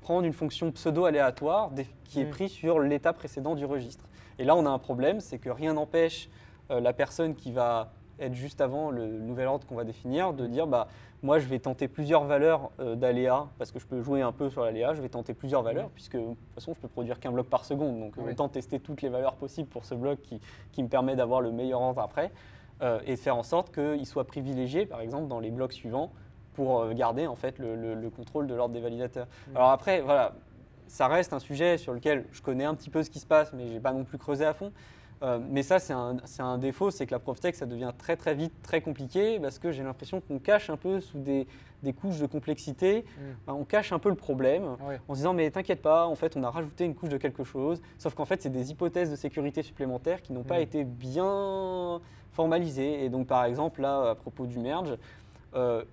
prendre 0.00 0.26
une 0.26 0.32
fonction 0.32 0.70
pseudo-aléatoire 0.72 1.70
qui 2.04 2.20
est 2.20 2.24
mm. 2.24 2.30
prise 2.30 2.50
sur 2.50 2.80
l'état 2.80 3.12
précédent 3.12 3.54
du 3.54 3.64
registre. 3.64 4.04
Et 4.38 4.44
là, 4.44 4.56
on 4.56 4.66
a 4.66 4.70
un 4.70 4.78
problème, 4.78 5.20
c'est 5.20 5.38
que 5.38 5.50
rien 5.50 5.74
n'empêche 5.74 6.28
euh, 6.70 6.80
la 6.80 6.92
personne 6.92 7.34
qui 7.34 7.52
va 7.52 7.92
être 8.20 8.34
juste 8.34 8.60
avant 8.60 8.90
le 8.90 9.06
nouvel 9.06 9.46
ordre 9.46 9.66
qu'on 9.66 9.74
va 9.74 9.84
définir 9.84 10.32
de 10.32 10.46
dire 10.46 10.66
bah, 10.66 10.88
moi 11.22 11.38
je 11.38 11.46
vais 11.46 11.58
tenter 11.58 11.88
plusieurs 11.88 12.24
valeurs 12.24 12.70
euh, 12.78 12.94
d'aléa 12.94 13.48
parce 13.58 13.72
que 13.72 13.78
je 13.78 13.86
peux 13.86 14.02
jouer 14.02 14.22
un 14.22 14.32
peu 14.32 14.50
sur 14.50 14.62
l'aléa, 14.62 14.94
je 14.94 15.02
vais 15.02 15.08
tenter 15.08 15.34
plusieurs 15.34 15.62
valeurs 15.62 15.88
mm. 15.88 15.92
puisque 15.94 16.16
de 16.16 16.24
toute 16.26 16.54
façon 16.54 16.74
je 16.74 16.80
peux 16.80 16.88
produire 16.88 17.18
qu'un 17.18 17.32
bloc 17.32 17.48
par 17.48 17.64
seconde 17.64 17.98
donc 17.98 18.14
oui. 18.18 18.32
autant 18.32 18.48
tester 18.48 18.78
toutes 18.78 19.02
les 19.02 19.08
valeurs 19.08 19.36
possibles 19.36 19.68
pour 19.68 19.84
ce 19.84 19.94
bloc 19.94 20.20
qui, 20.20 20.40
qui 20.72 20.82
me 20.82 20.88
permet 20.88 21.16
d'avoir 21.16 21.40
le 21.40 21.50
meilleur 21.50 21.80
ordre 21.80 22.02
après 22.02 22.30
euh, 22.82 23.00
et 23.06 23.16
faire 23.16 23.36
en 23.36 23.42
sorte 23.42 23.74
qu'il 23.74 24.06
soit 24.06 24.24
privilégié 24.24 24.86
par 24.86 25.00
exemple 25.00 25.28
dans 25.28 25.40
les 25.40 25.50
blocs 25.50 25.72
suivants 25.72 26.12
pour 26.54 26.80
euh, 26.80 26.92
garder 26.92 27.26
en 27.26 27.36
fait 27.36 27.58
le, 27.58 28.10
contrôle 28.10 28.46
de 28.46 28.54
l'ordre 28.54 28.74
des 28.74 28.80
validateurs. 28.80 29.26
Mm. 29.48 29.56
Alors 29.56 29.70
après, 29.70 30.00
voilà, 30.00 30.34
ça 30.86 31.08
reste 31.08 31.32
un 31.32 31.38
sujet 31.38 31.78
sur 31.78 31.92
lequel 31.92 32.26
je 32.32 32.42
connais 32.42 32.64
un 32.64 32.74
petit 32.74 32.90
peu 32.90 33.02
ce 33.02 33.10
qui 33.10 33.20
se 33.20 33.26
passe, 33.26 33.52
mais 33.52 33.66
je 33.68 33.72
n'ai 33.74 33.80
pas 33.80 33.92
non 33.92 34.04
plus 34.04 34.18
creusé 34.18 34.44
à 34.44 34.54
fond. 34.54 34.72
Euh, 35.22 35.38
mais 35.50 35.62
ça, 35.62 35.78
c'est 35.78 35.92
un, 35.92 36.58
défaut, 36.58 36.90
c'est 36.90 37.06
que 37.06 37.14
la 37.14 37.34
stake, 37.34 37.54
ça 37.54 37.66
devient 37.66 37.92
très 37.98 38.16
très 38.16 38.34
vite 38.34 38.54
très 38.62 38.80
compliqué 38.80 39.38
parce 39.38 39.58
que 39.58 39.70
j'ai 39.70 39.82
l'impression 39.82 40.22
qu'on 40.22 40.38
cache 40.38 40.70
un 40.70 40.78
peu 40.78 41.00
sous 41.00 41.18
des, 41.18 41.46
des 41.82 41.92
couches 41.92 42.18
de 42.18 42.26
complexité, 42.26 43.04
ben, 43.46 43.52
on 43.52 43.64
cache 43.64 43.92
un 43.92 43.98
peu 43.98 44.08
le 44.08 44.14
problème 44.14 44.76
en 45.08 45.14
se 45.14 45.18
disant 45.18 45.34
mais 45.34 45.50
t'inquiète 45.50 45.82
pas, 45.82 46.06
en 46.06 46.14
fait 46.14 46.36
on 46.36 46.42
a 46.42 46.50
rajouté 46.50 46.86
une 46.86 46.94
couche 46.94 47.10
de 47.10 47.18
quelque 47.18 47.44
chose, 47.44 47.82
sauf 47.98 48.14
qu'en 48.14 48.24
fait 48.24 48.40
c'est 48.40 48.50
des 48.50 48.70
hypothèses 48.70 49.10
de 49.10 49.16
sécurité 49.16 49.62
supplémentaires 49.62 50.22
qui 50.22 50.32
n'ont 50.32 50.42
pas 50.42 50.58
Mm. 50.58 50.62
été 50.62 50.84
bien 50.84 52.00
formalisées. 52.32 53.04
Et 53.04 53.08
donc 53.08 53.26
par 53.26 53.44
exemple 53.44 53.82
là 53.82 54.10
à 54.10 54.14
propos 54.14 54.46
du 54.46 54.58
merge, 54.58 54.96
euh, 55.54 55.84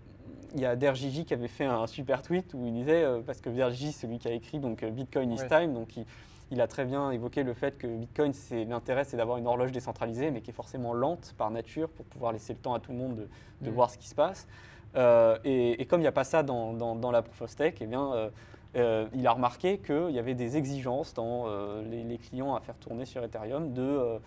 il 0.56 0.62
y 0.62 0.66
a 0.66 0.76
Dergigi 0.76 1.26
qui 1.26 1.34
avait 1.34 1.48
fait 1.48 1.66
un 1.66 1.88
super 1.88 2.22
tweet 2.22 2.54
où 2.54 2.66
il 2.66 2.74
disait, 2.74 3.04
euh, 3.04 3.22
parce 3.26 3.42
que 3.42 3.50
Dergigi, 3.50 3.92
celui 3.92 4.18
qui 4.20 4.28
a 4.28 4.32
écrit 4.32 4.60
donc, 4.60 4.84
euh, 4.84 4.90
Bitcoin 4.90 5.32
is 5.32 5.40
Ouais. 5.42 5.48
time, 5.48 5.74
donc 5.74 5.96
il, 5.98 6.06
il 6.52 6.62
a 6.62 6.68
très 6.68 6.86
bien 6.86 7.12
évoqué 7.12 7.44
le 7.44 7.54
fait 7.54 7.78
que 7.78 7.88
Bitcoin, 7.88 8.34
c'est 8.34 8.64
l'intérêt, 8.66 9.04
c'est 9.04 9.18
d'avoir 9.18 9.38
une 9.38 9.48
horloge 9.48 9.72
décentralisée, 9.72 10.32
mais 10.32 10.42
qui 10.42 10.52
est 10.52 10.54
forcément 10.54 10.94
lente 10.94 11.36
par 11.38 11.52
nature 11.52 11.90
pour 11.90 12.06
pouvoir 12.06 12.32
laisser 12.32 12.54
le 12.54 12.60
temps 12.60 12.74
à 12.74 12.80
tout 12.80 12.92
le 12.92 12.98
monde 12.98 13.16
de, 13.16 13.28
de 13.62 13.70
Mm. 13.70 13.74
voir 13.74 13.90
ce 13.90 13.98
qui 13.98 14.08
se 14.08 14.16
passe. 14.16 14.48
Euh, 14.96 15.38
et, 15.44 15.82
et 15.82 15.86
comme 15.86 16.00
il 16.00 16.04
n'y 16.04 16.08
a 16.08 16.14
pas 16.14 16.24
ça 16.24 16.44
dans, 16.44 16.72
dans- 16.74 16.96
dans 16.96 17.12
la 17.12 17.22
proof 17.22 17.42
of 17.42 17.50
stake, 17.50 17.82
eh 17.82 17.86
bien, 17.86 18.14
euh, 18.14 18.30
euh, 18.78 19.08
il 19.14 19.28
a 19.28 19.32
remarqué 19.32 19.78
qu'il 19.80 20.12
y 20.12 20.20
avait 20.20 20.34
des 20.36 20.56
exigences 20.58 21.14
dans 21.14 21.46
les, 21.90 22.04
les 22.04 22.18
clients 22.18 22.56
à 22.56 22.62
faire 22.62 22.76
tourner 22.76 23.06
sur 23.06 23.24
Ethereum 23.24 23.74
de 23.74 24.20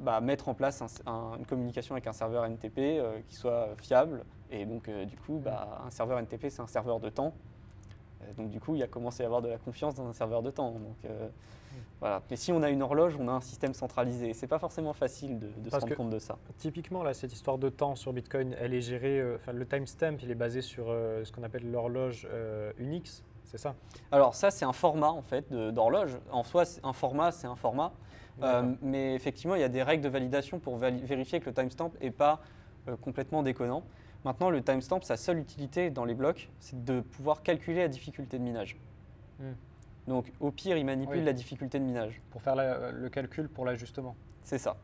bah, 0.00 0.20
mettre 0.20 0.48
en 0.48 0.54
place 0.54 0.82
un- 0.82 1.10
un- 1.10 1.36
une 1.38 1.46
communication 1.46 1.94
avec 1.94 2.06
un 2.06 2.12
serveur 2.12 2.44
NTP 2.44 2.78
euh, 2.98 3.20
qui 3.28 3.34
soit 3.36 3.68
fiable. 3.80 4.24
Et 4.50 4.66
donc, 4.66 4.88
euh, 4.88 5.04
du 5.04 5.16
coup, 5.16 5.40
bah, 5.44 5.82
un 5.86 5.90
serveur 5.90 6.18
NTP, 6.18 6.50
c'est 6.50 6.60
un 6.62 6.66
serveur 6.66 7.00
de 7.00 7.08
temps. 7.08 7.32
Euh, 8.22 8.32
donc, 8.36 8.50
du 8.50 8.60
coup, 8.60 8.74
il 8.74 8.82
a 8.82 8.86
commencé 8.86 9.22
à 9.22 9.26
avoir 9.26 9.42
de 9.42 9.48
la 9.48 9.58
confiance 9.58 9.94
dans 9.94 10.06
un 10.06 10.12
serveur 10.12 10.42
de 10.42 10.50
temps. 10.50 10.72
Donc, 10.72 10.96
voilà. 12.00 12.22
Mais 12.30 12.36
si 12.36 12.50
on 12.52 12.62
a 12.62 12.70
une 12.70 12.82
horloge, 12.82 13.16
on 13.20 13.28
a 13.28 13.32
un 13.32 13.40
système 13.40 13.74
centralisé. 13.74 14.32
C'est 14.34 14.46
pas 14.46 14.58
forcément 14.58 14.92
facile 14.92 15.38
de, 15.38 15.46
de 15.48 15.70
se 15.70 15.74
rendre 15.82 15.94
compte 15.96 16.10
de 16.10 16.18
ça. 16.18 16.36
Typiquement, 16.58 17.02
là, 17.02 17.14
cette 17.14 17.32
histoire 17.32 17.58
de 17.58 17.68
temps 17.68 17.94
sur 17.94 18.12
Bitcoin, 18.12 18.56
elle 18.58 18.74
est 18.74 18.80
gérée, 18.80 19.22
enfin, 19.36 19.52
le 19.52 19.66
timestamp, 19.66 20.16
il 20.22 20.30
est 20.30 20.34
basé 20.34 20.62
sur 20.62 20.86
ce 20.86 21.30
qu'on 21.30 21.42
appelle 21.42 21.70
l'horloge 21.70 22.26
Unix, 22.78 23.22
c'est 23.44 23.58
ça? 23.58 23.74
Alors 24.12 24.34
ça, 24.34 24.50
c'est 24.50 24.64
un 24.64 24.72
format 24.72 25.10
en 25.10 25.22
fait 25.22 25.52
d'horloge. 25.52 26.16
En 26.32 26.42
soi, 26.42 26.64
un 26.82 26.92
format, 26.92 27.32
c'est 27.32 27.46
un 27.46 27.56
format. 27.56 27.92
Euh, 28.42 28.62
mais 28.82 29.14
effectivement, 29.14 29.54
il 29.54 29.60
y 29.60 29.64
a 29.64 29.68
des 29.68 29.82
règles 29.82 30.02
de 30.02 30.08
validation 30.08 30.58
pour 30.58 30.76
vali- 30.76 31.02
vérifier 31.04 31.40
que 31.40 31.46
le 31.46 31.54
timestamp 31.54 31.90
n'est 32.00 32.10
pas 32.10 32.40
euh, 32.88 32.96
complètement 32.96 33.42
déconnant. 33.42 33.82
Maintenant, 34.24 34.50
le 34.50 34.62
timestamp, 34.62 35.00
sa 35.02 35.16
seule 35.16 35.38
utilité 35.38 35.90
dans 35.90 36.04
les 36.04 36.14
blocs, 36.14 36.50
c'est 36.58 36.84
de 36.84 37.00
pouvoir 37.00 37.42
calculer 37.42 37.80
la 37.80 37.88
difficulté 37.88 38.38
de 38.38 38.42
minage. 38.42 38.76
Hmm. 39.38 39.52
Donc, 40.08 40.32
au 40.40 40.50
pire, 40.50 40.76
il 40.76 40.84
manipule 40.84 41.18
Oui. 41.18 41.24
la 41.24 41.32
difficulté 41.32 41.78
de 41.78 41.84
minage. 41.84 42.20
Pour 42.30 42.42
faire 42.42 42.54
la- 42.54 42.90
le 42.92 43.08
calcul 43.08 43.48
pour 43.48 43.64
l'ajustement. 43.64 44.14
C'est 44.42 44.58
ça. 44.58 44.76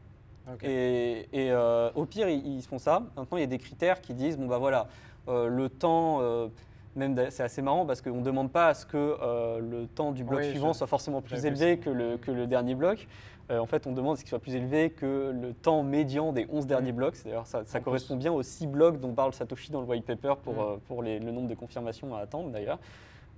Et, 0.62 1.26
et, 1.32 1.50
euh, 1.50 1.90
au 1.96 2.04
pire, 2.06 2.28
ils, 2.28 2.46
ils 2.58 2.62
font 2.62 2.78
ça. 2.78 3.02
Maintenant, 3.16 3.36
il 3.36 3.40
y 3.40 3.44
a 3.44 3.48
des 3.48 3.58
critères 3.58 4.00
qui 4.00 4.14
disent 4.14 4.38
bon, 4.38 4.46
bah 4.46 4.58
voilà, 4.58 4.86
le 5.26 5.68
temps, 5.68 6.20
même 6.94 7.16
c'est 7.30 7.42
assez 7.42 7.62
marrant 7.62 7.84
parce 7.84 8.00
qu'on 8.00 8.18
ne 8.18 8.22
demande 8.22 8.50
pas 8.52 8.68
à 8.68 8.74
ce 8.74 8.86
que 8.86 9.16
euh, 9.20 9.58
le 9.58 9.86
temps 9.88 10.12
du 10.12 10.22
bloc 10.24 10.40
Oui, 10.40 10.50
suivant 10.50 10.72
soit 10.72 10.86
forcément 10.86 11.20
plus 11.20 11.44
élevé 11.44 11.76
ça. 11.76 11.82
que 11.82 11.90
le, 11.90 12.16
que 12.16 12.30
le 12.30 12.46
dernier 12.46 12.74
bloc. 12.76 13.08
Euh, 13.50 13.58
en 13.60 13.66
fait, 13.66 13.86
on 13.86 13.92
demande 13.92 14.16
ce 14.16 14.22
qu'il 14.22 14.30
soit 14.30 14.40
plus 14.40 14.56
élevé 14.56 14.90
que 14.90 15.30
le 15.32 15.52
temps 15.54 15.82
médian 15.84 16.32
des 16.32 16.46
11 16.50 16.66
derniers 16.66 16.92
Mm. 16.92 16.96
blocs. 16.96 17.16
D'ailleurs, 17.24 17.46
ça, 17.46 17.80
correspond 17.80 18.16
bien 18.16 18.32
aux 18.32 18.42
6 18.42 18.66
blocs 18.66 18.98
dont 18.98 19.12
parle 19.12 19.32
Satoshi 19.32 19.70
dans 19.70 19.80
le 19.80 19.86
white 19.86 20.04
paper 20.04 20.34
pour, 20.42 20.54
Mm. 20.54 20.58
euh, 20.58 20.76
pour 20.86 21.02
les- 21.02 21.20
le 21.20 21.30
nombre 21.30 21.48
de 21.48 21.54
confirmations 21.54 22.14
à 22.16 22.20
attendre 22.20 22.50
d'ailleurs. 22.50 22.78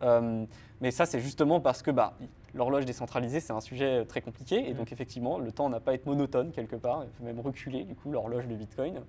Euh, 0.02 0.44
mais 0.80 0.90
ça, 0.92 1.04
c'est 1.06 1.20
justement 1.20 1.60
parce 1.60 1.82
que 1.82 1.90
bah, 1.90 2.14
l'horloge 2.54 2.84
décentralisée, 2.86 3.40
c'est 3.40 3.52
un 3.52 3.60
sujet 3.60 4.04
très 4.06 4.20
compliqué. 4.22 4.66
Et 4.68 4.72
Mm. 4.72 4.76
donc, 4.78 4.92
effectivement, 4.92 5.38
le 5.38 5.52
temps 5.52 5.68
n'a 5.68 5.80
pas 5.80 5.90
à 5.90 5.94
être 5.94 6.06
monotone 6.06 6.52
quelque 6.52 6.76
part. 6.76 7.04
Il 7.04 7.10
faut 7.18 7.24
même 7.24 7.40
reculer, 7.40 7.84
du 7.84 7.94
coup, 7.94 8.10
l'horloge 8.10 8.46
de 8.46 8.54
Bitcoin. 8.54 9.00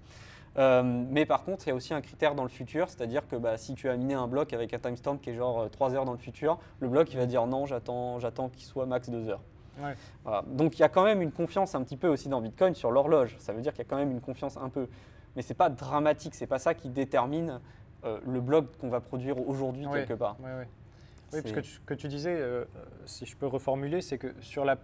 Euh, 0.58 0.82
mais 0.84 1.26
par 1.28 1.44
contre, 1.46 1.66
il 1.68 1.70
y 1.70 1.72
a 1.72 1.76
aussi 1.76 1.94
un 1.94 2.02
critère 2.02 2.34
dans 2.36 2.44
le 2.44 2.50
futur, 2.50 2.90
c'est-à-dire 2.90 3.28
que 3.28 3.36
bah, 3.36 3.56
si 3.58 3.76
tu 3.76 3.88
as 3.88 3.96
miné 3.96 4.16
un 4.16 4.28
bloc 4.28 4.52
avec 4.52 4.74
un 4.74 4.80
timestamp 4.80 5.18
qui 5.18 5.30
est 5.30 5.36
genre 5.36 5.60
euh, 5.62 5.68
3 5.70 5.94
heures 5.94 6.06
dans 6.06 6.12
le 6.12 6.18
futur, 6.18 6.58
le 6.80 6.90
bloc 6.90 7.14
il 7.14 7.18
va 7.18 7.28
dire 7.28 7.46
non, 7.46 7.68
j'attends, 7.68 8.20
j'attends 8.20 8.50
qu'il 8.50 8.64
soit 8.66 8.88
max 8.88 9.10
2 9.12 9.30
heures. 9.30 9.42
Ouais. 9.82 9.96
Voilà. 10.24 10.44
Donc 10.48 10.78
il 10.78 10.82
y 10.82 10.84
a 10.84 10.90
quand 10.90 11.04
même 11.04 11.22
une 11.22 11.32
confiance 11.32 11.76
un 11.76 11.84
petit 11.84 11.98
peu 11.98 12.08
aussi 12.08 12.30
dans 12.30 12.42
Bitcoin 12.42 12.76
sur 12.76 12.92
l'horloge. 12.92 13.36
Ça 13.40 13.54
veut 13.54 13.62
dire 13.62 13.74
qu'il 13.74 13.84
y 13.84 13.88
a 13.88 13.90
quand 13.90 13.98
même 13.98 14.12
une 14.12 14.22
confiance 14.22 14.58
un 14.58 14.70
peu. 14.70 14.88
Mais 15.36 15.42
c'est 15.42 15.54
pas 15.54 15.70
dramatique, 15.70 16.36
c'est 16.36 16.48
pas 16.48 16.60
ça 16.60 16.74
qui 16.74 16.90
détermine 16.90 17.60
euh, 18.04 18.20
le 18.26 18.42
bloc 18.42 18.78
qu'on 18.78 18.90
va 18.90 19.00
produire 19.00 19.38
aujourd'hui 19.48 19.86
Ouais. 19.86 20.00
quelque 20.06 20.18
part. 20.18 20.38
Ouais. 20.40 20.68
Oui, 21.32 21.42
parce 21.42 21.54
que 21.54 21.60
tu, 21.60 21.80
que 21.86 21.94
tu 21.94 22.08
disais, 22.08 22.36
euh, 22.36 22.64
euh, 22.64 22.66
si 23.06 23.26
je 23.26 23.38
peux 23.38 23.46
reformuler, 23.46 24.02
c'est 24.02 24.18
que 24.18 24.34
sur 24.42 24.66
la 24.66 24.78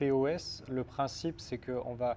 POS, 0.00 0.64
le 0.68 0.82
principe, 0.82 1.40
c'est 1.40 1.58
qu'on 1.58 1.94
va 1.94 2.16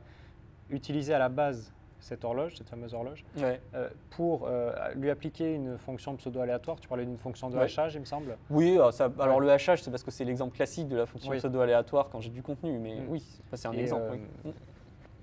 utiliser 0.70 1.14
à 1.14 1.20
la 1.20 1.30
base 1.30 1.72
cette 2.08 2.24
horloge, 2.24 2.56
cette 2.58 2.70
fameuse 2.70 2.94
horloge, 2.94 3.24
Ouais. 3.38 3.60
euh, 3.76 3.90
pour 4.12 4.48
euh, 4.48 4.72
lui 4.96 5.10
appliquer 5.10 5.54
une 5.54 5.78
fonction 5.78 6.16
pseudo-aléatoire. 6.16 6.80
Tu 6.80 6.88
parlais 6.88 7.06
d'une 7.06 7.18
fonction 7.18 7.50
de 7.50 7.58
Ouais. 7.58 7.64
hachage, 7.64 7.96
il 7.96 8.00
me 8.00 8.06
semble. 8.06 8.38
Oui, 8.50 8.74
alors, 8.76 8.94
ça- 8.94 9.12
alors 9.20 9.40
le 9.40 9.52
hachage, 9.52 9.84
c'est 9.84 9.92
parce 9.92 10.04
que 10.04 10.12
c'est 10.12 10.24
l'exemple 10.26 10.56
classique 10.56 10.88
de 10.88 10.96
la 10.98 11.06
fonction 11.06 11.32
Oui. 11.32 11.38
pseudo-aléatoire 11.38 12.10
quand 12.10 12.22
j'ai 12.22 12.30
du 12.30 12.42
contenu, 12.42 12.80
mais 12.80 12.96
Mm. 13.02 13.06
oui, 13.10 13.24
c'est 13.54 13.68
un 13.68 13.74
Et, 13.74 13.80
exemple. 13.82 14.04
euh, 14.12 14.18
oui. 14.46 14.54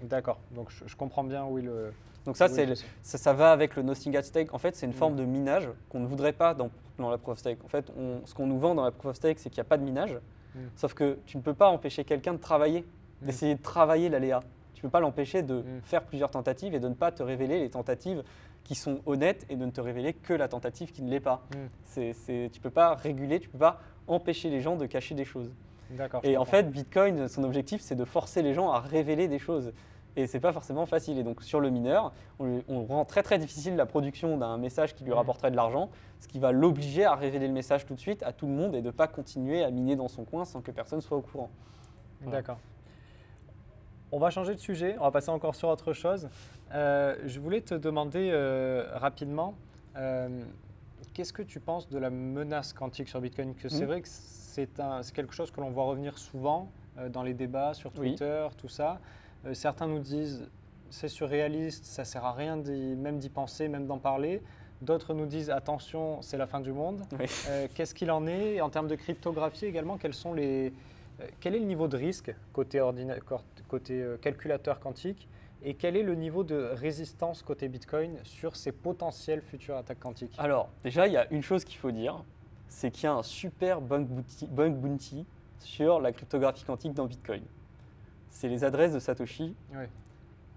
D'accord, 0.03 0.39
donc 0.51 0.70
je, 0.70 0.85
je 0.87 0.97
comprends 0.97 1.24
bien, 1.24 1.45
oui, 1.47 1.62
le. 1.62 1.93
Donc 2.26 2.37
ça, 2.37 2.47
oui, 2.51 2.66
le- 2.66 2.74
ça, 3.03 3.18
ça 3.18 3.32
va 3.32 3.53
avec 3.53 3.76
le 3.76 3.82
nothing 3.82 4.16
at 4.16 4.22
stake. 4.22 4.53
En 4.55 4.59
fait, 4.59 4.74
c'est 4.76 4.87
une 4.87 4.93
Mm. 4.93 4.97
forme 4.97 5.16
de 5.16 5.24
minage 5.24 5.68
qu'on 5.89 6.01
ne 6.01 6.07
voudrait 6.07 6.32
pas 6.32 6.53
dans, 6.55 6.70
dans 6.99 7.11
la 7.11 7.18
proof 7.18 7.32
of 7.32 7.39
stake. 7.39 7.64
En 7.64 7.68
fait, 7.68 7.91
on- 7.99 8.24
ce 8.26 8.35
qu'on 8.35 8.47
nous 8.47 8.59
vend 8.59 8.74
dans 8.74 8.85
la 8.85 8.91
proof 8.91 9.11
of 9.11 9.16
stake, 9.16 9.39
c'est 9.39 9.49
qu'il 9.51 9.59
n'y 9.59 9.66
a 9.66 9.68
pas 9.68 9.78
de 9.78 9.85
minage. 9.85 10.18
Mm. 10.55 10.59
Sauf 10.76 10.95
que 10.95 11.18
tu 11.26 11.37
ne 11.39 11.43
peux 11.43 11.55
pas 11.55 11.68
empêcher 11.68 12.05
quelqu'un 12.05 12.32
de 12.35 12.39
travailler, 12.39 12.80
Mm. 13.22 13.26
d'essayer 13.26 13.55
de 13.55 13.62
travailler 13.62 14.09
l'aléa. 14.09 14.41
Peux 14.85 14.91
pas 14.91 15.01
l'empêcher 15.01 15.43
de 15.43 15.61
Mm. 15.62 15.80
faire 15.82 16.03
plusieurs 16.05 16.30
tentatives 16.30 16.74
et 16.74 16.78
de 16.78 16.89
ne 16.89 16.95
pas 16.95 17.11
te 17.11 17.22
révéler 17.22 17.59
les 17.59 17.70
tentatives 17.70 18.22
qui 18.64 18.74
sont 18.74 19.01
honnêtes 19.07 19.47
et 19.49 19.57
de 19.57 19.64
ne 19.64 19.70
te 19.70 19.80
révéler 19.80 20.12
que 20.12 20.35
la 20.35 20.47
tentative 20.47 20.93
qui 20.93 21.01
ne 21.01 21.09
l'est 21.11 21.20
pas. 21.20 21.43
Mm. 21.55 21.57
C'est, 21.85 22.12
c'est- 22.12 22.51
tu 22.53 22.59
ne 22.61 22.62
peux 22.62 22.68
pas 22.68 22.95
réguler, 22.95 23.41
tu 23.41 23.49
ne 23.49 23.53
peux 23.53 23.59
pas 23.59 23.80
empêcher 24.09 24.51
les 24.51 24.61
gens 24.61 24.76
de 24.76 24.85
cacher 24.85 25.14
des 25.14 25.24
choses. 25.24 25.51
D'accord. 25.89 26.20
Et 26.22 26.37
en 26.37 26.41
comprends. 26.41 26.51
fait, 26.59 26.70
Bitcoin, 26.70 27.28
son 27.28 27.45
objectif, 27.45 27.80
c'est 27.80 27.95
de 27.95 28.05
forcer 28.05 28.43
les 28.43 28.53
gens 28.53 28.72
à 28.72 28.78
révéler 28.80 29.26
des 29.26 29.39
choses. 29.39 29.72
Et 30.16 30.26
c'est 30.26 30.39
pas 30.39 30.53
forcément 30.53 30.85
facile. 30.85 31.16
Et 31.16 31.22
donc, 31.22 31.43
sur 31.43 31.61
le 31.61 31.70
mineur, 31.70 32.12
on, 32.39 32.85
rend 32.85 33.07
très 33.07 33.22
très 33.22 33.39
difficile 33.39 33.76
la 33.76 33.87
production 33.87 34.37
d'un 34.37 34.59
message 34.59 34.95
qui 34.95 35.03
lui 35.05 35.12
Mhm. 35.12 35.16
rapporterait 35.16 35.51
de 35.51 35.57
l'argent, 35.57 35.89
ce 36.20 36.28
qui 36.28 36.39
va 36.39 36.53
l'obliger 36.53 37.07
à 37.07 37.14
révéler 37.14 37.47
le 37.49 37.55
message 37.55 37.87
tout 37.87 37.95
de 37.95 38.01
suite 38.01 38.22
à 38.22 38.35
tout 38.35 38.47
le 38.47 38.53
monde 38.53 38.74
et 38.74 38.82
de 38.82 38.87
ne 38.89 38.91
pas 38.93 39.09
continuer 39.09 39.64
à 39.64 39.70
miner 39.70 39.97
dans 39.97 40.09
son 40.09 40.24
coin 40.24 40.45
sans 40.45 40.61
que 40.61 40.70
personne 40.72 41.01
soit 41.01 41.16
au 41.16 41.22
courant. 41.22 41.49
Voilà. 42.20 42.41
D'accord. 42.41 42.59
On 44.17 44.19
va 44.21 44.31
changer 44.31 44.55
de 44.55 44.61
sujet, 44.61 44.95
on 45.01 45.03
va 45.03 45.11
passer 45.11 45.31
encore 45.31 45.57
sur 45.57 45.69
autre 45.69 45.93
chose. 45.93 46.29
Euh, 46.73 47.17
je 47.27 47.41
voulais 47.41 47.62
te 47.62 47.75
demander 47.75 48.31
euh, 48.33 48.87
rapidement, 48.95 49.57
euh, 49.97 50.29
qu'est-ce 51.15 51.33
que 51.33 51.43
tu 51.43 51.59
penses 51.59 51.89
de 51.89 51.99
la 51.99 52.11
menace 52.11 52.73
quantique 52.73 53.09
sur 53.09 53.21
Bitcoin? 53.21 53.57
Que 53.57 53.69
c'est 53.69 53.81
Mhm. 53.81 53.87
vrai 53.87 54.01
que 54.03 54.09
c'est 54.09 54.69
quelque 55.12 55.35
chose 55.35 55.51
que 55.51 55.61
l'on 55.61 55.71
voit 55.71 55.83
revenir 55.83 56.17
souvent 56.17 56.69
dans 57.11 57.25
les 57.25 57.35
débats 57.35 57.75
sur 57.75 57.91
Oui. 57.99 58.11
Twitter, 58.11 58.47
tout 58.57 58.69
ça. 58.69 59.01
Certains 59.53 59.89
nous 59.89 59.99
disent 59.99 60.49
c'est 60.91 61.09
surréaliste, 61.09 61.85
ça 61.85 62.05
sert 62.05 62.25
à 62.25 62.35
rien 62.35 62.55
même 62.55 63.19
d'y 63.19 63.31
penser, 63.31 63.67
même 63.67 63.89
d'en 63.89 63.99
parler. 63.99 64.41
D'autres 64.81 65.12
nous 65.12 65.27
disent 65.27 65.51
attention, 65.51 66.23
c'est 66.23 66.37
la 66.37 66.47
fin 66.47 66.61
du 66.61 66.71
monde. 66.71 67.03
Oui. 67.19 67.27
Euh, 67.49 67.67
Qu'est-ce 67.75 67.97
qu'il 67.97 68.12
en 68.12 68.29
est? 68.29 68.55
Et 68.55 68.61
En 68.61 68.71
termes 68.71 68.87
de 68.87 68.95
cryptographie 68.95 69.67
également, 69.67 69.97
quels 69.99 70.15
sont 70.15 70.35
les, 70.35 70.73
quel 71.41 71.55
est 71.55 71.59
le 71.61 71.65
niveau 71.67 71.89
de 71.89 71.97
risque 71.97 72.35
côté, 72.53 72.79
ordina- 72.81 73.19
cor- 73.21 73.45
côté 73.69 74.03
euh, 74.03 74.17
calculateur 74.17 74.81
quantique 74.81 75.29
et 75.62 75.75
quel 75.75 75.97
est 75.97 76.03
le 76.03 76.15
niveau 76.15 76.45
de 76.45 76.57
résistance 76.75 77.43
côté 77.43 77.69
Bitcoin 77.69 78.19
sur 78.25 78.57
ces 78.57 78.73
potentielles 78.73 79.41
futures 79.43 79.77
attaques 79.77 80.01
quantiques? 80.01 80.35
Alors, 80.39 80.69
déjà, 80.83 81.07
il 81.07 81.12
y 81.12 81.17
a 81.17 81.31
une 81.33 81.43
chose 81.43 81.65
qu'il 81.65 81.79
faut 81.79 81.91
dire 81.91 82.23
c'est 82.69 82.91
qu'il 82.91 83.05
y 83.05 83.07
a 83.07 83.15
un 83.15 83.23
super 83.23 83.81
bug 83.81 84.05
bounty, 84.07 84.47
bug 84.49 84.75
bounty 84.75 85.25
sur 85.61 86.01
la 86.01 86.12
cryptographie 86.12 86.65
quantique 86.65 86.93
dans 86.93 87.07
Bitcoin. 87.07 87.43
C'est 88.31 88.49
les 88.49 88.65
adresses 88.65 88.93
de 88.93 88.99
Satoshi 88.99 89.55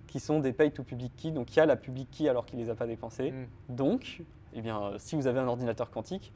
qui 0.08 0.20
sont 0.20 0.40
des 0.40 0.52
pay 0.52 0.72
to 0.72 0.84
public 0.84 1.12
key. 1.16 1.32
Donc, 1.32 1.54
il 1.56 1.58
y 1.58 1.62
a 1.62 1.66
la 1.66 1.76
public 1.76 2.10
key 2.12 2.28
alors 2.28 2.46
qu'il 2.46 2.58
ne 2.60 2.64
les 2.64 2.70
a 2.72 2.76
pas 2.76 2.88
dépensées. 2.88 3.32
Mm. 3.32 3.46
Donc, 3.70 4.24
eh 4.54 4.62
bien, 4.62 4.82
euh, 4.82 4.96
si 4.98 5.16
vous 5.16 5.28
avez 5.28 5.40
un 5.40 5.48
ordinateur 5.48 5.92
quantique, 5.92 6.34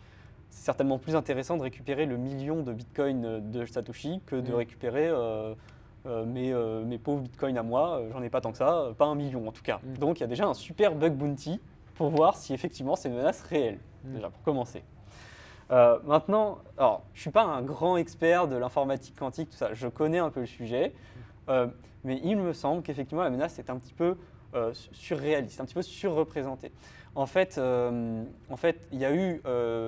c'est 0.52 0.66
certainement 0.66 1.00
plus 1.00 1.16
intéressant 1.16 1.58
de 1.58 1.64
récupérer 1.64 2.06
le 2.06 2.18
million 2.18 2.62
de 2.62 2.74
bitcoins 2.74 3.26
euh, 3.26 3.40
de 3.40 3.66
Satoshi 3.66 4.22
que 4.28 4.36
de 4.36 4.52
Mm. 4.52 4.56
récupérer 4.56 5.08
euh, 5.08 5.56
euh, 6.06 6.26
mes, 6.26 6.52
euh, 6.54 6.84
mes 6.84 6.98
pauvres 7.00 7.22
bitcoins 7.22 7.58
à 7.58 7.64
moi. 7.64 8.02
J'en 8.12 8.22
ai 8.22 8.30
pas 8.30 8.42
tant 8.42 8.52
que 8.52 8.58
ça, 8.58 8.90
pas 8.98 9.06
un 9.06 9.16
million 9.16 9.48
en 9.48 9.52
tout 9.52 9.64
cas. 9.64 9.80
Mm. 9.84 9.98
Donc, 9.98 10.20
il 10.20 10.22
y 10.22 10.24
a 10.24 10.28
déjà 10.28 10.46
un 10.46 10.54
super 10.54 10.94
bug 10.94 11.14
bounty 11.14 11.60
pour 11.96 12.10
voir 12.10 12.36
si 12.38 12.54
effectivement 12.54 12.96
c'est 12.96 13.10
une 13.10 13.16
menace 13.16 13.42
réelle, 13.44 13.80
Mm. 14.04 14.14
déjà 14.16 14.30
pour 14.30 14.42
commencer. 14.44 14.84
Maintenant, 15.70 16.58
alors, 16.78 17.04
je 17.14 17.20
ne 17.20 17.22
suis 17.22 17.30
pas 17.32 17.44
un 17.44 17.62
grand 17.62 17.96
expert 17.96 18.50
de 18.50 18.58
l'informatique 18.58 19.16
quantique, 19.18 19.52
tout 19.52 19.56
ça. 19.56 19.74
Je 19.74 19.88
connais 19.88 20.20
un 20.20 20.30
peu 20.30 20.42
le 20.42 20.46
sujet, 20.46 20.92
mais 21.48 22.20
il 22.26 22.36
me 22.36 22.52
semble 22.52 22.82
qu'effectivement 22.82 23.24
la 23.24 23.30
menace 23.30 23.58
est 23.58 23.70
un 23.70 23.78
petit 23.78 23.94
peu 23.94 24.18
surréaliste, 24.92 25.62
un 25.62 25.64
petit 25.66 25.74
peu 25.74 25.82
surreprésenté. 25.82 26.74
En 27.14 27.26
fait, 27.26 27.58
en 27.58 28.58
fait, 28.58 28.88
il 28.92 29.00
y 29.00 29.06
a 29.06 29.14
eu 29.14 29.42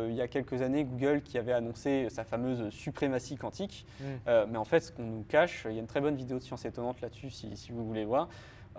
il 0.09 0.15
y 0.15 0.21
a 0.21 0.27
quelques 0.27 0.61
années 0.61 0.83
Google 0.83 1.21
qui 1.21 1.37
avait 1.37 1.53
annoncé 1.53 2.07
sa 2.09 2.23
fameuse 2.23 2.69
suprématie 2.69 3.37
quantique. 3.37 3.85
Mm. 4.01 4.03
mais 4.49 4.57
en 4.57 4.65
fait, 4.65 4.81
ce 4.81 4.91
qu'on 4.91 5.03
nous 5.03 5.25
cache, 5.29 5.65
il 5.69 5.73
y 5.75 5.77
a 5.77 5.79
une 5.79 5.87
très 5.87 6.01
bonne 6.01 6.15
vidéo 6.15 6.37
de 6.37 6.43
Science 6.43 6.65
étonnante 6.65 6.99
là-dessus 7.01 7.29
si, 7.29 7.55
si, 7.55 7.71
vous 7.71 7.85
voulez 7.85 8.05
voir. 8.05 8.27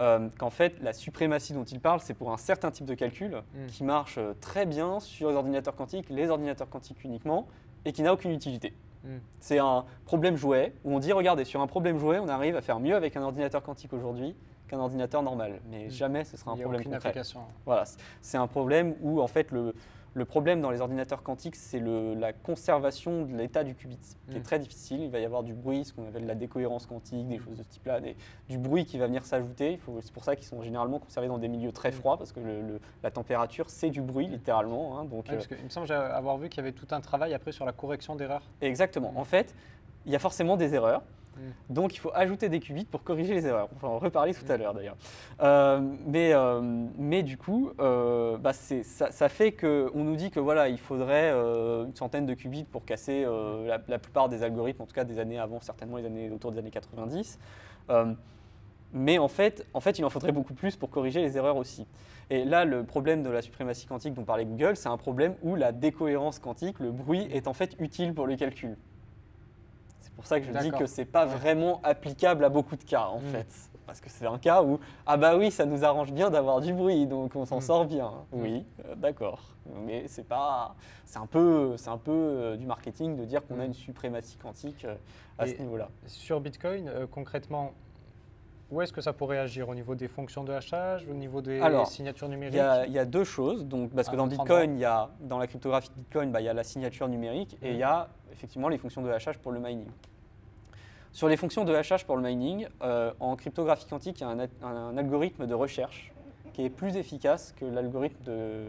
Euh, 0.00 0.28
qu'en 0.38 0.50
fait, 0.50 0.74
la 0.80 0.92
suprématie 0.92 1.52
dont 1.52 1.64
il 1.64 1.78
parle, 1.78 2.00
c'est 2.00 2.14
pour 2.14 2.32
un 2.32 2.36
certain 2.36 2.70
type 2.70 2.86
de 2.86 2.94
calcul 2.94 3.30
mm. 3.30 3.66
qui 3.68 3.84
marche 3.84 4.18
euh, 4.18 4.34
très 4.40 4.66
bien 4.66 4.98
sur 4.98 5.30
les 5.30 5.36
ordinateurs 5.36 5.76
quantiques, 5.76 6.06
les 6.10 6.30
ordinateurs 6.30 6.68
quantiques 6.68 7.04
uniquement, 7.04 7.46
et 7.84 7.92
qui 7.92 8.02
n'a 8.02 8.12
aucune 8.12 8.32
utilité. 8.32 8.72
Mm. 9.04 9.08
C'est 9.38 9.58
un 9.58 9.84
problème 10.04 10.36
jouet 10.36 10.72
où 10.84 10.94
on 10.94 10.98
dit, 10.98 11.12
regardez, 11.12 11.44
sur 11.44 11.60
un 11.60 11.66
problème 11.68 11.98
jouet, 11.98 12.18
on 12.18 12.28
arrive 12.28 12.56
à 12.56 12.62
faire 12.62 12.80
mieux 12.80 12.96
avec 12.96 13.16
un 13.16 13.22
ordinateur 13.22 13.62
quantique 13.62 13.92
aujourd'hui 13.92 14.34
qu'un 14.68 14.78
ordinateur 14.78 15.22
normal, 15.22 15.60
mais 15.70 15.86
mm. 15.86 15.90
jamais 15.90 16.24
ce 16.24 16.36
sera 16.36 16.52
un 16.52 16.56
problème 16.56 16.84
concret. 16.84 17.14
Voilà, 17.64 17.84
c'est 18.20 18.38
un 18.38 18.46
problème 18.46 18.94
où 19.02 19.20
en 19.20 19.26
fait 19.26 19.50
le, 19.50 19.74
le 20.14 20.24
problème 20.24 20.60
dans 20.60 20.70
les 20.70 20.80
ordinateurs 20.80 21.22
quantiques, 21.22 21.56
c'est 21.56 21.80
la 21.80 22.32
conservation 22.32 23.22
de 23.22 23.36
l'état 23.36 23.64
du 23.64 23.74
qubit, 23.74 23.98
qui 24.30 24.36
est 24.36 24.40
mm. 24.40 24.42
très 24.42 24.58
difficile. 24.60 25.02
Il 25.02 25.10
va 25.10 25.18
y 25.18 25.24
avoir 25.24 25.42
du 25.42 25.52
bruit, 25.52 25.84
ce 25.84 25.92
qu'on 25.92 26.06
appelle 26.06 26.26
la 26.26 26.36
décohérence 26.36 26.86
quantique, 26.86 27.26
des 27.26 27.38
choses 27.38 27.58
de 27.58 27.62
ce 27.64 27.68
type-là, 27.68 28.00
du 28.48 28.58
bruit 28.58 28.86
qui 28.86 28.96
va 28.96 29.06
venir 29.06 29.26
s'ajouter. 29.26 29.80
C'est 30.00 30.12
pour 30.12 30.24
ça 30.24 30.36
qu'ils 30.36 30.46
sont 30.46 30.62
généralement 30.62 31.00
conservés 31.00 31.28
dans 31.28 31.38
des 31.38 31.48
milieux 31.48 31.72
très 31.72 31.90
froids, 31.90 32.16
parce 32.16 32.32
que 32.32 32.40
la 33.02 33.10
température, 33.10 33.68
c'est 33.68 33.90
du 33.90 34.00
bruit, 34.00 34.28
littéralement. 34.28 34.98
Hein, 34.98 35.04
donc, 35.04 35.30
euh, 35.30 35.40
il 35.58 35.64
me 35.64 35.68
semble 35.68 35.90
avoir 35.90 36.38
vu 36.38 36.48
qu'il 36.48 36.58
y 36.58 36.60
avait 36.60 36.72
tout 36.72 36.88
un 36.92 37.00
travail 37.00 37.34
après 37.34 37.50
sur 37.50 37.64
la 37.64 37.72
correction 37.72 38.14
d'erreurs. 38.14 38.42
Exactement. 38.60 39.12
En 39.16 39.24
fait, 39.24 39.52
il 40.06 40.12
y 40.12 40.16
a 40.16 40.20
forcément 40.20 40.56
des 40.56 40.74
erreurs. 40.74 41.02
Mm. 41.36 41.74
Donc 41.74 41.94
il 41.94 41.98
faut 41.98 42.10
ajouter 42.14 42.48
des 42.48 42.60
qubits 42.60 42.84
pour 42.84 43.02
corriger 43.02 43.34
les 43.34 43.46
erreurs. 43.46 43.68
On 43.74 43.86
va 43.86 43.88
en 43.94 43.98
reparler 43.98 44.34
tout 44.34 44.44
à 44.48 44.56
mm. 44.56 44.60
l'heure 44.60 44.74
d'ailleurs. 44.74 44.96
Euh, 45.42 45.80
mais, 46.06 46.32
euh, 46.32 46.60
mais 46.96 47.22
du 47.22 47.36
coup, 47.36 47.70
euh, 47.80 48.36
bah, 48.38 48.52
ça, 48.52 49.10
ça, 49.10 49.28
fait 49.28 49.52
qu'on 49.52 50.04
nous 50.04 50.16
dit 50.16 50.30
que 50.30 50.40
voilà, 50.40 50.68
il 50.68 50.78
faudrait 50.78 51.30
une 51.30 51.94
centaine 51.94 52.26
de 52.26 52.34
qubits 52.34 52.64
pour 52.64 52.84
casser 52.84 53.26
la, 53.66 53.98
plupart 53.98 54.28
des 54.28 54.42
algorithmes, 54.42 54.82
en 54.82 54.86
tout 54.86 54.94
cas 54.94 55.04
des 55.04 55.18
années 55.18 55.38
avant, 55.38 55.60
certainement 55.60 55.96
les 55.96 56.06
années 56.06 56.30
autour 56.30 56.52
des 56.52 56.58
années 56.58 56.70
90. 56.70 57.38
mais 58.92 59.18
en 59.18 59.28
fait, 59.28 59.66
en 59.74 59.80
fait, 59.80 59.98
il 59.98 60.04
en 60.04 60.10
faudrait 60.10 60.32
beaucoup 60.32 60.54
plus 60.54 60.76
pour 60.76 60.90
corriger 60.90 61.20
les 61.20 61.36
erreurs 61.36 61.56
aussi. 61.56 61.86
Et 62.30 62.44
là, 62.44 62.64
le 62.64 62.84
problème 62.84 63.22
de 63.22 63.30
la 63.30 63.42
suprématie 63.42 63.86
quantique 63.86 64.14
dont 64.14 64.24
parlait 64.24 64.46
Google, 64.46 64.76
c'est 64.76 64.88
un 64.88 64.96
problème 64.96 65.34
où 65.42 65.56
la 65.56 65.72
décohérence 65.72 66.38
quantique, 66.38 66.78
le 66.78 66.90
bruit, 66.90 67.28
est 67.32 67.48
en 67.48 67.52
fait 67.52 67.76
utile 67.78 68.14
pour 68.14 68.26
le 68.26 68.36
calcul. 68.36 68.76
C'est 70.14 70.16
pour 70.16 70.26
ça 70.26 70.40
que 70.40 70.46
je 70.46 70.58
dis 70.58 70.70
que 70.70 70.86
ce 70.86 71.00
n'est 71.00 71.06
pas 71.06 71.26
vraiment 71.26 71.80
applicable 71.82 72.44
à 72.44 72.48
beaucoup 72.48 72.76
de 72.76 72.84
cas, 72.84 73.06
en 73.06 73.18
hmm. 73.18 73.32
fait. 73.32 73.46
Parce 73.84 74.00
que 74.00 74.08
c'est 74.08 74.26
un 74.26 74.38
cas 74.38 74.62
où, 74.62 74.78
ah 75.06 75.16
bah 75.16 75.36
oui, 75.36 75.50
ça 75.50 75.66
nous 75.66 75.84
arrange 75.84 76.12
bien 76.12 76.30
d'avoir 76.30 76.60
du 76.60 76.72
bruit, 76.72 77.06
donc 77.06 77.34
on 77.34 77.44
s'en 77.44 77.58
hmm. 77.58 77.62
sort 77.62 77.84
bien. 77.84 78.12
Hmm. 78.32 78.40
Oui, 78.40 78.64
euh, 78.84 78.94
d'accord. 78.94 79.40
Mais 79.84 80.04
c'est 80.06 80.26
pas, 80.26 80.76
c'est 81.04 81.18
un 81.18 81.26
peu, 81.26 81.76
c'est 81.76 81.90
un 81.90 81.98
peu 81.98 82.12
euh, 82.12 82.56
du 82.56 82.64
marketing 82.64 83.16
de 83.16 83.24
dire 83.24 83.44
qu'on 83.44 83.58
a 83.58 83.64
une 83.64 83.74
suprématie 83.74 84.36
quantique 84.36 84.84
euh, 84.84 84.94
à 85.36 85.48
ce 85.48 85.54
niveau-là. 85.60 85.88
Sur 86.06 86.40
Bitcoin, 86.40 86.88
concrètement, 87.10 87.72
où 88.70 88.80
est-ce 88.80 88.92
que 88.92 89.00
ça 89.00 89.12
pourrait 89.12 89.38
agir? 89.38 89.68
Au 89.68 89.74
niveau 89.74 89.96
des 89.96 90.08
fonctions 90.08 90.44
de 90.44 90.52
hachage, 90.52 91.06
au 91.10 91.14
niveau 91.14 91.42
des 91.42 91.60
signatures 91.86 92.28
numériques? 92.28 92.60
Il 92.86 92.92
y, 92.92 92.98
a 92.98 93.04
deux 93.04 93.24
choses. 93.24 93.66
Donc, 93.66 93.90
parce 93.92 94.08
que 94.08 94.14
ah, 94.14 94.18
dans 94.18 94.26
Bitcoin, 94.26 94.76
il 94.76 94.80
y 94.80 94.84
a, 94.84 95.10
dans 95.20 95.38
la 95.38 95.46
cryptographie 95.46 95.90
de 95.90 95.94
Bitcoin, 95.94 96.30
bah, 96.30 96.40
il 96.40 96.44
y 96.44 96.48
a 96.48 96.54
la 96.54 96.64
signature 96.64 97.08
numérique 97.08 97.58
et 97.62 97.70
il 97.70 97.76
y 97.76 97.82
a 97.82 98.08
effectivement 98.34 98.68
les 98.68 98.78
fonctions 98.78 99.02
de 99.02 99.10
hachage 99.10 99.38
pour 99.38 99.52
le 99.52 99.60
mining. 99.60 99.86
Sur 101.12 101.28
les 101.28 101.36
fonctions 101.36 101.64
de 101.64 101.72
hachage 101.72 102.04
pour 102.04 102.16
le 102.16 102.22
mining, 102.22 102.66
euh, 102.82 103.12
en 103.20 103.36
cryptographie 103.36 103.86
quantique, 103.86 104.20
il 104.20 104.22
y 104.22 104.26
a 104.26 104.66
un, 104.66 104.96
algorithme 104.96 105.46
de 105.46 105.54
recherche 105.54 106.12
qui 106.52 106.64
est 106.64 106.70
plus 106.70 106.96
efficace 106.96 107.54
que 107.56 107.64
l'algorithme 107.64 108.22
de 108.24 108.64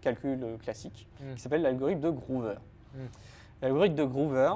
calcul 0.00 0.56
classique, 0.62 1.06
hmm. 1.20 1.34
qui 1.34 1.40
s'appelle 1.40 1.62
l'algorithme 1.62 2.00
de 2.00 2.10
Groover. 2.10 2.56
Hmm. 2.94 3.06
L'algorithme 3.62 3.94
de 3.94 4.04
Groover, 4.04 4.52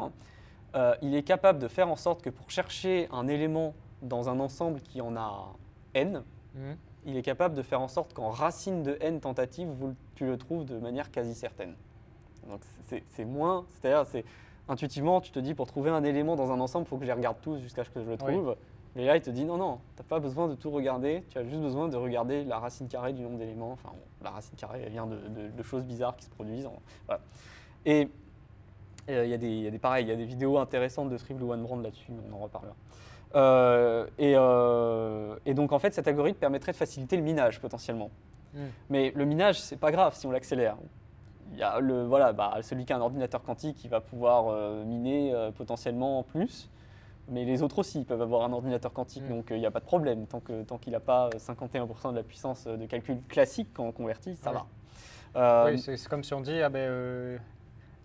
euh, 0.75 0.95
il 1.03 1.15
est 1.15 1.23
capable 1.23 1.61
de 1.61 1.69
faire 1.69 1.89
en 1.89 1.97
sorte 1.97 2.21
que 2.21 2.31
pour 2.31 2.51
chercher 2.51 3.09
un 3.13 3.29
élément 3.29 3.75
dans 4.03 4.29
un 4.29 4.41
ensemble 4.41 4.81
qui 4.81 5.01
en 5.01 5.17
a 5.17 5.53
n, 5.95 6.23
hmm. 6.55 6.73
il 7.07 7.17
est 7.17 7.23
capable 7.23 7.55
de 7.55 7.63
faire 7.63 7.81
en 7.81 7.89
sorte 7.89 8.13
qu'en 8.13 8.31
racine 8.31 8.83
de 8.83 8.99
n 9.01 9.21
tentatives, 9.21 9.71
tu 10.17 10.27
le 10.27 10.37
trouves 10.37 10.65
de 10.65 10.79
manière 10.79 11.13
quasi 11.13 11.35
certaine. 11.35 11.75
Donc 12.49 12.61
c'est 13.09 13.25
moins, 13.25 13.65
c'est-à-dire 13.71 14.07
c'est 14.07 14.25
intuitivement 14.69 15.21
tu 15.21 15.31
te 15.31 15.39
dis 15.39 15.55
pour 15.55 15.67
trouver 15.67 15.91
un 15.91 16.05
élément 16.05 16.37
dans 16.37 16.53
un 16.53 16.61
ensemble, 16.61 16.87
il 16.87 16.89
faut 16.89 16.97
que 16.97 17.03
je 17.03 17.09
les 17.09 17.13
regarde 17.13 17.37
tous 17.43 17.59
jusqu'à 17.59 17.85
ce 17.85 17.91
que 17.91 18.03
je 18.03 18.11
le 18.11 18.17
trouve. 18.17 18.57
Mais 18.97 19.07
là 19.07 19.17
il 19.17 19.23
te 19.23 19.31
dit 19.31 19.45
non 19.45 19.57
non, 19.57 19.81
tu 19.97 20.03
n'as 20.03 20.09
pas 20.09 20.21
besoin 20.21 20.49
de 20.49 20.55
tout 20.55 20.71
regarder, 20.71 21.25
tu 21.31 21.39
as 21.39 21.45
juste 21.45 21.61
besoin 21.61 21.89
de 21.89 21.97
regarder 21.97 22.45
la 22.45 22.59
racine 22.59 22.89
carrée 22.89 23.13
du 23.13 23.23
nombre 23.23 23.39
d'éléments. 23.39 23.73
Enfin 23.73 23.91
la 24.23 24.31
racine 24.31 24.57
carrée 24.57 24.83
elle 24.85 24.93
vient 24.93 25.07
de, 25.07 25.63
choses 25.63 25.85
bizarres 25.85 26.17
qui 26.17 26.25
se 26.25 26.31
produisent. 26.31 26.69
Et 27.87 28.09
il 29.09 29.15
y, 29.15 29.35
a 29.35 29.37
des, 29.37 29.51
y 29.51 29.67
a 29.67 29.71
des 29.71 29.79
pareils, 29.79 30.07
il 30.07 30.09
y 30.09 30.13
a 30.13 30.17
des 30.17 30.25
vidéos 30.25 30.57
intéressantes 30.59 31.11
de 31.11 31.19
Scribble 31.19 31.43
ou 31.43 31.53
OneBrand 31.53 31.81
là-dessus, 31.81 32.13
on 32.31 32.35
en 32.35 32.39
reparlera. 32.39 32.75
Euh, 33.35 34.07
euh, 34.21 35.37
et, 35.45 35.55
donc 35.55 35.73
en 35.73 35.79
fait 35.79 35.93
cet 35.93 36.07
algorithme 36.07 36.39
permettrait 36.39 36.73
de 36.73 36.77
faciliter 36.77 37.17
le 37.17 37.23
minage 37.23 37.61
potentiellement. 37.61 38.11
Hmm. 38.55 38.67
Mais 38.91 39.13
le 39.15 39.25
minage, 39.25 39.61
c'est 39.61 39.77
pas 39.77 39.91
grave 39.91 40.15
si 40.15 40.27
on 40.27 40.31
l'accélère 40.31 40.77
il 41.53 41.59
y 41.59 41.63
a 41.63 41.81
le, 41.81 42.05
voilà, 42.05 42.33
bah, 42.33 42.59
celui 42.63 42.85
qui 42.85 42.93
a 42.93 42.97
un 42.97 43.01
ordinateur 43.01 43.43
quantique 43.43 43.77
qui 43.77 43.89
va 43.89 44.01
pouvoir 44.01 44.49
euh, 44.49 44.85
miner 44.85 45.33
euh, 45.33 45.51
potentiellement 45.51 46.23
plus. 46.23 46.69
Mais 47.29 47.45
les 47.45 47.63
autres 47.63 47.79
aussi 47.79 48.05
peuvent 48.05 48.21
avoir 48.21 48.43
un 48.43 48.53
ordinateur 48.53 48.93
quantique, 48.93 49.25
mm. 49.25 49.29
donc 49.29 49.47
il 49.51 49.59
n'y 49.59 49.67
a 49.67 49.71
pas 49.71 49.81
de 49.81 49.87
problème. 49.87 50.27
Tant 50.27 50.41
qu'il 50.41 50.65
tant 50.67 50.79
n'a 50.87 51.01
pas 51.01 51.31
51% 51.31 52.11
de 52.11 52.17
la 52.17 52.23
puissance 52.23 52.65
de 52.67 52.87
calcul 52.87 53.19
classique 53.29 53.69
quand 53.73 53.85
on 53.85 53.93
convertit, 53.93 54.37
ça 54.37 54.53
va. 54.53 55.67
oui, 55.67 55.79
c'est 55.79 56.09
comme 56.09 56.23
si 56.23 56.35
on 56.35 56.43
dit, 56.43 56.61
ah 56.61 56.69
ben, 56.69 57.41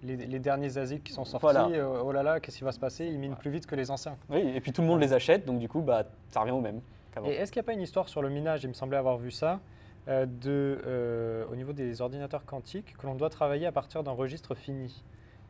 les, 0.03 0.39
derniers 0.39 0.77
ASIC 0.77 1.03
qui 1.03 1.11
sont 1.11 1.25
sortis, 1.25 1.47
oh 1.47 2.11
là 2.13 2.23
là, 2.23 2.39
qu'est-ce 2.39 2.59
qui 2.59 2.63
va 2.63 2.71
se 2.71 2.79
passer? 2.79 3.07
Ils 3.07 3.19
minent 3.19 3.35
plus 3.35 3.51
vite 3.51 3.65
que 3.65 3.75
les 3.75 3.91
anciens. 3.91 4.15
Oui, 4.29 4.39
et 4.55 4.61
puis 4.61 4.71
tout 4.71 4.81
le 4.81 4.87
monde 4.87 5.01
les 5.01 5.11
achète, 5.11 5.45
donc 5.45 5.59
du 5.59 5.67
coup, 5.67 5.81
bah, 5.81 6.03
ça 6.29 6.39
revient 6.39 6.53
au 6.53 6.61
même. 6.61 6.79
Et 7.25 7.31
est-ce 7.31 7.51
qu'il 7.51 7.59
n'y 7.59 7.65
a 7.65 7.67
pas 7.67 7.73
une 7.73 7.81
histoire 7.81 8.07
sur 8.07 8.21
le 8.21 8.29
minage? 8.29 8.63
Il 8.63 8.69
me 8.69 8.73
semblait 8.73 8.97
avoir 8.97 9.17
vu 9.17 9.31
ça. 9.31 9.59
Euh, 10.08 10.26
de, 10.26 10.82
euh, 10.88 11.45
au 11.52 11.56
niveau 11.56 11.74
des 11.74 12.02
ordinateurs 12.02 12.45
quantiques 12.45 12.95
que 12.97 13.06
l'on 13.06 13.16
doit 13.16 13.30
travailler 13.30 13.68
à 13.68 13.72
partir 13.72 14.02
d'un 14.02 14.12
registre 14.12 14.56
fini 14.56 15.04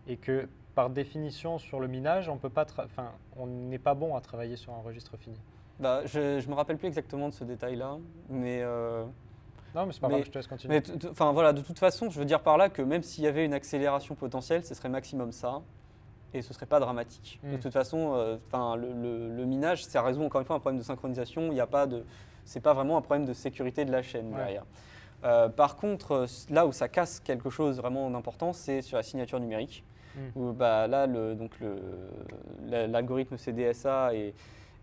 et 0.07 0.17
que 0.17 0.49
par 0.75 0.89
définition 0.89 1.59
sur 1.59 1.79
le 1.79 1.87
minage, 1.87 2.29
on 2.29 2.37
peut 2.37 2.49
pas, 2.49 2.65
enfin, 2.83 3.11
on 3.37 3.45
n'est 3.45 3.79
pas 3.79 3.93
bon 3.93 4.15
à 4.15 4.21
travailler 4.21 4.57
sur 4.57 4.73
un 4.73 4.81
registre 4.81 5.15
fini. 5.17 5.39
Bah, 5.79 6.01
je 6.05 6.43
ne 6.43 6.49
me 6.49 6.55
rappelle 6.55 6.77
plus 6.77 6.87
exactement 6.87 7.29
de 7.29 7.33
ce 7.33 7.45
détail-là, 7.45 7.99
mais 8.29 8.61
euh, 8.61 9.05
non, 9.75 9.85
mais 9.85 9.93
c'est 9.93 10.01
pas 10.01 10.09
grave, 10.09 10.23
je 10.25 10.31
te 10.31 10.37
laisse 10.37 10.47
continuer. 10.47 10.81
enfin 11.09 11.31
voilà, 11.31 11.53
de 11.53 11.61
toute 11.61 11.79
façon, 11.79 12.09
je 12.09 12.19
veux 12.19 12.25
dire 12.25 12.41
par 12.41 12.57
là 12.57 12.69
que 12.69 12.81
même 12.81 13.03
s'il 13.03 13.23
y 13.23 13.27
avait 13.27 13.45
une 13.45 13.53
accélération 13.53 14.15
potentielle, 14.15 14.65
ce 14.65 14.73
serait 14.73 14.89
maximum 14.89 15.31
ça, 15.31 15.61
et 16.33 16.41
ce 16.41 16.53
serait 16.53 16.65
pas 16.65 16.81
dramatique. 16.81 17.39
De 17.43 17.55
hmm. 17.55 17.59
toute 17.59 17.73
façon, 17.73 18.37
enfin 18.47 18.75
le, 18.75 18.91
le, 19.29 19.45
minage, 19.45 19.85
ça 19.85 20.01
résout 20.01 20.23
encore 20.23 20.41
une 20.41 20.47
fois 20.47 20.57
un 20.57 20.59
problème 20.59 20.79
de 20.79 20.85
synchronisation. 20.85 21.43
Il 21.43 21.53
n'y 21.53 21.61
a 21.61 21.67
pas 21.67 21.87
de, 21.87 22.03
c'est 22.49 22.59
pas 22.59 22.73
vraiment 22.73 22.97
un 22.97 23.01
problème 23.01 23.27
de 23.27 23.33
sécurité 23.33 23.85
de 23.85 23.91
la 23.91 24.01
chaîne 24.01 24.31
derrière. 24.31 24.63
Euh, 25.23 25.49
par 25.49 25.75
contre, 25.75 26.11
euh, 26.13 26.25
là 26.49 26.65
où 26.65 26.71
ça 26.71 26.87
casse 26.87 27.19
quelque 27.19 27.49
chose 27.49 27.77
vraiment 27.77 28.09
d'important, 28.09 28.53
c'est 28.53 28.81
sur 28.81 28.97
la 28.97 29.03
signature 29.03 29.39
numérique. 29.39 29.83
Où, 30.35 30.51
bah, 30.51 30.87
là, 30.87 31.07
le, 31.07 31.33
donc 31.33 31.51
l'algorithme 32.67 33.37
CDSA 33.37 34.13
et, 34.13 34.33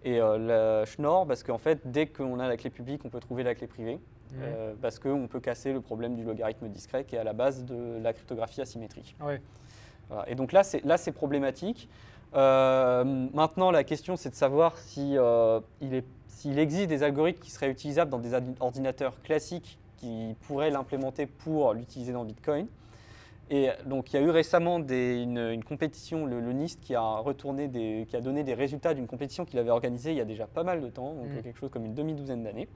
et 0.02 0.18
euh, 0.18 0.38
la 0.38 0.86
Schnorr, 0.86 1.26
parce 1.26 1.42
qu'en 1.42 1.58
fait, 1.58 1.80
dès 1.84 2.06
qu'on 2.06 2.40
a 2.40 2.48
la 2.48 2.56
clé 2.56 2.70
publique, 2.70 3.02
on 3.04 3.10
peut 3.10 3.20
trouver 3.20 3.42
la 3.42 3.54
clé 3.54 3.66
privée, 3.66 4.00
hmm. 4.32 4.76
parce 4.80 4.98
qu'on 4.98 5.26
peut 5.26 5.40
casser 5.40 5.74
le 5.74 5.82
problème 5.82 6.14
du 6.14 6.24
logarithme 6.24 6.68
discret 6.68 7.04
qui 7.04 7.16
est 7.16 7.18
à 7.18 7.24
la 7.24 7.34
base 7.34 7.64
de 7.66 7.98
la 8.00 8.14
cryptographie 8.14 8.62
asymétrique. 8.62 9.14
Et 10.26 10.36
donc 10.36 10.52
là, 10.52 10.62
c'est 10.62 11.12
problématique. 11.12 11.90
maintenant, 12.32 13.70
la 13.70 13.84
question, 13.84 14.16
c'est 14.16 14.30
de 14.30 14.36
savoir 14.36 14.78
si 14.78 15.16
il 15.82 15.94
est 15.94 16.04
s'il 16.36 16.58
existe 16.58 16.88
des 16.88 17.02
algorithmes 17.02 17.40
qui 17.40 17.50
seraient 17.50 17.70
utilisables 17.70 18.10
dans 18.10 18.18
des 18.18 18.32
ordinateurs 18.60 19.22
classiques 19.22 19.78
qui 19.96 20.36
pourraient 20.42 20.70
l'implémenter 20.70 21.24
pour 21.24 21.72
l'utiliser 21.72 22.12
dans 22.12 22.24
Bitcoin. 22.24 22.66
Et 23.48 23.70
donc, 23.86 24.12
il 24.12 24.16
y 24.16 24.18
a 24.18 24.22
eu 24.22 24.28
récemment 24.28 24.78
une, 24.78 25.64
compétition, 25.64 26.26
le, 26.26 26.52
NIST, 26.52 26.80
qui 26.80 26.94
a, 26.94 27.00
retourné 27.00 27.68
des, 27.68 28.06
qui 28.10 28.16
a 28.16 28.20
donné 28.20 28.44
des 28.44 28.52
résultats 28.52 28.92
d'une 28.92 29.06
compétition 29.06 29.46
qu'il 29.46 29.58
avait 29.58 29.70
organisée 29.70 30.10
il 30.10 30.18
y 30.18 30.20
a 30.20 30.26
déjà 30.26 30.46
pas 30.46 30.62
mal 30.62 30.82
de 30.82 30.88
temps, 30.88 31.14
donc 31.14 31.30
mm. 31.30 31.42
quelque 31.42 31.58
chose 31.58 31.70
comme 31.70 31.86
une 31.86 31.94
demi-douzaine 31.94 32.42
d'années. 32.42 32.68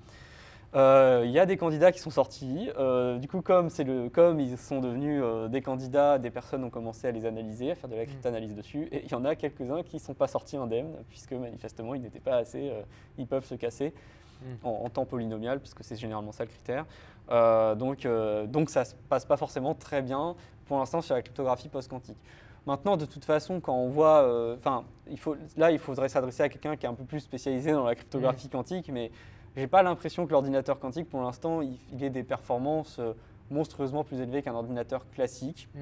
Euh, 0.77 1.23
il 1.25 1.33
y 1.33 1.39
a 1.41 1.47
des 1.47 1.57
candidats 1.57 1.91
qui 1.91 1.99
sont 1.99 2.11
sortis. 2.11 2.71
Euh, 2.79 3.19
du 3.19 3.27
coup, 3.27 3.43
comme, 3.43 3.69
le, 3.79 4.09
comme 4.09 4.39
ils 4.39 4.57
sont 4.57 4.81
devenus 4.81 5.21
euh, 5.23 5.49
des 5.49 5.63
candidats, 5.63 6.19
des 6.19 6.31
personnes 6.31 6.63
ont 6.63 6.71
commencé 6.71 7.09
à 7.09 7.11
les 7.11 7.27
analyser, 7.27 7.73
à 7.73 7.75
faire 7.75 7.91
de 7.91 7.97
la 7.97 8.05
mm. 8.05 8.07
cryptanalyse 8.07 8.55
dessus. 8.55 8.89
Et 8.93 9.05
il 9.05 9.11
y 9.11 9.15
en 9.15 9.25
a 9.25 9.35
quelques-uns 9.35 9.83
qui 9.83 9.97
ne 9.97 10.01
sont 10.01 10.15
pas 10.15 10.29
sortis 10.29 10.57
indemnes, 10.57 10.95
puisque 11.09 11.33
manifestement, 11.33 11.95
ils 11.95 12.03
n'étaient 12.03 12.21
pas 12.21 12.37
assez. 12.37 12.73
ils 13.19 13.27
peuvent 13.27 13.45
se 13.45 13.57
casser 13.57 13.93
mm. 14.43 14.67
en, 14.67 14.89
temps 14.91 15.07
polynomial, 15.07 15.59
puisque 15.59 15.83
c'est 15.83 15.97
généralement 15.97 16.33
ça 16.33 16.45
le 16.45 16.51
critère. 16.51 16.87
donc, 17.77 18.07
donc 18.49 18.71
ça 18.71 18.81
ne 18.81 18.85
se 18.85 18.95
passe 19.09 19.25
pas 19.25 19.37
forcément 19.37 19.75
très 19.75 20.03
bien 20.03 20.37
pour 20.67 20.79
l'instant 20.79 21.01
sur 21.01 21.17
la 21.17 21.23
cryptographie 21.23 21.69
post-quantique. 21.69 22.19
Maintenant, 22.67 22.97
de 22.97 23.07
toute 23.07 23.25
façon, 23.25 23.59
quand 23.59 23.75
on 23.75 23.89
voit, 23.89 24.55
enfin, 24.57 24.85
là, 25.57 25.73
il 25.73 25.79
faudrait 25.81 26.09
s'adresser 26.09 26.45
à 26.45 26.49
quelqu'un 26.49 26.77
qui 26.77 26.87
est 26.87 26.89
un 26.89 26.95
peu 26.95 27.05
plus 27.05 27.21
spécialisé 27.21 27.73
dans 27.73 27.85
la 27.85 27.97
cryptographie 27.97 28.47
Mm. 28.47 28.51
quantique, 28.51 28.91
mais 28.93 29.11
j'ai 29.57 29.67
pas 29.67 29.83
l'impression 29.83 30.27
que 30.27 30.33
l'ordinateur 30.33 30.79
quantique, 30.79 31.09
pour 31.09 31.21
l'instant, 31.23 31.61
il, 31.63 31.77
il 31.93 32.03
ait 32.05 32.11
des 32.11 32.23
performances 32.23 32.99
euh, 32.99 33.13
monstrueusement 33.51 34.05
plus 34.05 34.21
élevées 34.21 34.43
qu'un 34.43 34.55
ordinateur 34.55 35.09
classique. 35.11 35.69
Mm. 35.75 35.79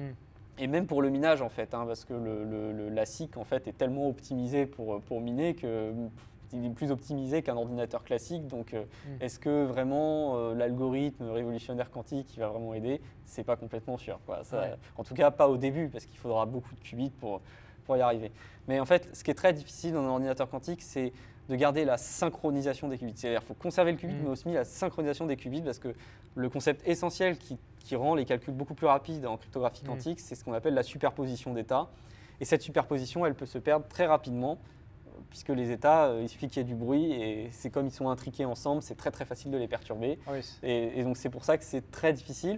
Et 0.61 0.67
même 0.67 0.87
pour 0.87 1.01
le 1.01 1.09
minage, 1.09 1.41
en 1.41 1.49
fait, 1.49 1.73
hein, 1.73 1.85
parce 1.87 2.03
que 2.03 2.13
le, 2.13 2.43
le- 2.43 2.73
le- 2.73 2.89
la 2.89 3.05
SIC, 3.05 3.37
en 3.37 3.45
fait, 3.45 3.67
est 3.67 3.77
tellement 3.77 4.07
optimisée 4.09 4.65
pour, 4.65 4.99
pour 5.01 5.21
miner 5.21 5.55
que 5.55 5.93
il 6.51 6.65
est 6.65 6.69
plus 6.71 6.89
optimisé 6.91 7.43
qu'un 7.43 7.55
ordinateur 7.55 8.03
classique. 8.03 8.47
Donc, 8.47 8.73
euh, 8.73 8.81
Mm. 8.83 9.21
est-ce 9.21 9.37
que 9.39 9.65
vraiment 9.65 10.35
euh, 10.35 10.55
l'algorithme 10.55 11.29
révolutionnaire 11.29 11.91
quantique 11.91 12.25
qui 12.27 12.39
va 12.39 12.47
vraiment 12.47 12.73
aider? 12.73 12.99
C'est 13.25 13.43
pas 13.43 13.55
complètement 13.55 13.97
sûr. 13.97 14.19
quoi. 14.25 14.43
Ça- 14.43 14.61
Ouais. 14.61 14.73
En 14.97 15.03
tout 15.03 15.13
cas, 15.13 15.29
pas 15.31 15.47
au 15.47 15.57
début, 15.57 15.87
parce 15.89 16.05
qu'il 16.07 16.17
faudra 16.17 16.45
beaucoup 16.47 16.73
de 16.73 16.79
qubits 16.81 17.11
pour, 17.11 17.39
pour 17.85 17.95
y 17.97 18.01
arriver. 18.01 18.31
Mais 18.67 18.79
en 18.79 18.85
fait, 18.85 19.07
ce 19.13 19.23
qui 19.23 19.29
est 19.31 19.35
très 19.35 19.53
difficile 19.53 19.93
dans 19.93 20.01
un 20.03 20.09
ordinateur 20.09 20.49
quantique, 20.49 20.81
c'est 20.81 21.13
de 21.49 21.55
garder 21.55 21.83
la 21.83 21.97
synchronisation 21.97 22.87
des 22.87 22.97
qubits. 22.97 23.13
C'est-à-dire 23.15 23.39
qu'il 23.39 23.47
faut 23.47 23.53
conserver 23.55 23.91
le 23.91 23.97
qubit, 23.97 24.13
Mm. 24.13 24.21
mais 24.23 24.29
aussi 24.29 24.51
la 24.51 24.63
synchronisation 24.63 25.25
des 25.25 25.35
qubits, 25.35 25.61
parce 25.61 25.79
que 25.79 25.93
le 26.35 26.49
concept 26.49 26.87
essentiel 26.87 27.37
qui, 27.37 27.57
qui 27.79 27.95
rend 27.95 28.13
les 28.15 28.23
calculs 28.25 28.53
beaucoup 28.53 28.75
plus 28.75 28.85
rapides 28.87 29.25
en 29.25 29.35
cryptographie 29.37 29.83
Mm. 29.83 29.87
quantique, 29.87 30.19
c'est 30.19 30.35
ce 30.35 30.43
qu'on 30.45 30.53
appelle 30.53 30.75
la 30.75 30.83
superposition 30.83 31.53
d'états. 31.53 31.89
Et 32.39 32.45
cette 32.45 32.61
superposition, 32.61 33.25
elle 33.25 33.33
peut 33.35 33.47
se 33.47 33.57
perdre 33.57 33.85
très 33.87 34.05
rapidement, 34.05 34.59
puisque 35.31 35.49
les 35.49 35.71
états, 35.71 36.05
euh, 36.05 36.21
il 36.21 36.29
suffit 36.29 36.47
qu'il 36.47 36.57
y 36.57 36.61
ait 36.61 36.63
du 36.67 36.75
bruit, 36.75 37.11
et 37.11 37.49
c'est 37.51 37.71
comme 37.71 37.87
ils 37.87 37.91
sont 37.91 38.09
intriqués 38.09 38.45
ensemble, 38.45 38.81
c'est 38.83 38.95
très 38.95 39.11
très 39.11 39.25
facile 39.25 39.49
de 39.51 39.57
les 39.57 39.67
perturber. 39.67 40.19
Oui, 40.27 40.43
c'est- 40.43 40.67
Et, 40.67 40.99
et 40.99 41.03
donc 41.03 41.17
c'est 41.17 41.29
pour 41.29 41.43
ça 41.43 41.57
que 41.57 41.63
c'est 41.63 41.89
très 41.91 42.13
difficile. 42.13 42.57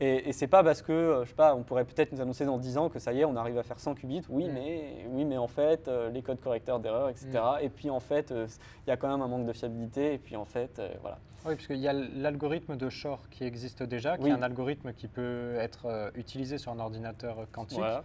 Et, 0.00 0.28
et 0.28 0.32
c'est 0.32 0.46
pas 0.48 0.64
parce 0.64 0.82
que, 0.82 0.92
euh, 0.92 1.24
je 1.24 1.28
sais 1.28 1.34
pas, 1.34 1.54
on 1.54 1.62
pourrait 1.62 1.84
peut-être 1.84 2.12
nous 2.12 2.20
annoncer 2.20 2.44
dans 2.44 2.58
10 2.58 2.78
ans 2.78 2.88
que 2.88 2.98
ça 2.98 3.12
y 3.12 3.20
est, 3.20 3.24
on 3.24 3.36
arrive 3.36 3.58
à 3.58 3.62
faire 3.62 3.78
100 3.78 3.94
qubits. 3.94 4.22
Oui, 4.28 4.48
Mm. 4.48 4.52
mais, 4.52 5.06
oui 5.10 5.24
mais 5.24 5.36
en 5.38 5.46
fait, 5.46 5.86
euh, 5.88 6.10
les 6.10 6.22
codes 6.22 6.40
correcteurs 6.40 6.80
d'erreur, 6.80 7.08
etc. 7.08 7.28
Et 7.60 7.68
puis 7.68 7.88
en 7.90 8.00
fait, 8.00 8.32
euh, 8.32 8.46
il 8.86 8.90
y 8.90 8.92
a 8.92 8.96
quand 8.96 9.08
même 9.08 9.22
un 9.22 9.28
manque 9.28 9.46
de 9.46 9.52
fiabilité. 9.52 10.14
Et 10.14 10.18
puis 10.18 10.34
en 10.36 10.44
fait, 10.44 10.78
euh, 10.78 10.88
voilà. 11.02 11.18
Oui, 11.46 11.54
puisqu'il 11.54 11.76
y 11.78 11.88
a 11.88 11.92
l'algorithme 11.92 12.76
de 12.76 12.88
Shor 12.88 13.28
qui 13.30 13.44
existe 13.44 13.82
déjà, 13.82 14.16
qui 14.16 14.24
Oui. 14.24 14.30
est 14.30 14.34
un 14.34 14.42
algorithme 14.42 14.92
qui 14.92 15.08
peut 15.08 15.54
être 15.58 16.12
utilisé 16.14 16.56
sur 16.58 16.70
un 16.72 16.78
ordinateur 16.78 17.46
quantique, 17.52 17.78
Voilà. 17.78 18.04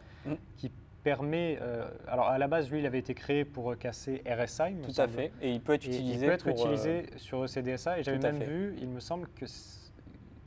qui 0.58 0.72
permet. 1.04 1.60
alors 2.08 2.28
à 2.28 2.38
la 2.40 2.48
base, 2.48 2.70
lui, 2.72 2.80
il 2.80 2.86
avait 2.88 2.98
été 3.00 3.14
créé 3.14 3.46
pour 3.46 3.78
casser 3.78 4.24
RSI. 4.28 4.76
Tout 4.84 4.90
à 4.90 4.94
semble. 5.06 5.10
fait. 5.14 5.32
Et 5.42 5.52
il 5.52 5.62
peut 5.62 5.74
être 5.74 5.86
Et 5.86 5.90
utilisé. 5.90 6.26
il 6.26 6.30
peut 6.30 6.34
être 6.34 6.50
pour, 6.50 6.60
utilisé 6.66 7.06
sur 7.18 7.44
ECDSA. 7.46 8.00
Et 8.00 8.04
j'avais 8.04 8.18
même 8.18 8.38
fait. 8.40 8.46
vu, 8.46 8.76
il 8.82 8.90
me 8.90 9.00
semble 9.00 9.28
que 9.36 9.46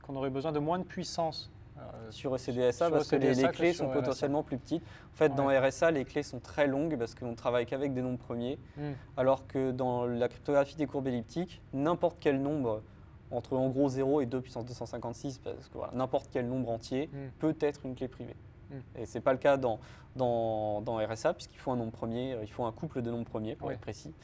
qu'on 0.03 0.17
aurait 0.17 0.31
besoin 0.31 0.53
de 0.53 0.59
moins 0.59 0.79
de 0.79 0.85
puissance. 0.85 1.51
euh, 1.79 2.11
sur 2.11 2.35
ECDSA 2.35 2.73
sur 2.73 2.91
parce 2.91 3.09
que 3.09 3.17
les, 3.17 3.35
clés 3.53 3.73
sont 3.73 3.87
RSA. 3.89 3.95
potentiellement 3.95 4.43
plus 4.43 4.59
petites. 4.59 4.83
En 4.83 5.17
fait, 5.17 5.35
dans. 5.35 5.49
RSA, 5.49 5.91
les 5.93 6.05
clés 6.05 6.23
sont 6.23 6.39
très 6.41 6.67
longues 6.67 6.99
parce 6.99 7.15
qu'on 7.15 7.31
ne 7.31 7.35
travaille 7.35 7.65
qu'avec 7.65 7.95
des 7.95 8.03
nombres 8.03 8.19
premiers. 8.19 8.59
hmm, 8.77 8.93
Alors 9.17 9.47
que 9.47 9.71
dans 9.71 10.07
la 10.07 10.29
cryptographie 10.29 10.77
des 10.77 10.87
courbes 10.87 11.07
elliptiques, 11.07 11.63
n'importe 11.73 12.19
quel 12.21 12.43
nombre, 12.43 12.83
entre 13.31 13.57
en 13.57 13.69
gros 13.71 13.89
0 13.89 14.21
et 14.21 14.27
2 14.27 14.41
puissance 14.43 14.67
256, 14.67 15.39
parce 15.39 15.69
que 15.69 15.79
voilà, 15.79 15.93
n'importe 15.95 16.29
quel 16.31 16.47
nombre 16.49 16.69
entier 16.71 17.09
hmm. 17.13 17.31
peut 17.39 17.57
être 17.61 17.87
une 17.87 17.95
clé 17.95 18.09
privée. 18.09 18.37
Mm. 18.71 18.75
Et 19.01 19.07
ce 19.07 19.19
n'est 19.19 19.23
pas 19.23 19.33
le 19.33 19.39
cas 19.39 19.57
dans, 19.57 19.81
dans, 20.17 20.81
dans 20.83 20.97
RSA, 20.99 21.35
puisqu'il 21.35 21.59
faut 21.59 21.71
un 21.73 21.77
nombre 21.77 21.93
premier, 21.93 22.35
euh, 22.35 22.43
il 22.43 22.51
faut 22.51 22.65
un 22.65 22.73
couple 22.73 23.03
de 23.03 23.11
nombres 23.11 23.29
premiers 23.29 23.57
pour 23.57 23.69
Ouais. 23.69 23.75
être 23.75 23.81
précis. 23.81 24.15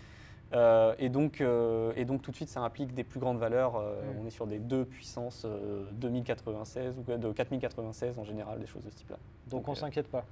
Euh, 0.52 0.94
et, 0.98 1.08
donc, 1.08 1.40
euh, 1.40 1.92
et 1.96 2.04
donc 2.04 2.22
tout 2.22 2.30
de 2.30 2.36
suite, 2.36 2.48
ça 2.48 2.60
implique 2.60 2.94
des 2.94 3.04
plus 3.04 3.18
grandes 3.20 3.38
valeurs. 3.38 3.76
euh, 3.76 3.94
Mm. 4.02 4.22
On 4.22 4.26
est 4.26 4.30
sur 4.30 4.46
des 4.46 4.58
2 4.58 4.84
puissance 4.84 5.42
euh, 5.44 5.84
2096 5.92 6.94
ou 6.98 7.02
de 7.16 7.32
4096 7.32 8.18
en 8.18 8.24
général, 8.24 8.58
des 8.60 8.66
choses 8.66 8.84
de 8.84 8.90
ce 8.90 8.96
type-là. 8.96 9.16
Donc, 9.48 9.60
Donc, 9.62 9.68
on 9.68 9.72
euh, 9.72 9.74
s'inquiète 9.74 10.08
pas. 10.08 10.24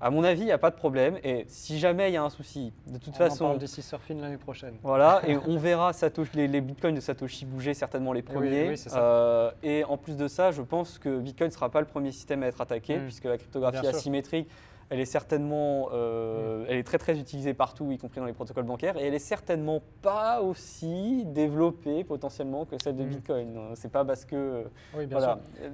À 0.00 0.10
mon 0.10 0.24
avis, 0.24 0.40
il 0.42 0.46
n'y 0.46 0.52
a 0.52 0.58
pas 0.58 0.70
de 0.70 0.76
problème. 0.76 1.16
Et 1.22 1.44
si 1.48 1.78
jamais 1.78 2.10
il 2.10 2.14
y 2.14 2.16
a 2.16 2.22
un 2.24 2.30
souci, 2.30 2.72
de 2.88 2.98
toute 2.98 3.14
on 3.14 3.18
façon, 3.18 3.44
parle 3.46 3.58
d'ici 3.58 3.84
l'année 4.10 4.36
prochaine. 4.36 4.74
voilà, 4.82 5.22
et 5.28 5.36
on 5.36 5.56
verra 5.58 5.92
Satoshi- 5.92 6.34
les, 6.34 6.48
les 6.48 6.60
bitcoins 6.60 6.94
de 6.94 7.00
Satoshi 7.00 7.44
bouger 7.44 7.72
certainement 7.74 8.12
les 8.12 8.20
oui, 8.20 8.34
premiers. 8.34 8.68
oui, 8.70 8.76
c'est 8.78 8.88
ça. 8.90 9.00
Euh, 9.00 9.50
et 9.62 9.84
en 9.84 9.96
plus 9.96 10.16
de 10.16 10.26
ça, 10.26 10.50
je 10.50 10.62
pense 10.62 10.98
que 10.98 11.20
Bitcoin 11.20 11.50
ne 11.50 11.54
sera 11.54 11.68
pas 11.70 11.78
le 11.80 11.86
premier 11.86 12.10
système 12.10 12.42
à 12.42 12.46
être 12.48 12.60
attaqué, 12.60 12.96
Mm. 12.98 13.02
puisque 13.04 13.24
la 13.24 13.38
cryptographie 13.38 13.86
asymétrique, 13.86 14.48
elle 14.92 15.00
est 15.00 15.06
certainement, 15.06 15.88
euh, 15.94 16.66
elle 16.68 16.76
est 16.76 16.82
très 16.82 16.98
très 16.98 17.18
utilisée 17.18 17.54
partout, 17.54 17.90
y 17.90 17.96
compris 17.96 18.20
dans 18.20 18.26
les 18.26 18.34
protocoles 18.34 18.64
bancaires, 18.66 18.98
et 18.98 19.06
elle 19.06 19.14
est 19.14 19.18
certainement 19.18 19.80
pas 20.02 20.42
aussi 20.42 21.24
développée 21.24 22.04
potentiellement 22.04 22.66
que 22.66 22.76
celle 22.82 22.96
de 22.96 23.04
Mm. 23.04 23.08
Bitcoin. 23.08 23.56
Euh, 23.56 23.72
C'est 23.74 23.90
pas 23.90 24.04
parce 24.04 24.26
que 24.26 24.64
Oui, 24.94 25.06
bien 25.06 25.18
voilà. 25.18 25.38
sûr. 25.56 25.62
Euh, 25.64 25.70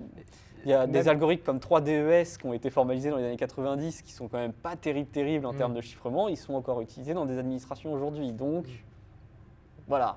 Il 0.64 0.70
y 0.70 0.74
a 0.74 0.86
des 0.86 1.08
algorithmes 1.08 1.44
comme 1.44 1.58
3DES 1.60 2.36
qui 2.38 2.46
ont 2.46 2.52
été 2.52 2.68
formalisés 2.70 3.10
dans 3.10 3.16
les 3.16 3.24
années 3.24 3.36
90, 3.36 4.02
qui 4.02 4.12
sont 4.12 4.28
quand 4.28 4.38
même 4.38 4.52
pas 4.52 4.76
terribles, 4.76 5.08
terribles 5.10 5.46
en 5.46 5.52
Mm. 5.52 5.56
termes 5.56 5.74
de 5.74 5.80
chiffrement. 5.80 6.28
Ils 6.28 6.36
sont 6.36 6.54
encore 6.54 6.80
utilisés 6.80 7.14
dans 7.14 7.26
des 7.26 7.38
administrations 7.38 7.92
aujourd'hui. 7.92 8.32
Donc, 8.32 8.66
voilà, 9.88 10.16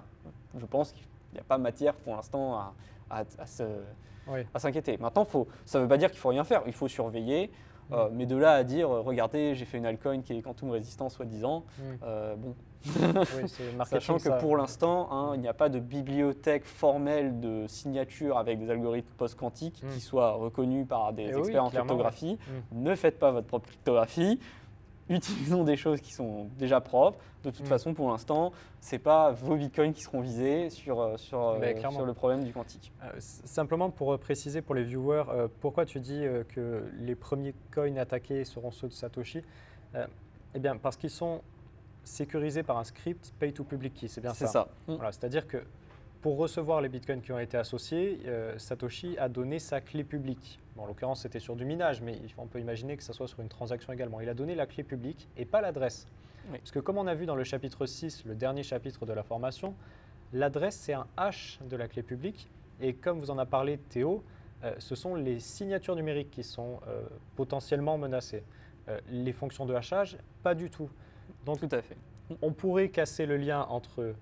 je 0.60 0.66
pense 0.66 0.92
qu'il 0.92 1.04
n'y 1.34 1.40
a 1.40 1.44
pas 1.44 1.58
matière 1.58 1.94
pour 1.96 2.16
l'instant 2.16 2.54
à, 2.56 2.74
à- 3.10 3.24
à 3.40 3.46
se- 3.46 3.64
Oui. 4.28 4.42
à 4.54 4.60
s'inquiéter. 4.60 4.98
Maintenant, 4.98 5.26
faut, 5.26 5.48
ça 5.66 5.78
ne 5.80 5.84
veut 5.84 5.90
pas 5.90 5.98
dire 5.98 6.10
qu'il 6.12 6.20
faut 6.20 6.30
rien 6.30 6.44
faire. 6.44 6.64
Il 6.68 6.74
faut 6.74 6.88
surveiller. 6.88 7.52
Euh, 7.92 8.10
Mm. 8.10 8.14
mais 8.14 8.26
de 8.26 8.36
là 8.36 8.54
à 8.54 8.64
dire, 8.64 8.90
euh, 8.90 9.02
regardez, 9.02 9.56
j'ai 9.56 9.66
fait 9.66 9.78
une 9.78 9.86
altcoin 9.86 10.22
qui 10.22 10.34
est 10.34 10.42
quantum 10.42 10.70
résistant 10.72 11.10
soi-disant, 11.10 11.64
Hmm. 11.78 11.82
euh, 12.04 12.36
bon, 12.36 12.56
Oui, 13.38 13.48
Sachant 13.86 14.16
que 14.16 14.22
ça. 14.24 14.32
pour 14.38 14.58
l'instant, 14.58 15.08
hein, 15.12 15.34
il 15.36 15.42
n'y 15.42 15.48
a 15.48 15.54
pas 15.54 15.70
de 15.70 15.80
bibliothèque 15.80 16.66
formelle 16.66 17.40
de 17.40 17.66
signature 17.68 18.38
avec 18.40 18.58
des 18.60 18.72
algorithmes 18.72 19.14
post-quantiques 19.18 19.84
Mm. 19.84 19.90
qui 19.90 20.00
soient 20.00 20.32
reconnus 20.32 20.88
par 20.88 21.14
des 21.14 21.26
Eh 21.30 21.34
oui, 21.36 21.40
experts 21.42 21.64
en 21.66 21.70
cryptographie. 21.70 22.40
Mm. 22.72 22.84
Ne 22.84 22.96
faites 22.96 23.20
pas 23.20 23.30
votre 23.32 23.46
propre 23.48 23.68
cryptographie. 23.68 24.40
Utilisons 25.10 25.64
des 25.64 25.76
choses 25.78 26.00
qui 26.02 26.14
sont 26.14 26.46
déjà 26.58 26.80
propres. 26.80 27.18
De 27.44 27.50
toute 27.50 27.62
Mm. 27.66 27.70
façon, 27.70 27.94
pour 27.94 28.10
l'instant, 28.10 28.52
ce 28.80 28.96
n'est 28.96 29.00
pas 29.00 29.32
vos 29.32 29.56
bitcoins 29.56 29.94
qui 29.94 30.02
seront 30.04 30.22
visés 30.22 30.70
sur, 30.70 31.00
euh, 31.02 31.18
sur, 31.18 31.40
euh, 31.42 31.76
sur 31.92 32.06
le 32.06 32.14
problème 32.14 32.44
du 32.44 32.54
quantique. 32.54 32.92
Euh, 33.04 33.08
simplement 33.20 33.90
pour 33.90 34.18
préciser 34.20 34.62
pour 34.62 34.76
les 34.76 34.84
viewers, 34.84 35.24
euh, 35.30 35.48
pourquoi 35.60 35.86
tu 35.86 36.00
dis 36.00 36.24
que 36.50 36.90
les 37.00 37.16
premiers 37.16 37.54
coins 37.74 37.98
attaqués 37.98 38.46
seront 38.46 38.72
ceux 38.72 38.88
de 38.88 38.94
Satoshi? 38.94 39.44
Eh 40.54 40.60
bien, 40.60 40.78
parce 40.78 40.98
qu'ils 40.98 41.10
sont 41.10 41.42
sécurisés 42.04 42.64
par 42.64 42.78
un 42.78 42.84
script 42.84 43.34
pay 43.40 43.52
to 43.54 43.64
public 43.64 43.94
key, 43.94 44.08
c'est 44.08 44.22
bien 44.22 44.34
C'est 44.34 44.46
ça. 44.48 44.52
ça. 44.52 44.68
Mm. 44.88 44.96
Voilà, 44.96 45.12
C'est-à-dire 45.12 45.48
que 45.48 45.58
pour 46.22 46.38
recevoir 46.38 46.82
les 46.82 46.90
bitcoins 46.90 47.22
qui 47.22 47.32
ont 47.32 47.40
été 47.40 47.58
associés, 47.58 48.20
euh, 48.26 48.58
Satoshi 48.58 49.18
a 49.18 49.28
donné 49.28 49.60
sa 49.60 49.82
clé 49.82 50.04
publique. 50.04 50.60
Bon, 50.76 50.84
en 50.84 50.88
l'occurrence, 50.88 51.22
c'était 51.22 51.40
sur 51.40 51.56
du 51.56 51.66
minage, 51.66 52.02
mais 52.02 52.20
on 52.38 52.46
peut 52.46 52.60
imaginer 52.60 52.96
que 52.96 53.04
ça 53.04 53.14
soit 53.14 53.28
sur 53.28 53.40
une 53.40 53.50
transaction 53.50 53.92
également. 53.92 54.22
Il 54.22 54.30
a 54.30 54.34
donné 54.34 54.54
la 54.56 54.68
clé 54.68 54.84
publique 54.84 55.28
et 55.38 55.46
pas 55.46 55.62
l'adresse. 55.62 56.08
Oui. 56.52 56.58
Parce 56.60 56.72
que 56.72 56.80
comme 56.80 56.98
on 56.98 57.08
a 57.08 57.16
vu 57.16 57.26
dans 57.26 57.36
le 57.36 57.44
chapitre 57.44 57.86
6, 57.86 58.26
le 58.26 58.36
dernier 58.36 58.64
chapitre 58.64 59.06
de 59.06 59.14
la 59.14 59.24
formation, 59.24 59.74
l'adresse, 60.34 60.76
c'est 60.76 60.94
un 60.94 61.08
hash 61.18 61.60
de 61.68 61.76
la 61.76 61.88
clé 61.88 62.04
publique. 62.04 62.50
Et 62.80 62.94
comme 62.94 63.20
vous 63.20 63.32
en 63.32 63.38
a 63.38 63.46
parlé 63.46 63.78
Théo, 63.78 64.24
euh, 64.64 64.74
ce 64.80 64.96
sont 64.96 65.16
les 65.16 65.40
signatures 65.40 65.96
numériques 65.96 66.32
qui 66.32 66.44
sont 66.44 66.80
euh, 66.88 67.04
potentiellement 67.36 67.98
menacées. 67.98 68.44
Euh, 68.90 69.00
les 69.10 69.34
fonctions 69.34 69.66
de 69.66 69.74
hachage, 69.74 70.18
pas 70.44 70.56
du 70.56 70.70
tout. 70.70 70.90
Donc 71.46 71.60
Tout 71.60 71.76
à 71.76 71.82
fait. 71.82 71.98
on 72.42 72.52
pourrait 72.52 72.90
casser 72.90 73.26
le 73.26 73.38
lien 73.38 73.62
entre 73.70 74.14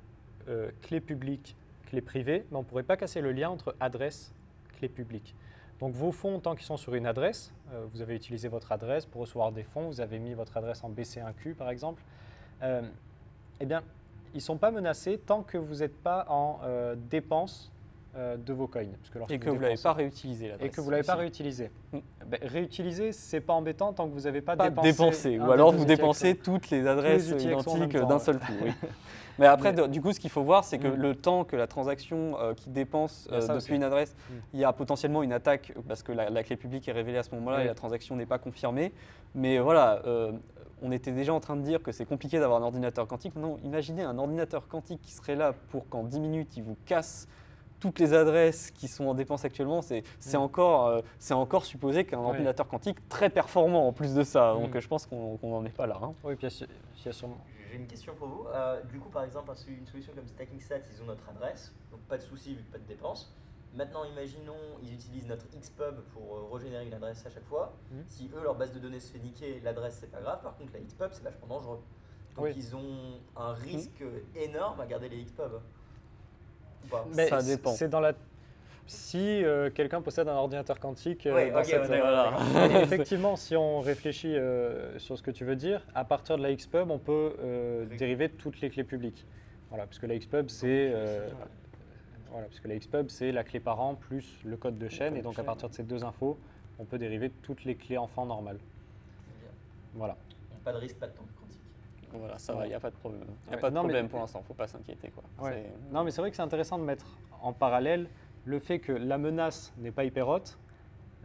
clé 0.81 0.99
publique, 0.99 1.55
clé 1.89 2.01
privée, 2.01 2.45
mais 2.49 2.57
on 2.57 2.61
ne 2.61 2.65
pourrait 2.65 2.83
pas 2.83 2.97
casser 2.97 3.21
le 3.21 3.31
lien 3.31 3.49
entre 3.49 3.75
adresse, 3.79 4.33
clé 4.77 4.87
publique. 4.87 5.35
Donc 5.79 5.93
vos 5.93 6.11
fonds, 6.11 6.39
tant 6.39 6.55
qu'ils 6.55 6.65
sont 6.65 6.77
sur 6.77 6.93
une 6.93 7.05
adresse, 7.05 7.53
euh, 7.71 7.85
vous 7.93 8.01
avez 8.01 8.15
utilisé 8.15 8.47
votre 8.47 8.71
adresse 8.71 9.05
pour 9.05 9.21
recevoir 9.21 9.51
des 9.51 9.63
fonds, 9.63 9.87
vous 9.87 10.01
avez 10.01 10.19
mis 10.19 10.33
votre 10.33 10.55
adresse 10.57 10.83
en 10.83 10.89
BC1Q 10.89 11.55
par 11.55 11.69
exemple, 11.69 12.03
euh, 12.61 12.81
eh 13.59 13.65
bien, 13.65 13.81
ils 14.33 14.37
ne 14.37 14.41
sont 14.41 14.57
pas 14.57 14.71
menacés 14.71 15.17
tant 15.17 15.41
que 15.41 15.57
vous 15.57 15.75
n'êtes 15.75 15.97
pas 15.97 16.25
en 16.29 16.59
euh, 16.63 16.95
dépense 17.09 17.71
de 18.16 18.53
vos 18.53 18.68
coins. 18.68 18.84
Parce 19.01 19.16
lorsque 19.16 19.32
Et 19.34 19.39
que 19.39 19.49
vous 19.49 19.55
ne 19.57 19.62
l'avez 19.62 19.78
pas 19.82 19.93
réutilisé. 19.93 20.51
et 20.60 20.70
que 20.70 20.82
vous 20.82 20.88
ne 20.88 20.91
l'avez 20.91 21.03
pas 21.05 21.16
réutilisé. 21.16 21.70
Mm. 21.93 21.97
Ben, 22.28 22.39
réutiliser, 22.43 23.12
c'est 23.12 23.39
pas 23.41 23.53
embêtant 23.53 23.93
tant 23.93 24.07
que 24.07 24.14
vous 24.14 24.22
n'avez 24.22 24.41
pas, 24.41 24.55
pas 24.55 24.70
dépensé. 24.70 24.91
dépensé. 24.91 25.39
Ou 25.39 25.51
alors 25.51 25.72
vous 25.72 25.86
dépensez 25.86 26.36
toutes 26.36 26.70
les 26.70 26.86
adresses 26.88 27.30
même 27.32 27.39
identiques 27.39 27.97
d'un 27.97 28.20
seul 28.20 28.39
coup. 28.39 28.53
oui. 28.64 28.72
Mais 29.39 29.45
après, 29.45 29.72
Mais- 29.72 29.88
du 29.88 30.01
coup, 30.01 30.12
ce 30.12 30.20
qu'il 30.20 30.30
faut 30.30 30.43
voir, 30.43 30.66
c'est 30.66 30.80
que 30.80 30.88
Mm. 30.89 30.95
le 30.95 31.16
temps 31.16 31.43
que 31.45 31.55
la 31.55 31.66
transaction 31.68 32.38
euh, 32.41 32.53
qui 32.53 32.70
dépense 32.70 33.30
euh, 33.32 33.39
depuis 33.39 33.55
aussi. 33.55 33.74
une 33.76 33.84
adresse, 33.84 34.14
Mm. 34.30 34.34
il 34.53 34.60
y 34.60 34.64
a 34.66 34.74
potentiellement 34.74 35.24
une 35.24 35.32
attaque 35.32 35.74
parce 35.88 36.03
que 36.03 36.12
la, 36.12 36.30
la 36.30 36.43
clé 36.43 36.57
publique 36.57 36.88
est 36.89 36.91
révélée 36.91 37.20
à 37.20 37.24
ce 37.24 37.34
moment-là 37.36 37.57
Oui. 37.57 37.64
et 37.64 37.68
la 37.68 37.74
transaction 37.76 38.16
n'est 38.18 38.26
pas 38.26 38.38
confirmée. 38.39 38.91
Mais 39.36 39.60
voilà, 39.60 40.01
euh, 40.05 40.34
on 40.82 40.91
était 40.91 41.12
déjà 41.14 41.34
en 41.34 41.39
train 41.39 41.55
de 41.55 41.62
dire 41.62 41.82
que 41.82 41.91
c'est 41.93 42.05
compliqué 42.05 42.39
d'avoir 42.39 42.62
un 42.62 42.66
ordinateur 42.66 43.07
quantique. 43.07 43.36
Non, 43.38 43.57
imaginez 43.64 44.03
un 44.03 44.18
ordinateur 44.18 44.68
quantique 44.68 45.01
qui 45.01 45.12
serait 45.14 45.36
là 45.36 45.53
pour 45.70 45.88
qu'en 45.88 46.03
10 46.03 46.20
minutes, 46.20 46.57
il 46.57 46.64
vous 46.64 46.76
casse 46.86 47.28
toutes 47.80 47.99
les 47.99 48.13
adresses 48.13 48.71
qui 48.71 48.88
sont 48.88 49.05
en 49.07 49.13
dépense 49.13 49.45
actuellement, 49.45 49.82
c'est 49.82 50.03
Mm. 50.34 50.36
encore, 50.36 50.88
euh, 50.88 51.01
c'est 51.17 51.34
encore 51.34 51.65
supposé 51.65 52.05
qu'un 52.05 52.19
Oui. 52.19 52.25
ordinateur 52.25 52.67
quantique 52.67 53.07
très 53.09 53.30
performant 53.30 53.88
en 53.88 53.93
plus 53.93 54.13
de 54.13 54.23
ça. 54.23 54.53
Mm. 54.53 54.61
Donc 54.61 54.75
euh, 54.75 54.80
je 54.82 54.88
pense 54.88 55.05
qu'on 55.05 55.39
n'en 55.43 55.65
est 55.65 55.69
pas 55.75 55.88
là. 55.88 55.97
hein. 56.01 56.13
Oui, 56.23 56.36
puis 56.36 56.47
il 56.47 57.05
y 57.05 57.09
a 57.09 57.13
sûrement. 57.13 57.38
J'ai 57.71 57.77
une 57.77 57.88
question 57.88 58.13
pour 58.15 58.27
vous. 58.27 58.45
Euh, 58.47 58.82
du 58.84 58.99
coup, 58.99 59.09
par 59.09 59.23
exemple, 59.23 59.51
un- 59.51 59.71
une 59.71 59.86
solution 59.86 60.11
comme 60.15 60.27
StackingStat, 60.27 60.80
ils 60.93 61.01
ont 61.03 61.05
notre 61.05 61.30
adresse, 61.30 61.73
donc 61.91 61.99
pas 62.01 62.17
de 62.17 62.23
souci 62.23 62.55
vu 62.55 62.63
que 62.63 62.71
pas 62.71 62.80
de 62.80 62.84
dépenses. 62.88 63.34
Maintenant, 63.75 64.03
imaginons, 64.05 64.57
ils 64.82 64.91
utilisent 64.95 65.27
notre 65.27 65.45
Xpub 65.55 66.01
pour 66.11 66.36
euh, 66.36 66.55
régénérer 66.55 66.88
une 66.88 66.93
adresse 66.95 67.23
à 67.27 67.30
chaque 67.30 67.45
fois. 67.45 67.73
Mhm. 67.91 68.03
Si 68.07 68.32
eux, 68.36 68.41
leur 68.41 68.55
base 68.55 68.73
de 68.73 68.80
données 68.80 68.99
se 68.99 69.11
fait 69.13 69.19
niquer, 69.19 69.59
l'adresse, 69.63 69.97
c'est 70.01 70.11
pas 70.11 70.19
grave. 70.21 70.41
Par 70.41 70.57
contre, 70.57 70.73
la 70.73 70.80
Xpub, 70.80 71.09
c'est 71.11 71.23
vachement 71.23 71.45
dangereux. 71.47 71.80
Donc, 72.36 72.45
Oui. 72.45 72.53
ils 72.57 72.75
ont 72.75 73.19
un 73.38 73.53
risque 73.53 74.03
énorme 74.36 74.80
à 74.82 74.88
garder 74.88 75.07
les 75.09 75.23
Xpub. 75.23 75.51
Ou 76.86 76.88
pas 76.88 77.05
Mais 77.15 77.27
Ça 77.27 77.41
dépend. 77.41 77.71
C'est 77.71 77.88
dans 77.89 77.99
la. 77.99 78.13
Si 78.88 79.43
euh, 79.43 79.69
quelqu'un 79.69 80.01
possède 80.01 80.27
un 80.27 80.36
ordinateur 80.36 80.80
quantique, 80.80 81.27
euh, 81.27 81.34
cette- 81.63 82.82
effectivement, 82.82 83.36
si 83.36 83.55
on 83.55 83.82
réfléchit 83.82 84.36
euh, 84.36 84.97
sur 84.97 85.15
ce 85.15 85.21
que 85.21 85.30
tu 85.30 85.45
veux 85.45 85.55
dire, 85.55 85.86
à 85.93 86.03
partir 86.05 86.38
de 86.38 86.41
la 86.43 86.51
Xpub, 86.55 86.89
on 86.89 86.97
peut 86.97 87.34
dériver 87.97 88.30
toutes 88.30 88.61
les 88.61 88.69
clés 88.71 88.84
publiques. 88.84 89.27
Voilà, 89.69 89.86
parce 89.86 89.99
que 89.99 90.07
la 90.07 90.17
Xpub, 90.17 90.49
c'est 90.49 90.91
voilà, 92.32 92.47
parce 92.47 92.59
que 92.59 92.67
la 92.67 92.77
Xpub, 92.80 93.09
c'est 93.09 93.32
la 93.32 93.43
clé 93.43 93.59
parent 93.59 93.93
plus 93.95 94.39
le 94.43 94.55
code 94.57 94.77
de 94.80 94.88
chaîne, 94.88 95.15
et 95.15 95.21
donc 95.21 95.38
à 95.38 95.43
partir 95.43 95.69
de 95.69 95.73
ces 95.75 95.84
deux 95.84 96.03
infos, 96.03 96.38
on 96.80 96.86
peut 96.86 96.97
dériver 96.97 97.30
toutes 97.43 97.65
les 97.65 97.75
clés 97.75 97.97
enfants 97.97 98.25
normales. 98.25 98.57
Voilà. 99.93 100.15
Pas 100.63 100.73
de 100.73 100.77
risque, 100.77 100.97
pas 100.97 101.07
de 101.07 101.13
temps. 101.13 101.23
Voilà, 102.14 102.38
ça 102.38 102.53
va, 102.53 102.66
il 102.66 102.70
n'y 102.70 102.76
a 102.76 102.80
pas 102.80 102.89
de 102.89 102.95
problème. 102.95 103.22
Il 103.45 103.49
y 103.49 103.53
a 103.53 103.55
Ouais. 103.55 103.62
pas 103.62 103.70
de 103.70 103.76
Non, 103.76 103.82
mais- 103.82 103.88
problème 103.89 104.10
pour 104.10 104.20
l'instant, 104.20 104.41
faut 104.47 104.53
pas 104.53 104.68
s'inquiéter. 104.68 105.10
quoi. 105.12 105.24
Ouais. 105.47 105.72
Non, 105.91 106.03
mais 106.03 106.12
c'est 106.12 106.22
vrai 106.22 106.30
que 106.32 106.36
c'est 106.36 106.41
intéressant 106.43 106.78
de 106.80 106.84
mettre 106.84 107.05
en 107.41 107.53
parallèle 107.53 108.07
le 108.45 108.60
fait 108.60 108.80
que 108.80 108.91
la 108.91 109.18
menace 109.18 109.74
n'est 109.78 109.91
pas 109.91 110.03
hyper 110.03 110.28
haute, 110.28 110.57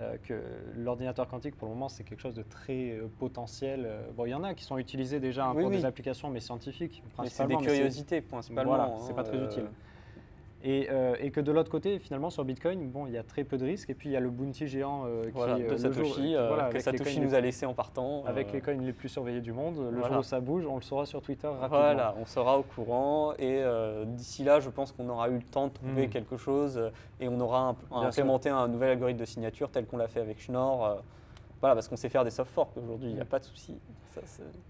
euh, 0.01 0.17
que 0.23 0.43
l'ordinateur 0.77 1.29
quantique, 1.29 1.57
pour 1.57 1.69
le 1.69 1.75
moment, 1.75 1.89
c'est 1.89 2.03
quelque 2.05 2.21
chose 2.21 2.35
de 2.35 2.43
très 2.43 2.91
euh, 2.91 3.07
potentiel. 3.19 3.85
euh, 3.87 4.11
bon, 4.13 4.27
il 4.27 4.31
y 4.31 4.35
en 4.35 4.43
a 4.45 4.53
qui 4.55 4.65
sont 4.65 4.77
utilisés 4.77 5.21
déjà 5.21 5.47
hein, 5.47 5.53
Oui, 5.55 5.63
pour 5.63 5.71
oui. 5.71 5.77
des 5.79 5.85
applications, 5.85 6.29
mais 6.31 6.41
scientifiques, 6.41 7.03
Mais 7.05 7.29
c'est 7.29 7.45
des 7.47 7.55
principalement. 7.55 7.61
curiosités 7.61 8.21
principalement. 8.21 8.71
Voilà, 8.75 8.85
hein, 8.93 8.99
c'est 9.07 9.15
pas 9.15 9.23
très 9.23 9.37
euh, 9.37 9.47
utile. 9.47 9.67
Et, 10.67 10.89
euh, 10.91 11.15
et 11.21 11.31
que 11.31 11.41
de 11.43 11.53
l'autre 11.53 11.71
côté, 11.71 11.99
finalement, 11.99 12.31
sur 12.31 12.43
Bitcoin, 12.43 12.89
bon, 12.89 13.07
il 13.07 13.13
y 13.13 13.19
a 13.19 13.23
très 13.23 13.45
peu 13.45 13.59
de 13.59 13.67
risques. 13.67 13.91
Et 13.91 13.95
puis, 13.95 14.09
il 14.09 14.13
y 14.13 14.17
a 14.17 14.21
le 14.21 14.31
bounty 14.31 14.67
géant 14.67 15.03
euh, 15.05 15.23
qui 15.25 15.31
Voilà, 15.33 15.59
de 15.59 15.65
le 15.65 15.77
Satoshi, 15.77 16.35
euh, 16.35 16.39
euh, 16.41 16.49
voilà, 16.49 16.71
que 16.71 16.79
Satoshi 16.79 17.21
nous 17.21 17.35
a 17.35 17.41
laissé 17.41 17.67
en 17.67 17.75
partant. 17.75 18.25
Avec 18.25 18.51
les 18.51 18.63
coins 18.63 18.73
les 18.73 18.95
plus 18.95 19.11
surveillés 19.11 19.43
du 19.43 19.53
monde. 19.53 19.77
Le 19.77 19.91
Voilà. 19.99 20.09
jour 20.09 20.19
où 20.21 20.23
ça 20.23 20.41
bouge, 20.41 20.65
on 20.67 20.77
le 20.77 20.83
saura 20.83 21.05
sur 21.05 21.21
Twitter 21.21 21.47
rapidement. 21.49 21.69
Voilà, 21.69 22.15
on 22.19 22.25
sera 22.25 22.59
au 22.59 22.63
courant 22.63 23.35
et 23.39 23.63
d'ici 24.07 24.43
là, 24.43 24.59
je 24.61 24.71
pense 24.71 24.91
qu'on 24.93 25.07
aura 25.11 25.29
eu 25.29 25.35
le 25.35 25.43
temps 25.43 25.67
de 25.67 25.73
trouver 25.75 26.07
Mm. 26.07 26.11
quelque 26.11 26.37
chose 26.39 26.91
et 27.21 27.29
on 27.29 27.39
aura 27.41 27.77
implémenté 27.91 28.49
un 28.49 28.67
nouvel 28.67 28.91
algorithme 28.93 29.21
de 29.21 29.25
signature 29.27 29.71
tel 29.71 29.85
qu'on 29.87 29.99
l'a 29.99 30.09
fait 30.09 30.21
avec 30.21 30.41
Schnorr. 30.41 31.03
voilà, 31.61 31.75
parce 31.75 31.89
qu'on 31.89 31.97
sait 31.97 32.09
faire 32.09 32.25
des 32.25 32.31
soft 32.31 32.51
forks 32.51 32.77
aujourd'hui, 32.77 33.09
il 33.11 33.15
n'y 33.15 33.21
a 33.21 33.25
Mm. 33.25 33.29
pas 33.29 33.39
de 33.39 33.45
souci. 33.45 33.79
Ça, 34.15 34.21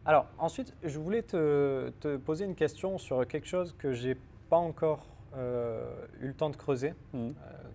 Alors, 0.05 0.27
ensuite, 0.39 0.75
je 0.83 0.99
voulais 0.99 1.23
te, 1.23 1.91
te 2.01 2.17
poser 2.17 2.45
une 2.47 2.55
question 2.57 2.99
sur 2.99 3.27
quelque 3.29 3.47
chose 3.47 3.75
que 3.79 3.93
j'ai 3.93 4.17
pas 4.51 4.57
encore 4.57 5.07
eu 5.39 6.27
le 6.27 6.35
temps 6.35 6.51
de 6.51 6.57
creuser, 6.57 6.95
Mm. 7.13 7.17
euh, 7.29 7.31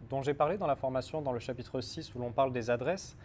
dont 0.09 0.21
j'ai 0.21 0.33
parlé 0.33 0.57
dans 0.57 0.67
la 0.67 0.75
formation 0.75 1.21
dans 1.21 1.31
le 1.31 1.39
chapitre 1.39 1.81
6 1.81 2.13
où 2.15 2.19
l'on 2.19 2.31
parle 2.31 2.51
des 2.53 2.69
adresses. 2.69 3.15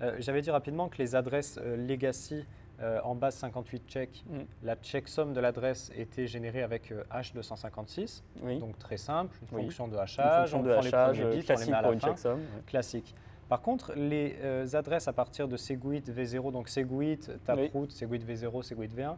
Euh, 0.00 0.16
J'avais 0.18 0.40
dit 0.40 0.50
rapidement 0.50 0.88
que 0.88 0.98
les 0.98 1.14
adresses 1.14 1.58
euh, 1.62 1.76
legacy 1.76 2.44
euh, 2.80 2.98
en 3.04 3.14
base 3.14 3.36
58 3.36 3.82
check, 3.86 4.24
Mm. 4.28 4.38
la 4.64 4.74
checksum 4.76 5.32
de 5.34 5.40
l'adresse 5.40 5.92
était 5.94 6.26
générée 6.26 6.62
avec 6.62 6.90
euh, 6.90 7.04
H256, 7.12 8.22
Oui, 8.42 8.58
donc 8.58 8.76
très 8.78 8.96
simple, 8.96 9.36
une 9.42 9.56
Oui. 9.58 9.62
fonction 9.64 9.86
de 9.88 9.96
hachage, 9.96 10.50
fonction 10.50 10.60
on 10.60 10.62
de 10.62 10.72
prend 10.72 10.80
les 10.80 10.88
hachage 10.88 11.16
premiers 11.18 11.24
euh, 11.24 11.30
bits, 11.30 11.36
on 11.36 11.38
les 11.38 11.44
classique 11.44 11.70
met 11.70 11.76
à 11.76 11.82
pour 11.82 11.92
la 11.92 11.98
fin 12.00 12.06
checksum. 12.08 12.38
ouais. 12.40 12.62
classique. 12.66 13.14
Par 13.48 13.60
contre, 13.60 13.92
les 13.94 14.36
euh, 14.42 14.66
adresses 14.72 15.06
à 15.08 15.12
partir 15.12 15.46
de 15.46 15.56
Segwit 15.56 16.08
V0, 16.10 16.50
donc 16.52 16.68
Segwit, 16.68 17.30
Taproot, 17.44 17.90
Segwit 17.90 18.24
V0, 18.26 18.62
Segwit 18.62 18.92
V1, 18.96 19.14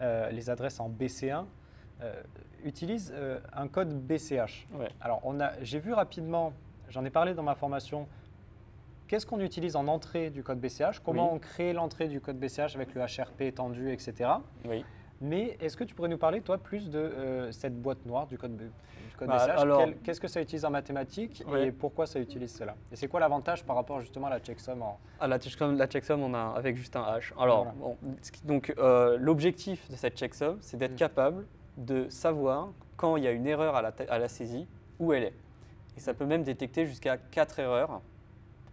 euh, 0.00 0.30
les 0.30 0.50
adresses 0.50 0.78
en 0.78 0.88
BC1 0.90 1.44
euh, 2.02 2.22
utilisent 2.64 3.12
euh, 3.14 3.38
un 3.52 3.68
code 3.68 3.92
BCH. 3.94 4.66
Ouais. 4.74 4.88
Alors, 5.00 5.20
on 5.24 5.40
a, 5.40 5.52
j'ai 5.62 5.78
vu 5.78 5.92
rapidement, 5.92 6.52
j'en 6.88 7.04
ai 7.04 7.10
parlé 7.10 7.34
dans 7.34 7.42
ma 7.42 7.54
formation, 7.54 8.06
qu'est-ce 9.08 9.26
qu'on 9.26 9.40
utilise 9.40 9.76
en 9.76 9.88
entrée 9.88 10.30
du 10.30 10.42
code 10.42 10.58
BCH, 10.60 11.00
comment 11.04 11.28
Oui. 11.30 11.36
on 11.36 11.38
crée 11.38 11.72
l'entrée 11.72 12.08
du 12.08 12.20
code 12.20 12.38
BCH 12.38 12.74
avec 12.76 12.94
le 12.94 13.00
HRP 13.02 13.42
étendu, 13.42 13.92
etc. 13.92 14.30
Oui. 14.68 14.84
Mais 15.20 15.56
est-ce 15.60 15.76
que 15.76 15.84
tu 15.84 15.94
pourrais 15.94 16.08
nous 16.08 16.18
parler, 16.18 16.40
toi, 16.40 16.58
plus 16.58 16.90
de 16.90 16.98
euh, 16.98 17.52
cette 17.52 17.80
boîte 17.80 18.04
noire 18.06 18.26
du 18.26 18.36
code, 18.36 18.52
B- 18.56 18.58
du 19.10 19.16
code 19.16 19.28
Bah, 19.28 19.36
BCH 19.46 19.60
alors- 19.60 19.78
Quel- 19.84 19.96
Qu'est-ce 19.98 20.20
que 20.20 20.26
ça 20.26 20.40
utilise 20.40 20.64
en 20.64 20.70
mathématiques 20.70 21.44
Ouais. 21.46 21.68
et 21.68 21.72
pourquoi 21.72 22.06
ça 22.06 22.18
utilise 22.18 22.52
cela? 22.52 22.74
Et 22.90 22.96
c'est 22.96 23.06
quoi 23.06 23.20
l'avantage 23.20 23.64
par 23.64 23.76
rapport 23.76 24.00
justement 24.00 24.26
à 24.26 24.30
la 24.30 24.40
checksum 24.40 24.82
en... 24.82 24.98
Ah, 25.20 25.28
la 25.28 25.38
checksum, 25.38 25.76
la 25.76 25.86
checksum, 25.86 26.22
on 26.22 26.34
a 26.34 26.54
avec 26.56 26.76
juste 26.76 26.96
un 26.96 27.02
H. 27.02 27.32
Alors, 27.38 27.64
Voilà. 27.64 27.72
bon, 27.78 27.96
ce 28.20 28.32
qui- 28.32 28.44
donc 28.44 28.74
euh, 28.78 29.16
l'objectif 29.20 29.88
de 29.90 29.94
cette 29.96 30.16
checksum, 30.18 30.58
c'est 30.60 30.76
d'être 30.76 30.92
Mm. 30.94 30.96
capable 30.96 31.46
de 31.76 32.08
savoir 32.08 32.68
quand 32.96 33.16
il 33.16 33.24
y 33.24 33.26
a 33.26 33.32
une 33.32 33.46
erreur 33.46 33.74
à 33.76 33.82
la, 33.82 33.92
à 34.08 34.18
la 34.18 34.28
saisie, 34.28 34.66
où 34.98 35.12
elle 35.12 35.24
est. 35.24 35.34
Et 35.96 36.00
ça 36.00 36.14
peut 36.14 36.26
même 36.26 36.42
détecter 36.42 36.86
jusqu'à 36.86 37.16
4 37.16 37.58
erreurs 37.58 38.00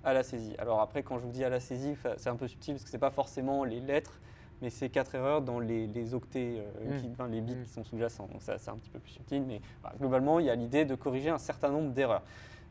à 0.04 0.14
la 0.14 0.24
saisie. 0.24 0.56
Alors 0.60 0.80
après, 0.82 1.04
quand 1.04 1.18
je 1.20 1.26
vous 1.26 1.32
dis 1.32 1.43
à 1.43 1.50
la 1.50 1.60
saisie, 1.60 1.95
c'est 2.18 2.30
un 2.30 2.36
peu 2.36 2.47
subtil 2.47 2.76
parce 2.76 2.84
que 2.84 2.89
ce 2.89 2.95
n'est 2.95 3.00
pas 3.02 3.10
forcément 3.12 3.64
les 3.64 3.80
lettres, 3.82 4.20
mais 4.62 4.70
c'est 4.70 4.89
4 4.89 5.16
erreurs 5.16 5.41
dans 5.41 5.60
les, 5.60 5.88
les 5.88 6.14
octets, 6.14 6.56
euh, 6.82 6.93
Mm. 6.97 7.02
qui- 7.02 7.10
enfin, 7.12 7.28
les 7.28 7.41
bits 7.41 7.56
Mm. 7.56 7.64
qui 7.64 7.70
sont 7.70 7.84
sous-jacents. 7.84 8.28
Donc 8.32 8.41
ça, 8.41 8.58
c'est 8.58 8.70
un 8.70 8.76
petit 8.78 8.89
peu 8.89 9.00
plus 9.00 9.12
subtil, 9.12 9.43
mais 9.45 9.62
globalement, 10.00 10.39
il 10.39 10.45
y 10.45 10.50
a 10.50 10.56
l'idée 10.56 10.86
de 10.86 10.95
corriger 10.95 11.30
un 11.30 11.38
certain 11.38 11.70
nombre 11.70 11.91
d'erreurs. 11.91 12.24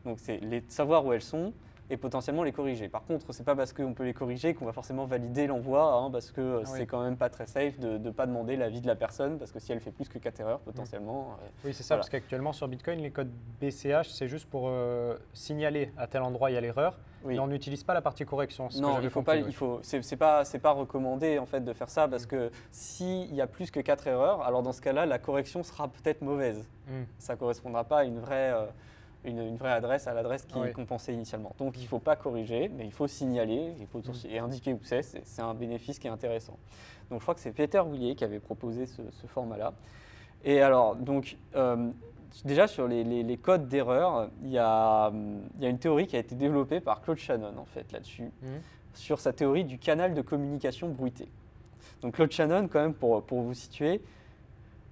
Donc 0.05 0.19
c'est 0.19 0.37
les 0.37 0.63
savoir 0.69 1.05
où 1.05 1.13
elles 1.13 1.21
sont 1.21 1.53
et 1.89 1.97
potentiellement 1.97 2.43
les 2.43 2.51
corriger. 2.51 2.87
Par 2.87 3.03
contre, 3.03 3.31
c'est 3.33 3.43
pas 3.43 3.55
parce 3.55 3.73
qu'on 3.73 3.93
peut 3.93 4.03
les 4.03 4.13
corriger 4.13 4.53
qu'on 4.53 4.65
va 4.65 4.73
forcément 4.73 5.05
valider 5.05 5.47
l'envoi, 5.47 5.91
hein, 5.93 6.11
parce 6.11 6.31
que 6.31 6.41
euh, 6.41 6.59
Ah 6.63 6.65
c'est 6.65 6.81
oui. 6.81 6.87
quand 6.87 7.01
même 7.03 7.17
pas 7.17 7.29
très 7.29 7.47
safe 7.47 7.79
de 7.79 7.97
ne 7.97 8.11
pas 8.11 8.27
demander 8.27 8.55
l'avis 8.55 8.81
de 8.81 8.87
la 8.87 8.95
personne, 8.95 9.37
parce 9.39 9.51
que 9.51 9.59
si 9.59 9.71
elle 9.71 9.79
fait 9.79 9.91
plus 9.91 10.07
que 10.07 10.19
4 10.19 10.39
erreurs, 10.41 10.59
potentiellement, 10.59 11.37
euh, 11.41 11.47
Oui, 11.65 11.73
c'est 11.73 11.83
ça, 11.83 11.95
Voilà. 11.95 12.01
parce 12.01 12.09
qu'actuellement 12.09 12.53
sur 12.53 12.67
Bitcoin, 12.67 12.99
les 13.01 13.09
codes 13.11 13.31
BCH, 13.59 14.09
c'est 14.09 14.27
juste 14.27 14.47
pour 14.49 14.65
euh, 14.67 15.17
signaler 15.33 15.91
à 15.97 16.05
tel 16.07 16.21
endroit 16.21 16.51
il 16.51 16.53
y 16.53 16.57
a 16.57 16.61
l'erreur, 16.61 16.97
oui. 17.23 17.33
mais 17.33 17.39
on 17.39 17.47
n'utilise 17.47 17.83
pas 17.83 17.95
la 17.95 18.01
partie 18.01 18.23
correction. 18.25 18.69
ce 18.69 18.77
que 18.77 18.81
Non, 18.83 18.93
j'avais 18.95 19.05
il 19.05 19.09
faut 19.09 19.21
compris, 19.21 19.39
pas, 19.39 19.43
oui. 19.43 19.49
il 19.49 19.55
faut, 19.55 19.79
c'est 19.81 20.03
c'est 20.03 20.15
pas, 20.17 20.45
c'est 20.45 20.59
pas 20.59 20.71
recommandé 20.71 21.39
en 21.39 21.45
fait 21.47 21.61
de 21.61 21.73
faire 21.73 21.89
ça 21.89 22.07
parce 22.07 22.25
Mm. 22.25 22.27
que 22.27 22.51
s'il 22.71 23.33
y 23.33 23.41
a 23.41 23.47
plus 23.47 23.71
que 23.71 23.79
4 23.79 24.05
erreurs, 24.07 24.43
alors 24.43 24.61
dans 24.61 24.73
ce 24.73 24.81
cas-là, 24.81 25.05
la 25.07 25.17
correction 25.17 25.63
sera 25.63 25.87
peut-être 25.87 26.21
mauvaise. 26.21 26.67
Mm. 26.87 27.03
Ça 27.17 27.35
correspondra 27.35 27.83
pas 27.83 27.99
à 27.99 28.03
une 28.03 28.19
vraie, 28.19 28.51
euh, 28.53 28.65
une, 29.25 29.39
une 29.39 29.57
vraie 29.57 29.71
adresse, 29.73 30.07
à 30.07 30.13
l'adresse 30.13 30.45
qui 30.45 30.57
Oui. 30.57 30.67
est 30.69 30.71
compensée 30.73 31.13
initialement. 31.13 31.53
Donc 31.57 31.77
il 31.79 31.85
faut 31.87 31.99
pas 31.99 32.15
corriger, 32.15 32.69
mais 32.69 32.85
il 32.85 32.91
faut 32.91 33.07
signaler 33.07 33.73
et, 33.81 33.85
poten- 33.85 34.27
et 34.29 34.39
indiquer 34.39 34.73
où 34.73 34.79
c'est. 34.83 35.01
C'est 35.03 35.41
un 35.41 35.53
bénéfice 35.53 35.99
qui 35.99 36.07
est 36.07 36.11
intéressant. 36.11 36.57
Donc 37.09 37.19
je 37.19 37.25
crois 37.25 37.33
que 37.35 37.41
c'est 37.41 37.51
Peter 37.51 37.81
Willier 37.81 38.15
qui 38.15 38.23
avait 38.23 38.39
proposé 38.39 38.85
ce, 38.85 39.01
ce 39.11 39.27
format-là. 39.27 39.73
Et 40.45 40.61
alors, 40.61 40.95
donc, 40.95 41.37
euh, 41.55 41.89
déjà 42.45 42.67
sur 42.67 42.87
les, 42.87 43.03
les- 43.03 43.23
les 43.23 43.37
codes 43.37 43.67
d'erreur, 43.67 44.29
il 44.43 44.51
y 44.51 44.57
a, 44.57 45.11
il 45.57 45.63
y 45.63 45.65
a 45.65 45.69
une 45.69 45.79
théorie 45.79 46.07
qui 46.07 46.15
a 46.15 46.19
été 46.19 46.35
développée 46.35 46.79
par 46.79 47.01
Claude 47.01 47.17
Shannon 47.17 47.57
en 47.57 47.65
fait 47.65 47.91
là-dessus 47.91 48.23
Mhm. 48.41 48.61
sur 48.93 49.19
sa 49.19 49.33
théorie 49.33 49.65
du 49.65 49.77
canal 49.77 50.13
de 50.13 50.21
communication 50.21 50.87
bruité. 50.89 51.27
Donc 52.01 52.13
Claude 52.15 52.31
Shannon, 52.31 52.69
quand 52.69 52.79
même, 52.79 52.93
pour, 52.93 53.21
pour 53.23 53.41
vous 53.41 53.53
situer, 53.53 54.01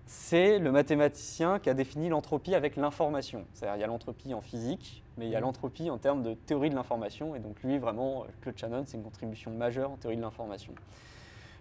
c'est 0.07 0.57
le 0.59 0.71
mathématicien 0.71 1.59
qui 1.59 1.69
a 1.69 1.73
défini 1.73 2.09
l'entropie 2.09 2.55
avec 2.55 2.75
l'information. 2.77 3.45
C'est-à-dire 3.53 3.75
il 3.77 3.81
y 3.81 3.83
a 3.83 3.87
l'entropie 3.87 4.33
en 4.33 4.41
physique, 4.41 5.03
mais 5.17 5.25
il 5.25 5.31
y 5.31 5.35
a 5.35 5.39
Mhm. 5.39 5.45
l'entropie 5.45 5.89
en 5.89 5.97
termes 5.97 6.23
de 6.23 6.33
théorie 6.33 6.69
de 6.69 6.75
l'information. 6.75 7.35
Et 7.35 7.39
donc 7.39 7.61
lui, 7.63 7.77
vraiment, 7.77 8.25
Claude 8.41 8.57
Shannon, 8.57 8.83
c'est 8.85 8.97
une 8.97 9.03
contribution 9.03 9.51
majeure 9.51 9.91
en 9.91 9.97
théorie 9.97 10.17
de 10.17 10.21
l'information. 10.21 10.73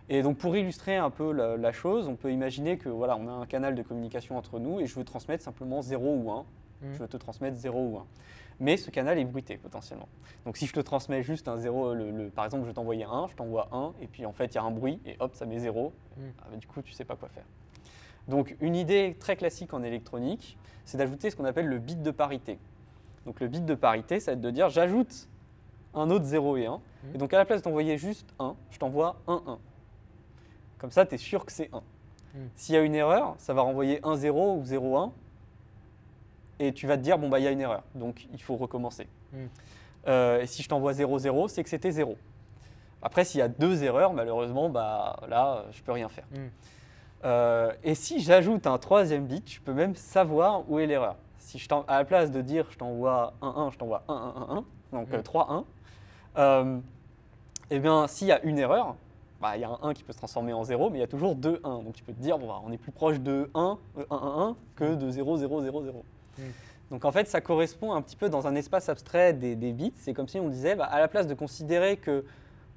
Et 0.08 0.22
donc 0.22 0.38
pour 0.38 0.56
illustrer 0.56 0.96
un 0.96 1.10
peu 1.10 1.32
la, 1.32 1.56
la 1.56 1.72
chose, 1.72 2.08
on 2.08 2.14
peut 2.14 2.30
imaginer 2.32 2.78
que 2.78 2.88
voilà, 2.88 3.16
on 3.16 3.26
a 3.26 3.32
un 3.32 3.46
canal 3.46 3.74
de 3.74 3.82
communication 3.82 4.36
entre 4.38 4.58
nous 4.60 4.78
et 4.80 4.86
je 4.86 4.94
veux 4.94 5.04
transmettre 5.04 5.42
simplement 5.42 5.82
0 5.82 6.14
ou 6.14 6.30
1. 6.30 6.44
Mhm. 6.82 6.92
Je 6.94 6.98
veux 6.98 7.08
te 7.08 7.16
transmettre 7.16 7.56
0 7.56 7.78
ou 7.80 7.98
1. 7.98 8.06
Mais 8.60 8.76
ce 8.76 8.90
canal 8.90 9.18
est 9.18 9.24
bruité 9.24 9.56
potentiellement. 9.58 10.08
Donc 10.46 10.56
si 10.56 10.66
je 10.66 10.72
te 10.72 10.80
transmets 10.80 11.22
juste 11.22 11.48
un 11.48 11.56
0, 11.56 11.92
le, 11.94 12.10
le- 12.10 12.30
par 12.30 12.44
exemple 12.44 12.62
je 12.62 12.68
vais 12.68 12.74
t'envoyer 12.74 13.04
1, 13.04 13.26
je 13.28 13.34
t'envoie 13.34 13.68
1, 13.72 13.92
et 14.00 14.06
puis 14.06 14.24
en 14.24 14.32
fait 14.32 14.46
il 14.46 14.54
y 14.54 14.58
a 14.58 14.62
un 14.62 14.70
bruit, 14.70 15.00
et 15.04 15.16
hop, 15.18 15.34
ça 15.34 15.44
met 15.44 15.58
0. 15.58 15.92
Mm. 16.16 16.20
Ah 16.40 16.46
bah, 16.50 16.56
du 16.56 16.66
coup, 16.66 16.80
tu 16.82 16.92
sais 16.92 17.04
pas 17.04 17.16
quoi 17.16 17.28
faire. 17.28 17.44
Donc 18.28 18.56
une 18.60 18.76
idée 18.76 19.16
très 19.18 19.36
classique 19.36 19.72
en 19.74 19.82
électronique, 19.82 20.58
c'est 20.84 20.98
d'ajouter 20.98 21.30
ce 21.30 21.36
qu'on 21.36 21.44
appelle 21.44 21.66
le 21.66 21.78
bit 21.78 22.02
de 22.02 22.10
parité. 22.10 22.58
Donc 23.24 23.40
le 23.40 23.48
bit 23.48 23.64
de 23.64 23.74
parité, 23.74 24.20
ça 24.20 24.32
va 24.32 24.34
être 24.34 24.40
de 24.40 24.50
dire 24.50 24.68
j'ajoute 24.68 25.28
un 25.94 26.10
autre 26.10 26.24
0 26.24 26.56
et 26.56 26.66
1, 26.66 26.80
Mm. 27.06 27.14
et 27.14 27.18
donc 27.18 27.32
à 27.32 27.38
la 27.38 27.44
place 27.44 27.62
d'envoyer 27.62 27.98
juste 27.98 28.28
1, 28.38 28.56
je 28.70 28.78
t'envoie 28.78 29.16
1, 29.26 29.42
1. 29.46 29.58
Comme 30.78 30.90
ça, 30.90 31.06
tu 31.06 31.14
es 31.14 31.18
sûr 31.18 31.44
que 31.44 31.52
c'est 31.52 31.70
1. 31.72 31.78
Mm. 31.78 31.82
S'il 32.54 32.74
y 32.74 32.78
a 32.78 32.82
une 32.82 32.94
erreur, 32.94 33.34
ça 33.38 33.54
va 33.54 33.62
renvoyer 33.62 34.00
1, 34.02 34.16
0 34.16 34.56
ou 34.56 34.64
0, 34.64 34.96
1, 34.96 35.12
et 36.58 36.72
tu 36.72 36.86
vas 36.86 36.96
te 36.96 37.02
dire, 37.02 37.18
bon, 37.18 37.28
bah, 37.28 37.38
il 37.38 37.44
y 37.44 37.48
a 37.48 37.50
une 37.50 37.60
erreur, 37.60 37.82
donc 37.94 38.26
il 38.32 38.42
faut 38.42 38.56
recommencer. 38.56 39.08
Mm. 39.32 39.36
Euh, 40.08 40.40
et 40.40 40.46
si 40.46 40.62
je 40.62 40.68
t'envoie 40.68 40.92
0, 40.92 41.18
0, 41.18 41.48
c'est 41.48 41.62
que 41.62 41.70
c'était 41.70 41.90
0. 41.90 42.16
Après, 43.02 43.24
s'il 43.24 43.38
y 43.38 43.42
a 43.42 43.48
deux 43.48 43.82
erreurs, 43.84 44.12
malheureusement, 44.12 44.68
bah, 44.68 45.20
là, 45.28 45.64
je 45.72 45.82
peux 45.82 45.92
rien 45.92 46.08
faire. 46.08 46.26
Mm. 46.32 46.46
Euh, 47.26 47.72
et 47.82 47.94
si 47.94 48.20
j'ajoute 48.20 48.66
un 48.66 48.78
troisième 48.78 49.26
bit, 49.26 49.50
je 49.50 49.60
peux 49.60 49.72
même 49.72 49.96
savoir 49.96 50.62
où 50.70 50.78
est 50.78 50.86
l'erreur. 50.86 51.16
Si 51.38 51.58
je 51.58 51.68
à 51.88 51.98
la 51.98 52.04
place 52.04 52.30
de 52.30 52.40
dire 52.40 52.66
je 52.70 52.78
t'envoie 52.78 53.34
1, 53.42 53.48
1, 53.48 53.70
je 53.72 53.78
t'envoie 53.78 54.04
1, 54.08 54.14
1, 54.14 54.16
1, 54.16 54.56
1, 54.58 54.64
donc 54.92 55.12
euh, 55.12 55.18
Mm. 55.18 55.22
3, 55.22 55.52
1, 55.52 55.64
euh, 56.38 56.78
eh 57.70 57.78
bien, 57.80 58.06
s'il 58.06 58.28
y 58.28 58.32
a 58.32 58.40
une 58.42 58.58
erreur, 58.58 58.94
bah, 59.40 59.56
il 59.56 59.60
y 59.60 59.64
a 59.64 59.68
un 59.68 59.78
1 59.82 59.94
qui 59.94 60.04
peut 60.04 60.12
se 60.12 60.18
transformer 60.18 60.52
en 60.52 60.62
0, 60.62 60.90
mais 60.90 60.98
il 60.98 61.00
y 61.00 61.04
a 61.04 61.08
toujours 61.08 61.34
deux 61.34 61.60
1. 61.64 61.82
Donc 61.82 61.94
tu 61.94 62.04
peux 62.04 62.12
te 62.12 62.20
dire, 62.20 62.38
bon, 62.38 62.46
bah, 62.46 62.60
on 62.64 62.70
est 62.72 62.78
plus 62.78 62.92
proche 62.92 63.18
de 63.18 63.50
1, 63.54 63.78
euh, 63.98 64.04
1, 64.10 64.16
1, 64.16 64.18
1 64.18 64.56
que 64.76 64.94
de 64.94 65.10
0, 65.10 65.36
0, 65.36 65.62
0, 65.62 65.82
0. 65.82 66.04
Mm. 66.38 66.42
Donc 66.92 67.04
en 67.04 67.10
fait, 67.10 67.26
ça 67.26 67.40
correspond 67.40 67.92
un 67.92 68.02
petit 68.02 68.16
peu 68.16 68.28
dans 68.28 68.46
un 68.46 68.54
espace 68.54 68.88
abstrait 68.88 69.32
des, 69.32 69.56
des 69.56 69.72
bits. 69.72 69.92
C'est 69.96 70.14
comme 70.14 70.28
si 70.28 70.38
on 70.38 70.48
disait, 70.48 70.76
bah, 70.76 70.84
à 70.84 71.00
la 71.00 71.08
place 71.08 71.26
de 71.26 71.34
considérer 71.34 71.96
que 71.96 72.24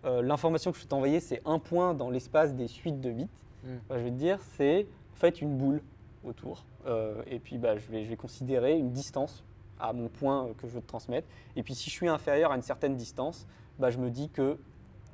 euh, 0.06 0.22
l'information 0.22 0.72
que 0.72 0.78
je 0.78 0.84
vais 0.84 0.90
t'envoyer, 0.90 1.20
c'est 1.20 1.42
un 1.46 1.60
point 1.60 1.94
dans 1.94 2.10
l'espace 2.10 2.56
des 2.56 2.68
suites 2.68 3.02
de 3.02 3.12
bits, 3.12 3.30
Mm. 3.64 3.68
bah, 3.88 3.96
je 3.98 4.04
vais 4.04 4.12
te 4.12 4.16
dire, 4.16 4.40
c'est 4.58 4.88
en 5.14 5.16
fait 5.16 5.42
une 5.42 5.58
boule 5.58 5.82
autour. 6.24 6.66
Euh, 6.86 7.22
et 7.28 7.40
puis 7.40 7.58
bah, 7.58 7.78
je, 7.78 7.92
vais, 7.92 8.04
je 8.04 8.10
vais 8.10 8.16
considérer 8.16 8.78
une 8.78 8.92
distance 8.92 9.44
à 9.80 9.94
mon 9.94 10.08
point 10.08 10.46
euh, 10.46 10.54
que 10.54 10.68
je 10.68 10.74
veux 10.74 10.82
te 10.82 10.88
transmettre. 10.88 11.28
Et 11.56 11.64
puis 11.64 11.76
si 11.76 11.90
je 11.90 11.96
suis 11.96 12.08
inférieur 12.08 12.52
à 12.52 12.56
une 12.56 12.62
certaine 12.62 12.96
distance, 12.96 13.48
bah, 13.78 13.90
je 13.90 13.98
me 13.98 14.10
dis 14.10 14.30
que 14.30 14.58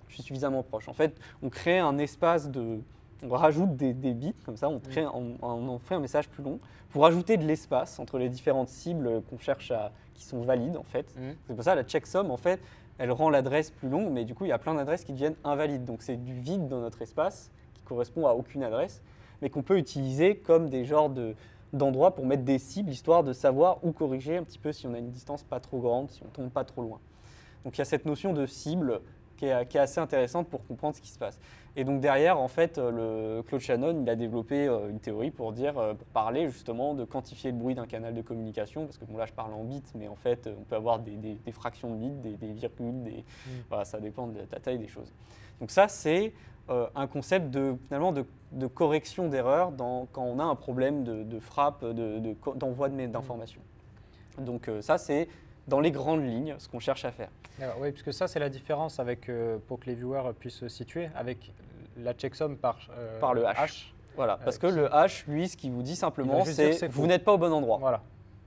je 0.08 0.16
suis 0.16 0.24
suffisamment 0.24 0.64
proche. 0.64 0.88
En 0.88 0.94
fait, 0.94 1.20
on 1.42 1.50
crée 1.50 1.80
un 1.80 1.98
espace 1.98 2.50
de... 2.50 2.80
On 3.24 3.30
rajoute 3.30 3.76
des, 3.76 3.94
des 3.94 4.14
bits, 4.14 4.36
comme 4.46 4.58
ça, 4.58 4.70
on, 4.70 4.80
crée, 4.80 5.06
on, 5.08 5.38
on 5.42 5.70
en 5.70 5.80
fait 5.80 5.96
un 5.96 6.00
message 6.00 6.28
plus 6.30 6.44
long, 6.44 6.60
pour 6.90 7.06
ajouter 7.06 7.38
de 7.38 7.46
l'espace 7.46 7.98
entre 7.98 8.20
les 8.20 8.30
différentes 8.30 8.70
cibles 8.70 9.22
qu'on 9.30 9.40
cherche 9.40 9.72
à... 9.72 9.92
qui 10.14 10.24
sont 10.24 10.42
valides, 10.42 10.78
en 10.78 10.84
fait. 10.84 11.16
Mm. 11.16 11.32
C'est 11.48 11.56
pour 11.56 11.64
ça 11.64 11.76
la 11.76 11.84
checksum, 11.84 12.30
en 12.30 12.38
fait, 12.38 12.60
elle 12.98 13.12
rend 13.12 13.30
l'adresse 13.30 13.72
plus 13.72 13.90
longue, 13.90 14.12
mais 14.12 14.26
du 14.26 14.36
coup, 14.36 14.46
il 14.46 14.50
y 14.50 14.54
a 14.54 14.58
plein 14.58 14.76
d'adresses 14.76 15.04
qui 15.04 15.14
deviennent 15.14 15.36
invalides. 15.44 15.86
Donc 15.86 16.02
c'est 16.02 16.18
du 16.18 16.34
vide 16.34 16.68
dans 16.68 16.82
notre 16.82 17.02
espace 17.02 17.52
correspond 17.86 18.28
à 18.28 18.34
aucune 18.34 18.64
adresse, 18.64 19.02
mais 19.42 19.50
qu'on 19.50 19.64
peut 19.64 19.78
utiliser 19.78 20.38
comme 20.38 20.70
des 20.70 20.84
genres 20.86 21.10
de- 21.10 21.36
d'endroits 21.74 22.16
pour 22.16 22.26
mettre 22.26 22.44
des 22.44 22.58
cibles, 22.60 22.90
histoire 22.92 23.24
de 23.24 23.34
savoir 23.34 23.78
où 23.84 23.92
corriger 23.92 24.38
un 24.38 24.44
petit 24.44 24.60
peu 24.60 24.72
si 24.72 24.88
on 24.88 24.94
a 24.94 24.98
une 24.98 25.10
distance 25.12 25.44
pas 25.44 25.60
trop 25.60 25.80
grande, 25.80 26.10
si 26.10 26.22
on 26.24 26.30
tombe 26.30 26.50
pas 26.50 26.64
trop 26.64 26.82
loin. 26.82 27.00
Donc 27.64 27.76
il 27.78 27.80
y 27.80 27.82
a 27.82 27.86
cette 27.86 28.06
notion 28.06 28.32
de 28.34 28.46
cible 28.46 29.02
qui 29.38 29.48
est, 29.48 29.66
qui 29.68 29.76
est 29.78 29.82
assez 29.82 30.00
intéressante 30.00 30.48
pour 30.48 30.66
comprendre 30.66 30.96
ce 30.96 31.02
qui 31.02 31.10
se 31.10 31.20
passe. 31.20 31.38
Et 31.76 31.84
donc 31.84 32.00
derrière, 32.00 32.40
en 32.40 32.48
fait, 32.48 32.78
le 32.78 33.42
Claude 33.46 33.60
Shannon, 33.60 34.00
il 34.02 34.10
a 34.10 34.16
développé 34.16 34.66
euh, 34.66 34.90
une 34.90 35.00
théorie 35.02 35.30
pour 35.32 35.52
dire, 35.52 35.78
euh, 35.78 35.94
pour 35.94 36.08
parler 36.08 36.50
justement 36.50 36.94
de 36.94 37.04
quantifier 37.04 37.52
le 37.52 37.58
bruit 37.58 37.76
d'un 37.76 37.86
canal 37.86 38.14
de 38.14 38.22
communication, 38.22 38.86
parce 38.86 38.98
que 38.98 39.04
bon 39.04 39.18
là 39.18 39.26
je 39.26 39.34
parle 39.34 39.54
en 39.54 39.66
bits, 39.66 39.84
mais 39.96 40.08
en 40.08 40.16
fait 40.16 40.48
on 40.58 40.64
peut 40.64 40.78
avoir 40.78 41.00
des, 41.00 41.18
des- 41.18 41.36
des 41.36 41.52
fractions 41.52 41.90
de 41.92 41.98
bits, 41.98 42.12
des, 42.24 42.38
des 42.38 42.54
virgules, 42.54 43.24
voilà, 43.68 43.84
ça 43.84 44.00
dépend 44.00 44.28
de 44.28 44.40
la 44.50 44.60
taille 44.62 44.80
des 44.80 44.88
choses. 44.88 45.12
Donc 45.60 45.72
ça 45.72 45.88
c'est 45.88 46.34
euh, 46.70 46.88
un 46.96 47.08
concept 47.08 47.50
de 47.52 47.76
finalement 47.86 48.12
de, 48.12 48.26
de 48.52 48.68
correction 48.68 49.28
d'erreur 49.30 49.72
quand 49.78 50.24
on 50.24 50.40
a 50.40 50.44
un 50.44 50.56
problème 50.56 51.04
de, 51.04 51.24
de 51.24 51.40
frappe, 51.40 51.86
d'envoi 52.56 52.90
de, 52.90 53.06
d'informations. 53.08 53.62
Donc 54.40 54.68
euh, 54.68 54.82
ça 54.82 54.98
c'est 54.98 55.28
dans 55.68 55.80
les 55.80 55.92
grandes 55.92 56.24
lignes 56.26 56.56
ce 56.58 56.68
qu'on 56.68 56.80
cherche 56.80 57.06
à 57.06 57.12
faire. 57.12 57.30
Oui, 57.80 57.92
puisque 57.92 58.14
ça, 58.14 58.28
c'est 58.28 58.40
la 58.40 58.50
différence 58.50 59.00
avec, 59.00 59.30
euh, 59.30 59.58
pour 59.68 59.80
que 59.80 59.86
les 59.86 59.96
viewers 59.96 60.34
puissent 60.38 60.56
se 60.60 60.68
situer, 60.68 61.10
avec 61.16 61.54
la 61.98 62.14
checksum 62.14 62.58
par, 62.58 62.78
Par 63.22 63.34
le 63.34 63.48
hash. 63.48 63.94
Voilà, 64.18 64.38
parce 64.44 64.58
que 64.58 64.68
le 64.68 64.94
hash, 64.94 65.26
lui, 65.26 65.48
ce 65.48 65.56
qu'il 65.56 65.72
vous 65.72 65.82
dit 65.82 65.96
simplement, 65.96 66.44
c'est 66.44 66.86
vous 66.88 67.08
n'êtes 67.08 67.24
pas 67.24 67.34
au 67.34 67.38
bon 67.38 67.54
endroit. 67.54 67.78
Voilà. 67.80 68.02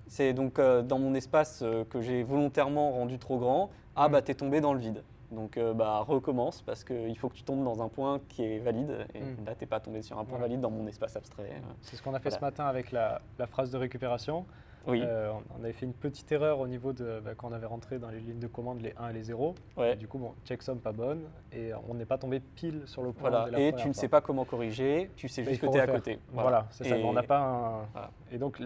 C'est 0.08 0.32
donc 0.34 0.60
dans 0.60 0.98
mon 0.98 1.14
espace 1.14 1.64
que 1.90 2.00
j'ai 2.02 2.22
volontairement 2.22 2.90
rendu 2.92 3.18
trop 3.18 3.38
grand, 3.38 3.70
ah 3.96 4.08
Mm. 4.08 4.12
bah 4.12 4.22
t'es 4.22 4.34
tombé 4.34 4.60
dans 4.60 4.74
le 4.74 4.78
vide. 4.78 5.02
Donc 5.30 5.56
euh, 5.58 5.74
bah 5.74 5.98
recommence 6.00 6.62
parce 6.62 6.84
qu'il 6.84 7.16
faut 7.18 7.28
que 7.28 7.34
tu 7.34 7.42
tombes 7.42 7.62
dans 7.64 7.82
un 7.82 7.88
point 7.88 8.18
qui 8.28 8.42
est 8.44 8.58
valide 8.60 9.06
et 9.14 9.20
Mm. 9.20 9.44
là 9.46 9.54
t'es 9.54 9.66
pas 9.66 9.78
tombé 9.80 10.00
sur 10.02 10.16
un 10.18 10.24
point 10.24 10.38
Voilà. 10.38 10.46
valide 10.46 10.60
dans 10.62 10.70
mon 10.70 10.86
espace 10.86 11.16
abstrait. 11.16 11.50
euh. 11.52 11.72
C'est 11.82 11.96
ce 11.96 12.02
qu'on 12.02 12.14
a 12.14 12.18
fait 12.18 12.30
Voilà. 12.30 12.38
ce 12.38 12.44
matin 12.44 12.64
avec 12.66 12.92
la, 12.92 13.20
la 13.38 13.46
phrase 13.46 13.70
de 13.70 13.76
récupération. 13.76 14.46
Oui, 14.86 15.02
Euh, 15.04 15.30
on- 15.58 15.62
avait 15.62 15.74
fait 15.74 15.84
une 15.84 15.92
petite 15.92 16.32
erreur 16.32 16.60
au 16.60 16.66
niveau 16.66 16.94
de 16.94 17.20
bah, 17.22 17.32
quand 17.36 17.48
on 17.50 17.52
avait 17.52 17.66
rentré 17.66 17.98
dans 17.98 18.08
les 18.08 18.20
lignes 18.20 18.38
de 18.38 18.46
commande 18.46 18.80
les 18.80 18.94
1 18.96 19.10
et 19.10 19.12
les 19.12 19.22
0. 19.24 19.54
ouais. 19.76 19.92
Et 19.92 19.96
du 19.96 20.08
coup, 20.08 20.16
bon, 20.18 20.32
checksum 20.46 20.78
pas 20.78 20.92
bonne 20.92 21.24
et 21.52 21.72
on 21.90 21.94
n'est 21.94 22.06
pas 22.06 22.16
tombé 22.16 22.40
pile 22.40 22.82
sur 22.86 23.02
le 23.02 23.12
point. 23.12 23.28
Voilà. 23.28 23.50
la 23.50 23.60
Et 23.60 23.74
tu 23.74 23.86
ne 23.86 23.92
sais 23.92 24.08
pas 24.08 24.22
comment 24.22 24.46
corriger, 24.46 25.10
tu 25.14 25.28
sais 25.28 25.42
Mais 25.42 25.48
juste 25.50 25.60
que 25.60 25.66
tu 25.66 25.76
es 25.76 25.80
à 25.80 25.86
côté. 25.88 26.18
Voilà, 26.32 26.66
c'est 26.70 26.84
ça. 26.88 26.96
On 27.04 27.12
n'a 27.12 27.22
pas 27.22 27.38
un. 27.40 27.86
Voilà. 27.92 28.10
Et 28.32 28.38
donc, 28.38 28.62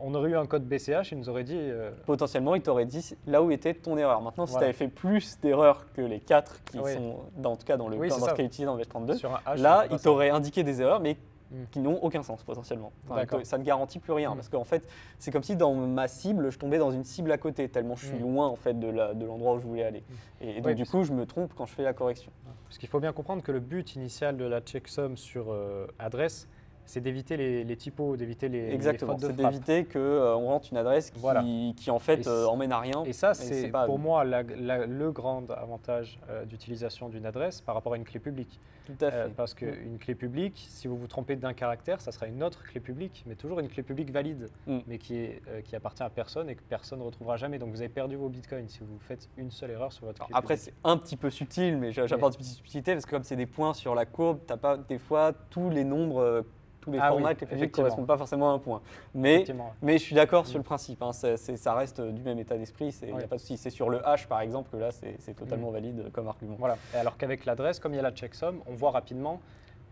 on 0.00 0.14
aurait 0.14 0.30
eu 0.30 0.36
un 0.36 0.46
code 0.46 0.64
BCH, 0.66 1.12
il 1.12 1.18
nous 1.18 1.28
aurait 1.28 1.44
dit. 1.44 1.56
euh, 1.58 1.90
Potentiellement, 2.06 2.54
il 2.54 2.62
t'aurait 2.62 2.86
dit 2.86 3.14
là 3.26 3.42
où 3.42 3.50
était 3.50 3.74
ton 3.74 3.96
erreur. 3.96 4.20
Maintenant, 4.20 4.46
si 4.46 4.52
Voilà. 4.52 4.66
tu 4.66 4.68
avais 4.70 4.78
fait 4.78 4.88
plus 4.88 5.38
d'erreurs 5.40 5.86
que 5.92 6.00
les 6.02 6.20
4 6.20 6.62
qui 6.64 6.78
Oui. 6.78 6.94
sont, 6.94 7.16
dans, 7.36 7.52
en 7.52 7.56
tout 7.56 7.66
cas 7.66 7.76
dans 7.76 7.88
le 7.88 7.96
Oui, 7.96 8.08
dans 8.08 8.14
c'est 8.16 8.20
ce 8.22 8.26
ça. 8.26 8.32
qui 8.34 8.42
est 8.42 8.46
utilisé 8.46 8.66
dans 8.66 8.76
le 8.76 8.84
32 8.84 9.14
sur 9.16 9.34
un 9.34 9.40
H. 9.54 9.60
Là, 9.60 9.86
il 9.90 9.98
t'aurait 9.98 10.30
indiqué 10.30 10.62
des 10.62 10.80
erreurs, 10.80 11.00
mais 11.00 11.16
Mm. 11.50 11.54
qui 11.70 11.78
n'ont 11.80 11.98
aucun 12.02 12.22
sens 12.22 12.42
potentiellement. 12.42 12.92
Enfin, 13.08 13.24
ça 13.42 13.56
ne 13.56 13.62
garantit 13.64 13.98
plus 14.00 14.12
rien, 14.12 14.32
Mm. 14.32 14.34
parce 14.36 14.50
qu'en 14.50 14.64
fait, 14.64 14.86
c'est 15.18 15.30
comme 15.30 15.42
si 15.42 15.56
dans 15.56 15.72
ma 15.74 16.06
cible, 16.06 16.50
je 16.52 16.58
tombais 16.58 16.76
dans 16.76 16.90
une 16.90 17.04
cible 17.04 17.32
à 17.32 17.38
côté, 17.38 17.70
tellement 17.70 17.96
je 17.96 18.04
suis 18.04 18.18
Mm. 18.18 18.20
loin 18.34 18.46
en 18.48 18.56
fait 18.56 18.78
de 18.78 18.86
l'endroit 19.24 19.54
où 19.54 19.58
je 19.58 19.66
voulais 19.66 19.84
aller. 19.84 20.02
Et, 20.42 20.50
et 20.50 20.54
donc 20.56 20.66
Oui, 20.66 20.74
du 20.74 20.84
coup, 20.84 21.04
je 21.04 21.12
me 21.14 21.24
trompe 21.24 21.54
quand 21.56 21.64
je 21.64 21.72
fais 21.72 21.84
la 21.84 21.94
correction. 21.94 22.30
Parce 22.66 22.76
qu'il 22.76 22.90
faut 22.90 23.00
bien 23.00 23.14
comprendre 23.14 23.42
que 23.42 23.50
le 23.50 23.60
but 23.60 23.94
initial 23.96 24.36
de 24.36 24.44
la 24.44 24.60
checksum 24.60 25.16
sur 25.16 25.46
euh, 25.50 25.86
adresse, 25.98 26.48
c'est 26.88 27.00
d'éviter 27.00 27.36
les, 27.36 27.64
les 27.64 27.76
typos, 27.76 28.16
d'éviter 28.16 28.48
les, 28.48 28.70
fautes 28.70 29.20
de 29.20 29.26
C'est 29.26 29.32
frappe. 29.34 29.36
d'éviter 29.36 29.84
qu'on 29.84 30.46
rentre 30.46 30.68
une 30.72 30.78
adresse 30.78 31.10
qui, 31.10 31.20
Voilà. 31.20 31.42
qui, 31.76 31.90
en 31.90 31.98
fait 31.98 32.26
euh, 32.26 32.44
c'est- 32.44 32.48
emmène 32.50 32.72
à 32.72 32.80
rien. 32.80 33.04
Et 33.04 33.12
ça, 33.12 33.34
c'est 33.34 33.54
c'est 33.62 33.68
pour 33.70 33.98
moi 33.98 34.24
la- 34.24 34.42
la- 34.42 34.86
le 34.86 35.12
grand 35.12 35.48
avantage 35.50 36.18
euh, 36.30 36.44
d'utilisation 36.46 37.08
d'une 37.08 37.26
adresse 37.26 37.60
par 37.60 37.74
rapport 37.74 37.92
à 37.92 37.96
une 37.96 38.04
clé 38.04 38.18
publique. 38.20 38.58
Tout 38.86 39.04
à 39.04 39.10
fait. 39.10 39.16
Euh, 39.18 39.28
parce 39.36 39.52
qu'une 39.52 39.98
clé 39.98 40.14
publique, 40.14 40.66
si 40.70 40.88
vous 40.88 40.96
vous 40.96 41.06
trompez 41.08 41.36
d'un 41.36 41.52
caractère, 41.52 42.00
ça 42.00 42.10
sera 42.10 42.26
une 42.26 42.42
autre 42.42 42.62
clé 42.64 42.80
publique, 42.80 43.22
mais 43.26 43.34
toujours 43.34 43.60
une 43.60 43.68
clé 43.68 43.82
publique 43.82 44.10
valide, 44.10 44.48
Mm. 44.66 44.78
mais 44.86 44.96
qui, 44.96 45.16
est, 45.16 45.42
euh, 45.48 45.60
qui 45.60 45.76
appartient 45.76 46.02
à 46.02 46.08
personne 46.08 46.48
et 46.48 46.54
que 46.54 46.62
personne 46.62 47.00
ne 47.00 47.04
retrouvera 47.04 47.36
jamais. 47.36 47.58
Donc 47.58 47.70
vous 47.70 47.80
avez 47.82 47.90
perdu 47.90 48.16
vos 48.16 48.30
bitcoins 48.30 48.66
si 48.68 48.78
vous 48.80 48.98
faites 48.98 49.28
une 49.36 49.50
seule 49.50 49.72
erreur 49.72 49.92
sur 49.92 50.06
votre 50.06 50.22
Alors, 50.22 50.28
clé 50.28 50.38
après, 50.38 50.56
c'est 50.56 50.72
un 50.84 50.96
petit 50.96 51.18
peu 51.18 51.28
subtil, 51.28 51.76
mais 51.76 51.92
j'a- 51.92 52.06
j'apporte 52.06 52.34
une 52.34 52.38
petite 52.40 52.56
subtilité 52.56 52.92
parce 52.94 53.04
que 53.04 53.10
comme 53.10 53.24
c'est 53.24 53.36
des 53.36 53.44
points 53.46 53.74
sur 53.74 53.94
la 53.94 54.06
courbe, 54.06 54.38
tu 54.46 54.52
n'as 54.54 54.56
pas 54.56 54.78
des 54.78 54.98
fois 54.98 55.32
tous 55.50 55.68
les 55.68 55.84
nombres, 55.84 56.20
euh, 56.22 56.42
tous 56.80 56.90
les 56.92 56.98
Ah 57.00 57.08
formats 57.08 57.30
oui, 57.30 57.36
que 57.36 57.44
tu 57.44 57.54
ne 57.56 57.66
correspondent 57.66 58.06
pas 58.06 58.16
forcément 58.18 58.50
à 58.50 58.54
un 58.54 58.58
point. 58.58 58.80
Mais. 59.14 59.44
Mais 59.82 59.98
je 59.98 60.02
suis 60.02 60.14
d'accord 60.14 60.44
Mm. 60.44 60.46
sur 60.46 60.58
le 60.58 60.64
principe, 60.64 61.02
hein, 61.02 61.12
ça 61.12 61.74
reste 61.74 62.00
du 62.00 62.22
même 62.22 62.38
état 62.38 62.56
d'esprit, 62.56 62.94
il 63.02 63.08
n'y 63.08 63.12
Ouais. 63.14 63.24
a 63.24 63.28
pas 63.28 63.36
de 63.36 63.40
souci. 63.40 63.56
C'est 63.56 63.70
sur 63.70 63.90
le 63.90 63.98
H 63.98 64.26
par 64.26 64.40
exemple 64.40 64.70
que 64.70 64.76
là 64.76 64.90
c'est 64.90 65.16
c'est 65.18 65.32
Mm. 65.32 65.44
totalement 65.44 65.70
valide 65.70 66.10
comme 66.12 66.28
argument. 66.28 66.56
Voilà. 66.58 66.76
Et 66.94 66.96
alors 66.98 67.16
qu'avec 67.16 67.44
l'adresse, 67.44 67.78
comme 67.80 67.92
il 67.92 67.96
y 67.96 68.00
a 68.00 68.02
la 68.02 68.12
checksum, 68.12 68.60
on 68.66 68.74
voit 68.74 68.90
rapidement 68.90 69.40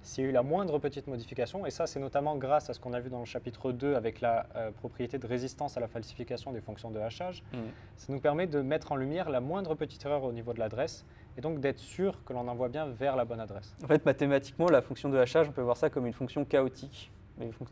s'il 0.02 0.22
y 0.22 0.26
a 0.28 0.30
eu 0.30 0.32
la 0.32 0.42
moindre 0.44 0.78
petite 0.78 1.08
modification. 1.08 1.66
Et 1.66 1.70
ça, 1.70 1.88
c'est 1.88 1.98
notamment 1.98 2.36
grâce 2.36 2.70
à 2.70 2.74
ce 2.74 2.78
qu'on 2.78 2.92
a 2.92 3.00
vu 3.00 3.10
dans 3.10 3.18
le 3.18 3.24
chapitre 3.24 3.72
2 3.72 3.96
avec 3.96 4.20
la 4.20 4.46
euh, 4.54 4.70
propriété 4.70 5.18
de 5.18 5.26
résistance 5.26 5.76
à 5.76 5.80
la 5.80 5.88
falsification 5.88 6.52
des 6.52 6.60
fonctions 6.60 6.92
de 6.92 7.00
hachage. 7.00 7.42
Mm. 7.52 7.56
Ça 7.96 8.12
nous 8.12 8.20
permet 8.20 8.46
de 8.46 8.60
mettre 8.62 8.92
en 8.92 8.96
lumière 8.96 9.30
la 9.30 9.40
moindre 9.40 9.74
petite 9.74 10.04
erreur 10.06 10.22
au 10.22 10.32
niveau 10.32 10.52
de 10.52 10.60
l'adresse 10.60 11.04
et 11.36 11.40
donc 11.40 11.60
d'être 11.60 11.78
sûr 11.78 12.22
que 12.24 12.32
l'on 12.32 12.46
envoie 12.48 12.68
bien 12.68 12.86
vers 12.86 13.16
la 13.16 13.24
bonne 13.24 13.40
adresse. 13.40 13.74
En 13.84 13.86
fait, 13.86 14.04
mathématiquement, 14.06 14.66
la 14.68 14.82
fonction 14.82 15.08
de 15.08 15.18
hachage, 15.18 15.48
on 15.48 15.52
peut 15.52 15.62
voir 15.62 15.76
ça 15.76 15.90
comme 15.90 16.06
une 16.06 16.12
fonction 16.12 16.44
chaotique. 16.44 17.10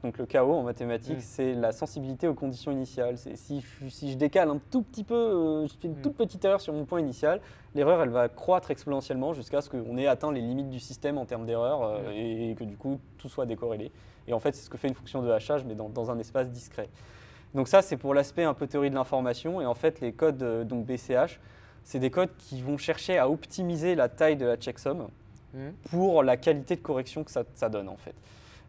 Donc 0.03 0.19
le 0.19 0.27
chaos 0.27 0.53
en 0.53 0.63
mathématiques, 0.63 1.17
Mm. 1.17 1.21
c'est 1.21 1.55
la 1.55 1.73
sensibilité 1.73 2.29
aux 2.29 2.35
conditions 2.35 2.71
initiales. 2.71 3.17
Si, 3.17 3.63
je- 3.81 3.89
si 3.89 4.13
je 4.13 4.19
décale 4.19 4.51
un 4.51 4.61
tout 4.71 4.83
petit 4.83 5.05
peu, 5.05 5.15
euh, 5.15 5.67
je 5.67 5.73
fais 5.81 5.89
une 5.89 5.95
Mm. 5.95 6.03
toute 6.03 6.17
petite 6.17 6.45
erreur 6.45 6.61
sur 6.61 6.75
mon 6.75 6.85
point 6.85 7.01
initial, 7.01 7.41
l'erreur 7.75 8.03
elle 8.03 8.11
va 8.11 8.29
croître 8.29 8.71
exponentiellement 8.71 9.33
jusqu'à 9.33 9.63
ce 9.63 9.71
qu'on 9.71 9.97
ait 9.97 10.07
atteint 10.07 10.31
les 10.33 10.43
limites 10.43 10.69
du 10.69 10.81
système 10.81 11.17
en 11.17 11.25
termes 11.25 11.47
d'erreur 11.47 11.83
euh, 11.83 12.11
Mm. 12.11 12.13
et 12.13 12.55
que 12.59 12.65
du 12.65 12.77
coup 12.77 13.01
tout 13.17 13.31
soit 13.31 13.47
décorrélé. 13.47 13.91
Et 14.29 14.35
en 14.35 14.39
fait, 14.39 14.55
c'est 14.55 14.65
ce 14.65 14.69
que 14.69 14.77
fait 14.77 14.89
une 14.89 14.95
fonction 14.95 15.23
de 15.23 15.31
hachage, 15.31 15.65
mais 15.65 15.75
dans, 15.75 15.89
dans 15.89 16.11
un 16.11 16.19
espace 16.19 16.51
discret. 16.51 16.91
Donc 17.55 17.69
ça, 17.69 17.81
c'est 17.81 17.97
pour 17.97 18.13
l'aspect 18.13 18.45
un 18.45 18.53
peu 18.55 18.67
théorie 18.67 18.91
de 18.91 18.95
l'information. 18.97 19.63
Et 19.63 19.67
en 19.67 19.75
fait, 19.75 20.01
les 20.03 20.13
codes 20.13 20.43
euh, 20.43 20.65
donc 20.65 20.85
BCH, 20.85 21.41
c'est 21.85 21.99
des 21.99 22.11
codes 22.11 22.31
qui 22.39 22.61
vont 22.63 22.79
chercher 22.79 23.19
à 23.19 23.29
optimiser 23.29 23.95
la 23.95 24.09
taille 24.09 24.37
de 24.37 24.47
la 24.47 24.57
checksum 24.57 25.07
pour 25.91 26.23
la 26.25 26.37
qualité 26.37 26.75
de 26.75 26.81
correction 26.81 27.23
que 27.23 27.31
ça, 27.31 27.45
ça 27.55 27.69
donne 27.69 27.89
en 27.89 27.97
fait. 27.97 28.15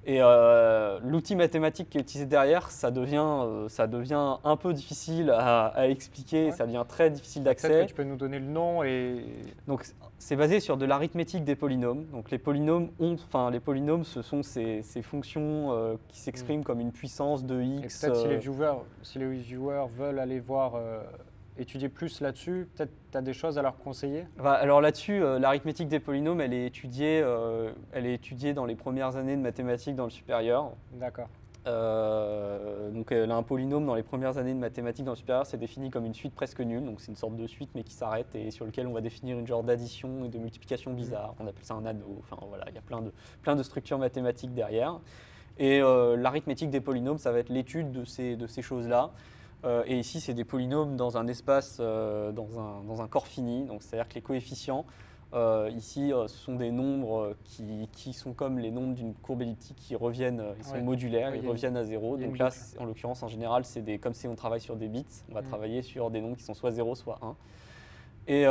Et 0.07 0.19
euh, 0.21 0.99
l'outil 1.03 1.35
mathématique 1.35 1.89
qui 1.89 1.97
est 1.97 2.01
utilisé 2.01 2.27
derrière, 2.27 2.69
ça 2.69 2.91
devient, 2.91 3.25
euh, 3.25 3.67
ça 3.69 3.87
devient 3.87 4.35
un 4.43 4.55
peu 4.55 4.71
difficile 4.71 5.31
à, 5.31 5.65
à 5.69 5.87
expliquer, 5.87 6.45
Ouais. 6.45 6.51
ça 6.51 6.67
devient 6.67 6.83
très 6.87 7.09
difficile 7.09 7.41
d'accès. 7.41 7.87
tu 7.87 7.95
peux 7.95 8.03
nous 8.03 8.15
donner 8.15 8.37
le 8.37 8.45
nom 8.45 8.83
et. 8.83 9.25
Donc 9.67 9.83
c'est 10.19 10.35
basé 10.35 10.59
sur 10.59 10.77
de 10.77 10.85
l'arithmétique 10.85 11.43
des 11.43 11.55
polynômes. 11.55 12.05
Donc 12.11 12.29
les 12.29 12.37
polynômes, 12.37 12.89
ont, 12.99 13.13
enfin 13.13 13.49
les 13.49 13.59
polynômes, 13.59 14.03
ce 14.03 14.21
sont 14.21 14.43
ces, 14.43 14.83
ces 14.83 15.01
fonctions 15.01 15.71
euh, 15.71 15.95
qui 16.09 16.19
s'expriment 16.19 16.63
comme 16.63 16.81
une 16.81 16.91
puissance 16.91 17.43
de 17.43 17.59
et 17.61 17.65
x. 17.85 18.01
peut-être 18.01 18.15
si 18.17 18.27
les 18.27 18.37
viewers, 18.37 18.77
si 19.01 19.17
les 19.17 19.31
viewers 19.33 19.87
veulent 19.97 20.19
aller 20.19 20.39
voir, 20.39 20.73
étudier 21.57 21.89
plus 21.89 22.21
là-dessus, 22.21 22.67
peut-être 22.75 22.91
tu 23.11 23.17
as 23.17 23.21
des 23.21 23.33
choses 23.33 23.57
à 23.57 23.61
leur 23.61 23.77
conseiller? 23.77 24.25
Bah, 24.37 24.53
alors 24.53 24.81
là-dessus, 24.81 25.23
euh, 25.23 25.39
l'arithmétique 25.39 25.87
des 25.87 25.99
polynômes, 25.99 26.41
elle 26.41 26.53
est, 26.53 26.65
étudiée, 26.65 27.21
euh, 27.23 27.71
elle 27.91 28.05
est 28.05 28.13
étudiée 28.13 28.53
dans 28.53 28.65
les 28.65 28.75
premières 28.75 29.15
années 29.15 29.35
de 29.35 29.41
mathématiques 29.41 29.95
dans 29.95 30.05
le 30.05 30.09
supérieur. 30.09 30.71
D'accord. 30.93 31.29
Euh, 31.67 32.91
donc 32.91 33.11
a 33.11 33.35
un 33.35 33.41
polynôme 33.41 33.87
dans 33.87 33.95
les 33.95 34.03
premières 34.03 34.37
années 34.37 34.53
de 34.53 34.59
mathématiques 34.59 35.05
dans 35.05 35.13
le 35.13 35.17
supérieur, 35.17 35.47
c'est 35.47 35.57
défini 35.57 35.89
comme 35.89 36.05
une 36.05 36.13
suite 36.13 36.35
presque 36.35 36.59
nulle, 36.59 36.85
donc 36.85 37.01
c'est 37.01 37.07
une 37.07 37.17
sorte 37.17 37.35
de 37.35 37.47
suite 37.47 37.71
mais 37.73 37.83
qui 37.83 37.93
s'arrête 37.93 38.35
et 38.35 38.51
sur 38.51 38.65
lequel 38.65 38.85
on 38.85 38.93
va 38.93 39.01
définir 39.01 39.39
une 39.39 39.47
genre 39.47 39.63
d'addition 39.63 40.25
et 40.25 40.29
de 40.29 40.37
multiplication 40.37 40.93
bizarre. 40.93 41.33
On 41.39 41.47
appelle 41.47 41.63
ça 41.63 41.73
un 41.73 41.85
anneau, 41.85 42.19
enfin 42.19 42.37
voilà, 42.47 42.65
il 42.69 42.75
y 42.75 42.77
a 42.77 42.81
plein 42.81 43.01
de, 43.01 43.11
plein 43.41 43.55
de 43.55 43.63
structures 43.63 43.97
mathématiques 43.97 44.53
derrière. 44.53 44.99
Et 45.57 45.81
euh, 45.81 46.17
l'arithmétique 46.17 46.69
des 46.69 46.81
polynômes, 46.81 47.17
ça 47.17 47.31
va 47.31 47.39
être 47.39 47.49
l'étude 47.49 47.91
de 47.91 48.03
ces, 48.05 48.35
de 48.35 48.45
ces 48.45 48.61
choses-là. 48.61 49.11
Euh, 49.65 49.83
et 49.87 49.97
ici, 49.97 50.21
c'est 50.21 50.33
des 50.33 50.43
polynômes 50.45 50.95
dans 50.95 51.17
un 51.17 51.27
espace, 51.27 51.77
euh, 51.79 52.31
dans, 52.31 52.59
un, 52.59 52.83
dans 52.83 53.01
un 53.01 53.07
corps 53.07 53.27
fini, 53.27 53.65
donc 53.65 53.81
c'est-à-dire 53.83 54.07
que 54.07 54.15
les 54.15 54.21
coefficients, 54.21 54.85
Euh, 55.33 55.69
ici, 55.75 56.11
ce 56.11 56.27
sont 56.27 56.55
des 56.55 56.71
nombres 56.71 57.35
qui, 57.43 57.89
qui 57.91 58.13
sont 58.13 58.33
comme 58.33 58.57
les 58.57 58.71
nombres 58.71 58.93
d'une 58.93 59.13
courbe 59.15 59.41
elliptique 59.41 59.75
qui 59.75 59.93
reviennent, 59.95 60.41
ils 60.57 60.63
sont 60.63 60.75
Ouais. 60.75 60.81
modulaires, 60.81 61.31
Ouais, 61.31 61.39
ils 61.43 61.49
reviennent 61.49 61.75
à 61.75 61.83
zéro. 61.83 62.15
Donc 62.15 62.37
là, 62.37 62.51
en 62.79 62.85
l'occurrence, 62.85 63.21
en 63.21 63.27
général, 63.27 63.65
c'est 63.65 63.81
des, 63.81 63.97
comme 63.99 64.13
si 64.13 64.27
on 64.29 64.35
travaille 64.35 64.61
sur 64.61 64.77
des 64.77 64.87
bits, 64.87 65.05
on 65.29 65.33
va 65.33 65.41
Mm. 65.41 65.45
travailler 65.45 65.81
sur 65.81 66.09
des 66.09 66.21
nombres 66.21 66.37
qui 66.37 66.43
sont 66.43 66.53
soit 66.53 66.71
0, 66.71 66.95
soit 66.95 67.17
1. 67.21 67.35
Et, 68.27 68.43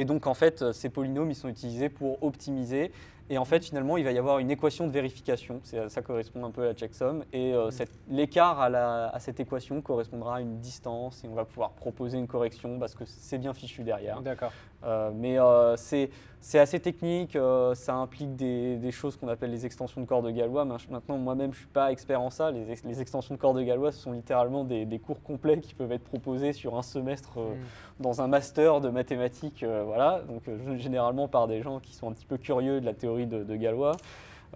et 0.00 0.04
donc, 0.04 0.26
en 0.26 0.34
fait, 0.34 0.72
ces 0.72 0.88
polynômes, 0.88 1.30
ils 1.30 1.36
sont 1.36 1.48
utilisés 1.48 1.90
pour 1.90 2.20
optimiser. 2.24 2.90
Et 3.28 3.38
en 3.38 3.44
fait, 3.44 3.64
finalement, 3.64 3.96
il 3.96 4.04
va 4.04 4.12
y 4.12 4.18
avoir 4.18 4.38
une 4.38 4.50
équation 4.50 4.86
de 4.86 4.92
vérification. 4.92 5.60
C'est- 5.64 5.88
Ça 5.88 6.02
correspond 6.02 6.44
un 6.44 6.50
peu 6.50 6.62
à 6.62 6.66
la 6.66 6.74
checksum. 6.74 7.24
Et 7.32 7.52
euh, 7.54 7.68
Mm. 7.70 7.84
l'écart 8.14 8.60
à, 8.60 9.18
cette 9.18 9.40
équation 9.40 9.80
correspondra 9.80 10.36
à 10.36 10.40
une 10.40 10.60
distance. 10.60 11.24
Et 11.24 11.28
on 11.28 11.34
va 11.34 11.44
pouvoir 11.44 11.70
proposer 11.70 12.18
une 12.18 12.26
correction 12.28 12.78
parce 12.78 12.94
que 12.94 13.04
c'est 13.04 13.38
bien 13.38 13.52
fichu 13.54 13.82
derrière. 13.82 14.20
D'accord. 14.22 14.52
Euh, 14.84 15.10
mais 15.14 15.38
euh, 15.40 15.74
c'est 15.76 16.10
assez 16.60 16.78
technique, 16.78 17.36
ça 17.74 17.94
implique 17.94 18.36
des, 18.36 18.76
des 18.76 18.92
choses 18.92 19.16
qu'on 19.16 19.26
appelle 19.26 19.50
les 19.50 19.66
extensions 19.66 20.00
de 20.00 20.06
corps 20.06 20.22
de 20.22 20.30
Galois. 20.30 20.64
Maintenant, 20.64 21.16
moi-même, 21.18 21.52
je 21.52 21.56
ne 21.56 21.60
suis 21.62 21.66
pas 21.72 21.90
expert 21.90 22.20
en 22.20 22.30
ça. 22.30 22.52
Les, 22.52 22.70
ex- 22.70 22.84
les 22.84 23.00
extensions 23.00 23.34
de 23.34 23.40
corps 23.40 23.54
de 23.54 23.62
Galois, 23.62 23.90
ce 23.90 23.98
sont 23.98 24.12
littéralement 24.12 24.62
des, 24.62 24.84
des 24.84 24.98
cours 25.00 25.20
complets 25.22 25.58
qui 25.60 25.74
peuvent 25.74 25.90
être 25.90 26.04
proposés 26.04 26.52
sur 26.52 26.76
un 26.76 26.82
semestre 26.82 27.38
Mm. 27.38 28.02
dans 28.02 28.20
un 28.20 28.28
master 28.28 28.80
de 28.80 28.88
mathématiques, 28.90 29.64
voilà. 29.64 30.20
Donc, 30.28 30.42
généralement 30.78 31.26
par 31.26 31.48
des 31.48 31.62
gens 31.62 31.80
qui 31.80 31.94
sont 31.94 32.08
un 32.08 32.12
petit 32.12 32.26
peu 32.26 32.36
curieux 32.36 32.80
de 32.80 32.86
la 32.86 32.94
théorie 32.94 33.15
de, 33.24 33.42
de 33.44 33.56
Galois, 33.56 33.96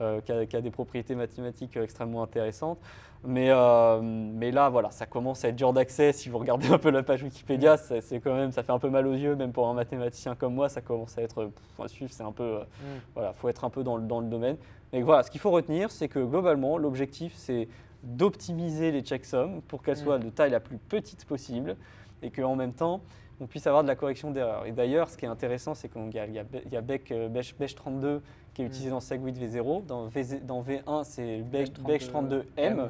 euh, 0.03 0.21
qui, 0.21 0.33
a, 0.33 0.45
qui 0.45 0.57
a 0.57 0.61
des 0.61 0.71
propriétés 0.71 1.15
mathématiques 1.15 1.79
extrêmement 1.79 2.23
intéressantes. 2.23 2.79
Mais, 3.23 3.49
euh, 3.51 4.01
mais 4.03 4.51
là, 4.51 4.71
voilà, 4.71 4.91
ça 4.91 5.05
commence 5.05 5.45
à 5.45 5.49
être 5.49 5.57
dur 5.57 5.73
d'accès. 5.75 6.13
Si 6.13 6.29
vous 6.31 6.39
regardez 6.39 6.69
un 6.71 6.79
peu 6.79 6.91
la 6.91 7.03
page 7.03 7.23
Wikipédia, 7.23 7.77
c'est 7.77 8.01
c'est 8.01 8.19
quand 8.19 8.35
même, 8.35 8.51
ça 8.51 8.63
fait 8.63 8.73
un 8.73 8.79
peu 8.79 8.89
mal 8.89 9.07
aux 9.07 9.13
yeux, 9.15 9.37
même 9.37 9.53
pour 9.53 9.69
un 9.69 9.75
mathématicien 9.75 10.35
comme 10.35 10.55
moi, 10.55 10.69
ça 10.71 10.81
commence 10.81 11.17
à 11.19 11.23
être, 11.23 11.45
pff, 11.47 11.81
à 11.85 11.89
suivre, 11.89 12.11
c'est 12.13 12.23
un 12.23 12.33
peu, 12.33 12.43
euh, 12.43 12.61
Mm. 12.61 12.99
voilà, 13.15 13.33
faut 13.35 13.49
être 13.51 13.65
un 13.65 13.71
peu 13.71 13.83
dans 13.83 13.97
le, 13.99 14.05
dans 14.05 14.21
le 14.21 14.27
domaine. 14.27 14.57
Mais 14.93 15.03
voilà, 15.03 15.23
ce 15.23 15.31
qu'il 15.31 15.41
faut 15.41 15.51
retenir, 15.51 15.91
c'est 15.91 16.09
que 16.09 16.19
globalement, 16.19 16.79
l'objectif, 16.79 17.33
c'est 17.37 17.69
d'optimiser 18.03 18.91
les 18.93 19.03
checksums 19.03 19.61
pour 19.69 19.83
qu'elles 19.83 19.99
Mm. 19.99 20.05
soient 20.05 20.19
de 20.19 20.31
taille 20.31 20.51
la 20.51 20.61
plus 20.61 20.79
petite 20.79 21.25
possible 21.27 21.77
et 22.23 22.31
qu'en 22.31 22.57
même 22.57 22.73
temps, 22.73 23.01
on 23.41 23.47
puisse 23.47 23.67
avoir 23.67 23.83
de 23.83 23.89
la 23.89 23.97
correction 23.97 24.31
d'erreur. 24.31 24.67
Et 24.67 24.73
d'ailleurs, 24.73 25.09
ce 25.09 25.17
qui 25.17 25.25
est 25.25 25.29
intéressant, 25.29 25.75
c'est 25.75 25.89
qu'il 25.89 26.13
y 26.15 26.19
a, 26.19 26.27
y 26.27 26.39
a, 26.77 26.81
Beck, 26.83 27.13
Beche, 27.31 27.55
Beche 27.57 27.75
32 27.75 28.23
qui 28.53 28.63
est 28.63 28.65
Mm. 28.65 28.69
utilisé 28.69 28.91
dans 28.91 29.01
Segwit 29.01 29.33
V0. 29.33 29.87
Dans, 29.87 30.07
V, 30.09 30.41
dans 30.43 30.61
V1, 30.63 31.05
c'est 31.05 31.39
Beche 31.43 31.69
32M. 32.09 32.79
ouais. 32.81 32.89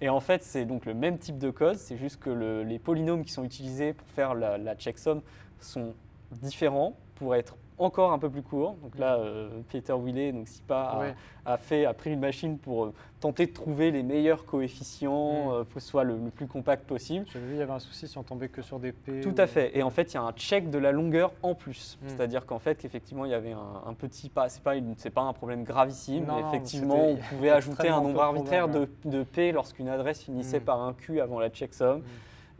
Et 0.00 0.08
en 0.08 0.20
fait, 0.20 0.42
c'est 0.42 0.64
donc 0.64 0.86
le 0.86 0.94
même 0.94 1.18
type 1.18 1.38
de 1.38 1.50
code, 1.50 1.76
c'est 1.76 1.96
juste 1.96 2.18
que 2.20 2.30
le- 2.30 2.62
les 2.62 2.78
polynômes 2.78 3.24
qui 3.24 3.32
sont 3.32 3.44
utilisés 3.44 3.92
pour 3.92 4.06
faire 4.08 4.34
la, 4.34 4.56
la 4.56 4.74
checksum 4.74 5.20
sont 5.60 5.94
différents 6.30 6.94
pour 7.16 7.34
être 7.34 7.56
encore 7.80 8.12
un 8.12 8.18
peu 8.18 8.28
plus 8.30 8.42
courts. 8.42 8.76
Donc 8.82 8.98
là, 8.98 9.16
euh, 9.16 9.48
Peter 9.70 9.92
Willet, 9.92 10.32
donc 10.32 10.48
SIPA, 10.48 10.80
a, 10.82 10.98
Ouais. 11.00 11.14
a 11.46 11.56
fait, 11.56 11.84
a 11.84 11.92
pris 11.94 12.12
une 12.12 12.20
machine 12.20 12.58
pour 12.58 12.84
euh, 12.84 12.92
tenter 13.20 13.46
de 13.46 13.52
trouver 13.52 13.90
les 13.90 14.02
meilleurs 14.02 14.44
coefficients, 14.46 15.32
Mm. 15.32 15.48
euh, 15.52 15.64
pour 15.64 15.74
que 15.74 15.80
ce 15.80 15.88
soit 15.88 16.04
le, 16.04 16.16
le 16.16 16.30
plus 16.30 16.46
compact 16.46 16.86
possible. 16.86 17.26
J'avais 17.32 17.46
vu, 17.46 17.54
il 17.54 17.58
y 17.58 17.62
avait 17.62 17.72
un 17.72 17.78
souci 17.78 18.06
si 18.08 18.16
on 18.18 18.22
tombait 18.22 18.48
que 18.48 18.62
sur 18.62 18.78
des 18.78 18.92
P. 18.92 19.20
Tout 19.20 19.38
ou- 19.38 19.40
à 19.40 19.46
fait. 19.46 19.76
Et 19.76 19.82
en 19.82 19.90
fait, 19.90 20.12
il 20.12 20.14
y 20.14 20.18
a 20.18 20.22
un 20.22 20.32
check 20.32 20.70
de 20.70 20.78
la 20.78 20.92
longueur 20.92 21.32
en 21.42 21.54
plus. 21.54 21.98
Mm. 22.02 22.08
C'est-à-dire 22.08 22.46
qu'en 22.46 22.58
fait, 22.58 22.76
qu'effectivement, 22.76 23.24
il 23.24 23.30
y 23.30 23.34
avait 23.34 23.52
un, 23.52 23.82
un 23.86 23.94
petit 23.94 24.28
pas. 24.28 24.48
C'est 24.48 24.62
pas, 24.62 24.76
une- 24.76 24.94
pas 24.94 25.22
un 25.22 25.32
problème 25.32 25.64
gravissime, 25.64 26.24
Non, 26.26 26.36
mais 26.36 26.48
effectivement, 26.48 27.08
on 27.08 27.16
pouvait 27.16 27.50
ajouter 27.50 27.88
un 27.88 28.00
nombre 28.02 28.22
arbitraire 28.22 28.68
de, 28.68 28.88
P 29.22 29.52
lorsqu'une 29.52 29.88
adresse 29.88 30.22
finissait 30.22 30.60
Mm. 30.60 30.64
par 30.64 30.80
un 30.82 30.92
Q 30.92 31.20
avant 31.20 31.38
la 31.40 31.48
checksum. 31.50 32.02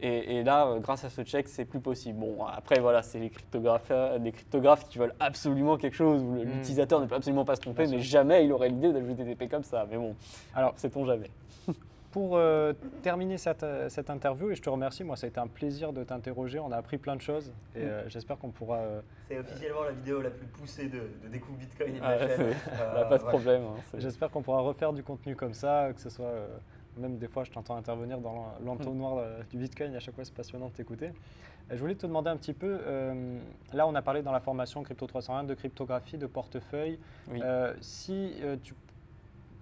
Et, 0.03 0.37
et 0.37 0.43
là, 0.43 0.65
euh, 0.67 0.79
grâce 0.79 1.03
à 1.05 1.09
ce 1.09 1.21
check, 1.21 1.47
c'est 1.47 1.65
plus 1.65 1.79
possible. 1.79 2.19
Bon, 2.19 2.43
après, 2.45 2.79
voilà, 2.79 3.03
c'est 3.03 3.19
les 3.19 3.29
cryptographes, 3.29 3.91
euh, 3.91 4.17
les 4.17 4.31
cryptographes 4.31 4.87
qui 4.89 4.97
veulent 4.97 5.13
absolument 5.19 5.77
quelque 5.77 5.93
chose 5.95 6.23
où 6.23 6.33
le- 6.33 6.45
Mm. 6.45 6.51
l'utilisateur 6.53 6.99
ne 6.99 7.05
peut 7.05 7.15
absolument 7.15 7.45
pas 7.45 7.55
se 7.55 7.61
tromper, 7.61 7.85
mais 7.87 7.99
jamais 7.99 8.43
il 8.45 8.51
aurait 8.51 8.69
l'idée 8.69 8.91
d'ajouter 8.91 9.23
des 9.23 9.35
P 9.35 9.47
comme 9.47 9.63
ça. 9.63 9.85
Mais 9.89 9.97
bon, 9.97 10.15
Alors, 10.55 10.73
sait-on 10.77 11.05
jamais. 11.05 11.29
Pour 12.11 12.35
euh, 12.35 12.73
terminer 13.03 13.37
cette, 13.37 13.65
cette 13.89 14.09
interview, 14.09 14.49
et 14.51 14.55
je 14.55 14.61
te 14.61 14.69
remercie, 14.69 15.03
moi 15.03 15.15
ça 15.15 15.27
a 15.27 15.29
été 15.29 15.39
un 15.39 15.47
plaisir 15.47 15.93
de 15.93 16.03
t'interroger, 16.03 16.59
on 16.59 16.69
a 16.71 16.75
appris 16.77 16.97
plein 16.97 17.15
de 17.15 17.21
choses 17.21 17.53
et 17.75 17.79
Mm. 17.79 17.87
euh, 17.87 18.09
j'espère 18.09 18.37
qu'on 18.37 18.49
pourra... 18.49 18.77
euh, 18.79 19.01
C'est 19.29 19.37
officiellement 19.39 19.83
la 19.83 19.91
vidéo 19.91 20.21
la 20.21 20.31
plus 20.31 20.47
poussée 20.47 20.87
de, 20.89 21.09
de 21.23 21.27
découvre 21.31 21.57
Bitcoin 21.59 21.95
et 21.95 21.99
de 21.99 22.03
Ah, 22.03 22.15
la 22.17 22.27
chaîne. 22.27 22.41
Euh, 22.41 23.03
pas 23.09 23.17
de 23.17 23.23
ouais. 23.23 23.29
problème. 23.29 23.61
hein, 23.63 23.81
j'espère 23.99 24.29
qu'on 24.31 24.41
pourra 24.41 24.59
refaire 24.61 24.91
du 24.93 25.03
contenu 25.03 25.35
comme 25.37 25.53
ça, 25.53 25.89
que 25.93 26.01
ce 26.01 26.09
soit... 26.09 26.33
même 26.97 27.17
des 27.17 27.27
fois 27.27 27.43
je 27.43 27.51
t'entends 27.51 27.75
intervenir 27.75 28.19
dans 28.19 28.33
l'en- 28.33 28.53
l'entonnoir 28.65 29.17
euh, 29.17 29.41
du 29.49 29.57
Bitcoin 29.57 29.93
et 29.93 29.97
à 29.97 29.99
chaque 29.99 30.15
fois 30.15 30.25
c'est 30.25 30.33
passionnant 30.33 30.67
de 30.67 30.73
t'écouter. 30.73 31.07
Euh, 31.07 31.75
Je 31.75 31.77
voulais 31.77 31.95
te 31.95 32.05
demander 32.05 32.29
un 32.29 32.37
petit 32.37 32.53
peu, 32.53 32.79
euh, 32.85 33.39
là 33.73 33.87
on 33.87 33.95
a 33.95 34.01
parlé 34.01 34.21
dans 34.21 34.31
la 34.31 34.39
formation 34.41 34.83
Crypto 34.83 35.07
301 35.07 35.43
de 35.45 35.53
cryptographie, 35.53 36.17
de 36.17 36.27
portefeuille. 36.27 36.99
Oui. 37.31 37.39
Euh, 37.43 37.73
si 37.81 38.33
euh, 38.41 38.57
tu 38.61 38.73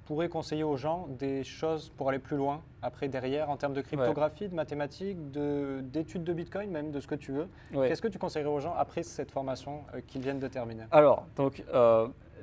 pourrais 0.06 0.28
conseiller 0.30 0.64
aux 0.64 0.76
gens 0.78 1.06
des 1.20 1.44
choses 1.44 1.90
pour 1.96 2.10
aller 2.10 2.18
plus 2.18 2.36
loin, 2.36 2.64
après 2.82 3.08
derrière, 3.10 3.52
en 3.52 3.58
termes 3.58 3.74
de 3.74 3.82
cryptographie, 3.82 4.50
de 4.50 4.56
mathématiques, 4.56 5.30
de- 5.30 5.82
d'études 5.84 6.24
de, 6.24 6.34
Bitcoin, 6.34 6.72
même 6.72 6.90
de 6.90 7.00
ce 7.00 7.06
que 7.06 7.14
tu 7.14 7.32
veux, 7.32 7.48
Ouais. 7.76 7.88
qu'est-ce 7.90 8.02
que 8.02 8.08
tu 8.08 8.18
conseillerais 8.18 8.50
aux 8.50 8.60
gens 8.60 8.74
après 8.76 9.04
cette 9.04 9.30
formation 9.30 9.84
qu'ils 10.08 10.22
viennent 10.24 10.40
de 10.40 10.48
terminer? 10.48 10.86
Alors, 10.90 11.28
donc 11.36 11.64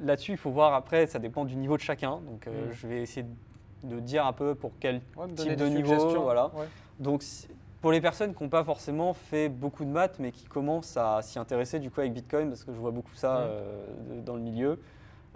là-dessus, 0.00 0.30
il 0.32 0.36
faut 0.38 0.50
voir 0.52 0.74
après, 0.74 1.06
ça 1.08 1.18
dépend 1.18 1.44
du 1.44 1.56
niveau 1.56 1.76
de 1.76 1.82
chacun. 1.82 2.20
Donc, 2.20 2.46
euh, 2.46 2.68
Mm. 2.68 2.72
je 2.72 2.86
vais 2.86 3.02
essayer 3.02 3.26
de 3.82 4.01
dire 4.01 4.27
un 4.27 4.32
peu 4.32 4.55
pour 4.55 4.73
quel. 4.81 5.01
Ouais, 5.16 5.27
type 5.35 5.57
de 5.57 5.66
niveau, 5.66 6.20
voilà. 6.20 6.47
Ouais. 6.55 6.66
Donc, 6.98 7.23
pour 7.82 7.93
les 7.93 8.01
personnes 8.01 8.35
qui 8.35 8.43
n'ont 8.43 8.48
pas 8.48 8.65
forcément 8.65 9.12
fait 9.15 9.48
beaucoup 9.48 9.85
de 9.85 9.90
maths, 9.90 10.16
mais 10.19 10.32
qui 10.32 10.44
commencent 10.44 10.97
à 10.97 11.20
s'y 11.23 11.39
intéresser 11.39 11.78
du 11.78 11.90
coup 11.90 12.01
avec 12.01 12.12
Bitcoin, 12.12 12.48
parce 12.48 12.65
que 12.65 12.73
je 12.73 12.78
vois 12.78 12.90
beaucoup 12.90 13.15
ça 13.15 13.35
Mm. 13.35 13.44
euh, 13.48 13.86
dans 14.24 14.35
le 14.35 14.40
milieu. 14.43 14.81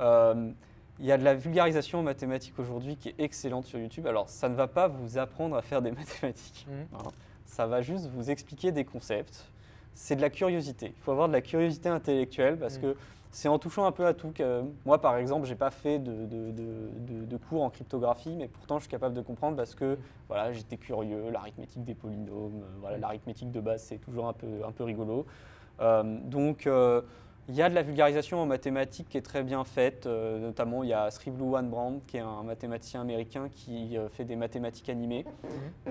euh, 0.01 0.51
il 0.99 1.07
y 1.07 1.12
a 1.12 1.17
de 1.17 1.25
la 1.25 1.35
vulgarisation 1.35 2.01
en 2.01 2.03
mathématiques 2.03 2.59
aujourd'hui 2.59 2.97
qui 2.97 3.09
est 3.09 3.15
excellente 3.19 3.65
sur 3.65 3.79
YouTube. 3.79 4.07
Alors, 4.07 4.29
ça 4.29 4.51
ne 4.51 4.55
va 4.55 4.67
pas 4.69 4.87
vous 4.87 5.17
apprendre 5.17 5.57
à 5.57 5.62
faire 5.62 5.81
des 5.81 5.93
mathématiques. 5.93 6.67
Mhm. 6.69 6.87
hein. 6.95 7.09
Ça 7.47 7.67
va 7.67 7.81
juste 7.81 8.07
vous 8.15 8.31
expliquer 8.31 8.71
des 8.71 8.85
concepts. 8.85 9.47
C'est 9.95 10.15
de 10.15 10.21
la 10.21 10.29
curiosité. 10.31 10.93
Il 10.95 11.03
faut 11.03 11.12
avoir 11.12 11.27
de 11.29 11.33
la 11.33 11.41
curiosité 11.41 11.89
intellectuelle 11.89 12.59
parce 12.59 12.77
Mhm. 12.77 12.83
que 12.83 12.97
c'est 13.32 13.48
en 13.48 13.59
touchant 13.59 13.85
un 13.85 13.93
peu 13.93 14.07
à 14.07 14.15
tout 14.15 14.31
que 14.32 14.62
moi, 14.85 15.01
par 15.01 15.16
exemple, 15.16 15.47
j'ai 15.47 15.55
pas 15.55 15.70
fait 15.70 15.98
de, 15.98 16.27
de- 16.27 16.51
de- 16.51 16.90
de- 16.98 17.24
de 17.27 17.36
cours 17.36 17.62
en 17.62 17.70
cryptographie, 17.70 18.35
mais 18.36 18.48
pourtant 18.48 18.78
je 18.78 18.82
suis 18.85 18.90
capable 18.90 19.15
de 19.15 19.23
comprendre 19.23 19.57
parce 19.57 19.74
que 19.74 19.98
voilà, 20.28 20.52
j'étais 20.52 20.77
curieux. 20.77 21.31
L'arithmétique 21.31 21.85
des 21.85 21.94
polynômes, 21.94 22.62
euh, 22.62 22.66
voilà, 22.81 22.97
Mhm. 22.97 23.02
l'arithmétique 23.02 23.51
de 23.51 23.61
base, 23.61 23.82
c'est 23.82 23.98
toujours 23.98 24.27
un 24.27 24.32
peu, 24.32 24.47
un 24.66 24.73
peu 24.73 24.85
rigolo. 24.85 25.27
Euh, 25.81 26.02
donc 26.24 26.66
euh, 26.66 27.02
il 27.49 27.55
y 27.57 27.62
a 27.62 27.69
de 27.69 27.75
la 27.75 27.83
vulgarisation 27.83 28.41
en 28.41 28.47
mathématiques 28.47 29.09
qui 29.09 29.19
est 29.19 29.23
très 29.23 29.43
bien 29.43 29.65
faite, 29.65 30.07
euh, 30.07 30.39
notamment 30.39 30.85
il 30.85 30.91
y 30.91 30.93
a 30.93 31.11
Srivluwan 31.11 31.69
Brand 31.69 32.01
qui 32.07 32.17
est 32.19 32.21
un 32.21 32.43
mathématicien 32.45 33.01
américain 33.01 33.49
qui 33.51 33.97
euh, 33.99 34.09
fait 34.09 34.25
des 34.25 34.37
mathématiques 34.37 34.89
animées. 34.89 35.25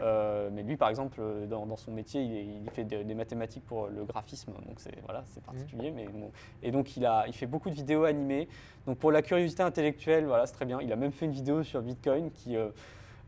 Euh, 0.02 0.50
mais 0.54 0.64
lui 0.64 0.78
par 0.78 0.90
exemple 0.90 1.22
dans, 1.50 1.66
dans 1.66 1.76
son 1.76 1.92
métier 1.92 2.22
il, 2.22 2.70
fait 2.72 2.86
de- 2.86 3.04
des 3.04 3.14
mathématiques 3.14 3.66
pour 3.66 3.88
le 3.88 4.06
graphisme, 4.06 4.52
donc 4.54 4.80
c'est 4.80 4.96
voilà, 5.04 5.24
c'est 5.26 5.44
particulier. 5.44 5.92
Mais 5.92 6.06
bon. 6.08 6.32
Et 6.64 6.72
donc 6.72 6.96
il, 6.96 7.06
a, 7.06 7.26
il 7.28 7.34
fait 7.34 7.48
beaucoup 7.48 7.70
de 7.70 7.76
vidéos 7.76 8.06
animées. 8.06 8.48
Donc 8.88 8.98
pour 8.98 9.12
la 9.12 9.22
curiosité 9.22 9.62
intellectuelle, 9.64 10.26
voilà, 10.26 10.46
c'est 10.46 10.54
très 10.54 10.66
bien. 10.66 10.80
Il 10.82 10.92
a 10.94 10.96
même 10.96 11.12
fait 11.12 11.26
une 11.26 11.32
vidéo 11.34 11.64
sur 11.64 11.82
Bitcoin 11.82 12.32
qui... 12.32 12.56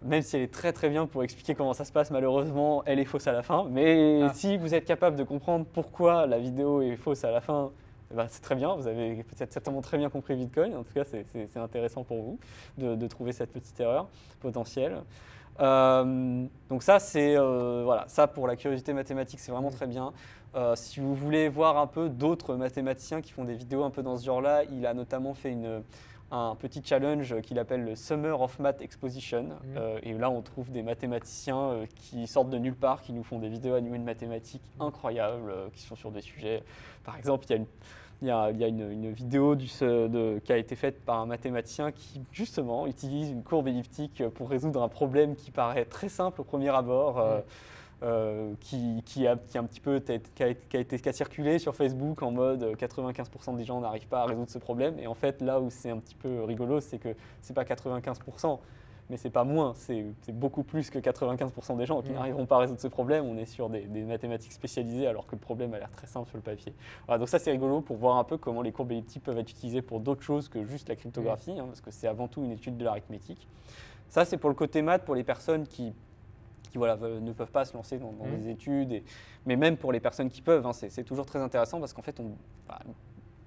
même 0.02 0.22
si 0.22 0.36
elle 0.38 0.44
est 0.44 0.54
très 0.54 0.72
très 0.74 0.90
bien 0.90 1.06
pour 1.06 1.22
expliquer 1.24 1.54
comment 1.54 1.74
ça 1.74 1.84
se 1.86 1.92
passe, 1.92 2.10
malheureusement, 2.12 2.82
elle 2.86 3.00
est 3.00 3.06
fausse 3.06 3.28
à 3.28 3.34
la 3.34 3.44
fin. 3.44 3.66
Mais 3.70 4.22
Ah. 4.24 4.32
si 4.34 4.58
vous 4.58 4.74
êtes 4.74 4.86
capable 4.86 5.18
de 5.18 5.24
comprendre 5.24 5.66
pourquoi 5.72 6.26
la 6.28 6.40
vidéo 6.40 6.82
est 6.82 6.96
fausse 6.96 7.24
à 7.26 7.32
la 7.32 7.42
fin, 7.42 7.72
eh 8.12 8.16
ben, 8.16 8.26
c'est 8.30 8.42
très 8.42 8.56
bien. 8.56 8.76
Vous 8.76 8.88
avez 8.88 9.24
peut-être 9.24 9.54
certainement 9.54 9.82
très 9.82 9.98
bien 9.98 10.10
compris 10.10 10.36
Bitcoin. 10.36 10.76
En 10.76 10.84
tout 10.84 10.94
cas, 10.94 11.04
c'est- 11.04 11.58
intéressant 11.58 12.04
pour 12.04 12.22
vous 12.22 12.40
de, 12.78 12.96
de 12.96 13.08
trouver 13.08 13.32
cette 13.32 13.52
petite 13.52 13.80
erreur 13.80 14.08
potentielle. 14.40 15.02
Euh, 15.60 16.46
donc 16.70 16.82
ça, 16.84 17.00
c'est 17.00 17.38
euh, 17.38 17.82
voilà, 17.84 18.06
ça 18.08 18.28
pour 18.28 18.48
la 18.48 18.56
curiosité 18.56 18.94
mathématique, 18.94 19.40
c'est 19.40 19.52
vraiment 19.52 19.70
très 19.70 19.86
bien. 19.86 20.14
Euh, 20.56 20.76
si 20.76 21.00
vous 21.00 21.14
voulez 21.14 21.50
voir 21.50 21.78
un 21.78 21.88
peu 21.88 22.10
d'autres 22.10 22.56
mathématiciens 22.56 23.22
qui 23.22 23.32
font 23.32 23.46
des 23.46 23.54
vidéos 23.54 23.84
un 23.84 23.90
peu 23.90 24.02
dans 24.02 24.18
ce 24.18 24.26
genre-là, 24.26 24.64
il 24.72 24.86
a 24.86 24.94
notamment 24.94 25.34
fait 25.34 25.52
une, 25.52 25.84
un 26.32 26.56
petit 26.56 26.82
challenge 26.84 27.40
qu'il 27.42 27.60
appelle 27.60 27.84
le 27.84 27.96
Summer 27.96 28.40
of 28.42 28.58
Math 28.60 28.82
Exposition. 28.82 29.50
Euh, 29.76 30.00
et 30.02 30.14
là, 30.14 30.30
on 30.30 30.42
trouve 30.42 30.72
des 30.72 30.82
mathématiciens 30.82 31.60
euh, 31.60 31.86
qui 31.96 32.26
sortent 32.26 32.50
de 32.50 32.58
nulle 32.58 32.76
part, 32.76 33.02
qui 33.02 33.12
nous 33.12 33.24
font 33.24 33.38
des 33.38 33.50
vidéos 33.50 33.76
animées 33.76 34.00
de 34.00 34.06
mathématiques 34.06 34.64
incroyables, 34.80 35.52
euh, 35.52 35.68
qui 35.74 35.82
sont 35.82 35.96
sur 35.96 36.10
des 36.12 36.22
sujets. 36.22 36.64
Par 37.04 37.18
exemple, 37.18 37.46
il 37.48 37.50
y 37.50 37.54
a 37.54 37.58
une, 37.58 37.66
il 38.22 38.28
y 38.28 38.32
a, 38.32 38.52
il 38.52 38.58
y 38.58 38.64
a 38.64 38.68
une, 38.68 38.92
une 38.92 39.12
vidéo 39.12 39.56
du, 39.56 39.68
ce- 39.68 40.08
de- 40.08 40.40
qui 40.44 40.54
a 40.54 40.58
été 40.58 40.76
faite 40.76 41.04
par 41.04 41.20
un 41.20 41.26
mathématicien 41.26 41.92
qui, 41.92 42.22
justement, 42.32 42.86
utilise 42.88 43.30
une 43.32 43.44
courbe 43.44 43.68
elliptique 43.68 44.24
pour 44.36 44.50
résoudre 44.50 44.82
un 44.84 44.90
problème 44.90 45.36
qui 45.36 45.52
paraît 45.52 45.86
très 45.86 46.10
simple 46.10 46.42
au 46.42 46.44
premier 46.44 46.70
abord. 46.70 47.20
euh, 47.20 47.40
euh, 48.04 48.54
qui, 48.62 49.04
qui 49.06 49.28
a, 49.28 49.36
qui 49.38 49.60
a 49.60 49.62
un 49.62 49.66
petit 49.66 49.80
peu 49.80 50.00
qui 50.00 50.12
a, 50.12 50.16
été- 50.16 50.32
qui 50.70 50.76
a 50.76 50.80
été 50.80 50.98
qui 50.98 51.08
a 51.08 51.14
circulé 51.14 51.60
sur 51.60 51.76
Facebook 51.76 52.24
en 52.24 52.32
mode 52.32 52.64
euh, 52.64 52.74
95% 52.74 53.56
des 53.58 53.64
gens 53.64 53.80
n'arrivent 53.80 54.08
pas 54.08 54.22
à 54.22 54.26
résoudre 54.26 54.50
ce 54.50 54.58
problème 54.58 54.98
et 54.98 55.06
en 55.06 55.14
fait 55.14 55.40
là 55.40 55.60
où 55.62 55.70
c'est 55.70 55.92
un 55.92 56.00
petit 56.00 56.16
peu 56.16 56.42
rigolo 56.44 56.80
c'est 56.82 56.98
que 56.98 57.10
c'est 57.44 57.54
pas 57.54 57.64
95% 57.64 58.58
mais 59.10 59.18
c'est 59.18 59.30
pas 59.30 59.44
moins, 59.44 59.74
c'est 59.76 60.06
beaucoup 60.30 60.64
plus 60.64 60.90
que 60.90 60.98
95% 61.00 61.76
des 61.76 61.86
gens 61.86 62.02
qui 62.02 62.12
Mm. 62.12 62.16
n'arriveront 62.16 62.46
pas 62.46 62.56
à 62.56 62.60
résoudre 62.60 62.80
ce 62.80 62.88
problème. 62.88 63.26
On 63.26 63.38
est 63.38 63.46
sur 63.46 63.70
des, 63.70 63.82
des 63.82 64.04
mathématiques 64.04 64.54
spécialisées 64.54 65.08
alors 65.08 65.26
que 65.28 65.36
le 65.36 65.42
problème 65.42 65.74
a 65.74 65.80
l'air 65.80 65.92
très 65.92 66.08
simple 66.08 66.30
sur 66.30 66.38
le 66.38 66.44
papier. 66.44 66.74
Voilà, 67.08 67.20
donc 67.20 67.28
ça 67.30 67.38
c'est 67.40 67.52
rigolo 67.52 67.82
pour 67.82 67.98
voir 67.98 68.18
un 68.18 68.24
peu 68.24 68.38
comment 68.38 68.62
les 68.62 68.72
courbes 68.72 68.92
elliptiques 68.92 69.24
peuvent 69.24 69.38
être 69.38 69.52
utilisées 69.52 69.82
pour 69.82 70.00
d'autres 70.00 70.24
choses 70.24 70.48
que 70.48 70.64
juste 70.64 70.88
la 70.88 70.96
cryptographie, 70.96 71.60
hein, 71.60 71.66
parce 71.66 71.82
que 71.82 71.92
c'est 71.92 72.08
avant 72.08 72.28
tout 72.28 72.44
une 72.44 72.52
étude 72.52 72.78
de 72.78 72.86
l'arithmétique. 72.86 73.48
Ça 74.08 74.24
c'est 74.26 74.38
pour 74.38 74.50
le 74.50 74.56
côté 74.56 74.82
maths, 74.82 75.04
pour 75.04 75.16
les 75.16 75.24
personnes 75.26 75.68
qui, 75.68 75.94
qui 76.72 76.78
voilà, 76.78 76.96
ne 76.96 77.34
peuvent 77.34 77.52
pas 77.52 77.66
se 77.66 77.74
lancer 77.76 77.98
dans, 77.98 78.14
dans 78.14 78.26
Mhm. 78.28 78.38
des 78.38 78.50
études, 78.50 78.92
et- 78.94 79.04
mais 79.46 79.58
même 79.58 79.76
pour 79.76 79.92
les 79.92 80.00
personnes 80.00 80.30
qui 80.30 80.42
peuvent, 80.42 80.66
hein, 80.66 80.72
c'est 80.74 80.90
c'est 80.90 81.04
toujours 81.04 81.26
très 81.26 81.40
intéressant 81.40 81.80
parce 81.82 81.92
qu'en 81.92 82.02
fait, 82.02 82.18
on, 82.22 82.32
bah, 82.68 82.80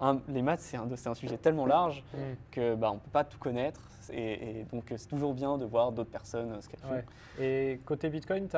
un- 0.04 0.20
les 0.28 0.42
maths 0.42 0.60
c'est 0.60 0.76
un, 0.76 1.14
sujet 1.14 1.36
tellement 1.38 1.66
large 1.66 2.02
Mm. 2.14 2.18
que 2.50 2.74
bah, 2.74 2.90
on 2.90 2.94
ne 2.94 2.98
peut 3.00 3.10
pas 3.12 3.24
tout 3.24 3.38
connaître, 3.38 3.80
et, 4.12 4.60
et 4.60 4.66
donc 4.72 4.92
c'est 4.96 5.08
toujours 5.08 5.32
bien 5.32 5.56
de 5.56 5.64
voir 5.64 5.90
d'autres 5.92 6.10
personnes 6.10 6.52
euh, 6.52 6.60
ce 6.60 6.68
qu'elles 6.68 6.80
font. 6.80 7.02
Et 7.42 7.80
côté 7.86 8.10
Bitcoin, 8.10 8.48
tu 8.48 8.56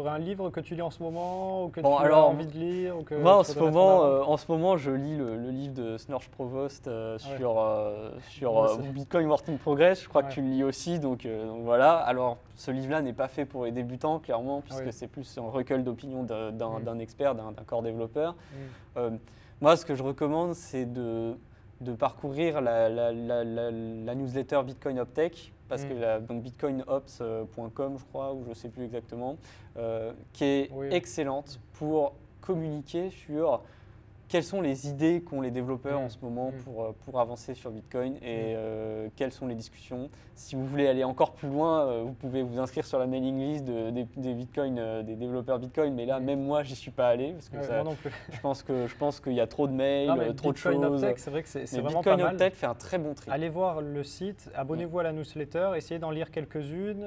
aurais 0.00 0.10
un 0.10 0.18
livre 0.18 0.50
que 0.50 0.60
tu 0.60 0.74
lis 0.74 0.82
en 0.82 0.90
ce 0.90 1.02
moment 1.02 1.64
ou 1.64 1.68
que 1.68 1.80
Bon, 1.80 1.98
tu 1.98 2.04
alors, 2.04 2.24
as 2.24 2.28
envie 2.30 2.46
de 2.46 2.52
lire 2.58 2.98
ou 2.98 3.02
que 3.02 3.14
Moi, 3.14 3.36
en 3.36 3.44
ce, 3.44 3.58
moment, 3.58 4.02
euh, 4.04 4.22
en 4.22 4.36
ce 4.36 4.50
moment, 4.50 4.76
je 4.76 4.90
lis 4.90 5.16
le, 5.16 5.36
le 5.36 5.50
livre 5.50 5.74
de 5.74 5.98
Snurge 5.98 6.28
Provost 6.30 6.88
euh, 6.88 7.12
Ouais. 7.18 7.36
sur, 7.36 7.58
euh, 7.60 8.10
sur. 8.30 8.78
Bitcoin 8.92 9.26
Work 9.26 9.48
in 9.48 9.56
Progress. 9.56 10.02
Je 10.02 10.08
crois 10.08 10.22
que 10.24 10.32
tu 10.32 10.40
le 10.42 10.48
lis 10.48 10.64
aussi, 10.64 10.98
donc, 10.98 11.24
donc 11.26 11.62
voilà. 11.62 11.92
Alors, 11.98 12.38
ce 12.56 12.70
livre-là 12.72 13.02
n'est 13.02 13.12
pas 13.12 13.28
fait 13.28 13.44
pour 13.44 13.66
les 13.66 13.72
débutants, 13.72 14.18
clairement, 14.18 14.62
puisque 14.62 14.92
c'est 14.92 15.06
plus 15.08 15.38
un 15.38 15.48
recueil 15.50 15.82
d'opinion 15.84 16.22
d'un 16.24 16.50
Mm. 16.50 16.82
d'un 16.82 16.98
expert, 16.98 17.34
d'un 17.36 17.52
core 17.66 17.82
développeur. 17.82 18.34
Mm. 18.96 19.00
Euh, 19.58 19.64
moi, 19.64 19.76
ce 19.76 19.84
que 19.84 19.94
je 19.94 20.02
recommande, 20.02 20.54
c'est 20.54 20.86
de, 20.86 21.34
de 21.80 21.92
parcourir 21.92 22.60
la, 22.60 22.88
la- 22.88 23.12
la- 23.12 23.44
la- 23.44 24.14
newsletter 24.14 24.60
Bitcoin 24.64 24.98
Optech, 25.00 25.52
parce 25.68 25.84
Mm. 25.84 25.88
que 25.88 25.94
la, 25.94 26.20
donc 26.20 26.42
bitcoinops.com, 26.42 27.96
je 27.98 28.04
crois, 28.04 28.32
ou 28.32 28.44
je 28.44 28.50
ne 28.50 28.54
sais 28.54 28.68
plus 28.68 28.84
exactement, 28.84 29.36
euh, 29.76 30.12
qui 30.32 30.44
est 30.44 30.70
Oui. 30.72 30.88
excellente 30.90 31.60
pour 31.74 32.14
communiquer 32.40 33.10
sur 33.10 33.60
quelles 34.28 34.44
sont 34.44 34.60
les 34.60 34.88
idées 34.88 35.22
qu'ont 35.22 35.40
les 35.40 35.50
développeurs 35.50 36.00
Mm. 36.00 36.04
en 36.04 36.08
ce 36.08 36.18
moment 36.22 36.50
Mm. 36.50 36.62
pour, 36.62 36.84
euh, 36.84 36.92
pour 37.04 37.18
avancer 37.20 37.54
sur 37.54 37.70
Bitcoin 37.70 38.16
et 38.16 38.54
euh, 38.54 39.08
quelles 39.16 39.32
sont 39.32 39.46
les 39.46 39.54
discussions? 39.54 40.10
Si 40.34 40.54
vous 40.54 40.64
voulez 40.66 40.86
aller 40.86 41.02
encore 41.02 41.32
plus 41.32 41.48
loin, 41.48 41.86
euh, 41.86 42.02
vous 42.04 42.12
pouvez 42.12 42.42
vous 42.42 42.58
inscrire 42.60 42.84
sur 42.84 42.98
la 42.98 43.06
mailing 43.06 43.38
list 43.40 43.64
de- 43.64 43.90
des, 43.90 44.06
des 44.16 44.34
Bitcoin, 44.34 44.78
euh, 44.78 45.02
des 45.02 45.16
développeurs 45.16 45.58
Bitcoin, 45.58 45.94
mais 45.94 46.04
là, 46.06 46.20
Mm. 46.20 46.24
même 46.24 46.42
moi, 46.44 46.62
j'y 46.62 46.76
suis 46.76 46.90
pas 46.90 47.08
allé 47.08 47.32
parce 47.32 47.48
que 47.48 47.56
Ouais, 47.56 47.62
ça- 47.62 47.82
non 47.82 47.94
plus. 47.94 48.10
je 48.32 48.40
pense 48.40 48.62
que 48.62 48.86
je 48.86 48.96
pense 48.96 49.18
qu'il 49.20 49.32
y 49.32 49.40
a 49.40 49.46
trop 49.46 49.66
de 49.66 49.72
mails, 49.72 50.08
Non, 50.08 50.34
trop 50.34 50.52
Bitcoin 50.52 50.80
de 50.80 50.86
choses. 50.86 51.02
Uptech, 51.04 51.18
c'est 51.18 51.30
vrai 51.30 51.42
que 51.42 51.48
c'est 51.48 51.64
vraiment 51.80 52.00
Bitcoin 52.00 52.18
pas 52.18 52.32
mal. 52.34 52.50
Fait 52.52 52.66
un 52.66 52.74
très 52.74 52.98
bon 52.98 53.14
tri. 53.14 53.30
Allez 53.30 53.48
voir 53.48 53.80
le 53.80 54.04
site, 54.04 54.50
abonnez-vous 54.54 54.98
à 54.98 55.02
la 55.04 55.12
newsletter, 55.12 55.72
essayez 55.76 55.98
d'en 55.98 56.10
lire 56.10 56.30
quelques-unes. 56.30 57.04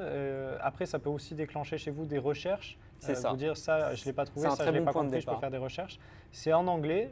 Après, 0.59 0.85
ça 0.85 0.99
peut 0.99 1.09
aussi 1.09 1.35
déclencher 1.35 1.77
chez 1.77 1.91
vous 1.91 2.05
des 2.05 2.17
recherches. 2.17 2.77
C'est 3.01 3.13
Euh, 3.13 3.15
ça. 3.15 3.29
Vous 3.31 3.35
dire 3.35 3.57
ça, 3.57 3.93
je 3.95 4.01
ne 4.01 4.05
l'ai 4.05 4.13
pas 4.13 4.25
trouvé, 4.25 4.45
C'est 4.45 4.53
un 4.53 4.55
ça, 4.55 4.63
très 4.63 4.65
je 4.67 4.69
ne 4.69 4.73
l'ai 4.75 4.79
bon 4.81 4.85
pas 4.85 4.91
point 4.93 5.01
de 5.03 5.07
compris, 5.07 5.21
je 5.21 5.25
peux 5.25 5.31
faire 5.39 5.51
des 5.51 5.57
recherches. 5.57 5.99
C'est 6.31 6.53
en 6.53 6.67
anglais. 6.67 7.11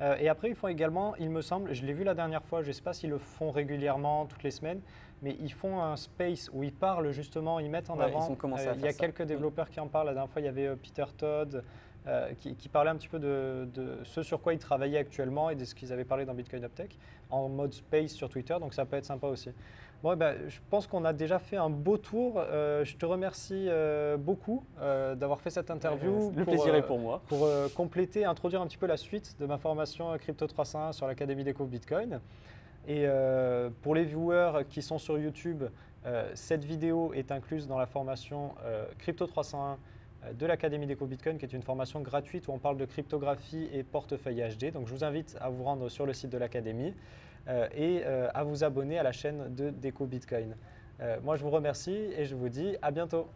Euh, 0.00 0.16
et 0.18 0.28
après, 0.28 0.48
ils 0.48 0.54
font 0.56 0.68
également, 0.68 1.14
il 1.16 1.30
me 1.30 1.40
semble, 1.40 1.72
je 1.72 1.84
l'ai 1.84 1.92
vu 1.92 2.02
la 2.04 2.14
dernière 2.14 2.42
fois, 2.44 2.62
je 2.62 2.68
ne 2.68 2.72
sais 2.72 2.82
pas 2.82 2.92
s'ils 2.92 3.10
le 3.10 3.18
font 3.18 3.50
régulièrement, 3.52 4.26
toutes 4.26 4.42
les 4.42 4.50
semaines, 4.50 4.80
mais 5.22 5.36
ils 5.40 5.52
font 5.52 5.80
un 5.82 5.94
space 5.96 6.50
où 6.52 6.64
ils 6.64 6.72
parlent 6.72 7.12
justement, 7.12 7.60
ils 7.60 7.70
mettent 7.70 7.90
en 7.90 7.96
Ouais, 7.98 8.06
ils 8.06 8.10
avant. 8.10 8.20
euh, 8.70 8.74
il 8.76 8.80
y 8.84 8.88
a 8.88 8.92
ça. 8.92 8.98
quelques 8.98 9.22
développeurs 9.22 9.70
qui 9.70 9.78
en 9.80 9.86
parlent. 9.86 10.06
La 10.06 10.14
dernière 10.14 10.30
fois, 10.30 10.40
il 10.42 10.46
y 10.46 10.48
avait 10.48 10.66
euh, 10.66 10.74
Peter 10.76 11.04
Todd 11.16 11.62
euh, 12.08 12.32
qui, 12.38 12.56
qui 12.56 12.68
parlait 12.68 12.90
un 12.90 12.96
petit 12.96 13.08
peu 13.08 13.20
de, 13.20 13.68
de 13.72 13.98
ce 14.02 14.22
sur 14.24 14.40
quoi 14.40 14.52
ils 14.52 14.58
travaillaient 14.58 14.98
actuellement 14.98 15.48
et 15.50 15.54
de 15.54 15.64
ce 15.64 15.74
qu'ils 15.76 15.92
avaient 15.92 16.04
parlé 16.04 16.24
dans 16.24 16.34
Bitcoin 16.34 16.64
Uptech 16.64 16.98
en 17.30 17.48
mode 17.48 17.72
space 17.72 18.10
sur 18.12 18.28
Twitter, 18.28 18.56
donc 18.60 18.74
ça 18.74 18.84
peut 18.84 18.96
être 18.96 19.04
sympa 19.06 19.28
aussi. 19.28 19.50
Bon, 20.02 20.12
eh 20.12 20.16
ben, 20.16 20.36
je 20.48 20.58
pense 20.70 20.86
qu'on 20.86 21.04
a 21.04 21.12
déjà 21.12 21.38
fait 21.38 21.56
un 21.56 21.70
beau 21.70 21.96
tour. 21.96 22.34
Euh, 22.36 22.84
je 22.84 22.96
te 22.96 23.06
remercie 23.06 23.66
euh, 23.68 24.16
beaucoup 24.16 24.64
euh, 24.80 25.14
d'avoir 25.14 25.40
fait 25.40 25.50
cette 25.50 25.70
interview. 25.70 26.30
le 26.36 26.44
pour, 26.44 26.54
plaisir 26.54 26.74
est 26.74 26.82
pour 26.82 26.98
moi. 26.98 27.22
pour 27.26 27.48
compléter, 27.74 28.24
introduire 28.24 28.60
un 28.60 28.66
petit 28.66 28.76
peu 28.76 28.86
la 28.86 28.96
suite 28.96 29.36
de 29.40 29.46
ma 29.46 29.58
formation 29.58 30.16
Crypto 30.18 30.46
301 30.46 30.92
sur 30.92 31.06
l'Académie 31.06 31.44
d'Eco 31.44 31.64
Bitcoin. 31.64 32.20
Et 32.86 33.06
pour 33.80 33.94
les 33.94 34.04
viewers 34.04 34.64
qui 34.68 34.82
sont 34.82 34.98
sur 34.98 35.18
YouTube, 35.18 35.64
cette 36.34 36.64
vidéo 36.64 37.14
est 37.14 37.32
incluse 37.32 37.66
dans 37.66 37.78
la 37.78 37.86
formation 37.86 38.54
Crypto 38.98 39.26
301 39.26 39.78
euh, 40.24 40.32
de 40.32 40.46
l'Académie 40.46 40.86
d'Eco 40.86 41.06
Bitcoin, 41.06 41.38
qui 41.38 41.44
est 41.44 41.52
une 41.52 41.62
formation 41.62 42.00
gratuite 42.00 42.48
où 42.48 42.52
on 42.52 42.58
parle 42.58 42.76
de 42.76 42.84
cryptographie 42.84 43.68
et 43.72 43.82
portefeuille 43.82 44.42
HD. 44.42 44.72
Donc 44.72 44.86
je 44.86 44.92
vous 44.92 45.04
invite 45.04 45.36
à 45.40 45.48
vous 45.48 45.64
rendre 45.64 45.88
sur 45.88 46.06
le 46.06 46.12
site 46.12 46.30
de 46.30 46.38
l'Académie 46.38 46.94
et 47.74 48.02
euh, 48.04 48.28
à 48.34 48.44
vous 48.44 48.64
abonner 48.64 48.98
à 48.98 49.02
la 49.02 49.12
chaîne 49.12 49.54
de 49.54 49.70
Deco 49.70 50.06
Bitcoin. 50.06 50.56
Euh, 51.00 51.18
moi 51.22 51.36
je 51.36 51.42
vous 51.42 51.50
remercie 51.50 52.12
et 52.16 52.24
je 52.24 52.34
vous 52.34 52.48
dis 52.48 52.76
à 52.82 52.90
bientôt. 52.90 53.28